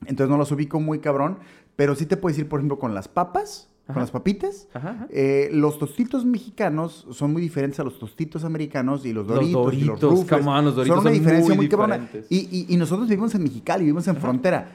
entonces 0.06 0.30
no 0.30 0.38
las 0.38 0.50
ubico 0.52 0.78
muy 0.80 1.00
cabrón, 1.00 1.38
pero 1.74 1.94
sí 1.96 2.06
te 2.06 2.16
puedo 2.16 2.32
decir, 2.32 2.48
por 2.48 2.60
ejemplo, 2.60 2.78
con 2.78 2.94
las 2.94 3.08
papas, 3.08 3.67
Ajá. 3.88 3.94
con 3.94 4.02
las 4.02 4.10
papitas, 4.10 4.68
Ajá, 4.74 4.90
ajá. 4.90 5.06
eh, 5.10 5.48
los 5.52 5.78
tostitos 5.78 6.24
mexicanos 6.26 7.06
son 7.10 7.32
muy 7.32 7.40
diferentes 7.42 7.80
a 7.80 7.84
los 7.84 7.98
tostitos 7.98 8.44
americanos 8.44 9.04
y 9.06 9.12
los 9.14 9.26
Los 9.26 9.36
doritos, 9.36 9.74
y 9.74 9.80
los 9.84 10.00
rufles. 10.00 10.28
come 10.42 10.50
on, 10.50 10.64
los 10.66 10.76
Doritos 10.76 10.96
son 10.96 11.06
una 11.06 11.10
son 11.14 11.18
diferencia 11.24 11.54
muy 11.54 11.68
cabrona. 11.68 12.08
Y, 12.28 12.36
y- 12.36 12.66
y 12.68 12.76
nosotros 12.76 13.08
vivimos 13.08 13.34
en 13.34 13.42
Mexicali, 13.44 13.84
vivimos 13.84 14.06
en 14.08 14.16
frontera. 14.16 14.72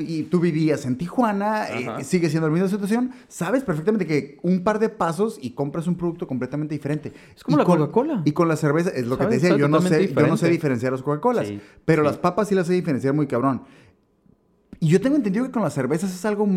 Y 0.00 0.24
tú 0.24 0.40
vivías 0.40 0.84
en 0.86 0.96
Tijuana, 0.96 1.66
eh, 1.68 2.02
sigue 2.02 2.28
siendo 2.30 2.48
la 2.48 2.52
misma 2.54 2.68
situación. 2.68 3.12
Sabes 3.28 3.62
perfectamente 3.62 4.04
que 4.06 4.38
un 4.42 4.64
par 4.64 4.78
de 4.80 4.88
pasos 4.88 5.38
y 5.40 5.50
compras 5.50 5.86
un 5.86 5.94
producto 5.96 6.26
completamente 6.26 6.74
diferente. 6.74 7.12
Es 7.36 7.44
como 7.44 7.56
Y 7.56 7.60
la 7.60 7.64
Coca-Cola. 7.64 8.22
Y 8.24 8.32
con 8.32 8.48
la 8.48 8.56
cerveza, 8.56 8.90
es 8.90 9.06
lo 9.06 9.16
que 9.18 9.26
te 9.26 9.34
decía, 9.34 9.56
yo 9.56 9.68
no, 9.68 9.80
sé, 9.82 10.12
yo 10.12 10.26
no 10.26 10.36
sé 10.36 10.48
diferenciar 10.48 10.90
las 10.92 11.02
Coca-Colas. 11.02 11.46
Sí, 11.46 11.60
Pero 11.84 12.02
sí. 12.02 12.06
las 12.08 12.16
papas 12.18 12.48
sí 12.48 12.54
las 12.56 12.66
sé 12.66 12.72
diferenciar 12.72 13.14
muy 13.14 13.26
cabrón. 13.28 13.62
Y 14.86 14.90
yo 14.90 15.00
tengo 15.00 15.16
entendido 15.16 15.44
que 15.44 15.50
con 15.50 15.64
las 15.64 15.74
cervezas 15.74 16.14
es 16.14 16.24
algo 16.24 16.48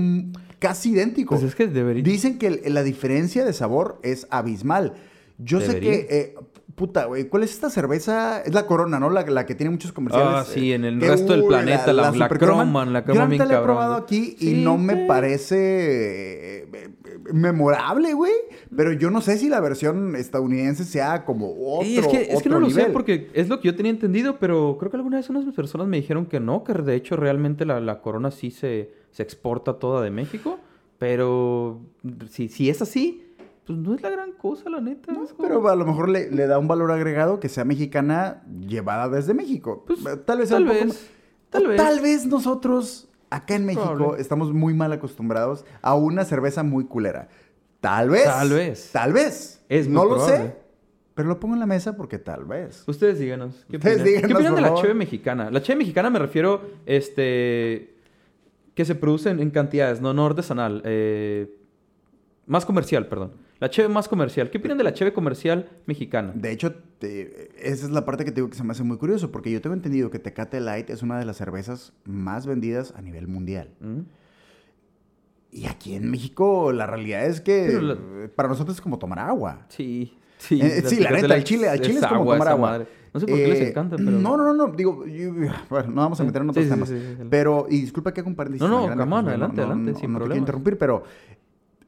casi 0.60 0.92
idéntico. 0.92 1.34
Pues 1.34 1.42
es 1.42 1.56
que 1.56 1.66
debería. 1.66 2.04
Dicen 2.04 2.38
que 2.38 2.62
la 2.70 2.84
diferencia 2.84 3.44
de 3.44 3.54
sabor 3.54 4.00
es 4.04 4.28
abismal. 4.30 4.94
Yo 5.40 5.58
Debería. 5.58 5.94
sé 5.94 6.06
que, 6.08 6.16
eh, 6.16 6.36
puta, 6.80 7.06
güey, 7.06 7.26
¿cuál 7.28 7.44
es 7.44 7.52
esta 7.52 7.70
cerveza? 7.70 8.42
Es 8.42 8.54
la 8.54 8.66
Corona, 8.66 9.00
¿no? 9.00 9.10
La, 9.10 9.22
la 9.24 9.46
que 9.46 9.54
tiene 9.54 9.70
muchos 9.70 9.92
comerciales. 9.92 10.30
Ah, 10.34 10.46
sí, 10.46 10.72
en 10.74 10.86
el 10.86 11.00
resto 11.02 11.34
del 11.34 11.44
planeta, 11.44 11.92
la- 11.94 12.04
la 12.04 12.14
Supercroman. 12.14 12.58
croman, 12.68 12.94
la 12.94 13.04
croman 13.04 13.30
bien 13.30 13.48
la 13.48 13.60
he 13.60 13.62
probado 13.62 13.94
aquí 13.96 14.36
y 14.40 14.46
Sí, 14.46 14.62
no 14.64 14.78
me 14.78 14.96
parece 15.06 16.64
eh, 16.64 16.90
memorable, 17.34 18.14
güey. 18.14 18.32
Pero 18.76 18.94
yo 18.94 19.12
no 19.12 19.22
sé 19.22 19.38
si 19.38 19.50
la 19.50 19.60
versión 19.60 20.16
estadounidense 20.16 20.84
sea 20.86 21.26
como 21.26 21.52
otro, 21.78 21.88
Y 21.88 21.98
es 21.98 22.08
que, 22.08 22.22
es 22.32 22.42
que 22.42 22.50
no 22.50 22.56
otro 22.56 22.60
lo 22.62 22.70
sé 22.70 22.78
nivel. 22.80 22.92
porque 22.94 23.30
es 23.34 23.50
lo 23.50 23.60
que 23.60 23.68
yo 23.68 23.76
tenía 23.76 23.92
entendido, 23.92 24.38
pero 24.40 24.78
creo 24.80 24.90
que 24.90 24.98
alguna 24.98 25.18
vez 25.18 25.30
unas 25.30 25.46
personas 25.54 25.88
me 25.88 25.98
dijeron 25.98 26.26
que 26.26 26.40
no, 26.40 26.64
que 26.64 26.74
de 26.74 26.96
hecho 26.96 27.16
realmente 27.16 27.66
la, 27.66 27.80
la 27.80 28.02
corona 28.02 28.32
sí 28.32 28.52
se, 28.52 28.92
se 29.12 29.24
exporta 29.24 29.74
toda 29.80 30.02
de 30.02 30.12
México, 30.12 30.60
pero 30.98 31.82
si, 32.30 32.50
si 32.50 32.70
es 32.70 32.82
así, 32.82 33.26
pues 33.70 33.78
no 33.78 33.94
es 33.94 34.02
la 34.02 34.10
gran 34.10 34.32
cosa, 34.32 34.68
la 34.68 34.82
neta. 34.82 35.12
No, 35.12 35.28
pero 35.40 35.68
a 35.70 35.76
lo 35.76 35.86
mejor 35.86 36.10
le, 36.10 36.32
le 36.32 36.48
da 36.48 36.58
un 36.58 36.68
valor 36.68 36.92
agregado 36.92 37.40
que 37.40 37.50
sea 37.50 37.66
mexicana 37.66 38.42
llevada 38.68 39.10
desde 39.10 39.36
México. 39.36 39.84
Pues, 39.86 40.00
Eh, 40.08 40.18
tal 40.26 40.40
vez 40.40 40.50
tal 40.50 40.64
poco 40.66 40.74
vez, 40.86 41.10
tal 41.52 41.68
vez. 41.68 41.78
tal 41.78 42.00
vez 42.00 42.26
nosotros 42.26 43.08
acá 43.30 43.54
en 43.54 43.68
México 43.68 43.94
Probable. 43.94 44.22
estamos 44.24 44.52
muy 44.54 44.74
mal 44.74 44.92
acostumbrados 44.92 45.66
a 45.84 45.94
una 45.94 46.26
cerveza 46.26 46.64
muy 46.64 46.86
culera. 46.86 47.28
Tal 47.80 48.10
vez. 48.10 48.24
Tal 48.26 48.50
vez. 48.50 48.90
Tal 48.92 49.14
vez. 49.14 49.64
Es 49.70 49.88
no 49.88 50.04
lo 50.06 50.16
probable. 50.16 50.38
sé, 50.48 50.56
pero 51.14 51.28
lo 51.30 51.40
pongo 51.40 51.54
en 51.54 51.60
la 51.60 51.68
mesa 51.68 51.96
porque 51.96 52.18
tal 52.18 52.46
vez. 52.46 52.84
Ustedes 52.88 53.20
díganos. 53.20 53.68
¿Qué 53.70 53.78
Ustedes 53.78 54.02
opinan? 54.02 54.22
¿Qué 54.22 54.28
díganos, 54.28 54.36
opinan 54.52 54.56
de 54.56 54.62
la 54.62 54.74
cheve 54.82 54.94
mexicana? 54.96 55.52
La 55.52 55.62
cheve 55.62 55.78
mexicana 55.78 56.10
me 56.10 56.18
refiero, 56.18 56.62
este, 56.88 57.96
que 58.74 58.84
se 58.84 58.96
produce 58.96 59.30
en, 59.30 59.40
en 59.40 59.52
cantidades, 59.52 60.02
no, 60.02 60.12
no 60.16 60.26
artesanal, 60.26 60.82
eh, 60.86 61.56
más 62.48 62.66
comercial, 62.66 63.06
perdón. 63.08 63.34
La 63.60 63.70
cheve 63.70 63.90
más 63.90 64.08
comercial. 64.08 64.50
¿Qué 64.50 64.58
opinan 64.58 64.78
de 64.78 64.84
la 64.86 64.94
cheve 64.94 65.12
comercial 65.12 65.68
mexicana? 65.86 66.32
De 66.34 66.52
hecho, 66.52 66.74
te- 66.98 67.50
esa 67.58 67.86
es 67.86 67.92
la 67.92 68.06
parte 68.06 68.24
que 68.24 68.32
te 68.32 68.36
digo 68.36 68.50
que 68.50 68.56
se 68.56 68.64
me 68.64 68.72
hace 68.72 68.84
muy 68.84 68.98
curioso, 68.98 69.32
porque 69.32 69.52
yo 69.52 69.60
tengo 69.62 69.74
entendido 69.74 70.10
que 70.10 70.20
Tecate 70.20 70.62
Light 70.62 70.90
es 70.90 71.04
una 71.04 71.20
de 71.20 71.26
las 71.26 71.38
cervezas 71.38 71.92
más 72.06 72.46
vendidas 72.48 72.94
a 72.96 73.02
nivel 73.02 73.28
mundial. 73.28 73.70
¿Mm? 73.82 74.00
Y 75.52 75.66
aquí 75.66 75.96
en 75.96 76.10
México 76.10 76.72
la 76.72 76.86
realidad 76.86 77.26
es 77.26 77.42
que 77.42 77.68
la- 77.82 77.98
para 78.36 78.48
nosotros 78.50 78.78
es 78.78 78.82
como 78.82 78.98
tomar 79.00 79.20
agua. 79.20 79.66
Sí, 79.70 80.14
sí. 80.38 80.62
Eh, 80.62 80.84
sí, 80.86 81.00
la 81.00 81.12
neta, 81.12 81.34
al 81.34 81.44
chile, 81.44 81.68
al 81.68 81.82
chile 81.82 82.00
es, 82.00 82.06
como 82.06 82.22
agua 82.22 82.36
tomar 82.36 82.48
agua. 82.50 82.70
madre. 82.72 82.88
No 83.12 83.20
sé 83.20 83.26
por 83.26 83.36
qué 83.40 83.48
les 83.48 83.60
Eh, 83.62 83.70
encanta, 83.70 83.96
pero... 83.98 84.12
No, 84.12 84.38
no, 84.38 84.54
no, 84.54 84.54
no, 84.54 84.68
digo, 84.74 85.06
yo- 85.08 85.34
bueno, 85.70 85.90
no 85.90 85.96
vamos 86.02 86.20
a 86.22 86.24
meter 86.24 86.44
en 86.44 86.50
otros 86.52 86.64
Sí, 86.64 86.70
temas. 86.70 86.88
sí, 86.88 86.96
sí. 87.00 87.24
Pero, 87.30 87.66
y 87.68 87.82
disculpa 87.82 88.14
que 88.14 88.22
haga 88.22 88.30
un 88.30 88.36
paréntesis. 88.36 88.62
No, 88.62 88.70
no, 88.70 88.86
tan 88.86 88.96
grande, 88.98 89.04
come 89.04 89.16
on, 89.16 89.22
José, 89.24 89.30
adelante, 89.32 89.62
adelante, 89.62 89.86
sin 89.86 89.94
te 89.96 90.00
quiero 90.02 90.16
problemas. 90.20 90.38
interrumpir, 90.40 90.78
pero 90.78 91.04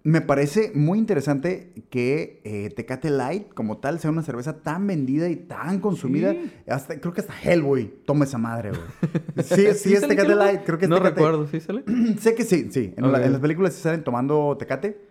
me 0.03 0.21
parece 0.21 0.71
muy 0.73 0.97
interesante 0.97 1.73
que 1.91 2.41
eh, 2.43 2.69
Tecate 2.75 3.09
Light, 3.11 3.53
como 3.53 3.77
tal, 3.77 3.99
sea 3.99 4.09
una 4.09 4.23
cerveza 4.23 4.61
tan 4.61 4.87
vendida 4.87 5.29
y 5.29 5.35
tan 5.35 5.79
consumida. 5.79 6.31
Sí. 6.33 6.51
Hasta, 6.67 6.99
creo 6.99 7.13
que 7.13 7.21
hasta 7.21 7.33
Hellboy 7.39 7.93
toma 8.05 8.25
esa 8.25 8.37
madre, 8.39 8.71
güey. 8.71 8.81
Sí, 9.43 9.67
sí, 9.75 9.93
es 9.93 10.01
sale 10.01 10.15
Tecate? 10.15 10.35
Light, 10.35 10.61
creo 10.65 10.77
que 10.79 10.85
es 10.85 10.89
No 10.89 10.95
Tecate. 10.97 11.15
recuerdo, 11.15 11.47
¿sí 11.47 11.59
sale? 11.59 11.83
sé 12.19 12.33
que 12.33 12.43
sí, 12.43 12.69
sí. 12.71 12.93
En, 12.97 13.11
la- 13.11 13.19
Ok. 13.19 13.25
en 13.25 13.31
las 13.33 13.41
películas 13.41 13.73
se 13.73 13.81
salen 13.81 14.03
tomando 14.03 14.55
Tecate. 14.57 15.09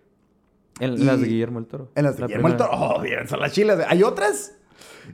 En 0.79 0.93
Y- 0.93 1.03
las 1.05 1.21
de 1.21 1.27
Guillermo 1.27 1.59
el 1.59 1.67
Toro. 1.67 1.91
En 1.95 2.03
las 2.03 2.15
de 2.15 2.21
La 2.21 2.27
Guillermo 2.27 2.47
el. 2.49 2.57
Toro. 2.57 2.69
Oh, 2.73 3.01
bien, 3.01 3.27
son 3.27 3.39
las 3.39 3.53
chilas. 3.53 3.79
¿Hay 3.87 4.03
otras? 4.03 4.57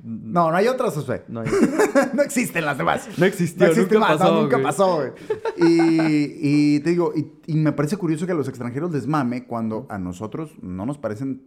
No, 0.04 0.52
no 0.52 0.58
hay 0.58 0.68
otras, 0.68 0.94
José. 0.94 1.24
No, 1.28 1.42
hay- 1.42 1.50
no 2.14 2.22
existen 2.22 2.66
las 2.66 2.78
demás. 2.78 3.08
No 3.18 3.26
existió, 3.26 3.66
No 3.68 3.72
existe 3.72 3.96
nunca 3.96 4.08
más, 4.08 4.20
no, 4.20 4.26
pasó, 4.26 4.42
nunca 4.42 4.56
güey. 4.58 4.64
pasó, 4.66 4.96
güey. 4.98 5.12
Y, 5.58 6.76
y 6.76 6.80
te 6.82 6.90
digo, 6.92 7.14
y, 7.16 7.32
y 7.48 7.56
me 7.56 7.72
parece 7.72 7.98
curioso 7.98 8.26
que 8.26 8.32
a 8.32 8.36
los 8.36 8.48
extranjeros 8.48 8.92
les 8.92 9.08
mame 9.08 9.46
cuando 9.46 9.86
a 9.90 9.98
nosotros 9.98 10.52
no 10.62 10.86
nos 10.86 10.98
parecen 10.98 11.44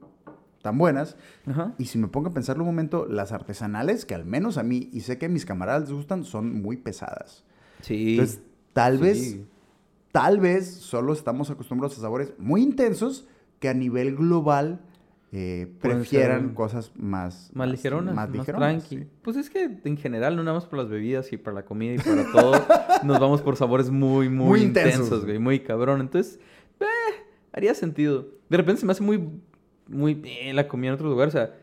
tan 0.62 0.76
buenas. 0.78 1.16
Ajá. 1.46 1.74
Y 1.78 1.86
si 1.86 1.98
me 1.98 2.08
pongo 2.08 2.28
a 2.28 2.32
pensarlo 2.34 2.62
un 2.64 2.68
momento, 2.70 3.06
las 3.06 3.32
artesanales, 3.32 4.04
que 4.04 4.14
al 4.14 4.24
menos 4.24 4.58
a 4.58 4.62
mí, 4.62 4.90
y 4.92 5.00
sé 5.00 5.18
que 5.18 5.26
a 5.26 5.28
mis 5.28 5.46
camaradas 5.46 5.82
les 5.82 5.92
gustan, 5.92 6.24
son 6.24 6.60
muy 6.62 6.76
pesadas. 6.76 7.44
Sí. 7.82 8.12
Entonces, 8.12 8.42
tal 8.72 8.96
Sí. 8.98 9.02
vez, 9.02 9.38
tal 10.12 10.40
vez 10.40 10.68
solo 10.74 11.12
estamos 11.12 11.50
acostumbrados 11.50 11.96
a 11.98 12.00
sabores 12.02 12.34
muy 12.38 12.62
intensos 12.62 13.26
que 13.58 13.68
a 13.68 13.74
nivel 13.74 14.16
global 14.16 14.80
eh, 15.32 15.72
prefieran 15.80 16.54
cosas 16.54 16.90
más... 16.96 17.50
Más 17.54 17.68
ligeronas, 17.70 18.14
más, 18.14 18.30
ligeronas, 18.30 18.68
tranqui. 18.88 19.04
sí. 19.04 19.10
Pues 19.22 19.36
es 19.36 19.48
que 19.50 19.78
en 19.84 19.96
general, 19.96 20.34
no 20.36 20.42
nada 20.42 20.56
más 20.56 20.66
por 20.66 20.78
las 20.78 20.88
bebidas 20.88 21.32
y 21.32 21.36
para 21.36 21.54
la 21.54 21.64
comida 21.64 21.94
y 21.94 21.98
para 21.98 22.24
todo, 22.32 22.52
nos 23.04 23.20
vamos 23.20 23.40
por 23.42 23.56
sabores 23.56 23.90
muy, 23.90 24.28
muy, 24.28 24.46
Muy 24.48 24.62
intensos. 24.62 24.94
intensos, 25.02 25.24
güey, 25.24 25.38
muy 25.38 25.60
cabrón. 25.60 26.00
Entonces, 26.00 26.40
eh, 26.80 26.84
haría 27.52 27.74
sentido. 27.74 28.26
De 28.48 28.56
repente 28.56 28.80
se 28.80 28.86
me 28.86 28.92
hace 28.92 29.02
muy, 29.04 29.28
muy 29.88 30.14
bien 30.14 30.56
la 30.56 30.66
comida 30.66 30.88
en 30.88 30.94
otros 30.94 31.10
lugares. 31.10 31.34
O 31.34 31.38
sea, 31.38 31.54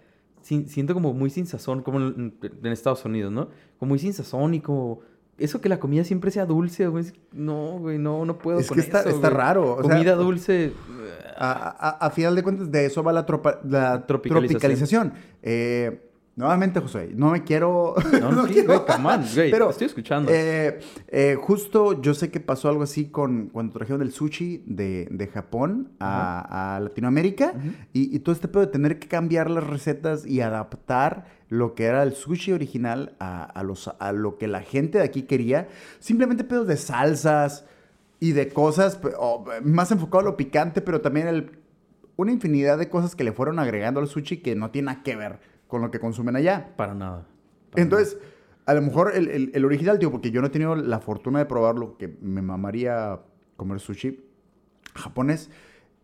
sin- 0.42 0.70
siento 0.70 0.94
como 0.94 1.14
muy 1.14 1.30
sin 1.30 1.46
sazón, 1.46 1.82
como 1.82 2.00
en, 2.00 2.36
en 2.42 2.72
Estados 2.72 3.04
Unidos, 3.04 3.32
¿no? 3.34 3.50
Como 3.80 3.90
muy 3.90 4.00
sin 4.00 4.14
sazón 4.14 4.54
y 4.54 4.62
como 4.62 5.02
eso 5.38 5.60
que 5.62 5.68
la 5.70 5.80
comida 5.80 6.04
siempre 6.06 6.32
sea 6.32 6.46
dulce, 6.46 6.88
güey. 6.88 7.04
No, 7.34 7.78
güey, 7.80 7.98
no, 8.00 8.24
no 8.26 8.38
puedo 8.38 8.60
Es 8.60 8.68
con 8.70 8.76
que 8.76 8.82
está, 8.82 9.02
eso, 9.02 9.10
está 9.10 9.28
güey. 9.30 9.38
raro. 9.38 9.74
o 9.76 9.84
sea, 9.84 9.92
comida 9.94 10.16
dulce. 10.16 10.72
A, 11.38 11.70
a- 11.80 12.06
a 12.08 12.10
final 12.12 12.36
de 12.36 12.44
cuentas, 12.44 12.72
de 12.72 12.86
eso 12.86 13.04
va 13.04 13.14
la, 13.14 13.26
tropa- 13.26 13.60
la 13.64 14.06
Tropicalización. 14.06 14.50
tropicalización. 14.60 15.14
Eh, 15.44 16.04
nuevamente, 16.36 16.80
José, 16.80 17.10
no 17.16 17.32
me 17.32 17.44
quiero... 17.44 17.96
No, 18.20 18.32
no, 18.32 18.46
sí, 18.48 18.54
quiero- 18.54 18.68
güey, 18.68 18.96
come 18.96 19.10
on, 19.14 19.24
güey, 19.34 19.52
Pero, 19.52 19.70
estoy 19.70 19.88
escuchando. 19.88 20.32
eh, 20.34 20.80
eh, 21.08 21.36
justo 21.40 22.00
yo 22.02 22.14
sé 22.14 22.30
que 22.30 22.40
pasó 22.40 22.70
algo 22.70 22.84
así 22.84 23.06
con 23.10 23.48
cuando 23.48 23.74
trajeron 23.74 24.02
el 24.02 24.12
sushi 24.12 24.64
de, 24.68 25.08
de 25.10 25.28
Japón 25.28 25.92
a, 26.00 26.76
a 26.76 26.80
Latinoamérica 26.80 27.54
Ujú. 27.56 27.68
y, 27.94 28.16
y 28.16 28.20
todo 28.20 28.34
este 28.36 28.48
pedo 28.48 28.62
de 28.62 28.72
tener 28.72 29.00
que 29.00 29.08
cambiar 29.08 29.50
las 29.50 29.66
recetas 29.66 30.26
y 30.28 30.42
adaptar 30.42 31.26
lo 31.50 31.76
que 31.76 31.86
era 31.86 32.04
el 32.04 32.14
sushi 32.14 32.52
original 32.52 33.16
a, 33.20 33.44
a 33.44 33.64
los, 33.64 33.88
a 34.00 34.12
lo 34.12 34.38
que 34.38 34.48
la 34.48 34.62
gente 34.62 34.98
de 35.00 35.06
aquí 35.06 35.24
quería. 35.24 35.70
Simplemente 36.00 36.44
pedos 36.44 36.68
de 36.68 36.76
salsas 36.78 37.66
y 38.20 38.32
de 38.32 38.50
cosas 38.50 39.00
más 39.64 39.92
enfocado 39.92 40.20
a 40.22 40.24
lo 40.24 40.38
picante, 40.38 40.82
pero 40.82 41.02
también 41.02 41.28
el, 41.28 41.52
una 42.16 42.32
infinidad 42.32 42.78
de 42.78 42.90
cosas 42.90 43.16
que 43.16 43.24
le 43.24 43.32
fueron 43.32 43.60
agregando 43.60 44.00
al 44.00 44.08
sushi 44.08 44.38
que 44.38 44.56
no 44.56 44.72
tiene 44.72 44.88
nada 44.88 45.04
que 45.04 45.16
ver 45.16 45.40
con 45.68 45.82
lo 45.82 45.92
que 45.92 46.00
consumen 46.00 46.36
allá. 46.36 46.74
Para 46.78 46.94
nada. 46.96 47.28
para 47.72 47.84
Entonces, 47.84 48.18
a 48.66 48.74
lo 48.74 48.82
mejor 48.82 49.12
el, 49.16 49.28
el- 49.30 49.52
el 49.54 49.66
original, 49.66 50.00
tío, 50.00 50.12
porque 50.12 50.32
yo 50.32 50.42
no 50.42 50.48
he 50.48 50.50
tenido 50.50 50.76
la 50.76 51.00
fortuna 51.00 51.40
de 51.40 51.46
probarlo, 51.46 51.98
que 51.98 52.08
me 52.22 52.42
mamaría 52.42 53.20
comer 53.56 53.80
sushi 53.80 54.20
japonés. 54.96 55.50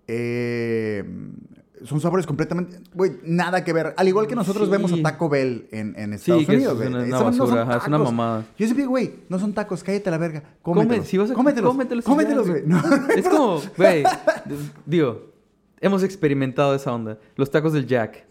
eh, 0.08 1.04
son 1.86 2.00
sabores 2.02 2.26
completamente, 2.26 2.80
güey, 2.94 3.14
nada 3.24 3.64
que 3.64 3.74
ver. 3.74 3.94
Al 3.98 4.08
igual 4.08 4.28
que 4.28 4.36
nosotros 4.36 4.66
Sí. 4.68 4.72
vemos 4.72 4.94
a 4.94 5.02
Taco 5.02 5.30
Bell 5.30 5.68
en, 5.72 5.94
en 5.98 6.14
Estados 6.14 6.48
Unidos. 6.48 6.74
es 6.74 6.78
güey. 6.78 6.88
una, 6.90 6.98
una 7.00 7.08
Esos 7.08 7.20
no 7.22 7.32
son 7.34 7.40
basura, 7.48 7.62
ajá, 7.64 7.78
es 7.78 7.88
una 7.88 7.98
mamada. 8.00 8.40
Yo 8.58 8.66
siempre 8.66 8.82
digo, 8.84 8.90
güey, 8.92 9.14
no 9.30 9.40
son 9.40 9.54
tacos, 9.54 9.84
cállate 9.84 10.10
la 10.12 10.18
verga. 10.18 10.44
Come, 10.62 10.82
Cómetelos. 10.82 11.08
si 11.08 11.18
vas 11.18 11.32
a 11.32 11.34
cómetelos. 11.34 11.72
cómetelos 11.72 12.06
Cómetelos, 12.06 12.50
güey. 12.50 12.64
No, 12.66 12.82
Es 13.16 13.28
como, 13.30 13.62
güey, 13.78 14.04
digo, 14.86 15.32
hemos 15.82 16.04
experimentado 16.04 16.76
esa 16.76 16.94
onda. 16.94 17.18
Los 17.36 17.52
tacos 17.52 17.74
del 17.74 17.86
Jack. 17.88 18.26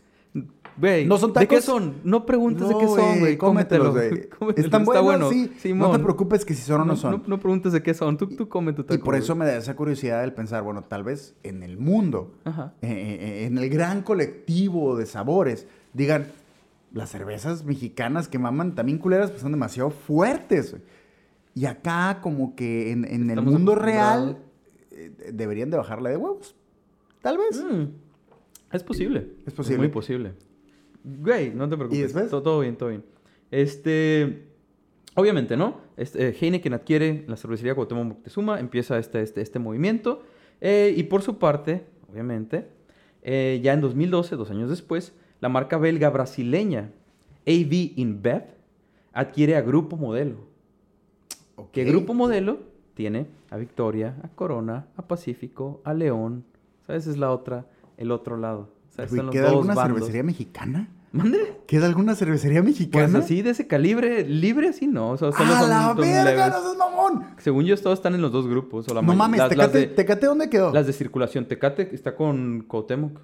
Güey, 0.83 1.07
No 1.07 1.17
son 1.17 1.33
¿de 1.33 1.41
qué 1.41 1.47
tacos. 1.47 1.65
son? 1.65 1.95
No 2.03 2.27
preguntes 2.27 2.69
de 2.69 2.75
qué 2.77 2.87
son, 2.89 3.21
güey. 3.21 3.37
cómetelos, 3.39 3.89
Cómetelo. 3.95 4.29
güey. 4.41 4.55
Están 4.57 4.83
está 4.83 5.01
buenos, 5.01 5.29
bueno. 5.33 5.53
sí. 5.61 5.73
No 5.75 5.93
te 5.93 6.01
preocupes 6.01 6.45
que 6.45 6.55
si 6.55 6.63
son 6.63 6.81
o 6.81 6.85
no, 6.85 6.93
No, 6.93 6.97
son. 6.97 7.13
no- 7.13 7.23
no 7.25 7.39
preguntes 7.39 7.73
de 7.73 7.85
qué 7.85 7.95
son. 7.95 8.17
Tú, 8.19 8.27
tú 8.27 8.49
come 8.49 8.73
tu 8.73 8.83
taco. 8.83 8.95
y 8.95 8.99
por 8.99 9.15
eso 9.15 9.37
me 9.37 9.47
da 9.47 9.57
esa 9.57 9.77
curiosidad 9.77 10.25
el 10.25 10.33
pensar, 10.33 10.65
bueno, 10.65 10.83
tal 10.83 11.05
vez 11.05 11.37
en 11.45 11.63
el 11.63 11.79
mundo, 11.79 12.35
Ajá. 12.45 12.75
eh, 12.83 12.89
eh, 12.91 13.47
en 13.47 13.59
el 13.59 13.71
gran 13.71 14.03
colectivo 14.03 14.97
de 14.97 15.07
sabores, 15.07 15.69
digan, 15.93 16.27
las 16.93 17.11
cervezas 17.11 17.65
mexicanas 17.65 18.27
que 18.27 18.41
maman 18.41 18.75
también 18.75 18.99
culeras, 18.99 19.31
pues 19.31 19.41
son 19.43 19.53
demasiado 19.53 19.91
fuertes. 19.91 20.73
güey. 20.73 20.83
Y 21.55 21.67
acá 21.67 22.19
como 22.23 22.57
que 22.57 22.91
en, 22.91 23.05
en 23.05 23.31
el 23.31 23.41
mundo 23.41 23.77
real 23.77 24.39
eh, 24.91 25.13
deberían 25.33 25.71
de 25.71 25.77
bajarle 25.77 26.11
de 26.11 26.17
huevos. 26.17 26.57
Tal 27.21 27.39
vez. 27.39 27.63
Mm, 27.63 27.85
es 28.73 28.83
posible. 28.83 29.29
Es 29.47 29.53
posible. 29.55 29.79
muy 29.79 29.89
posible. 29.89 30.33
Güey, 31.05 31.51
no 31.51 31.69
te 31.69 31.77
preocupes. 31.77 31.99
¿Y 31.99 32.03
después? 32.03 32.31
Todo, 32.31 32.43
todo 32.43 32.61
bien, 32.61 32.77
todo 32.77 32.89
bien. 32.91 33.05
Este... 33.51 34.47
Obviamente, 35.15 35.57
¿no? 35.59 35.83
Este, 35.97 36.29
eh, 36.29 36.37
Heineken 36.41 36.73
adquiere 36.73 37.25
la 37.29 37.37
cervecería 37.37 37.75
Cuauhtémoc 37.75 38.07
Moctezuma, 38.07 38.59
empieza 38.59 38.99
este, 38.99 39.21
este, 39.21 39.43
este 39.43 39.59
movimiento. 39.59 40.23
eh, 40.61 40.95
y 40.97 41.03
por 41.03 41.21
su 41.21 41.39
parte, 41.39 41.85
obviamente, 42.11 42.67
eh, 43.23 43.61
ya 43.63 43.75
en 43.75 43.81
2012, 43.83 44.37
dos 44.37 44.51
años 44.51 44.71
después, 44.71 45.13
la 45.41 45.49
marca 45.49 45.77
belga 45.77 46.09
brasileña 46.09 46.93
AB 47.47 47.93
InBev 47.97 48.45
adquiere 49.13 49.57
a 49.57 49.61
Grupo 49.61 49.97
Modelo. 49.97 50.37
Ok. 51.57 51.73
Que 51.73 51.85
Grupo 51.85 52.15
Modelo 52.15 52.61
tiene 52.95 53.27
a 53.51 53.57
Victoria, 53.57 54.17
a 54.23 54.29
Corona, 54.29 54.87
a 54.97 55.07
Pacífico, 55.07 55.81
a 55.85 55.95
León. 55.95 56.45
¿Sabes? 56.87 57.07
Es 57.07 57.19
la 57.19 57.31
otra, 57.31 57.67
el 57.97 58.11
otro 58.11 58.37
lado. 58.37 58.71
¿Queda 59.31 59.49
alguna 59.51 59.75
bandos. 59.75 59.99
cervecería 59.99 60.23
mexicana? 60.23 60.89
¿Mande? 61.13 61.59
¿Queda 61.67 61.87
alguna 61.87 62.15
cervecería 62.15 62.63
mexicana? 62.63 63.09
Pues 63.13 63.25
así, 63.25 63.43
de 63.43 63.51
ese 63.51 63.67
calibre, 63.67 64.25
libre 64.27 64.69
así 64.69 64.87
no. 64.87 65.11
O 65.11 65.17
sea, 65.19 65.31
solo 65.33 65.53
¡A 65.55 65.61
son, 65.61 65.71
la 65.71 65.83
son 65.89 65.97
verga, 65.99 66.25
leves. 66.25 66.49
no 66.53 66.63
seas 66.63 66.77
mamón! 66.79 67.27
Según 67.39 67.65
yo, 67.67 67.77
todos 67.77 67.99
están 67.99 68.15
en 68.15 68.23
los 68.23 68.33
dos 68.33 68.47
grupos. 68.49 68.89
O 68.89 68.95
la 68.95 69.03
No 69.03 69.15
mames, 69.15 69.39
las, 69.39 69.55
las 69.57 69.71
Tecate, 69.73 69.79
de, 69.79 69.87
Tecate, 69.95 70.27
¿dónde 70.27 70.49
quedó? 70.49 70.73
las 70.73 70.87
de 70.87 70.93
circulación. 70.95 71.45
Tecate 71.47 71.91
está 71.95 72.15
con 72.17 72.63
Cuauhtémoc. 72.67 73.19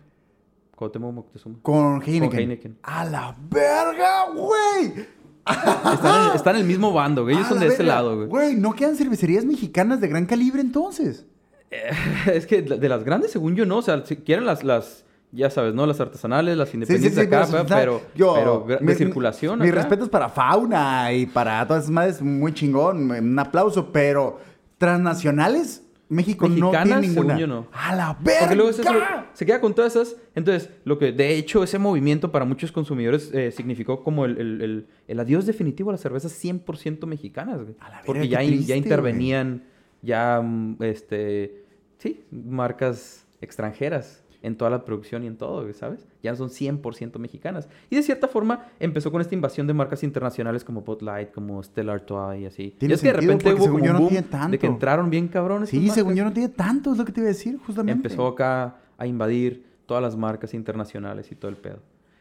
Cuauhtémoc 0.76 1.14
Moctezuma. 1.14 1.56
Con 1.62 2.02
Heineken. 2.02 2.28
Con 2.30 2.38
Heineken. 2.38 2.78
¡A 2.82 3.04
la 3.06 3.34
verga, 3.50 4.26
güey! 4.34 5.06
Están, 5.46 6.28
en- 6.30 6.36
están 6.36 6.54
en 6.56 6.60
el 6.62 6.66
mismo 6.68 6.92
bando, 6.92 7.22
güey. 7.22 7.36
Ellos 7.36 7.46
¡A 7.46 7.50
son 7.50 7.60
de 7.60 7.68
ese 7.68 7.82
lado, 7.82 8.16
güey. 8.16 8.28
Güey, 8.28 8.54
¿no 8.56 8.74
quedan 8.74 8.96
cervecerías 8.96 9.44
mexicanas 9.46 10.00
de 10.00 10.08
gran 10.08 10.26
calibre 10.26 10.60
entonces? 10.60 11.24
Es 12.32 12.46
que 12.46 12.60
de 12.62 12.88
las 12.88 13.02
grandes, 13.04 13.30
según 13.32 13.54
yo, 13.56 13.64
no. 13.64 13.78
O 13.78 13.82
sea, 13.82 14.04
si 14.04 14.16
quieren 14.16 14.44
las, 14.44 14.62
las 14.62 15.04
ya 15.32 15.50
sabes, 15.50 15.74
¿no? 15.74 15.84
Las 15.86 16.00
artesanales, 16.00 16.56
las 16.56 16.72
independientes 16.72 17.16
de 17.16 17.36
acá, 17.36 17.46
pero, 17.50 17.66
pero, 17.68 18.00
yo- 18.14 18.34
pero 18.34 18.66
gra- 18.66 18.78
de 18.78 18.84
mi- 18.86 18.94
circulación. 18.94 19.60
Mis 19.60 19.74
respetos 19.74 20.08
para 20.08 20.28
Fauna 20.28 21.12
y 21.12 21.26
para 21.26 21.66
todas 21.66 21.82
esas 21.84 21.92
madres, 21.92 22.22
muy 22.22 22.52
chingón, 22.54 23.10
un 23.10 23.38
aplauso, 23.38 23.92
pero 23.92 24.38
transnacionales, 24.78 25.84
México 26.10 26.48
no 26.48 26.54
Mexicanas, 26.70 26.84
tiene 26.84 27.00
ninguna. 27.08 27.34
según 27.36 27.40
yo, 27.40 27.46
no. 27.46 27.66
¡A 27.72 27.94
la 27.94 28.16
verga! 28.18 28.40
Porque 28.40 28.54
luego 28.56 28.70
es 28.70 28.78
eso, 28.78 28.90
se 29.34 29.44
queda 29.44 29.60
con 29.60 29.74
todas 29.74 29.94
esas. 29.94 30.16
Entonces, 30.34 30.70
lo 30.84 30.98
que 30.98 31.12
de 31.12 31.34
hecho 31.36 31.62
ese 31.62 31.78
movimiento 31.78 32.32
para 32.32 32.46
muchos 32.46 32.72
consumidores 32.72 33.30
eh, 33.34 33.50
significó 33.50 34.02
como 34.02 34.24
el, 34.24 34.38
el- 34.38 34.62
el- 34.62 34.86
el 35.06 35.20
adiós 35.20 35.44
definitivo 35.44 35.90
a 35.90 35.92
las 35.92 36.00
cervezas 36.00 36.32
100% 36.42 37.06
mexicanas, 37.06 37.56
güey. 37.62 37.74
A 37.80 37.84
la 37.90 37.96
verga, 37.96 38.06
Porque 38.06 38.28
ya, 38.28 38.38
triste, 38.38 38.64
ya 38.64 38.74
güey. 38.74 38.78
intervenían, 38.78 39.64
ya, 40.00 40.40
mm, 40.42 40.76
este, 40.82 41.64
sí, 41.98 42.24
marcas 42.30 43.26
extranjeras 43.42 44.24
en 44.42 44.56
toda 44.56 44.70
la 44.70 44.84
producción 44.84 45.24
y 45.24 45.26
en 45.26 45.36
todo, 45.36 45.70
¿sabes? 45.72 46.06
Ya 46.22 46.34
son 46.36 46.48
100% 46.48 47.18
mexicanas. 47.18 47.68
Y 47.90 47.96
de 47.96 48.02
cierta 48.02 48.28
forma 48.28 48.66
empezó 48.78 49.10
con 49.10 49.20
esta 49.20 49.34
invasión 49.34 49.66
de 49.66 49.74
marcas 49.74 50.02
internacionales 50.02 50.64
como 50.64 50.82
Bud 50.82 51.02
Light, 51.02 51.32
como 51.32 51.62
Stella 51.62 51.92
Artois 51.92 52.40
y 52.40 52.46
así. 52.46 52.76
Y 52.80 52.92
es 52.92 53.00
que 53.00 53.08
de 53.08 53.14
repente 53.14 53.52
hubo 53.54 53.64
según 53.64 53.82
yo 53.82 53.92
no 53.92 53.98
boom 54.00 54.10
tiene 54.10 54.28
tanto. 54.28 54.52
de 54.52 54.58
que 54.58 54.66
entraron 54.66 55.10
bien 55.10 55.28
cabrones. 55.28 55.70
Sí, 55.70 55.90
según 55.90 56.14
yo 56.14 56.24
no 56.24 56.32
tiene 56.32 56.50
tanto, 56.50 56.92
es 56.92 56.98
lo 56.98 57.04
que 57.04 57.12
te 57.12 57.20
iba 57.20 57.28
a 57.28 57.32
decir, 57.32 57.58
justamente. 57.58 58.08
Empezó 58.08 58.26
acá 58.28 58.76
a 58.96 59.06
invadir 59.06 59.66
todas 59.86 60.02
las 60.02 60.16
marcas 60.16 60.54
internacionales 60.54 61.32
y 61.32 61.34
todo 61.34 61.50
el 61.50 61.56
pedo. 61.56 61.80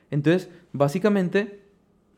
Entonces, 0.09 0.49
básicamente, 0.73 1.61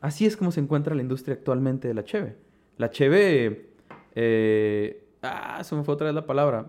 así 0.00 0.24
es 0.24 0.36
como 0.36 0.52
se 0.52 0.60
encuentra 0.60 0.94
la 0.94 1.02
industria 1.02 1.34
actualmente 1.34 1.88
de 1.88 1.94
la 1.94 2.04
cheve. 2.04 2.36
La 2.78 2.90
cheve... 2.90 3.70
eh, 4.14 5.08
ah, 5.22 5.62
se 5.62 5.74
me 5.74 5.84
fue 5.84 5.94
otra 5.94 6.06
vez 6.06 6.14
la 6.14 6.24
palabra. 6.24 6.68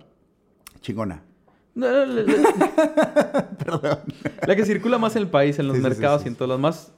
Chingona. 0.81 1.23
No, 1.73 1.87
la, 1.89 2.05
la- 2.05 2.23
la- 3.81 4.03
la 4.47 4.55
que 4.55 4.65
circula 4.65 4.97
más 4.97 5.15
en 5.15 5.23
el 5.23 5.29
país, 5.29 5.57
en 5.59 5.67
los 5.67 5.77
Sí, 5.77 5.81
sí, 5.81 5.87
sí, 5.87 5.89
mercados 5.93 6.21
sí, 6.21 6.27
y 6.27 6.29
en 6.29 6.35
todas 6.35 6.49
las 6.49 6.59
más... 6.59 6.93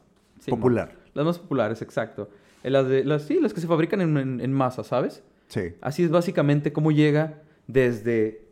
Popular. 0.47 0.95
Las 1.13 1.25
más 1.25 1.39
populares, 1.39 1.81
exacto. 1.81 2.29
Eh, 2.63 2.69
Las, 2.69 2.87
de, 2.87 3.03
las, 3.05 3.21
sí, 3.23 3.39
las 3.39 3.53
que 3.53 3.61
se 3.61 3.67
fabrican 3.67 4.01
en, 4.01 4.17
en- 4.17 4.41
en 4.41 4.51
masa, 4.53 4.83
¿sabes? 4.83 5.21
Sí. 5.47 5.73
Así 5.81 6.03
es 6.03 6.09
básicamente 6.09 6.73
cómo 6.73 6.91
llega 6.91 7.41
desde, 7.67 8.43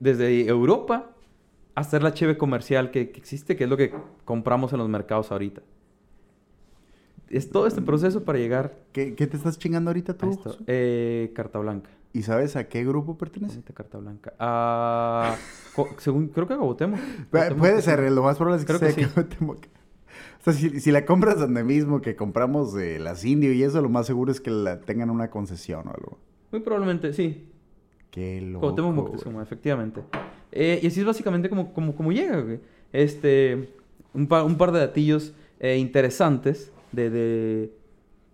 desde 0.00 0.46
Europa 0.46 1.10
a 1.74 1.84
ser 1.84 2.02
la 2.02 2.14
cheve 2.14 2.36
comercial 2.38 2.90
que, 2.90 3.10
que 3.10 3.18
existe, 3.18 3.56
que 3.56 3.64
es 3.64 3.70
lo 3.70 3.76
que 3.76 3.92
compramos 4.24 4.72
en 4.72 4.78
los 4.78 4.88
mercados 4.88 5.30
ahorita. 5.32 5.62
Es 7.28 7.50
todo 7.50 7.66
este 7.66 7.82
proceso 7.82 8.22
para 8.24 8.38
llegar 8.38 8.74
¿Qué, 8.92 9.14
qué 9.14 9.26
te 9.26 9.36
estás 9.36 9.58
chingando 9.58 9.90
ahorita 9.90 10.14
tú? 10.16 10.30
esto. 10.30 10.56
Eh, 10.66 11.32
carta 11.34 11.58
blanca. 11.58 11.90
¿Y 12.14 12.22
sabes 12.22 12.54
a 12.54 12.68
qué 12.68 12.84
grupo 12.84 13.18
pertenece? 13.18 13.56
Bonita 13.56 13.74
carta 13.74 13.98
blanca. 13.98 14.32
Ah, 14.38 15.36
según, 15.98 16.28
creo 16.28 16.46
que 16.46 16.54
a 16.54 16.56
Cuauhtémoc, 16.56 17.00
Puede 17.58 17.82
ser, 17.82 18.10
lo 18.12 18.22
más 18.22 18.36
probable 18.36 18.60
es 18.60 18.64
que 18.64 18.72
Creo 18.72 18.80
que 18.80 18.92
sea 18.92 19.24
sí. 19.24 19.44
O 19.46 20.44
sea, 20.44 20.52
si, 20.52 20.78
si 20.78 20.92
la 20.92 21.04
compras 21.04 21.40
donde 21.40 21.64
mismo 21.64 22.00
que 22.00 22.14
compramos 22.14 22.72
de 22.72 23.00
las 23.00 23.24
Indio 23.24 23.52
y 23.52 23.64
eso, 23.64 23.82
lo 23.82 23.88
más 23.88 24.06
seguro 24.06 24.30
es 24.30 24.40
que 24.40 24.52
la 24.52 24.80
tengan 24.80 25.10
una 25.10 25.28
concesión 25.28 25.88
o 25.88 25.90
algo. 25.90 26.18
Muy 26.52 26.60
probablemente, 26.60 27.12
sí. 27.12 27.48
Qué 28.12 28.40
loco. 28.40 28.70
Güey. 28.70 28.92
Moctezuma, 28.92 29.42
efectivamente. 29.42 30.02
Eh, 30.52 30.78
y 30.80 30.86
así 30.86 31.00
es 31.00 31.06
básicamente 31.06 31.48
como, 31.48 31.74
como, 31.74 31.96
como 31.96 32.12
llega, 32.12 32.40
güey. 32.42 32.60
Este, 32.92 33.70
un, 34.12 34.28
par, 34.28 34.44
un 34.44 34.56
par 34.56 34.70
de 34.70 34.78
datillos 34.78 35.34
eh, 35.58 35.78
interesantes 35.78 36.70
de, 36.92 37.10
de, 37.10 37.72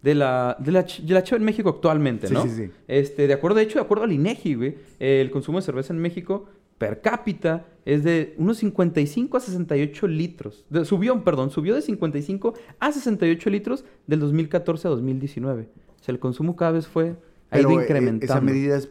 de 0.03 0.15
la, 0.15 0.57
de, 0.59 0.73
la, 0.73 0.83
de 0.83 1.15
la 1.15 1.23
cheve 1.23 1.39
en 1.39 1.45
México 1.45 1.69
actualmente, 1.69 2.27
Sí, 2.29 2.35
¿no? 2.35 2.43
sí, 2.45 2.51
sí. 2.51 2.71
Este, 2.89 3.27
de 3.27 3.35
acuerdo, 3.35 3.57
de 3.59 3.65
hecho, 3.65 3.79
de 3.79 3.85
acuerdo 3.85 4.05
al 4.05 4.13
INEGI, 4.13 4.55
güey, 4.55 4.77
el 4.99 5.31
consumo 5.31 5.59
de 5.59 5.63
cerveza 5.63 5.93
en 5.93 5.99
México 6.01 6.47
per 6.79 7.03
cápita 7.03 7.67
es 7.85 8.03
de 8.05 8.35
unos 8.39 8.57
55 8.59 9.37
a 9.37 9.41
68 9.41 10.07
litros. 10.09 10.65
De- 10.71 10.87
subió, 10.87 11.23
perdón, 11.23 11.51
subió 11.51 11.75
de 11.75 11.83
55 11.83 12.55
a 12.79 12.91
68 12.93 13.51
litros 13.51 13.85
del 14.07 14.21
2014 14.21 14.89
a 14.89 14.91
2019. 14.91 15.69
O 16.01 16.03
sea, 16.03 16.13
el 16.15 16.19
consumo 16.19 16.57
cada 16.57 16.73
vez 16.73 16.87
fue, 16.87 17.17
ha 17.51 17.61
ido 17.61 17.71
eh, 17.79 17.83
incrementando. 17.83 18.33
esa 18.33 18.41
medida 18.41 18.77
es 18.79 18.89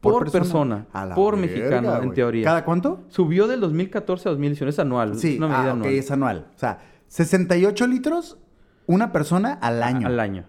Por 0.00 0.30
persona, 0.30 0.86
A 0.92 1.04
la 1.06 1.14
por 1.16 1.34
verga, 1.36 1.46
mexicano, 1.54 1.94
en 1.96 2.02
güey. 2.04 2.14
teoría. 2.14 2.44
¿Cada 2.44 2.64
cuánto? 2.64 3.00
Subió 3.08 3.48
del 3.48 3.58
2014 3.60 4.28
a 4.28 4.32
2019, 4.32 4.70
es 4.70 4.78
anual. 4.78 5.18
Sí, 5.18 5.32
es 5.32 5.38
una 5.38 5.48
medida 5.48 5.68
ah, 5.68 5.72
anual. 5.72 5.92
es 5.92 6.10
anual. 6.12 6.46
O 6.54 6.58
sea, 6.58 6.78
68 7.08 7.86
litros 7.88 8.38
una 8.86 9.10
persona 9.12 9.52
al 9.54 9.82
año. 9.82 10.06
Al 10.06 10.20
año. 10.20 10.44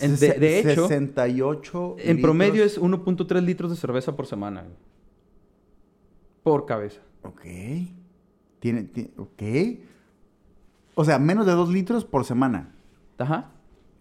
En- 0.00 0.16
de, 0.16 0.32
de 0.34 0.58
hecho, 0.60 0.88
68 0.88 1.96
en 1.98 2.20
promedio 2.20 2.64
litros. 2.64 2.72
es 2.72 2.78
1.3 2.80 3.40
litros 3.42 3.70
de 3.70 3.76
cerveza 3.76 4.14
por 4.16 4.26
semana. 4.26 4.62
güey. 4.62 4.74
Por 6.42 6.66
cabeza. 6.66 7.00
Ok. 7.22 7.42
Tiene, 8.60 8.84
ti- 8.84 9.10
ok. 9.16 9.42
O 10.94 11.04
sea, 11.04 11.18
menos 11.18 11.46
de 11.46 11.52
2 11.52 11.68
litros 11.70 12.04
por 12.04 12.24
semana. 12.24 12.72
Ajá. 13.18 13.50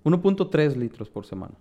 1.3 0.03 0.75
litros 0.75 1.09
por 1.09 1.25
semana. 1.25 1.55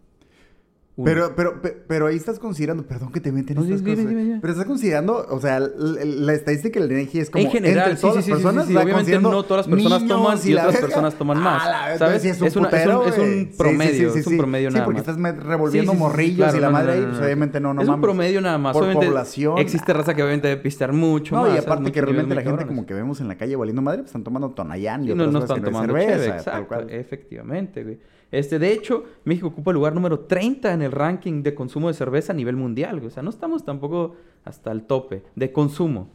Uno. 0.96 1.06
Pero, 1.06 1.34
pero, 1.34 1.60
pe- 1.60 1.76
pero 1.88 2.06
ahí 2.06 2.14
estás 2.14 2.38
considerando, 2.38 2.86
perdón 2.86 3.10
que 3.10 3.18
te 3.20 3.32
meten 3.32 3.56
No, 3.56 3.64
estas 3.64 3.80
dime, 3.82 3.96
cosas, 3.96 4.08
dime, 4.10 4.22
dime. 4.22 4.38
pero 4.40 4.52
estás 4.52 4.66
considerando, 4.66 5.26
o 5.28 5.40
sea, 5.40 5.56
l- 5.56 5.66
l- 5.76 6.04
la 6.24 6.34
estadística 6.34 6.78
del 6.78 6.92
INEGI 6.92 7.18
es 7.18 7.30
como 7.30 7.44
en 7.44 7.50
general, 7.50 7.90
entre 7.90 8.00
todas 8.00 8.16
sí, 8.18 8.22
sí, 8.22 8.30
las 8.30 8.38
personas, 8.40 8.66
sí, 8.66 8.72
sí. 8.72 8.76
Obviamente 8.78 9.18
no 9.18 9.42
todas 9.42 9.66
las 9.66 9.74
personas 9.76 10.06
toman 10.06 10.38
y 10.44 10.50
la 10.52 10.60
otras 10.62 10.74
verga. 10.74 10.86
personas 10.86 11.14
toman 11.16 11.38
más, 11.40 11.62
Ah, 11.66 11.88
la- 11.90 11.98
¿sabes? 11.98 12.24
es 12.24 12.40
un 12.40 12.46
Es 12.46 12.54
un- 12.54 12.62
putero, 12.62 13.06
es 13.06 13.56
promedio, 13.56 14.12
sí, 14.12 14.18
es 14.20 14.26
un 14.28 14.36
promedio 14.36 14.70
Sí, 14.70 14.74
nada 14.74 14.84
porque 14.84 15.00
más. 15.00 15.08
estás 15.08 15.18
me- 15.18 15.32
revolviendo 15.32 15.94
morrillos 15.94 16.36
claro, 16.36 16.56
y 16.58 16.60
la 16.60 16.66
no, 16.68 16.72
madre 16.72 16.86
no, 16.86 16.92
ahí, 17.00 17.06
pues 17.10 17.24
obviamente 17.24 17.58
no, 17.60 17.74
no 17.74 17.82
Es 17.82 17.88
un 17.88 17.92
mames. 17.94 18.02
promedio 18.04 18.40
nada 18.40 18.58
más. 18.58 18.72
Por 18.72 18.84
obviamente 18.84 19.06
población. 19.08 19.58
Existe 19.58 19.92
raza 19.92 20.14
que 20.14 20.22
obviamente 20.22 20.46
debe 20.46 20.60
pistear 20.62 20.92
mucho 20.92 21.34
No, 21.34 21.52
y 21.52 21.58
aparte 21.58 21.90
que 21.90 22.00
realmente 22.02 22.36
la 22.36 22.42
gente 22.42 22.66
como 22.66 22.86
que 22.86 22.94
vemos 22.94 23.20
en 23.20 23.26
la 23.26 23.36
calle 23.36 23.56
valiendo 23.56 23.82
madre, 23.82 23.98
pues 24.02 24.10
están 24.10 24.22
tomando 24.22 24.50
Tonayán 24.52 25.04
y 25.04 25.10
otras 25.10 25.32
no 25.32 25.40
cosas 25.40 25.58
cerveza. 25.60 26.64
Efectivamente, 26.88 27.82
güey. 27.82 27.98
Este, 28.30 28.58
de 28.58 28.72
hecho, 28.72 29.04
México 29.24 29.46
ocupa 29.48 29.70
el 29.70 29.76
lugar 29.76 29.94
número 29.94 30.20
30 30.20 30.72
en 30.72 30.82
el 30.82 30.92
ranking 30.92 31.42
de 31.42 31.54
consumo 31.54 31.88
de 31.88 31.94
cerveza 31.94 32.32
a 32.32 32.36
nivel 32.36 32.56
mundial. 32.56 33.00
O 33.04 33.10
sea, 33.10 33.22
no 33.22 33.30
estamos 33.30 33.64
tampoco 33.64 34.16
hasta 34.44 34.72
el 34.72 34.82
tope 34.82 35.22
de 35.36 35.52
consumo. 35.52 36.08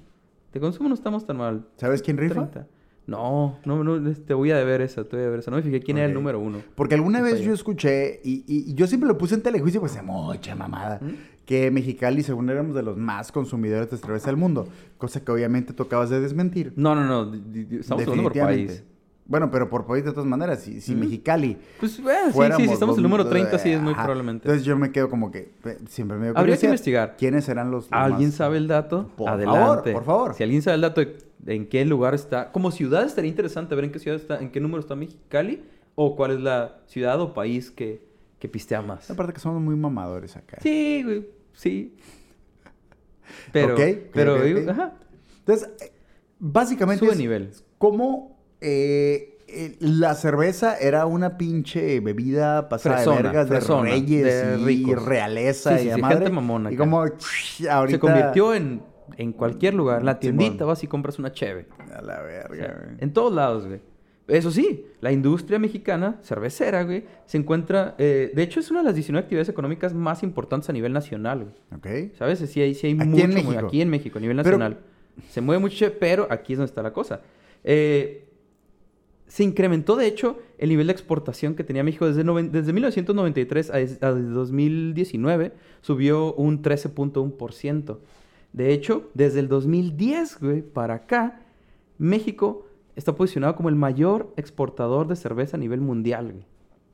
De 0.53 0.59
consumo 0.59 0.89
no 0.89 0.95
estamos 0.95 1.25
tan 1.25 1.37
mal. 1.37 1.65
¿Sabes 1.77 2.01
quién 2.01 2.17
rifa? 2.17 2.49
30. 2.49 2.67
No, 3.07 3.57
no, 3.65 3.83
no, 3.83 4.13
te 4.13 4.33
voy 4.35 4.51
a 4.51 4.57
deber 4.57 4.81
esa, 4.81 5.03
te 5.03 5.15
voy 5.15 5.21
a 5.21 5.25
deber 5.25 5.39
esa. 5.39 5.49
No 5.49 5.57
me 5.57 5.63
fijé 5.63 5.79
quién 5.79 5.97
era 5.97 6.05
el 6.07 6.13
número 6.13 6.39
uno. 6.39 6.59
Porque 6.75 6.93
alguna 6.93 7.21
vez 7.21 7.41
yo 7.41 7.53
escuché, 7.53 8.19
y, 8.23 8.43
y- 8.47 8.69
y 8.69 8.73
yo 8.75 8.85
siempre 8.85 9.07
lo 9.07 9.17
puse 9.17 9.33
en 9.33 9.41
telejuicio, 9.41 9.79
pues 9.79 9.97
mucha 10.03 10.55
mamada, 10.55 10.99
que 11.45 11.71
Mexicali, 11.71 12.21
según 12.21 12.51
éramos 12.51 12.75
de 12.75 12.83
los 12.83 12.97
más 12.97 13.31
consumidores 13.31 13.89
de 13.89 13.97
cerveza 13.97 14.27
del 14.27 14.37
mundo, 14.37 14.67
cosa 14.99 15.23
que 15.25 15.31
obviamente 15.31 15.73
tú 15.73 15.81
acabas 15.83 16.11
de 16.11 16.19
desmentir. 16.19 16.73
No, 16.75 16.93
no, 16.93 17.03
no. 17.05 17.33
Estamos 17.33 18.03
hablando 18.11 18.23
por 18.23 18.33
país. 18.45 18.83
Bueno, 19.29 19.51
pero 19.51 19.69
por 19.69 19.85
país 19.85 20.03
de 20.03 20.11
todas 20.11 20.25
maneras, 20.25 20.59
si, 20.63 20.81
si. 20.81 20.95
Mexicali 20.95 21.55
Pues, 21.79 22.01
bueno, 22.01 22.31
sí, 22.57 22.63
sí, 22.63 22.67
si 22.67 22.73
estamos 22.73 22.97
en 22.97 23.05
el 23.05 23.09
número 23.09 23.29
30, 23.29 23.59
sí 23.59 23.71
es 23.71 23.79
muy 23.79 23.93
Ajá. 23.93 24.01
probablemente. 24.03 24.47
Entonces 24.47 24.65
yo 24.65 24.75
me 24.75 24.91
quedo 24.91 25.07
como 25.09 25.29
que 25.29 25.53
eh, 25.65 25.77
siempre 25.87 26.17
me 26.17 26.29
Habría 26.29 26.57
que 26.57 26.65
investigar. 26.65 27.15
¿Quiénes 27.15 27.45
serán 27.45 27.69
los, 27.69 27.83
los 27.85 27.93
¿Alguien 27.93 28.29
más- 28.29 28.35
sabe 28.35 28.57
el 28.57 28.67
dato? 28.67 29.07
Por 29.15 29.29
Adelante. 29.29 29.91
favor, 29.91 29.93
por 29.93 30.03
favor. 30.03 30.33
Si 30.33 30.41
alguien 30.43 30.63
sabe 30.63 30.75
el 30.75 30.81
dato 30.81 31.01
de, 31.01 31.15
de 31.37 31.53
en 31.55 31.67
qué 31.69 31.85
lugar 31.85 32.15
está, 32.15 32.51
como 32.51 32.71
ciudad 32.71 33.05
estaría 33.05 33.29
interesante 33.29 33.75
ver 33.75 33.85
en 33.85 33.91
qué 33.91 33.99
ciudad 33.99 34.19
está, 34.19 34.39
en 34.39 34.49
qué 34.51 34.59
número 34.59 34.79
está 34.81 34.95
Mexicali 34.95 35.63
o 35.93 36.15
cuál 36.15 36.31
es 36.31 36.39
la 36.39 36.79
ciudad 36.87 37.21
o 37.21 37.31
país 37.35 37.69
que, 37.69 38.01
que 38.39 38.49
pistea 38.49 38.81
más. 38.81 39.11
Aparte 39.11 39.33
que 39.33 39.39
somos 39.39 39.61
muy 39.61 39.75
mamadores 39.75 40.35
acá. 40.37 40.57
Sí, 40.61 41.03
güey, 41.03 41.27
sí. 41.53 41.95
Pero, 43.51 43.75
Ok, 43.75 43.79
ok, 43.79 43.95
pero, 44.11 44.35
ajá, 44.71 44.93
Entonces, 45.39 45.69
eh, 45.81 45.91
básicamente 46.39 46.99
sube 47.05 47.11
es 47.13 47.17
nivel. 47.19 47.51
cómo 47.77 48.38
eh, 48.61 49.37
eh, 49.47 49.75
la 49.79 50.13
cerveza 50.15 50.77
era 50.77 51.05
una 51.05 51.37
pinche 51.37 51.99
bebida 52.01 52.69
pasada 52.69 52.97
Fresona, 52.97 53.17
de 53.17 53.23
vergas, 53.23 53.49
de 53.49 53.55
fresona, 53.57 53.89
reyes 53.89 54.63
de 54.65 54.71
y 54.71 54.93
realeza 54.93 55.77
Sí, 55.77 55.83
sí, 55.85 55.89
y 55.89 55.93
sí, 55.95 56.01
madre. 56.01 56.17
gente 56.17 56.31
mamona 56.31 56.71
Y 56.71 56.75
como 56.75 56.99
ahorita... 56.99 57.25
Se 57.89 57.99
convirtió 57.99 58.53
en, 58.53 58.81
en 59.17 59.33
cualquier 59.33 59.73
lugar. 59.73 60.03
La 60.03 60.19
Simón. 60.21 60.37
tiendita 60.37 60.65
vas 60.65 60.83
y 60.83 60.87
compras 60.87 61.17
una 61.19 61.31
cheve. 61.31 61.65
A 61.95 62.01
la 62.01 62.21
verga, 62.21 62.77
güey. 62.85 62.97
en 62.99 63.11
todos 63.13 63.33
lados, 63.33 63.65
güey. 63.65 63.81
Eso 64.27 64.51
sí, 64.51 64.85
la 65.01 65.11
industria 65.11 65.57
mexicana, 65.57 66.19
cervecera, 66.21 66.83
güey, 66.83 67.03
se 67.25 67.37
encuentra... 67.39 67.95
eh, 67.97 68.31
de 68.35 68.43
hecho, 68.43 68.59
es 68.59 68.69
una 68.69 68.81
de 68.81 68.85
las 68.85 68.93
19 68.93 69.23
actividades 69.23 69.49
económicas 69.49 69.95
más 69.95 70.21
importantes 70.21 70.69
a 70.69 70.73
nivel 70.73 70.93
nacional, 70.93 71.45
güey. 71.79 72.09
Ok. 72.09 72.13
¿Sabes? 72.15 72.37
Sí 72.37 72.61
hay, 72.61 72.75
sí 72.75 72.85
hay 72.85 72.93
Aquí 72.99 73.09
mucho... 73.09 73.23
en 73.25 73.33
México. 73.33 73.65
aquí 73.65 73.81
en 73.81 73.89
México, 73.89 74.19
a 74.19 74.21
nivel 74.21 74.37
Pero- 74.43 74.59
nacional. 74.59 74.77
Se 75.31 75.41
mueve 75.41 75.59
mucho, 75.59 75.91
pero 75.99 76.27
aquí 76.29 76.53
es 76.53 76.59
donde 76.59 76.69
está 76.69 76.83
la 76.83 76.93
cosa. 76.93 77.21
Eh, 77.63 78.28
se 79.29 79.43
incrementó, 79.43 79.95
de 79.95 80.07
hecho, 80.07 80.37
el 80.57 80.67
nivel 80.69 80.87
de 80.87 80.93
exportación 80.93 81.55
que 81.55 81.63
tenía 81.63 81.83
México 81.83 82.05
desde, 82.05 82.23
desde 82.49 82.73
1993 82.73 83.69
a, 83.71 83.79
es- 83.79 84.03
a 84.03 84.11
2019. 84.11 85.53
Subió 85.81 86.33
un 86.33 86.61
13.1%. 86.61 87.97
De 88.53 88.73
hecho, 88.73 89.09
desde 89.13 89.39
el 89.39 89.47
2010, 89.47 90.39
güey, 90.41 90.61
para 90.61 90.95
acá, 90.95 91.41
México 91.97 92.65
está 92.95 93.15
posicionado 93.15 93.55
como 93.55 93.69
el 93.69 93.75
mayor 93.75 94.33
exportador 94.35 95.07
de 95.07 95.15
cerveza 95.15 95.57
a 95.57 95.59
nivel 95.59 95.79
mundial, 95.81 96.31
güey. 96.33 96.45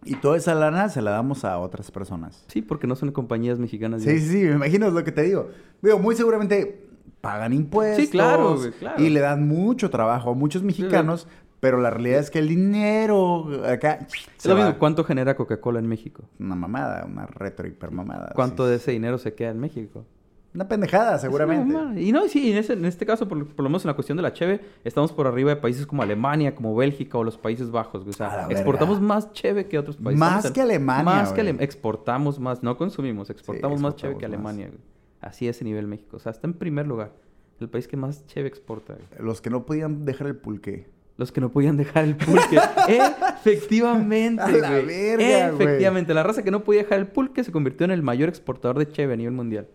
Y 0.04 0.16
toda 0.16 0.38
esa 0.38 0.54
lana 0.54 0.90
se 0.90 1.02
la 1.02 1.12
damos 1.12 1.46
a 1.46 1.58
otras 1.58 1.90
personas. 1.90 2.44
Sí, 2.48 2.62
porque 2.62 2.86
no 2.86 2.96
son 2.96 3.12
compañías 3.12 3.58
mexicanas. 3.58 4.04
Sí, 4.04 4.20
sí, 4.20 4.28
sí, 4.28 4.38
me 4.44 4.52
imagino 4.52 4.86
es 4.88 4.94
lo 4.94 5.04
que 5.04 5.12
te 5.12 5.24
digo. 5.24 5.50
Digo, 5.82 5.98
muy 5.98 6.16
seguramente 6.16 6.84
pagan 7.22 7.54
impuestos. 7.54 8.06
Sí, 8.06 8.12
claro, 8.12 8.56
güey, 8.58 8.72
claro. 8.72 9.02
Y 9.04 9.10
le 9.10 9.20
dan 9.22 9.48
mucho 9.48 9.90
trabajo 9.90 10.30
a 10.30 10.34
muchos 10.36 10.62
mexicanos, 10.62 11.28
pero 11.66 11.80
la 11.82 11.90
realidad 11.90 12.20
es 12.20 12.30
que 12.30 12.38
el 12.38 12.48
dinero 12.48 13.50
acá 13.66 13.94
Es 14.06 14.14
se 14.38 14.50
lo 14.50 14.56
va. 14.56 14.66
mismo, 14.66 14.78
¿cuánto 14.78 15.04
genera 15.04 15.36
Coca-Cola 15.36 15.80
en 15.80 15.88
México? 15.88 16.24
Una 16.40 16.54
mamada, 16.54 17.04
una 17.06 17.26
retro 17.26 17.68
hiper 17.68 17.90
mamada. 17.90 18.32
¿Cuánto 18.36 18.66
sí. 18.66 18.70
de 18.70 18.76
ese 18.76 18.92
dinero 18.92 19.18
se 19.18 19.34
queda 19.34 19.50
en 19.50 19.60
México? 19.60 20.06
Una 20.54 20.68
pendejada, 20.68 21.18
seguramente. 21.18 21.76
Una. 21.76 22.00
Y 22.00 22.12
no, 22.12 22.28
sí, 22.28 22.52
en, 22.52 22.58
ese- 22.60 22.74
en 22.74 22.86
este 22.86 23.04
caso, 23.08 23.28
por, 23.28 23.48
por 23.48 23.64
lo 23.64 23.70
menos 23.70 23.84
en 23.84 23.90
la 23.90 23.96
cuestión 23.96 24.16
de 24.16 24.22
la 24.22 24.32
cheve, 24.32 24.62
estamos 24.84 25.12
por 25.12 25.26
arriba 25.26 25.50
de 25.50 25.56
países 25.58 25.88
como 25.88 26.04
Alemania, 26.04 26.54
como 26.54 26.76
Bélgica 26.76 27.18
o 27.18 27.24
los 27.24 27.38
Países 27.38 27.72
Bajos. 27.72 28.04
güey. 28.04 28.12
O 28.12 28.14
sea, 28.14 28.46
exportamos 28.52 29.02
más 29.02 29.34
cheve 29.34 29.66
que 29.66 29.80
otros 29.80 29.98
países. 29.98 30.20
Más 30.20 30.52
que 30.52 30.62
Alemania, 30.62 31.04
Más 31.04 31.34
que 31.34 31.42
güey. 31.42 31.50
Ale- 31.56 31.64
Exportamos 31.64 32.40
más, 32.40 32.62
no 32.64 32.78
consumimos, 32.78 33.32
exportamos 33.32 33.82
más 33.82 33.96
cheve 33.96 34.18
que. 34.18 34.26
Alemania. 34.26 34.68
güey. 34.68 34.80
Así 35.20 35.48
es 35.48 35.56
ese 35.56 35.66
nivel 35.66 35.88
México. 35.88 36.18
O 36.18 36.20
sea, 36.20 36.32
está 36.32 36.46
en 36.46 36.54
primer 36.54 36.86
lugar. 36.86 37.12
El 37.60 37.70
país 37.70 37.88
que 37.88 37.98
más 37.98 38.26
cheve 38.28 38.48
exporta. 38.48 38.94
güey. 38.94 39.06
Los 39.26 39.42
que 39.42 39.50
no 39.50 39.66
podían 39.66 40.06
dejar 40.06 40.28
el 40.28 40.36
pulque. 40.38 40.88
Los 41.18 41.32
que 41.32 41.40
no 41.40 41.50
podían 41.50 41.78
dejar 41.78 42.04
el 42.04 42.16
pulque. 42.18 42.60
Efectivamente, 42.88 44.42
A 44.42 44.50
la 44.50 44.70
verga. 44.70 45.50
Efectivamente. 45.50 46.14
La 46.14 46.24
raza 46.24 46.44
que 46.44 46.52
no 46.52 46.64
podía 46.64 46.84
dejar 46.84 47.00
el 47.00 47.08
pulque 47.08 47.44
se 47.44 47.52
convirtió 47.52 47.86
en 47.86 47.92
el 47.92 48.04
mayor 48.04 48.28
exportador 48.28 48.78
de 48.78 48.90
cheve 48.90 49.14
a 49.14 49.18
nivel 49.18 49.34
mundial. 49.34 49.68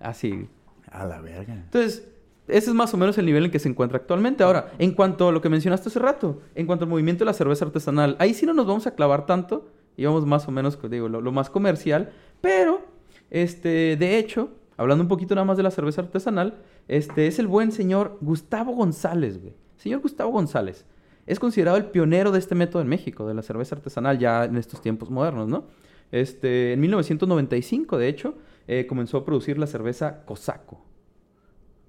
Así. 0.00 0.48
A 0.90 1.04
la 1.04 1.20
verga. 1.20 1.52
Entonces, 1.54 2.08
ese 2.48 2.70
es 2.70 2.74
más 2.74 2.94
o 2.94 2.96
menos 2.96 3.18
el 3.18 3.26
nivel 3.26 3.46
en 3.46 3.50
que 3.50 3.58
se 3.58 3.68
encuentra 3.68 3.98
actualmente. 3.98 4.42
Ahora, 4.42 4.72
en 4.78 4.92
cuanto 4.92 5.28
a 5.28 5.32
lo 5.32 5.40
que 5.40 5.48
mencionaste 5.50 5.88
hace 5.88 5.98
rato, 5.98 6.40
en 6.54 6.66
cuanto 6.66 6.84
al 6.84 6.90
movimiento 6.90 7.24
de 7.24 7.26
la 7.26 7.34
cerveza 7.34 7.66
artesanal, 7.66 8.16
ahí 8.18 8.32
sí 8.32 8.46
no 8.46 8.54
nos 8.54 8.66
vamos 8.66 8.86
a 8.86 8.94
clavar 8.94 9.26
tanto. 9.26 9.70
Y 9.96 10.04
vamos 10.06 10.26
más 10.26 10.48
o 10.48 10.50
menos, 10.50 10.78
digo, 10.90 11.08
lo, 11.08 11.20
lo 11.20 11.32
más 11.32 11.50
comercial. 11.50 12.12
Pero, 12.40 12.80
este, 13.30 13.96
de 13.96 14.18
hecho, 14.18 14.50
hablando 14.76 15.02
un 15.02 15.08
poquito 15.08 15.34
nada 15.34 15.44
más 15.44 15.56
de 15.56 15.62
la 15.62 15.70
cerveza 15.70 16.02
artesanal, 16.02 16.58
este 16.88 17.26
es 17.26 17.38
el 17.38 17.46
buen 17.46 17.70
señor 17.70 18.18
Gustavo 18.20 18.72
González, 18.72 19.40
güey. 19.40 19.54
Señor 19.84 20.00
Gustavo 20.00 20.30
González. 20.30 20.86
Es 21.26 21.38
considerado 21.38 21.76
el 21.76 21.84
pionero 21.84 22.32
de 22.32 22.38
este 22.38 22.54
método 22.54 22.80
en 22.80 22.88
México, 22.88 23.28
de 23.28 23.34
la 23.34 23.42
cerveza 23.42 23.74
artesanal, 23.74 24.18
ya 24.18 24.46
en 24.46 24.56
estos 24.56 24.80
tiempos 24.80 25.10
modernos, 25.10 25.46
¿no? 25.46 25.64
Este, 26.10 26.72
en 26.72 26.80
1995, 26.80 27.98
de 27.98 28.08
hecho, 28.08 28.34
eh, 28.66 28.86
comenzó 28.86 29.18
a 29.18 29.24
producir 29.26 29.58
la 29.58 29.66
cerveza 29.66 30.24
Cosaco. 30.24 30.82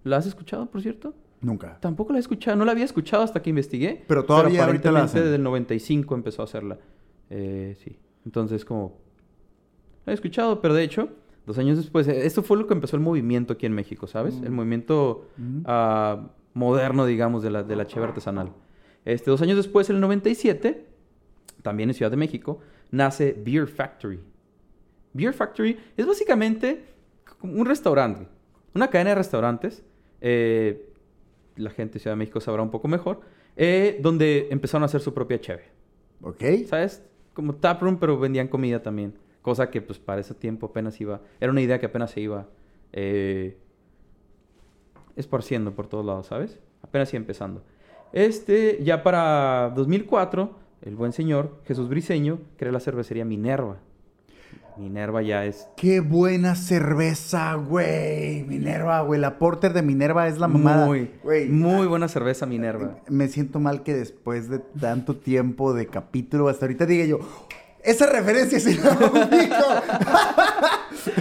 ¿La 0.03 0.17
has 0.17 0.25
escuchado, 0.25 0.65
por 0.65 0.81
cierto? 0.81 1.13
Nunca. 1.39 1.79
Tampoco 1.79 2.11
la 2.11 2.19
he 2.19 2.21
escuchado, 2.21 2.57
no 2.57 2.65
la 2.65 2.73
había 2.73 2.83
escuchado 2.83 3.23
hasta 3.23 3.41
que 3.41 3.49
investigué. 3.49 4.03
Pero 4.09 4.25
todavía 4.25 4.65
ahorita 4.65 4.91
la 4.91 5.03
hacen. 5.03 5.23
desde 5.23 5.35
el 5.35 5.43
95 5.43 6.15
empezó 6.15 6.41
a 6.41 6.45
hacerla. 6.45 6.77
Eh, 7.29 7.77
sí. 7.81 7.97
Entonces, 8.25 8.65
como... 8.65 8.97
La 10.05 10.11
he 10.11 10.15
escuchado, 10.15 10.59
pero 10.59 10.73
de 10.73 10.83
hecho, 10.83 11.07
dos 11.45 11.57
años 11.59 11.77
después, 11.77 12.09
eh, 12.09 12.25
esto 12.25 12.43
fue 12.43 12.57
lo 12.57 12.67
que 12.67 12.73
empezó 12.73 12.97
el 12.97 13.01
movimiento 13.01 13.53
aquí 13.53 13.65
en 13.65 13.73
México, 13.73 14.05
¿sabes? 14.05 14.35
El 14.43 14.51
movimiento 14.51 15.29
Mm. 15.37 15.63
Moderno, 16.55 17.05
digamos, 17.05 17.43
de 17.43 17.51
la, 17.51 17.61
de 17.63 17.75
la 17.75 17.85
cheve 17.85 18.07
artesanal. 18.07 18.51
Este, 19.03 19.29
dos 19.29 19.41
años 19.43 19.57
después, 19.57 19.87
en 19.91 19.97
el 19.97 20.01
97, 20.01 20.87
también 21.61 21.89
en 21.89 21.93
Ciudad 21.93 22.09
de 22.09 22.17
México, 22.17 22.59
nace 22.89 23.35
Beer 23.37 23.67
Factory. 23.67 24.19
Beer 25.13 25.33
Factory 25.33 25.77
es 25.95 26.07
básicamente 26.07 26.85
un 27.41 27.65
restaurante, 27.67 28.27
una 28.73 28.89
cadena 28.89 29.11
de 29.11 29.15
restaurantes. 29.15 29.83
eh, 30.21 30.91
la 31.57 31.69
gente 31.69 31.93
de 31.93 31.99
Ciudad 31.99 32.15
de 32.15 32.19
México 32.19 32.41
sabrá 32.41 32.61
un 32.61 32.71
poco 32.71 32.87
mejor, 32.87 33.21
eh, 33.55 33.99
donde 34.01 34.47
empezaron 34.51 34.83
a 34.83 34.85
hacer 34.87 35.01
su 35.01 35.13
propia 35.13 35.39
cheve. 35.39 35.63
¿Ok? 36.21 36.43
¿Sabes? 36.67 37.03
Como 37.33 37.55
taproom, 37.55 37.97
pero 37.97 38.17
vendían 38.19 38.47
comida 38.47 38.81
también. 38.81 39.13
Cosa 39.41 39.69
que, 39.69 39.81
pues, 39.81 39.99
para 39.99 40.21
ese 40.21 40.33
tiempo 40.33 40.67
apenas 40.67 40.99
iba... 40.99 41.21
Era 41.39 41.51
una 41.51 41.61
idea 41.61 41.79
que 41.79 41.85
apenas 41.85 42.11
se 42.11 42.21
iba 42.21 42.47
eh, 42.91 43.57
esparciendo 45.15 45.73
por 45.73 45.87
todos 45.87 46.05
lados, 46.05 46.27
¿sabes? 46.27 46.59
Apenas 46.81 47.13
iba 47.13 47.21
empezando. 47.21 47.63
Este, 48.13 48.79
ya 48.83 49.03
para 49.03 49.71
2004, 49.75 50.51
el 50.83 50.95
buen 50.95 51.11
señor 51.13 51.61
Jesús 51.65 51.89
Briseño 51.89 52.39
crea 52.57 52.71
la 52.71 52.79
cervecería 52.79 53.25
Minerva. 53.25 53.77
Minerva 54.77 55.21
ya 55.21 55.45
es... 55.45 55.67
Qué 55.77 56.01
buena 56.01 56.55
cerveza, 56.55 57.53
güey. 57.55 58.43
Minerva, 58.43 59.01
güey. 59.01 59.19
La 59.19 59.37
porter 59.39 59.71
de 59.71 59.81
Minerva 59.81 60.27
es 60.27 60.37
la 60.37 60.49
mamada. 60.49 60.85
Muy, 60.85 61.11
Güey, 61.23 61.47
muy 61.47 61.87
buena 61.87 62.09
cerveza 62.09 62.45
Minerva. 62.45 62.97
Me 63.07 63.29
siento 63.29 63.61
mal 63.61 63.83
que 63.83 63.93
después 63.93 64.49
de 64.49 64.59
tanto 64.59 65.15
tiempo 65.15 65.73
de 65.73 65.87
capítulo 65.87 66.49
hasta 66.49 66.65
ahorita 66.65 66.85
diga 66.85 67.05
yo, 67.05 67.19
Esa 67.83 68.05
referencia 68.07 68.59
sí 68.59 68.77
la 68.77 68.91
ubico. 68.97 69.55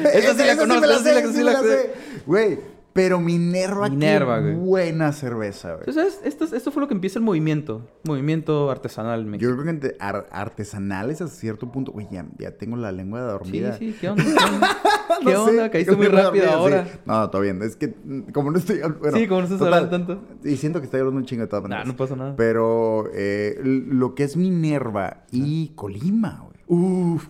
Esa 0.13 0.35
sí 0.35 0.45
la 0.45 0.57
conozco, 0.57 1.33
sí 1.33 1.43
la 1.43 1.61
sé. 1.61 1.93
Güey, 2.27 2.59
pero 2.95 3.21
Minerva, 3.21 3.91
Minerva, 3.91 4.37
qué 4.39 4.53
güey. 4.53 4.55
buena 4.57 5.13
cerveza, 5.13 5.75
güey. 5.75 5.85
Entonces, 5.87 6.21
esto, 6.25 6.45
esto 6.57 6.71
fue 6.73 6.81
lo 6.81 6.89
que 6.89 6.95
empieza 6.95 7.19
el 7.19 7.25
movimiento. 7.25 7.87
Movimiento 8.05 8.71
artesanal 8.71 9.27
México. 9.27 9.51
Yo 9.51 9.61
creo 9.61 9.81
que 9.81 9.97
ar- 10.01 10.29
artesanales 10.31 11.21
a 11.21 11.27
cierto 11.29 11.71
punto, 11.71 11.93
güey, 11.93 12.07
ya, 12.11 12.25
ya 12.39 12.53
tengo 12.53 12.77
la 12.77 12.93
lengua 12.93 13.21
Sí, 13.21 13.27
dormida. 13.27 13.77
sí, 13.79 13.97
¿qué 14.01 14.09
onda? 14.09 14.25
¿Qué 14.25 14.31
onda? 14.33 14.69
No 15.23 15.31
¿Qué 15.31 15.37
sé, 15.37 15.37
onda? 15.37 15.71
Caíste 15.71 15.97
muy 15.97 16.07
rápido 16.09 16.51
ahora. 16.51 16.85
sí. 16.87 16.99
No, 17.05 17.31
todo 17.31 17.43
bien. 17.43 17.63
Es 17.63 17.77
que 17.77 17.95
como 18.33 18.51
no 18.51 18.59
estoy... 18.59 18.81
Bueno, 19.01 19.17
Sí, 19.17 19.27
como 19.29 19.41
no 19.43 19.47
estás 19.47 19.61
hablando 19.61 19.91
tanto. 19.91 20.21
Y 20.43 20.57
siento 20.57 20.81
que 20.81 20.87
estoy 20.87 21.01
hablando 21.01 21.19
un 21.21 21.27
chingo 21.27 21.43
de 21.43 21.49
todas 21.49 21.63
Nah, 21.65 21.69
maneras. 21.69 21.87
no 21.89 21.97
pasa 21.97 22.17
nada. 22.17 22.35
Pero 22.37 23.05
eh, 23.15 23.59
lo 23.63 24.15
que 24.15 24.25
es 24.25 24.37
Minerva 24.37 25.25
y 25.31 25.69
Colima, 25.75 26.41
güey. 26.45 26.55
Uf, 26.67 27.27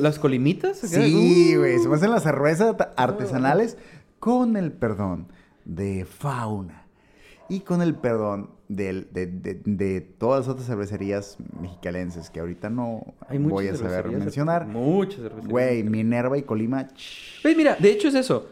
¿Las 0.00 0.18
colimitas? 0.18 0.78
Sí, 0.78 1.54
Uh. 1.54 1.58
güey. 1.60 1.78
Se 1.78 1.88
me 1.88 1.96
hacen 1.96 2.10
las 2.10 2.22
cervezas 2.22 2.76
ta- 2.76 2.92
artesanales 2.96 3.76
con 4.24 4.56
el 4.56 4.72
perdón 4.72 5.26
de 5.66 6.06
fauna 6.06 6.86
y 7.50 7.60
con 7.60 7.82
el 7.82 7.94
perdón 7.94 8.48
de, 8.68 9.02
de- 9.12 9.60
de 9.66 10.00
todas 10.00 10.40
las 10.46 10.48
otras 10.48 10.66
cervecerías 10.66 11.36
mexicalenses 11.60 12.30
que 12.30 12.40
ahorita 12.40 12.70
no 12.70 13.02
Hay 13.28 13.36
voy 13.36 13.68
a 13.68 13.76
saber 13.76 14.08
mencionar. 14.10 14.66
Muchas 14.66 15.16
cervecerías. 15.20 15.48
Güey, 15.50 15.82
Minerva 15.82 16.38
y 16.38 16.42
Colima, 16.42 16.88
Ve, 17.44 17.54
mira, 17.54 17.76
de 17.78 17.90
hecho 17.90 18.08
es 18.08 18.14
eso. 18.14 18.48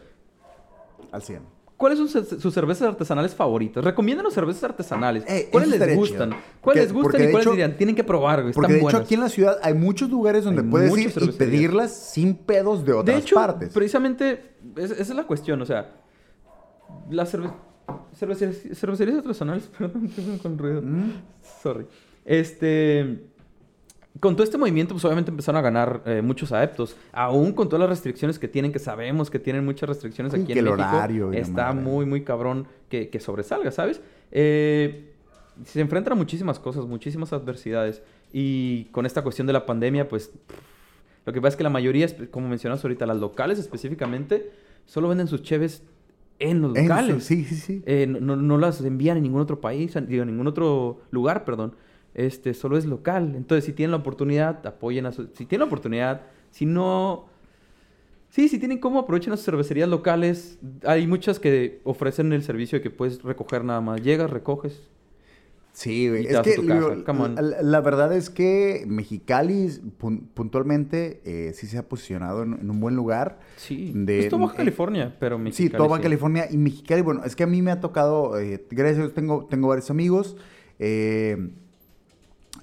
al 1.11 1.23
100. 1.23 1.41
¿Cuáles 1.75 1.97
son 1.97 2.07
sus, 2.07 2.39
sus 2.41 2.53
cervezas 2.53 2.87
artesanales 2.89 3.33
favoritas? 3.33 3.83
Recomiéndanos 3.83 4.31
cervezas 4.33 4.63
artesanales. 4.65 5.23
Eh, 5.27 5.49
¿Cuáles 5.51 5.69
les 5.79 5.95
gustan? 5.97 6.29
chido. 6.29 6.41
¿Cuáles 6.61 6.83
les 6.83 6.93
gustan 6.93 7.21
y 7.21 7.25
cuáles 7.25 7.41
hecho- 7.41 7.49
dirían? 7.51 7.75
Tienen 7.77 7.95
que 7.95 8.03
probar, 8.03 8.41
güey. 8.43 8.53
Porque 8.53 8.67
Están 8.67 8.71
de 8.73 8.77
hecho 8.77 8.83
buenas. 8.83 9.01
aquí 9.01 9.13
en 9.15 9.19
la 9.21 9.29
ciudad 9.29 9.57
hay 9.63 9.73
muchos 9.73 10.09
lugares 10.11 10.43
donde 10.43 10.61
Hay 10.61 10.67
puedes 10.69 10.95
ir 10.97 11.11
y 11.23 11.31
pedirlas 11.31 11.91
sin 11.91 12.35
pedos 12.35 12.85
de 12.85 12.93
otras 12.93 13.15
de 13.17 13.21
hecho, 13.21 13.35
partes. 13.35 13.73
precisamente, 13.73 14.52
es- 14.77 14.91
esa 14.91 15.01
es 15.01 15.15
la 15.15 15.23
cuestión. 15.25 15.61
O 15.61 15.65
sea, 15.65 15.91
las 17.09 17.33
cerve- 17.33 17.53
cervecerías, 18.15 18.77
cervecerías 18.77 19.17
artesanales, 19.17 19.67
perdón, 19.77 20.09
con 20.41 20.57
ruido. 20.57 20.81
Mm. 20.81 21.11
Sorry. 21.61 21.85
Este. 22.25 23.25
Con 24.19 24.35
todo 24.35 24.43
este 24.43 24.59
movimiento, 24.59 24.93
pues 24.93 25.03
obviamente 25.05 25.31
empezaron 25.31 25.57
a 25.57 25.61
ganar 25.63 26.03
eh, 26.05 26.21
muchos 26.21 26.51
adeptos. 26.51 26.95
Aún 27.11 27.51
con 27.51 27.67
todas 27.67 27.79
las 27.81 27.89
restricciones 27.89 28.37
que 28.37 28.47
tienen, 28.47 28.71
que 28.71 28.77
sabemos 28.77 29.31
que 29.31 29.39
tienen 29.39 29.65
muchas 29.65 29.89
restricciones 29.89 30.33
aquí 30.35 30.45
que 30.45 30.51
en 30.53 30.59
el 30.59 30.65
México. 30.65 30.83
horario 30.95 31.33
está 31.33 31.73
muy, 31.73 32.05
muy 32.05 32.23
cabrón 32.23 32.67
que, 32.89 33.09
que 33.09 33.19
sobresalga, 33.19 33.71
¿sabes? 33.71 34.01
Eh, 34.31 35.13
se 35.65 35.81
enfrentan 35.81 36.13
a 36.13 36.15
muchísimas 36.15 36.59
cosas, 36.59 36.85
muchísimas 36.85 37.33
adversidades. 37.33 38.03
Y 38.31 38.85
con 38.91 39.07
esta 39.07 39.23
cuestión 39.23 39.47
de 39.47 39.53
la 39.53 39.65
pandemia, 39.65 40.07
pues. 40.07 40.27
pff, 40.27 40.72
Lo 41.25 41.33
que 41.33 41.39
pasa 41.41 41.49
es 41.53 41.55
que 41.57 41.63
la 41.63 41.69
mayoría, 41.69 42.07
como 42.31 42.47
mencionas 42.49 42.83
ahorita, 42.83 43.05
las 43.05 43.17
locales 43.17 43.59
específicamente, 43.59 44.51
solo 44.85 45.07
venden 45.09 45.27
sus 45.27 45.41
cheves 45.41 45.83
en 46.39 46.61
los 46.61 46.75
En 46.75 46.83
su- 46.83 46.89
locales. 46.89 47.23
sí, 47.23 47.45
sí, 47.45 47.55
sí. 47.55 47.83
Eh, 47.85 48.07
no, 48.07 48.35
no- 48.35 48.57
las 48.57 48.81
envían 48.81 49.17
en 49.17 49.23
ningún 49.23 49.39
otro 49.41 49.61
país, 49.61 49.93
digo, 50.07 50.23
en 50.23 50.29
ningún 50.29 50.47
otro 50.47 51.01
lugar, 51.11 51.45
perdón. 51.45 51.75
Este, 52.13 52.53
solo 52.53 52.77
es 52.77 52.85
local. 52.85 53.33
Entonces, 53.35 53.65
si 53.65 53.73
tienen 53.73 53.91
la 53.91 53.97
oportunidad, 53.97 54.65
apoyen 54.67 55.05
a 55.05 55.11
su... 55.11 55.27
Si 55.33 55.45
tienen 55.45 55.61
la 55.61 55.65
oportunidad, 55.67 56.21
si 56.51 56.65
no... 56.65 57.25
Sí, 58.29 58.49
si 58.49 58.57
tienen 58.59 58.79
cómo, 58.79 58.99
aprovechen 58.99 59.35
sus 59.37 59.45
cervecerías 59.45 59.87
locales. 59.87 60.59
Hay 60.85 61.05
muchas 61.07 61.39
que 61.39 61.81
ofrecen 61.83 62.33
el 62.33 62.41
servicio 62.43 62.79
de 62.79 62.83
que 62.83 62.89
puedes 62.89 63.21
recoger 63.23 63.63
nada 63.63 63.79
más. 63.79 64.01
Llegas, 64.01 64.29
recoges. 64.31 64.81
Sí, 65.73 66.07
güey. 66.07 66.27
Es 66.27 66.37
que 66.41 66.51
digo, 66.61 66.91
la, 67.41 67.61
la 67.63 67.81
verdad 67.81 68.13
es 68.13 68.29
que 68.29 68.85
Mexicali 68.87 69.69
pun- 69.99 70.21
puntualmente 70.33 71.19
eh, 71.25 71.51
sí 71.55 71.65
se 71.65 71.79
ha 71.79 71.83
posicionado 71.89 72.43
en, 72.43 72.53
en 72.53 72.69
un 72.69 72.79
buen 72.79 72.95
lugar. 72.95 73.39
Sí. 73.55 73.91
De- 73.95 74.19
es 74.19 74.29
Baja 74.39 74.53
eh, 74.53 74.57
California, 74.57 75.15
pero 75.19 75.37
Sí, 75.37 75.41
Mexicali, 75.43 75.77
todo 75.77 75.89
Baja 75.89 76.03
California 76.03 76.47
y 76.51 76.57
Mexicali. 76.57 77.01
Bueno, 77.01 77.23
es 77.25 77.35
que 77.35 77.41
a 77.43 77.47
mí 77.47 77.61
me 77.63 77.71
ha 77.71 77.79
tocado, 77.79 78.39
eh, 78.39 78.63
gracias 78.69 78.99
a 78.99 79.01
Dios 79.01 79.13
tengo, 79.15 79.45
tengo 79.49 79.67
varios 79.67 79.89
amigos. 79.89 80.37
eh, 80.77 81.49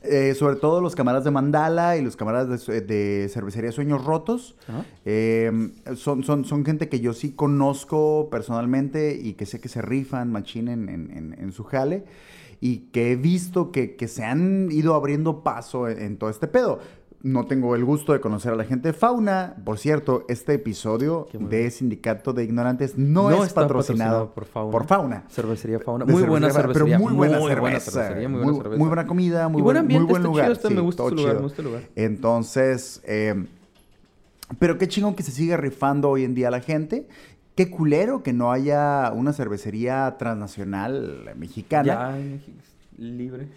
eh, 0.03 0.35
sobre 0.35 0.57
todo 0.57 0.81
los 0.81 0.95
camaradas 0.95 1.25
de 1.25 1.31
Mandala 1.31 1.99
y 1.99 2.03
los 2.03 2.17
camaradas 2.17 2.67
de, 2.67 2.81
de 2.81 3.29
cervecería 3.29 3.71
Sueños 3.71 4.03
Rotos. 4.05 4.57
Eh, 5.05 5.51
son, 5.95 6.23
son, 6.25 6.47
son 6.47 6.65
gente 6.65 6.89
que 6.89 7.01
yo 7.01 7.13
sí 7.13 7.33
conozco 7.33 8.29
personalmente 8.31 9.19
y 9.21 9.35
que 9.35 9.45
sé 9.45 9.61
que 9.61 9.69
se 9.69 9.83
rifan, 9.83 10.33
machinen 10.33 10.89
en, 10.89 11.11
en- 11.11 11.37
en 11.39 11.53
su 11.53 11.65
jale 11.65 12.05
y 12.61 12.91
que 12.93 13.13
he 13.13 13.17
visto 13.17 13.73
que, 13.73 13.97
que 13.97 14.07
se 14.09 14.25
han 14.25 14.69
ido 14.71 14.95
abriendo 14.95 15.43
paso 15.43 15.89
en, 15.89 16.01
en 16.03 16.17
todo 16.19 16.31
este 16.31 16.47
pedo. 16.47 16.79
No 17.23 17.45
tengo 17.45 17.75
el 17.75 17.85
gusto 17.85 18.15
de 18.15 18.21
conocer 18.21 18.53
a 18.55 18.57
la 18.57 18.65
gente 18.65 18.89
de 18.89 18.93
Fauna. 18.95 19.57
Por 19.63 19.79
cierto, 19.79 20.25
este 20.29 20.55
episodio 20.55 21.27
de 21.35 21.71
Sindicato 21.71 22.33
de 22.33 22.45
Ignorantes 22.45 22.97
no, 22.97 23.29
No 23.29 23.45
es 23.45 23.53
patrocinado, 23.53 24.31
patrocinado 24.31 24.35
por 24.35 24.45
Fauna. 24.47 24.71
por 24.73 24.87
Fauna. 24.87 25.25
Cervecería 25.29 25.81
Fauna. 25.81 26.07
Muy 26.07 26.23
buena 26.23 26.49
cervecería. 26.51 26.97
Pero 26.97 27.05
muy 27.05 27.15
buena 27.15 27.39
muy 27.39 27.49
cerveza. 27.49 27.61
buena 27.61 27.81
cervecería, 27.81 28.29
muy 28.31 28.41
buena 28.41 28.57
cerveza. 28.63 28.79
muy 28.79 28.89
buena 28.89 29.07
comida, 29.07 29.49
muy 29.49 29.61
y 29.61 29.63
buen 29.63 29.77
ambiente, 29.77 30.03
muy 30.05 30.11
buen 30.13 30.23
lugar. 30.23 30.45
chido, 30.47 30.53
está- 30.55 30.69
sí, 30.69 30.75
me 30.75 30.81
gusta 30.81 31.03
su 31.09 31.15
lugar, 31.15 31.35
me 31.37 31.41
gusta 31.43 31.61
el 31.61 31.69
lugar. 31.69 31.83
Entonces, 31.95 33.03
eh, 33.05 33.45
pero 34.59 34.79
qué 34.79 34.89
chingón 34.89 35.15
que 35.15 35.23
se 35.23 35.31
siga 35.31 35.57
rifando 35.59 36.09
hoy 36.09 36.25
en 36.25 36.35
día 36.35 36.51
la 36.51 36.61
gente. 36.61 37.07
Qué 37.61 37.69
culero 37.69 38.23
que 38.23 38.33
no 38.33 38.53
haya 38.53 39.13
una 39.15 39.35
cervecería 39.35 40.17
transnacional 40.19 41.35
mexicana. 41.37 42.19
Ya, 42.19 42.19
libre. 42.97 43.49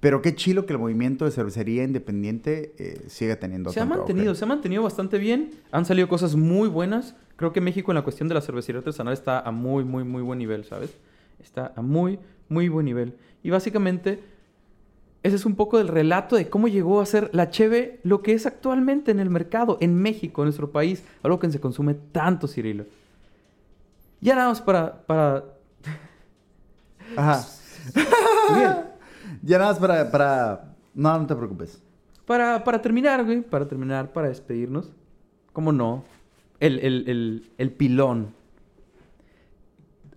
Pero 0.00 0.22
qué 0.22 0.34
chilo 0.34 0.64
que 0.64 0.72
el 0.72 0.78
movimiento 0.78 1.26
de 1.26 1.30
cervecería 1.30 1.84
independiente 1.84 2.72
eh, 2.78 3.04
siga 3.08 3.36
teniendo 3.36 3.72
Se 3.72 3.80
ha 3.80 3.84
mantenido, 3.84 4.30
auge. 4.30 4.38
se 4.38 4.44
ha 4.46 4.48
mantenido 4.48 4.82
bastante 4.82 5.18
bien. 5.18 5.50
Han 5.70 5.84
salido 5.84 6.08
cosas 6.08 6.34
muy 6.34 6.70
buenas. 6.70 7.14
Creo 7.36 7.52
que 7.52 7.60
México 7.60 7.92
en 7.92 7.96
la 7.96 8.04
cuestión 8.04 8.26
de 8.26 8.36
la 8.36 8.40
cervecería 8.40 8.78
artesanal 8.78 9.12
está 9.12 9.38
a 9.38 9.50
muy, 9.50 9.84
muy, 9.84 10.02
muy 10.02 10.22
buen 10.22 10.38
nivel, 10.38 10.64
¿sabes? 10.64 10.96
Está 11.42 11.74
a 11.76 11.82
muy, 11.82 12.18
muy 12.48 12.70
buen 12.70 12.86
nivel. 12.86 13.12
Y 13.42 13.50
básicamente, 13.50 14.18
ese 15.22 15.36
es 15.36 15.44
un 15.44 15.56
poco 15.56 15.76
del 15.76 15.88
relato 15.88 16.36
de 16.36 16.48
cómo 16.48 16.68
llegó 16.68 17.02
a 17.02 17.04
ser 17.04 17.28
la 17.34 17.50
cheve 17.50 18.00
lo 18.02 18.22
que 18.22 18.32
es 18.32 18.46
actualmente 18.46 19.10
en 19.10 19.20
el 19.20 19.28
mercado, 19.28 19.76
en 19.82 19.94
México, 19.94 20.40
en 20.40 20.46
nuestro 20.46 20.70
país. 20.70 21.04
Algo 21.22 21.38
que 21.38 21.50
se 21.50 21.60
consume 21.60 21.92
tanto, 21.92 22.48
Cirilo. 22.48 22.86
Ya 24.20 24.34
nada 24.34 24.48
más 24.48 24.60
para... 24.60 25.02
para... 25.06 25.44
Ajá. 27.16 27.44
Ya 29.42 29.56
nada 29.58 29.70
más 29.70 29.78
para, 29.80 30.10
para... 30.10 30.74
No, 30.94 31.18
no 31.18 31.26
te 31.26 31.34
preocupes. 31.34 31.82
Para, 32.26 32.62
para 32.62 32.82
terminar, 32.82 33.24
güey, 33.24 33.40
para 33.40 33.66
terminar, 33.66 34.12
para 34.12 34.28
despedirnos, 34.28 34.92
¿cómo 35.54 35.72
no? 35.72 36.04
El, 36.58 36.78
el, 36.80 37.08
el, 37.08 37.50
el 37.56 37.72
pilón. 37.72 38.34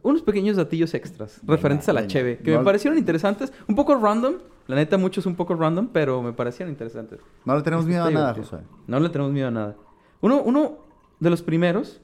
Unos 0.02 0.22
pequeños 0.24 0.58
datillos 0.58 0.94
extras 0.94 1.40
Venga, 1.42 1.56
referentes 1.56 1.88
a 1.88 1.94
la 1.94 2.02
venga. 2.02 2.12
cheve, 2.12 2.38
que 2.40 2.52
No- 2.52 2.60
me 2.60 2.66
parecieron 2.66 2.98
interesantes, 2.98 3.54
un 3.70 3.76
poco 3.76 3.96
random, 3.96 4.34
la 4.68 4.76
neta 4.76 4.98
muchos 4.98 5.26
un 5.26 5.36
poco 5.36 5.56
random, 5.56 5.88
pero 5.94 6.22
me 6.22 6.34
parecieron 6.34 6.70
interesantes. 6.72 7.22
No 7.46 7.56
le 7.56 7.62
tenemos 7.64 7.86
miedo 7.86 8.04
a 8.04 8.12
nada, 8.12 8.34
divertido. 8.34 8.60
José. 8.60 8.70
No 8.88 9.00
le 9.00 9.08
tenemos 9.10 9.32
miedo 9.32 9.48
a 9.48 9.52
nada. 9.52 9.76
Uno, 10.20 10.42
uno 10.44 10.80
de 11.22 11.30
los 11.30 11.42
primeros 11.42 12.02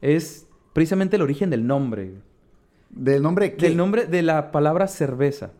es 0.00 0.48
precisamente 0.72 1.16
el 1.16 1.22
origen 1.22 1.50
del 1.50 1.66
nombre. 1.66 2.12
¿Del 2.90 3.22
nombre 3.22 3.54
qué? 3.56 3.66
Del 3.68 3.76
nombre 3.76 4.06
de 4.06 4.22
la 4.22 4.52
palabra 4.52 4.86
cerveza. 4.86 5.52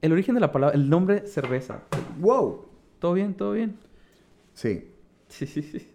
El 0.00 0.12
origen 0.12 0.34
de 0.34 0.40
la 0.40 0.50
palabra, 0.50 0.74
el 0.74 0.90
nombre 0.90 1.26
cerveza. 1.26 1.82
Wow. 2.18 2.66
¿Todo 2.98 3.14
bien? 3.14 3.34
¿Todo 3.34 3.52
bien? 3.52 3.76
Sí. 4.54 4.88
Sí, 5.28 5.46
sí, 5.46 5.62
sí. 5.62 5.88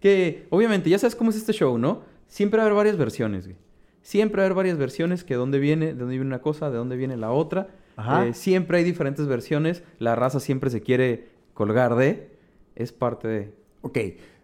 Que 0.00 0.46
obviamente, 0.50 0.88
ya 0.90 0.98
sabes 0.98 1.14
cómo 1.14 1.30
es 1.30 1.36
este 1.36 1.52
show, 1.52 1.78
¿no? 1.78 2.02
Siempre 2.26 2.58
va 2.58 2.64
a 2.64 2.66
haber 2.66 2.76
varias 2.76 2.96
versiones, 2.96 3.46
güey. 3.46 3.56
Siempre 4.02 4.38
va 4.38 4.44
a 4.44 4.46
haber 4.46 4.56
varias 4.56 4.78
versiones 4.78 5.22
que 5.24 5.34
de 5.34 5.38
dónde 5.38 5.58
viene, 5.58 5.86
de 5.86 5.94
dónde 5.94 6.14
viene 6.14 6.26
una 6.26 6.40
cosa, 6.40 6.70
de 6.70 6.78
dónde 6.78 6.96
viene 6.96 7.16
la 7.16 7.30
otra. 7.30 7.68
Ajá. 7.96 8.26
Eh, 8.26 8.34
siempre 8.34 8.78
hay 8.78 8.84
diferentes 8.84 9.26
versiones. 9.26 9.82
La 9.98 10.14
raza 10.14 10.40
siempre 10.40 10.70
se 10.70 10.80
quiere 10.80 11.28
colgar 11.52 11.94
de. 11.94 12.30
Es 12.74 12.92
parte 12.92 13.28
de. 13.28 13.52
Ok. 13.82 13.98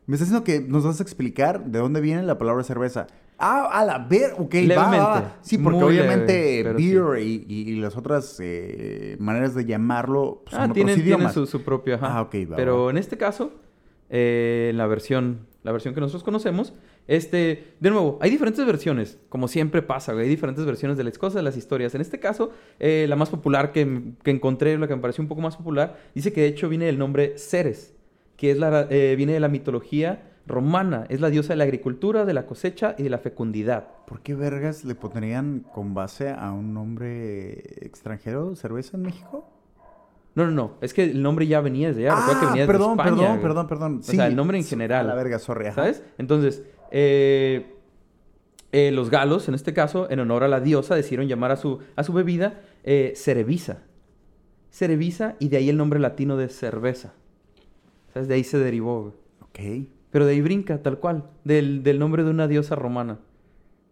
Me 0.06 0.16
estás 0.16 0.28
diciendo 0.28 0.44
que 0.44 0.60
nos 0.60 0.84
vas 0.84 1.00
a 1.00 1.02
explicar 1.02 1.64
de 1.64 1.78
dónde 1.78 2.00
viene 2.00 2.22
la 2.22 2.36
palabra 2.38 2.62
cerveza. 2.62 3.06
Ah, 3.38 3.68
a 3.72 3.84
la 3.84 3.98
ver, 3.98 4.32
ok, 4.38 4.54
va, 4.54 4.60
Levemente. 4.60 4.98
va. 4.98 5.36
Sí, 5.40 5.58
porque 5.58 5.82
obviamente 5.82 6.62
leve, 6.62 6.72
beer 6.74 7.18
y, 7.26 7.44
y- 7.48 7.70
y 7.72 7.76
las 7.80 7.96
otras 7.96 8.38
eh, 8.40 9.16
maneras 9.18 9.54
de 9.54 9.64
llamarlo 9.64 10.42
pues, 10.44 10.54
ah, 10.54 10.64
son 10.66 10.72
tiene, 10.72 10.92
otros 10.92 11.04
tiene 11.04 11.16
idiomas. 11.16 11.34
su, 11.34 11.46
su 11.46 11.62
propio. 11.62 11.96
Ajá. 11.96 12.18
Ah, 12.18 12.22
ok, 12.22 12.34
va, 12.52 12.56
Pero 12.56 12.84
va. 12.84 12.90
en 12.90 12.98
este 12.98 13.16
caso, 13.16 13.52
eh, 14.10 14.68
en 14.70 14.76
la 14.78 14.86
versión, 14.86 15.46
la 15.64 15.72
versión 15.72 15.94
que 15.94 16.00
nosotros 16.00 16.22
conocemos, 16.22 16.74
este, 17.08 17.74
de 17.80 17.90
nuevo, 17.90 18.18
hay 18.20 18.30
diferentes 18.30 18.64
versiones, 18.64 19.18
como 19.28 19.48
siempre 19.48 19.82
pasa, 19.82 20.12
hay 20.12 20.28
diferentes 20.28 20.64
versiones 20.64 20.96
de 20.96 21.04
las 21.04 21.18
cosas, 21.18 21.34
de 21.36 21.42
las 21.42 21.56
historias. 21.56 21.94
En 21.94 22.00
este 22.02 22.20
caso, 22.20 22.50
eh, 22.78 23.06
la 23.08 23.16
más 23.16 23.30
popular 23.30 23.72
que, 23.72 24.12
que 24.22 24.30
encontré, 24.30 24.78
la 24.78 24.86
que 24.86 24.94
me 24.94 25.02
pareció 25.02 25.22
un 25.22 25.28
poco 25.28 25.40
más 25.40 25.56
popular, 25.56 25.98
dice 26.14 26.32
que 26.32 26.42
de 26.42 26.46
hecho 26.48 26.68
viene 26.68 26.84
del 26.86 26.98
nombre 26.98 27.36
Ceres, 27.36 27.93
que 28.36 28.50
es 28.50 28.58
la, 28.58 28.86
eh, 28.90 29.14
viene 29.16 29.32
de 29.32 29.40
la 29.40 29.48
mitología 29.48 30.30
romana, 30.46 31.06
es 31.08 31.20
la 31.20 31.30
diosa 31.30 31.54
de 31.54 31.56
la 31.56 31.64
agricultura, 31.64 32.24
de 32.24 32.34
la 32.34 32.46
cosecha 32.46 32.94
y 32.98 33.02
de 33.02 33.10
la 33.10 33.18
fecundidad. 33.18 33.88
¿Por 34.06 34.20
qué 34.20 34.34
vergas 34.34 34.84
le 34.84 34.94
pondrían 34.94 35.64
con 35.72 35.94
base 35.94 36.28
a 36.30 36.52
un 36.52 36.74
nombre 36.74 37.52
extranjero 37.84 38.54
cerveza 38.56 38.96
en 38.96 39.04
México? 39.04 39.48
No, 40.34 40.44
no, 40.46 40.50
no. 40.50 40.72
Es 40.80 40.92
que 40.92 41.04
el 41.04 41.22
nombre 41.22 41.46
ya 41.46 41.60
venía 41.60 41.88
desde 41.88 42.08
allá. 42.08 42.16
Recuerda 42.16 42.40
que 42.40 42.46
Ah, 42.46 42.48
venía 42.50 42.62
desde 42.62 42.72
perdón, 42.72 42.90
España, 42.92 43.10
perdón, 43.16 43.28
güey. 43.28 43.42
perdón, 43.42 43.66
perdón. 43.68 43.98
O 44.00 44.02
sea, 44.02 44.26
el 44.26 44.36
nombre 44.36 44.58
en 44.58 44.64
general. 44.64 45.06
A 45.06 45.08
la 45.10 45.14
verga, 45.14 45.38
sorry. 45.38 45.66
ajá. 45.66 45.76
¿Sabes? 45.76 46.02
Entonces, 46.18 46.64
eh, 46.90 47.72
eh, 48.72 48.90
los 48.90 49.10
galos, 49.10 49.48
en 49.48 49.54
este 49.54 49.72
caso, 49.72 50.10
en 50.10 50.18
honor 50.18 50.42
a 50.42 50.48
la 50.48 50.60
diosa, 50.60 50.96
decidieron 50.96 51.28
llamar 51.28 51.52
a 51.52 51.56
su, 51.56 51.78
a 51.94 52.02
su 52.02 52.12
bebida 52.12 52.60
eh, 52.82 53.12
cerevisa. 53.14 53.82
Cerevisa 54.70 55.36
y 55.38 55.48
de 55.50 55.56
ahí 55.58 55.68
el 55.70 55.76
nombre 55.76 56.00
latino 56.00 56.36
de 56.36 56.48
cerveza. 56.48 57.14
¿Sabes? 58.14 58.28
De 58.28 58.34
ahí 58.36 58.44
se 58.44 58.58
derivó. 58.58 59.14
Ok. 59.40 59.58
Pero 60.10 60.24
de 60.26 60.32
ahí 60.32 60.40
brinca, 60.40 60.82
tal 60.82 60.98
cual, 61.00 61.28
del, 61.44 61.82
del 61.82 61.98
nombre 61.98 62.24
de 62.24 62.30
una 62.30 62.48
diosa 62.48 62.74
romana. 62.76 63.18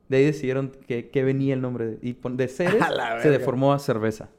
De 0.08 0.18
ahí 0.18 0.24
decidieron 0.24 0.70
que, 0.86 1.10
que 1.10 1.24
venía 1.24 1.52
el 1.54 1.60
nombre. 1.60 1.86
De, 1.86 1.98
y 2.08 2.12
de 2.36 2.48
ceres 2.48 2.82
se 3.22 3.30
deformó 3.30 3.72
a 3.72 3.78
cerveza. 3.78 4.30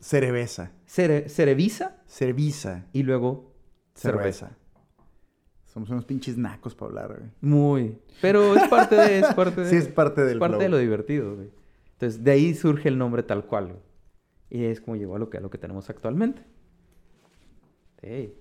Cereveza. 0.00 0.70
Cere- 0.86 1.28
cerevisa 1.28 1.96
Cerveza. 2.06 2.84
y 2.92 3.02
luego 3.04 3.54
cerveza. 3.94 4.48
Cerveza. 4.48 4.58
Somos 5.66 5.90
unos 5.90 6.04
pinches 6.04 6.36
nacos 6.36 6.74
para 6.74 6.88
hablar, 6.90 7.08
güey. 7.18 7.30
Muy. 7.40 7.98
Pero 8.20 8.54
es 8.54 8.68
parte 8.68 8.94
de... 8.94 9.18
Es 9.20 9.34
parte 9.34 9.60
de 9.62 9.70
Sí, 9.70 9.76
es 9.76 9.88
parte 9.88 10.20
del 10.22 10.34
Es 10.34 10.40
parte 10.40 10.58
de 10.58 10.68
lo 10.68 10.78
divertido, 10.78 11.34
güey. 11.36 11.48
Entonces, 11.92 12.22
de 12.22 12.30
ahí 12.30 12.54
surge 12.54 12.88
el 12.88 12.98
nombre 12.98 13.22
tal 13.22 13.44
cual, 13.46 13.66
güey. 13.68 13.78
Y 14.50 14.64
es 14.66 14.80
como 14.80 14.96
llegó 14.96 15.16
a 15.16 15.18
lo 15.18 15.30
que, 15.30 15.38
a 15.38 15.40
lo 15.40 15.50
que 15.50 15.58
tenemos 15.58 15.88
actualmente. 15.90 16.42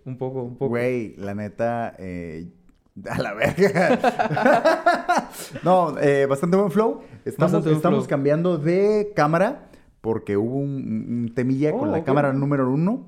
Un 0.06 0.18
poco, 0.18 0.44
un 0.44 0.54
poco. 0.58 0.70
Güey, 0.70 1.16
la 1.18 1.34
neta, 1.34 1.96
eh, 2.00 2.48
a 3.10 3.22
la 3.22 3.34
verga. 3.34 5.30
no, 5.64 5.98
eh, 6.00 6.26
bastante 6.26 6.58
buen 6.58 6.72
flow. 6.72 7.02
Estamos, 7.26 7.52
Bastante 7.54 7.76
estamos 7.76 8.00
flow. 8.06 8.10
cambiando 8.10 8.58
de 8.58 9.12
cámara 9.16 9.70
porque 10.02 10.36
hubo 10.38 10.58
un, 10.58 11.26
un 11.28 11.32
temilla 11.34 11.72
con 11.72 11.90
Oh, 11.90 11.92
la 11.92 12.04
cámara 12.04 12.34
número 12.34 12.70
uno, 12.70 13.08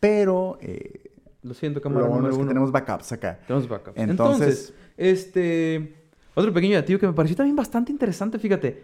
pero 0.00 0.58
eh, 0.60 1.10
Lo 1.42 1.54
siento, 1.54 1.78
lo 1.78 1.82
cámara 1.82 2.02
bueno 2.06 2.16
número 2.16 2.32
es 2.32 2.36
que 2.36 2.42
uno. 2.42 2.48
tenemos 2.50 2.70
backups 2.72 3.12
acá. 3.12 3.38
Tenemos 3.46 3.68
backups. 3.68 3.96
Entonces- 3.98 4.40
Entonces, 4.40 4.74
este... 4.96 5.94
Otro 6.36 6.52
pequeño 6.52 6.74
detalle 6.76 6.98
que 6.98 7.06
me 7.06 7.12
pareció 7.12 7.36
también 7.36 7.54
bastante 7.56 7.92
interesante, 7.92 8.38
fíjate. 8.40 8.82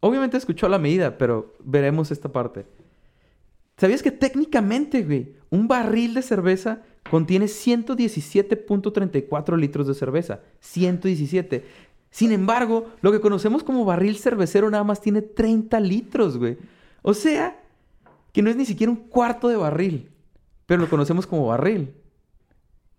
Obviamente 0.00 0.36
escuchó 0.36 0.68
la 0.68 0.78
medida, 0.78 1.16
pero 1.16 1.54
veremos 1.64 2.10
esta 2.10 2.28
parte. 2.30 2.66
¿Sabías 3.80 4.02
que 4.02 4.10
técnicamente, 4.10 5.02
güey, 5.04 5.36
un 5.48 5.66
barril 5.66 6.12
de 6.12 6.20
cerveza 6.20 6.82
contiene 7.10 7.46
117.34 7.46 9.56
litros 9.56 9.86
de 9.86 9.94
cerveza? 9.94 10.40
117. 10.60 11.64
Sin 12.10 12.30
embargo, 12.30 12.90
lo 13.00 13.10
que 13.10 13.22
conocemos 13.22 13.64
como 13.64 13.86
barril 13.86 14.18
cervecero 14.18 14.68
nada 14.68 14.84
más 14.84 15.00
tiene 15.00 15.22
30 15.22 15.80
litros, 15.80 16.36
güey. 16.36 16.58
O 17.00 17.14
sea, 17.14 17.58
que 18.32 18.42
no 18.42 18.50
es 18.50 18.56
ni 18.56 18.66
siquiera 18.66 18.92
un 18.92 18.98
cuarto 18.98 19.48
de 19.48 19.56
barril, 19.56 20.10
pero 20.66 20.82
lo 20.82 20.90
conocemos 20.90 21.26
como 21.26 21.46
barril. 21.46 21.94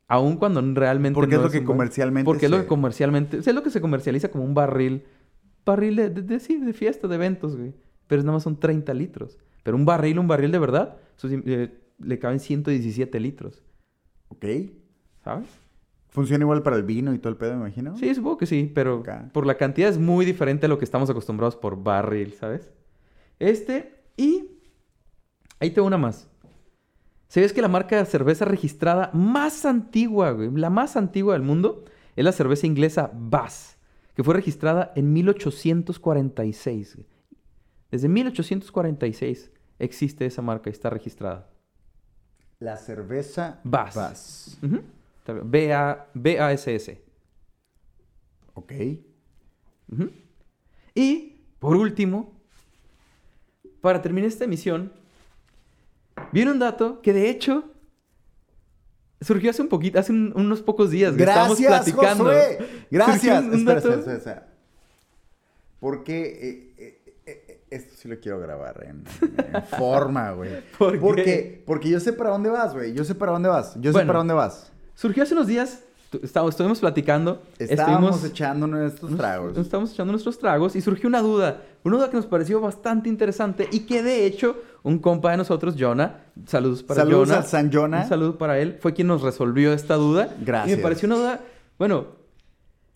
Aun 0.08 0.38
cuando 0.38 0.64
realmente 0.74 1.14
Porque 1.14 1.36
no 1.36 1.42
es 1.42 1.54
lo 1.54 1.60
que 1.60 1.64
comercialmente 1.64 2.26
Porque 2.26 2.48
es 2.48 2.52
lo 2.52 2.60
que 2.60 2.66
comercialmente... 2.66 3.38
o 3.38 3.44
sea, 3.44 3.52
es 3.52 3.56
lo 3.56 3.62
que 3.62 3.70
se 3.70 3.82
comercializa 3.82 4.32
como 4.32 4.46
un 4.46 4.56
barril. 4.56 5.04
Barril 5.64 5.96
de, 5.96 6.10
de, 6.10 6.24
de- 6.24 6.40
sí, 6.40 6.58
de 6.58 6.74
fiesta, 6.74 7.08
de 7.08 7.14
eventos, 7.14 7.56
güey. 7.56 7.76
Pero 8.08 8.24
nada 8.24 8.34
más 8.34 8.42
son 8.44 8.60
30 8.60 8.96
litros. 8.96 9.38
Pero 9.64 9.78
un 9.78 9.86
barril, 9.86 10.20
un 10.20 10.28
barril 10.28 10.52
de 10.52 10.60
verdad, 10.60 10.98
eh, 11.24 11.80
le 12.00 12.20
caben 12.20 12.40
117 12.40 13.20
litros. 13.20 13.64
¿Ok? 14.30 14.46
¿Sabes? 15.24 15.48
Funciona 16.10 16.44
igual 16.44 16.62
para 16.62 16.76
el 16.76 16.84
vino 16.84 17.14
y 17.14 17.20
todo 17.20 17.30
el 17.30 17.38
pedo, 17.38 17.54
me 17.54 17.62
imagino. 17.62 17.96
Sí, 17.96 18.14
supongo 18.14 18.38
que 18.38 18.46
sí, 18.46 18.70
pero 18.74 19.02
por 19.32 19.46
la 19.46 19.56
cantidad 19.56 19.90
es 19.90 19.98
muy 19.98 20.26
diferente 20.26 20.66
a 20.66 20.70
lo 20.70 20.78
que 20.78 20.86
estamos 20.86 21.10
acostumbrados 21.10 21.56
por 21.56 21.82
barril, 21.82 22.34
¿sabes? 22.34 22.70
Este, 23.40 24.04
y 24.18 24.50
ahí 25.60 25.72
tengo 25.72 25.88
una 25.88 25.98
más. 25.98 26.28
¿Sabías 27.30 27.54
que 27.54 27.62
la 27.62 27.70
marca 27.70 27.98
de 27.98 28.06
cerveza 28.06 28.44
registrada 28.44 29.10
más 29.14 29.64
antigua, 29.64 30.32
güey, 30.32 30.52
la 30.52 30.70
más 30.70 30.98
antigua 30.98 31.34
del 31.34 31.44
mundo, 31.44 31.86
es 32.18 32.26
la 32.26 32.34
cerveza 32.34 32.68
inglesa 32.68 33.10
Bass, 33.14 33.78
que 34.14 34.24
fue 34.24 34.34
registrada 34.34 34.92
en 34.98 35.14
1846? 35.14 36.96
güey. 36.98 37.08
Desde 37.92 38.08
1846 38.08 39.52
existe 39.80 40.26
esa 40.26 40.42
marca 40.42 40.70
y 40.70 40.74
está 40.74 40.90
registrada. 40.90 41.48
La 42.60 42.78
cerveza 42.78 43.60
Bass. 43.64 43.96
Bass. 43.96 44.58
B-A- 45.44 46.08
B-A-S-S. 46.14 47.02
Ok. 48.54 48.72
Y, 50.96 51.36
por 51.60 51.76
último, 51.76 52.34
para 53.82 54.02
terminar 54.02 54.28
esta 54.30 54.46
emisión, 54.46 54.92
viene 56.32 56.52
un 56.52 56.60
dato 56.60 57.02
que 57.02 57.14
de 57.14 57.30
hecho 57.30 57.66
surgió 59.22 59.50
hace 59.50 59.62
un 59.62 59.70
poquito, 59.70 60.00
hace 60.00 60.12
un- 60.12 60.34
unos 60.36 60.62
pocos 60.62 60.92
días. 60.92 61.14
que 61.16 61.22
Gracias, 61.22 61.68
platicando. 61.68 62.26
Josué. 62.26 62.86
Gracias. 62.92 63.44
Un- 63.44 63.50
un 63.50 63.54
espera, 63.60 63.76
dato- 63.76 63.90
espera, 63.94 64.00
espera, 64.00 64.18
espera. 64.18 64.48
Porque 65.80 66.22
eh, 66.22 66.74
eh, 66.78 67.01
esto 67.72 67.94
sí 67.98 68.08
lo 68.08 68.20
quiero 68.20 68.40
grabar 68.40 68.86
en, 68.88 69.04
en 69.22 69.64
forma, 69.80 70.32
güey. 70.32 70.52
¿Por 70.78 70.92
qué? 70.94 71.00
Porque, 71.00 71.64
porque 71.66 71.90
yo 71.90 72.00
sé 72.00 72.14
para 72.14 72.30
dónde 72.30 72.50
vas, 72.50 72.74
güey. 72.74 72.94
Yo 72.94 73.04
sé 73.04 73.16
para 73.16 73.32
dónde 73.32 73.50
vas. 73.50 73.74
Yo 73.76 73.92
sé 73.92 73.94
Bueno. 73.94 74.08
para 74.08 74.20
dónde 74.20 74.34
vas. 74.34 74.72
Surgió 74.94 75.24
hace 75.24 75.34
unos 75.34 75.48
días, 75.48 75.84
estábamos, 76.22 76.54
estuvimos 76.54 76.80
platicando. 76.80 77.42
Estábamos 77.58 78.16
estuvimos- 78.18 78.26
echando 78.26 78.68
nuestros 78.68 79.16
tragos. 79.18 79.56
Nos 79.58 79.66
estábamos 79.66 79.92
echando 79.94 80.12
nuestros 80.12 80.38
tragos 80.38 80.76
y 80.76 80.82
surgió 80.82 81.08
una 81.10 81.22
duda. 81.22 81.62
Una 81.84 81.98
duda 81.98 82.10
que 82.12 82.18
nos 82.18 82.28
pareció 82.28 82.62
bastante 82.62 83.10
interesante 83.10 83.68
y 83.72 83.82
que 83.88 84.04
de 84.04 84.26
hecho 84.28 84.56
un 84.84 85.00
compa 85.00 85.32
de 85.32 85.38
nosotros, 85.38 85.76
Jonah, 85.80 86.26
saludos 86.46 86.84
para 86.84 87.02
Saludos 87.02 87.30
Jonah. 87.30 87.40
al 87.42 87.46
San 87.48 87.72
Jonah. 87.72 88.02
Un 88.04 88.10
saludo 88.10 88.38
para 88.38 88.60
él. 88.60 88.78
Fue 88.80 88.94
quien 88.94 89.08
nos 89.08 89.22
resolvió 89.22 89.74
esta 89.74 89.96
duda. 89.96 90.36
Gracias. 90.42 90.74
Y 90.74 90.78
me 90.78 90.84
pareció 90.84 91.08
una 91.08 91.16
duda. 91.16 91.40
Bueno, 91.80 92.08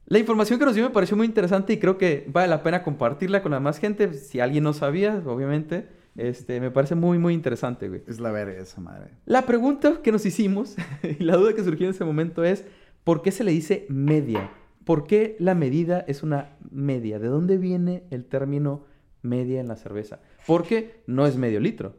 la 0.08 0.20
información 0.20 0.60
que 0.60 0.66
nos 0.66 0.76
dio 0.76 0.84
me 0.84 0.92
pareció 0.92 1.18
muy 1.18 1.26
interesante 1.26 1.74
y 1.74 1.80
creo 1.80 1.98
que 1.98 2.26
vale 2.28 2.48
la 2.48 2.62
pena 2.62 2.84
compartirla 2.84 3.42
con 3.42 3.52
la 3.52 3.60
más 3.60 3.80
gente. 3.80 4.14
Si 4.14 4.40
alguien 4.40 4.64
no 4.64 4.74
sabía, 4.74 5.24
obviamente, 5.26 5.88
este, 6.16 6.62
me 6.62 6.70
parece 6.70 6.94
muy, 6.94 7.18
muy 7.18 7.34
interesante, 7.34 7.90
güey. 7.90 8.04
Es 8.08 8.20
la 8.20 8.32
verga 8.32 8.62
esa 8.62 8.82
madre. 8.82 9.10
La 9.26 9.48
pregunta 9.48 10.02
que 10.04 10.12
nos 10.12 10.26
hicimos 10.26 10.76
y 11.20 11.24
la 11.24 11.38
duda 11.38 11.54
que 11.54 11.64
surgió 11.64 11.88
en 11.88 11.94
ese 11.94 12.06
momento 12.06 12.44
es, 12.44 12.66
¿por 13.04 13.24
qué 13.24 13.32
se 13.32 13.44
le 13.44 13.52
dice 13.52 13.88
media? 13.90 14.52
¿Por 14.84 15.08
qué 15.08 15.36
la 15.40 15.56
medida 15.56 16.06
es 16.08 16.22
una 16.22 16.56
media? 16.70 17.18
¿De 17.18 17.28
dónde 17.28 17.58
viene 17.58 18.04
el 18.12 18.26
término 18.26 18.86
media 19.24 19.60
en 19.60 19.68
la 19.68 19.76
cerveza? 19.76 20.20
Porque 20.46 21.02
no 21.08 21.26
es 21.26 21.36
medio 21.36 21.60
litro. 21.60 21.96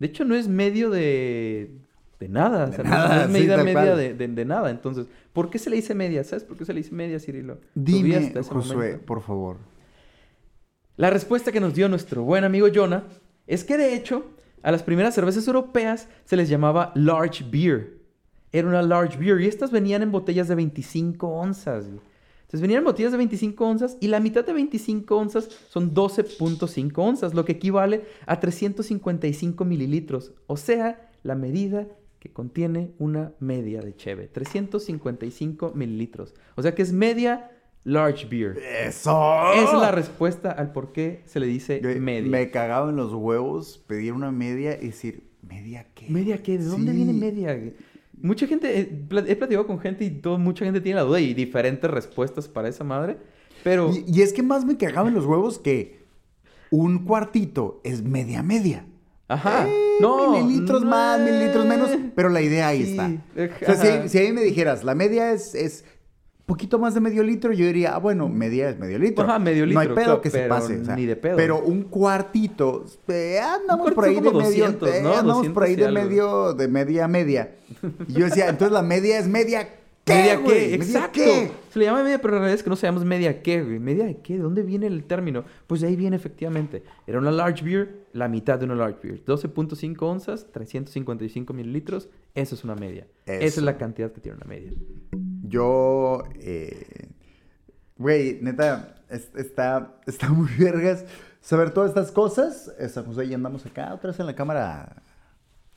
De 0.00 0.08
hecho, 0.08 0.24
no 0.24 0.34
es 0.34 0.48
medio 0.48 0.90
de, 0.90 1.78
de 2.20 2.28
nada. 2.28 2.66
o 2.66 2.72
sea, 2.72 2.84
no- 2.84 2.90
nada, 2.90 3.16
no 3.16 3.22
es 3.22 3.28
medida 3.30 3.62
media 3.62 3.94
de, 3.96 4.14
de- 4.14 4.28
de 4.28 4.44
nada. 4.44 4.70
Entonces, 4.70 5.06
¿por 5.32 5.50
qué 5.50 5.58
se 5.58 5.70
le 5.70 5.76
dice 5.76 5.94
media? 5.94 6.24
¿Sabes 6.24 6.44
por 6.44 6.56
qué 6.56 6.64
se 6.64 6.72
le 6.72 6.80
dice 6.82 6.94
media, 6.94 7.18
Cirilo? 7.20 7.58
Dime, 7.74 8.32
Josué, 8.42 8.74
momento. 8.76 9.06
por 9.06 9.22
favor. 9.22 9.56
La 10.96 11.10
respuesta 11.10 11.52
que 11.52 11.60
nos 11.60 11.74
dio 11.74 11.88
nuestro 11.88 12.22
buen 12.24 12.44
amigo 12.44 12.66
Jonah 12.74 13.04
es 13.46 13.64
que 13.64 13.76
de 13.76 13.94
hecho 13.94 14.26
a 14.62 14.72
las 14.72 14.82
primeras 14.82 15.14
cervezas 15.14 15.46
europeas 15.46 16.08
se 16.24 16.36
les 16.36 16.48
llamaba 16.48 16.92
large 16.96 17.44
beer. 17.48 17.98
Era 18.50 18.66
una 18.66 18.82
large 18.82 19.16
beer 19.18 19.40
y 19.40 19.46
estas 19.46 19.70
venían 19.70 20.02
en 20.02 20.10
botellas 20.10 20.48
de 20.48 20.54
25 20.56 21.28
onzas. 21.28 21.86
güey. 21.86 22.00
Entonces 22.40 22.62
venían 22.62 22.78
en 22.78 22.84
botellas 22.86 23.12
de 23.12 23.18
25 23.18 23.64
onzas 23.64 23.96
y 24.00 24.08
la 24.08 24.20
mitad 24.20 24.44
de 24.44 24.54
25 24.54 25.16
onzas 25.16 25.48
son 25.68 25.94
12.5 25.94 26.92
onzas, 26.96 27.34
lo 27.34 27.44
que 27.44 27.52
equivale 27.52 28.04
a 28.26 28.40
355 28.40 29.64
mililitros. 29.64 30.32
O 30.46 30.56
sea, 30.56 31.10
la 31.22 31.34
medida 31.36 31.86
que 32.18 32.32
contiene 32.32 32.92
una 32.98 33.32
media 33.40 33.80
de 33.80 33.94
cheve. 33.94 34.28
355 34.28 35.72
mililitros. 35.74 36.34
O 36.56 36.62
sea 36.62 36.74
que 36.74 36.82
es 36.82 36.92
media 36.92 37.50
large 37.84 38.26
beer. 38.26 38.58
¡Eso! 38.58 39.52
Es 39.54 39.72
la 39.72 39.90
respuesta 39.92 40.50
al 40.50 40.72
por 40.72 40.92
qué 40.92 41.22
se 41.26 41.40
le 41.40 41.46
dice 41.46 41.80
media. 42.00 42.30
Me 42.30 42.50
cagaba 42.50 42.90
en 42.90 42.96
los 42.96 43.12
huevos 43.12 43.78
pedir 43.86 44.12
una 44.12 44.30
media 44.32 44.76
y 44.80 44.86
decir, 44.86 45.30
¿media 45.42 45.86
qué? 45.94 46.06
¿Media 46.08 46.42
qué? 46.42 46.58
¿De 46.58 46.64
dónde 46.64 46.92
viene 46.92 47.12
media? 47.12 47.58
Mucha 48.20 48.46
gente, 48.48 48.80
eh, 48.80 49.06
he 49.28 49.36
platicado 49.36 49.66
con 49.66 49.78
gente 49.78 50.04
y 50.04 50.10
todo, 50.10 50.38
mucha 50.38 50.64
gente 50.64 50.80
tiene 50.80 50.96
la 50.96 51.02
duda 51.04 51.20
y 51.20 51.34
diferentes 51.34 51.88
respuestas 51.88 52.48
para 52.48 52.68
esa 52.68 52.82
madre. 52.84 53.16
Pero, 53.62 53.92
Y, 53.92 54.04
y 54.18 54.22
es 54.22 54.32
que 54.32 54.42
más 54.42 54.64
me 54.64 54.76
cagaba 54.76 55.08
en 55.08 55.14
los 55.14 55.24
huevos 55.24 55.58
que 55.58 55.98
un 56.70 57.04
cuartito 57.04 57.80
es 57.84 58.02
media 58.02 58.42
media. 58.42 58.84
ajá. 59.28 59.68
Eh, 59.68 59.87
no. 60.00 60.32
mililitros 60.32 60.84
más, 60.84 61.20
mililitros 61.20 61.66
menos, 61.66 61.90
pero 62.14 62.28
la 62.28 62.40
idea 62.40 62.68
ahí 62.68 62.84
sí, 62.84 62.90
está. 62.90 63.72
O 63.72 63.76
sea, 63.76 64.02
si, 64.02 64.08
si 64.08 64.18
ahí 64.18 64.32
me 64.32 64.42
dijeras, 64.42 64.84
la 64.84 64.94
media 64.94 65.32
es, 65.32 65.54
es 65.54 65.84
poquito 66.48 66.78
más 66.78 66.94
de 66.94 67.00
medio 67.00 67.22
litro, 67.22 67.52
yo 67.52 67.66
diría, 67.66 67.94
ah, 67.94 67.98
bueno, 67.98 68.26
media 68.26 68.70
es 68.70 68.78
medio 68.78 68.98
litro. 68.98 69.22
Ajá, 69.22 69.38
medio 69.38 69.66
No 69.66 69.80
hay 69.80 69.88
litro, 69.88 69.94
pedo 69.94 70.04
claro, 70.06 70.20
que 70.22 70.30
se 70.30 70.48
pase. 70.48 70.80
o 70.80 70.84
sea, 70.84 70.96
ni 70.96 71.04
de 71.04 71.14
pedo. 71.14 71.36
Pero 71.36 71.60
un 71.62 71.82
cuartito, 71.82 72.86
eh, 73.06 73.38
andamos 73.38 73.88
Un 73.88 73.94
por 73.94 74.04
ahí 74.06 74.14
de 74.14 74.20
medio, 74.22 74.40
200, 74.40 74.88
eh, 74.88 75.00
¿no? 75.02 75.14
andamos 75.14 75.48
por 75.48 75.64
ahí 75.64 75.76
200 75.76 75.76
y 75.76 75.94
de 75.94 76.08
medio, 76.08 76.54
de 76.54 76.68
media 76.68 77.04
a 77.04 77.08
media. 77.08 77.54
Y 78.08 78.14
yo 78.14 78.24
decía, 78.24 78.48
entonces 78.48 78.72
la 78.72 78.82
media 78.82 79.18
es 79.18 79.28
media 79.28 79.68
qué, 80.08 80.14
¿Media 80.14 80.36
güey? 80.36 80.46
qué? 80.70 80.78
¿Media 80.78 80.84
Exacto. 80.84 81.12
qué? 81.14 81.50
Se 81.72 81.78
le 81.78 81.84
llama 81.84 82.02
media, 82.02 82.20
pero 82.20 82.34
en 82.34 82.40
realidad 82.40 82.54
es 82.58 82.62
que 82.62 82.70
no 82.70 82.76
sabemos 82.76 83.04
media 83.04 83.42
qué, 83.42 83.62
güey. 83.62 83.78
¿Media 83.78 84.04
de 84.06 84.16
qué? 84.18 84.34
¿De 84.36 84.42
dónde 84.42 84.62
viene 84.62 84.86
el 84.86 85.04
término? 85.04 85.44
Pues 85.66 85.80
de 85.80 85.88
ahí 85.88 85.96
viene 85.96 86.16
efectivamente. 86.16 86.82
Era 87.06 87.18
una 87.18 87.30
large 87.30 87.64
beer, 87.64 88.06
la 88.12 88.28
mitad 88.28 88.58
de 88.58 88.64
una 88.64 88.74
large 88.74 88.98
beer. 89.06 89.24
12.5 89.24 89.96
onzas, 90.02 90.46
355 90.52 91.52
mililitros. 91.52 92.08
Eso 92.34 92.54
es 92.54 92.64
una 92.64 92.74
media. 92.74 93.06
Esa 93.26 93.44
Eso. 93.44 93.60
es 93.60 93.64
la 93.64 93.76
cantidad 93.78 94.10
que 94.12 94.20
tiene 94.20 94.36
una 94.36 94.46
media. 94.46 94.72
Yo, 95.42 96.22
eh, 96.40 97.08
güey, 97.96 98.38
neta, 98.42 99.02
es- 99.08 99.30
está, 99.36 100.00
está 100.06 100.28
muy 100.32 100.48
vergas 100.58 101.04
saber 101.40 101.70
todas 101.70 101.90
estas 101.90 102.12
cosas. 102.12 102.72
San 102.90 103.04
José 103.04 103.24
y 103.26 103.34
andamos 103.34 103.64
acá, 103.66 103.94
otra 103.94 104.10
vez 104.10 104.20
en 104.20 104.26
la 104.26 104.34
cámara 104.34 105.02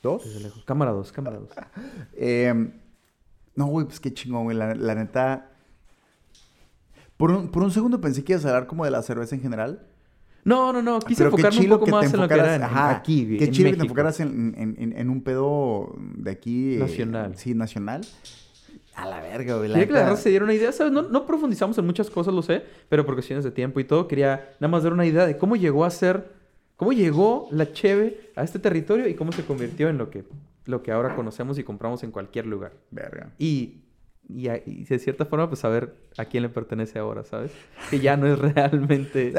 2. 0.02 0.24
Desde 0.24 0.40
lejos. 0.40 0.64
Cámara 0.64 0.90
2, 0.92 1.12
cámara 1.12 1.38
2. 1.38 1.48
Eh, 2.14 2.72
no, 3.56 3.66
güey, 3.66 3.86
pues 3.86 4.00
qué 4.00 4.12
chingón, 4.12 4.44
güey. 4.44 4.56
La, 4.56 4.74
la 4.74 4.94
neta. 4.94 5.48
Por 7.16 7.30
un, 7.30 7.48
por 7.48 7.62
un 7.62 7.70
segundo 7.70 8.00
pensé 8.00 8.24
que 8.24 8.32
ibas 8.32 8.44
a 8.44 8.48
hablar 8.48 8.66
como 8.66 8.84
de 8.84 8.90
la 8.90 9.02
cerveza 9.02 9.34
en 9.34 9.42
general. 9.42 9.86
No, 10.44 10.72
no, 10.72 10.82
no. 10.82 10.98
Quise 10.98 11.18
Pero 11.24 11.30
enfocarme 11.36 11.60
un 11.60 11.68
poco 11.68 11.86
más 11.86 12.12
en 12.12 12.20
lo 12.20 12.26
que 12.26 12.34
era 12.34 12.56
en- 12.56 12.62
ajá, 12.64 12.90
aquí, 12.90 13.36
Qué 13.38 13.50
chido 13.50 13.70
que 13.70 13.76
te 13.76 13.82
enfocaras 13.82 14.18
en, 14.18 14.54
en- 14.58 14.92
en- 14.96 15.08
un 15.10 15.22
pedo 15.22 15.94
de 16.16 16.30
aquí. 16.32 16.74
eh, 16.74 16.78
Nacional. 16.78 17.36
sí, 17.36 17.54
nacional. 17.54 18.00
A 18.96 19.06
la 19.06 19.20
verga, 19.20 19.56
güey. 19.56 19.68
La 19.68 19.78
Quería 19.78 19.86
que 20.04 20.10
la 20.10 20.16
se 20.16 20.30
diera 20.30 20.44
una 20.44 20.52
idea, 20.52 20.72
¿sabes? 20.72 20.92
No, 20.92 21.02
no 21.02 21.24
profundizamos 21.26 21.78
en 21.78 21.86
muchas 21.86 22.10
cosas, 22.10 22.34
lo 22.34 22.42
sé, 22.42 22.62
pero 22.88 23.06
por 23.06 23.14
cuestiones 23.14 23.44
de 23.44 23.50
tiempo 23.52 23.78
y 23.80 23.84
todo, 23.84 24.08
quería 24.08 24.50
nada 24.60 24.68
más 24.70 24.82
dar 24.82 24.92
una 24.92 25.06
idea 25.06 25.24
de 25.24 25.38
cómo 25.38 25.54
llegó 25.56 25.84
a 25.84 25.90
ser, 25.90 26.30
cómo 26.76 26.92
llegó 26.92 27.48
la 27.52 27.72
cheve 27.72 28.32
a 28.34 28.42
este 28.42 28.58
territorio 28.58 29.06
y 29.08 29.14
cómo 29.14 29.30
se 29.32 29.44
convirtió 29.44 29.88
en 29.88 29.96
lo 29.96 30.10
que, 30.10 30.24
lo 30.64 30.82
que 30.82 30.92
ahora 30.92 31.14
conocemos 31.16 31.58
y 31.58 31.64
compramos 31.64 32.02
en 32.02 32.10
cualquier 32.10 32.46
lugar. 32.46 32.72
Verga. 32.90 33.30
Y, 33.38 33.82
y, 34.28 34.84
de 34.84 34.98
cierta 34.98 35.24
forma, 35.26 35.48
pues 35.48 35.60
saber 35.60 35.94
a 36.16 36.24
quién 36.24 36.42
le 36.44 36.48
pertenece 36.48 36.98
ahora, 36.98 37.24
¿sabes? 37.24 37.50
Que 37.90 38.00
ya 38.00 38.16
no 38.16 38.26
es 38.26 38.38
realmente... 38.54 39.32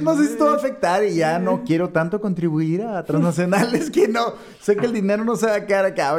No 0.00 0.16
sé 0.16 0.26
si 0.26 0.32
esto 0.32 0.46
va 0.46 0.52
a 0.52 0.56
afectar 0.56 1.04
y 1.04 1.16
ya 1.16 1.38
no 1.38 1.64
quiero 1.64 1.90
tanto 1.90 2.20
contribuir 2.20 2.82
a 2.82 3.02
transnacionales 3.04 3.90
que 3.90 4.08
no. 4.08 4.34
Sé 4.60 4.76
que 4.76 4.86
el 4.86 4.92
dinero 4.92 5.24
no 5.24 5.36
se 5.36 5.46
va 5.46 5.56
a 5.56 5.66
quedar 5.66 5.84
acá, 5.84 6.10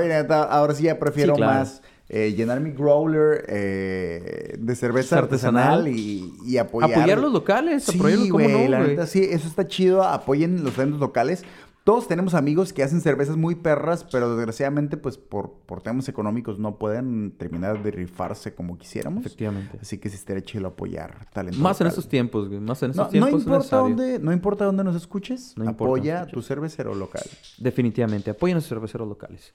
Ahora 0.50 0.74
sí 0.74 0.84
ya 0.84 1.00
prefiero 1.00 1.36
Sí, 1.36 1.38
claro. 1.42 1.60
más 1.60 1.82
eh, 2.08 2.34
llenar 2.38 2.60
mi 2.60 2.72
growler 2.72 3.46
eh, 3.48 4.56
de 4.60 4.76
cerveza 4.76 5.18
Artesanal. 5.18 5.80
artesanal, 5.80 5.88
y, 5.88 6.34
y 6.46 6.58
apoyar. 6.58 6.92
Apoyar 6.92 7.18
los 7.18 7.34
locales, 7.34 7.84
Sí, 7.84 7.98
apoyarlos, 7.98 8.30
¿cómo 8.30 8.44
güey, 8.44 8.64
no, 8.64 8.70
la 8.70 8.80
neta 8.82 9.08
sí, 9.08 9.24
eso 9.24 9.48
está 9.48 9.68
chido. 9.68 10.04
Apoyen 10.04 10.64
los 10.64 10.78
locales. 10.78 11.44
Todos 11.86 12.08
tenemos 12.08 12.34
amigos 12.34 12.74
que 12.74 12.82
hacen 12.82 13.00
cervezas 13.00 13.38
muy 13.38 13.54
perras, 13.54 14.04
pero 14.12 14.36
desgraciadamente, 14.36 14.98
pues 14.98 15.20
por, 15.20 15.52
por 15.68 15.84
temas 15.84 16.10
económicos 16.10 16.58
no 16.58 16.80
pueden 16.80 17.30
terminar 17.38 17.84
de 17.84 17.92
rifarse 17.92 18.56
como 18.56 18.76
quisiéramos. 18.76 19.24
Efectivamente. 19.24 19.78
Así 19.80 20.00
que 20.00 20.10
sí 20.10 20.16
estaría 20.16 20.42
chido 20.44 20.66
apoyar 20.66 21.30
talento 21.32 21.60
Más 21.60 21.80
en 21.82 21.86
estos 21.86 22.10
tiempos, 22.10 22.48
güey. 22.48 22.60
Más 22.60 22.82
en 22.82 22.90
No, 22.90 23.04
no 23.04 23.10
tiempos 23.10 23.34
es 23.36 23.46
importa 23.46 23.78
dónde, 23.78 24.18
no 24.18 24.34
importa 24.34 24.66
dónde 24.66 24.84
nos 24.84 24.96
escuches, 24.96 25.54
No 25.56 25.70
apoya 25.70 26.22
dónde 26.22 26.32
tu 26.32 26.42
cervecero 26.42 26.96
local. 26.96 27.22
Definitivamente, 27.60 28.32
apoyen 28.32 28.58
a 28.58 28.62
sus 28.62 28.70
cerveceros 28.70 29.08
locales. 29.08 29.54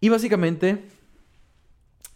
Y 0.00 0.10
básicamente, 0.10 0.84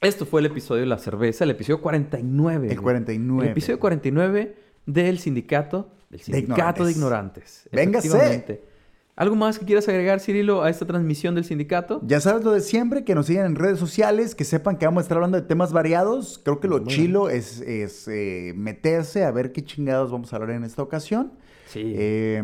esto 0.00 0.24
fue 0.24 0.38
el 0.38 0.46
episodio 0.46 0.82
de 0.82 0.86
la 0.86 0.98
cerveza, 0.98 1.42
el 1.42 1.50
episodio 1.50 1.82
49. 1.82 2.68
El 2.68 2.74
güey. 2.74 2.82
49. 2.84 3.44
El 3.44 3.50
episodio 3.50 3.80
49 3.80 4.56
del 4.86 5.18
sindicato, 5.18 5.90
del 6.10 6.20
sindicato 6.20 6.84
de 6.84 6.92
ignorantes. 6.92 7.68
Véngase. 7.72 8.70
¿Algo 9.14 9.36
más 9.36 9.58
que 9.58 9.66
quieras 9.66 9.88
agregar, 9.88 10.20
Cirilo, 10.20 10.62
a 10.62 10.70
esta 10.70 10.86
transmisión 10.86 11.34
del 11.34 11.44
sindicato? 11.44 12.00
Ya 12.06 12.20
sabes 12.20 12.44
lo 12.44 12.52
de 12.52 12.60
siempre, 12.60 13.04
que 13.04 13.14
nos 13.14 13.26
sigan 13.26 13.44
en 13.44 13.56
redes 13.56 13.78
sociales, 13.78 14.34
que 14.34 14.44
sepan 14.44 14.78
que 14.78 14.86
vamos 14.86 15.02
a 15.02 15.04
estar 15.04 15.18
hablando 15.18 15.40
de 15.40 15.46
temas 15.46 15.72
variados. 15.72 16.40
Creo 16.42 16.60
que 16.60 16.68
lo 16.68 16.84
chilo 16.86 17.28
es, 17.28 17.60
es, 17.60 18.08
eh, 18.08 18.54
meterse 18.56 19.24
a 19.24 19.30
ver 19.30 19.52
qué 19.52 19.62
chingados 19.62 20.10
vamos 20.10 20.32
a 20.32 20.36
hablar 20.36 20.56
en 20.56 20.64
esta 20.64 20.82
ocasión. 20.82 21.32
Sí. 21.66 21.92
Eh, 21.94 22.42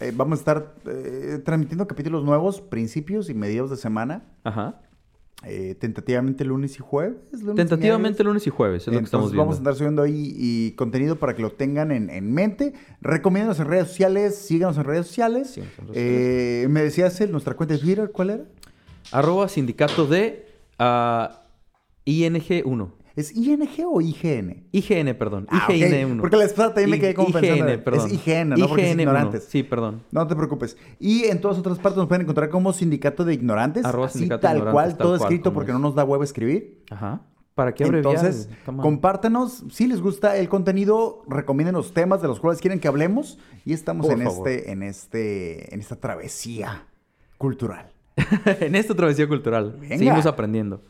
eh, 0.00 0.12
vamos 0.14 0.38
a 0.38 0.40
estar 0.40 0.74
eh, 0.86 1.40
transmitiendo 1.44 1.88
capítulos 1.88 2.24
nuevos, 2.24 2.60
principios 2.60 3.28
y 3.30 3.34
mediados 3.34 3.70
de 3.70 3.76
semana. 3.76 4.22
Ajá. 4.44 4.80
Eh, 5.44 5.76
tentativamente 5.78 6.44
lunes 6.44 6.74
y 6.76 6.78
jueves. 6.80 7.16
lunes 7.32 7.54
Tentativamente 7.54 8.24
lunes 8.24 8.46
y 8.46 8.50
jueves, 8.50 8.82
es 8.82 8.86
lo 8.88 8.92
que 8.92 8.98
Entonces 8.98 9.08
estamos 9.08 9.30
viendo. 9.30 9.42
vamos 9.42 9.54
a 9.56 9.58
andar 9.58 9.74
subiendo 9.76 10.02
ahí 10.02 10.34
y 10.36 10.72
contenido 10.72 11.16
para 11.16 11.34
que 11.34 11.42
lo 11.42 11.52
tengan 11.52 11.92
en, 11.92 12.10
en 12.10 12.32
mente. 12.32 12.74
Recomiéndanos 13.00 13.60
en 13.60 13.66
redes 13.66 13.88
sociales, 13.88 14.36
síganos 14.36 14.76
en 14.78 14.84
redes 14.84 15.06
sociales. 15.06 15.50
Síganos 15.50 15.78
en 15.78 15.86
redes 15.86 15.96
Eh, 15.96 16.66
me 16.68 16.82
decías 16.82 17.20
el, 17.20 17.30
nuestra 17.30 17.54
cuenta 17.54 17.74
de 17.74 17.80
Twitter, 17.80 18.10
¿cuál 18.12 18.30
era? 18.30 18.44
Arroba 19.12 19.48
sindicato 19.48 20.06
de 20.06 20.46
ah, 20.78 21.44
ING1. 22.04 22.97
¿Es 23.18 23.34
ING 23.34 23.68
o 23.84 24.00
IGN? 24.00 24.68
IGN, 24.70 25.16
perdón. 25.16 25.48
Ah, 25.50 25.66
ok. 25.68 25.74
IGN1. 25.74 26.20
Porque 26.20 26.36
la 26.36 26.44
pasada 26.46 26.68
también 26.68 26.90
me 26.90 27.00
quedé 27.00 27.14
como 27.14 27.32
pensando, 27.32 27.68
IGN, 27.68 27.82
perdón. 27.82 28.06
Es 28.06 28.12
IGN, 28.12 28.48
¿no? 28.50 28.68
Porque 28.68 28.90
es 28.90 28.96
IGN1. 28.96 29.00
ignorantes. 29.00 29.44
Sí, 29.44 29.62
perdón. 29.64 30.04
No 30.12 30.24
te 30.28 30.36
preocupes. 30.36 30.76
Y 31.00 31.24
en 31.24 31.40
todas 31.40 31.58
otras 31.58 31.80
partes 31.80 31.96
nos 31.96 32.06
pueden 32.06 32.22
encontrar 32.22 32.48
como 32.48 32.72
Sindicato 32.72 33.24
de 33.24 33.34
Ignorantes. 33.34 33.84
Arroba 33.84 34.06
así 34.06 34.20
Sindicato 34.20 34.42
tal 34.42 34.58
Ignorantes, 34.58 34.72
cual, 34.72 34.88
tal 34.90 34.98
todo 34.98 35.18
cual, 35.18 35.32
escrito 35.32 35.52
porque 35.52 35.72
es. 35.72 35.74
no 35.74 35.80
nos 35.80 35.96
da 35.96 36.04
huevo 36.04 36.22
escribir. 36.22 36.84
Ajá. 36.90 37.22
¿Para 37.56 37.74
qué 37.74 37.82
abreviar? 37.82 38.14
Entonces, 38.14 38.48
compártanos. 38.64 39.64
Si 39.68 39.88
les 39.88 40.00
gusta 40.00 40.36
el 40.36 40.48
contenido, 40.48 41.24
recomienden 41.26 41.74
los 41.74 41.92
temas 41.92 42.22
de 42.22 42.28
los 42.28 42.38
cuales 42.38 42.60
quieren 42.60 42.78
que 42.78 42.86
hablemos. 42.86 43.40
Y 43.64 43.72
estamos 43.72 44.06
Por 44.06 44.16
en 44.16 44.22
favor. 44.22 44.48
este, 44.48 44.70
en 44.70 44.84
este, 44.84 45.74
en 45.74 45.80
esta 45.80 45.96
travesía 45.96 46.86
cultural. 47.36 47.90
en 48.60 48.76
esta 48.76 48.94
travesía 48.94 49.26
cultural. 49.26 49.76
Venga. 49.80 49.98
Seguimos 49.98 50.26
aprendiendo. 50.26 50.84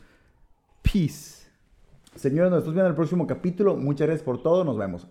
Peace. 0.83 1.38
Señores, 2.19 2.51
nos 2.51 2.65
viendo 2.65 2.81
en 2.81 2.87
el 2.87 2.95
próximo 2.95 3.25
capítulo. 3.25 3.77
Muchas 3.77 4.07
gracias 4.07 4.25
por 4.25 4.43
todo. 4.43 4.65
Nos 4.65 4.77
vemos. 4.77 5.07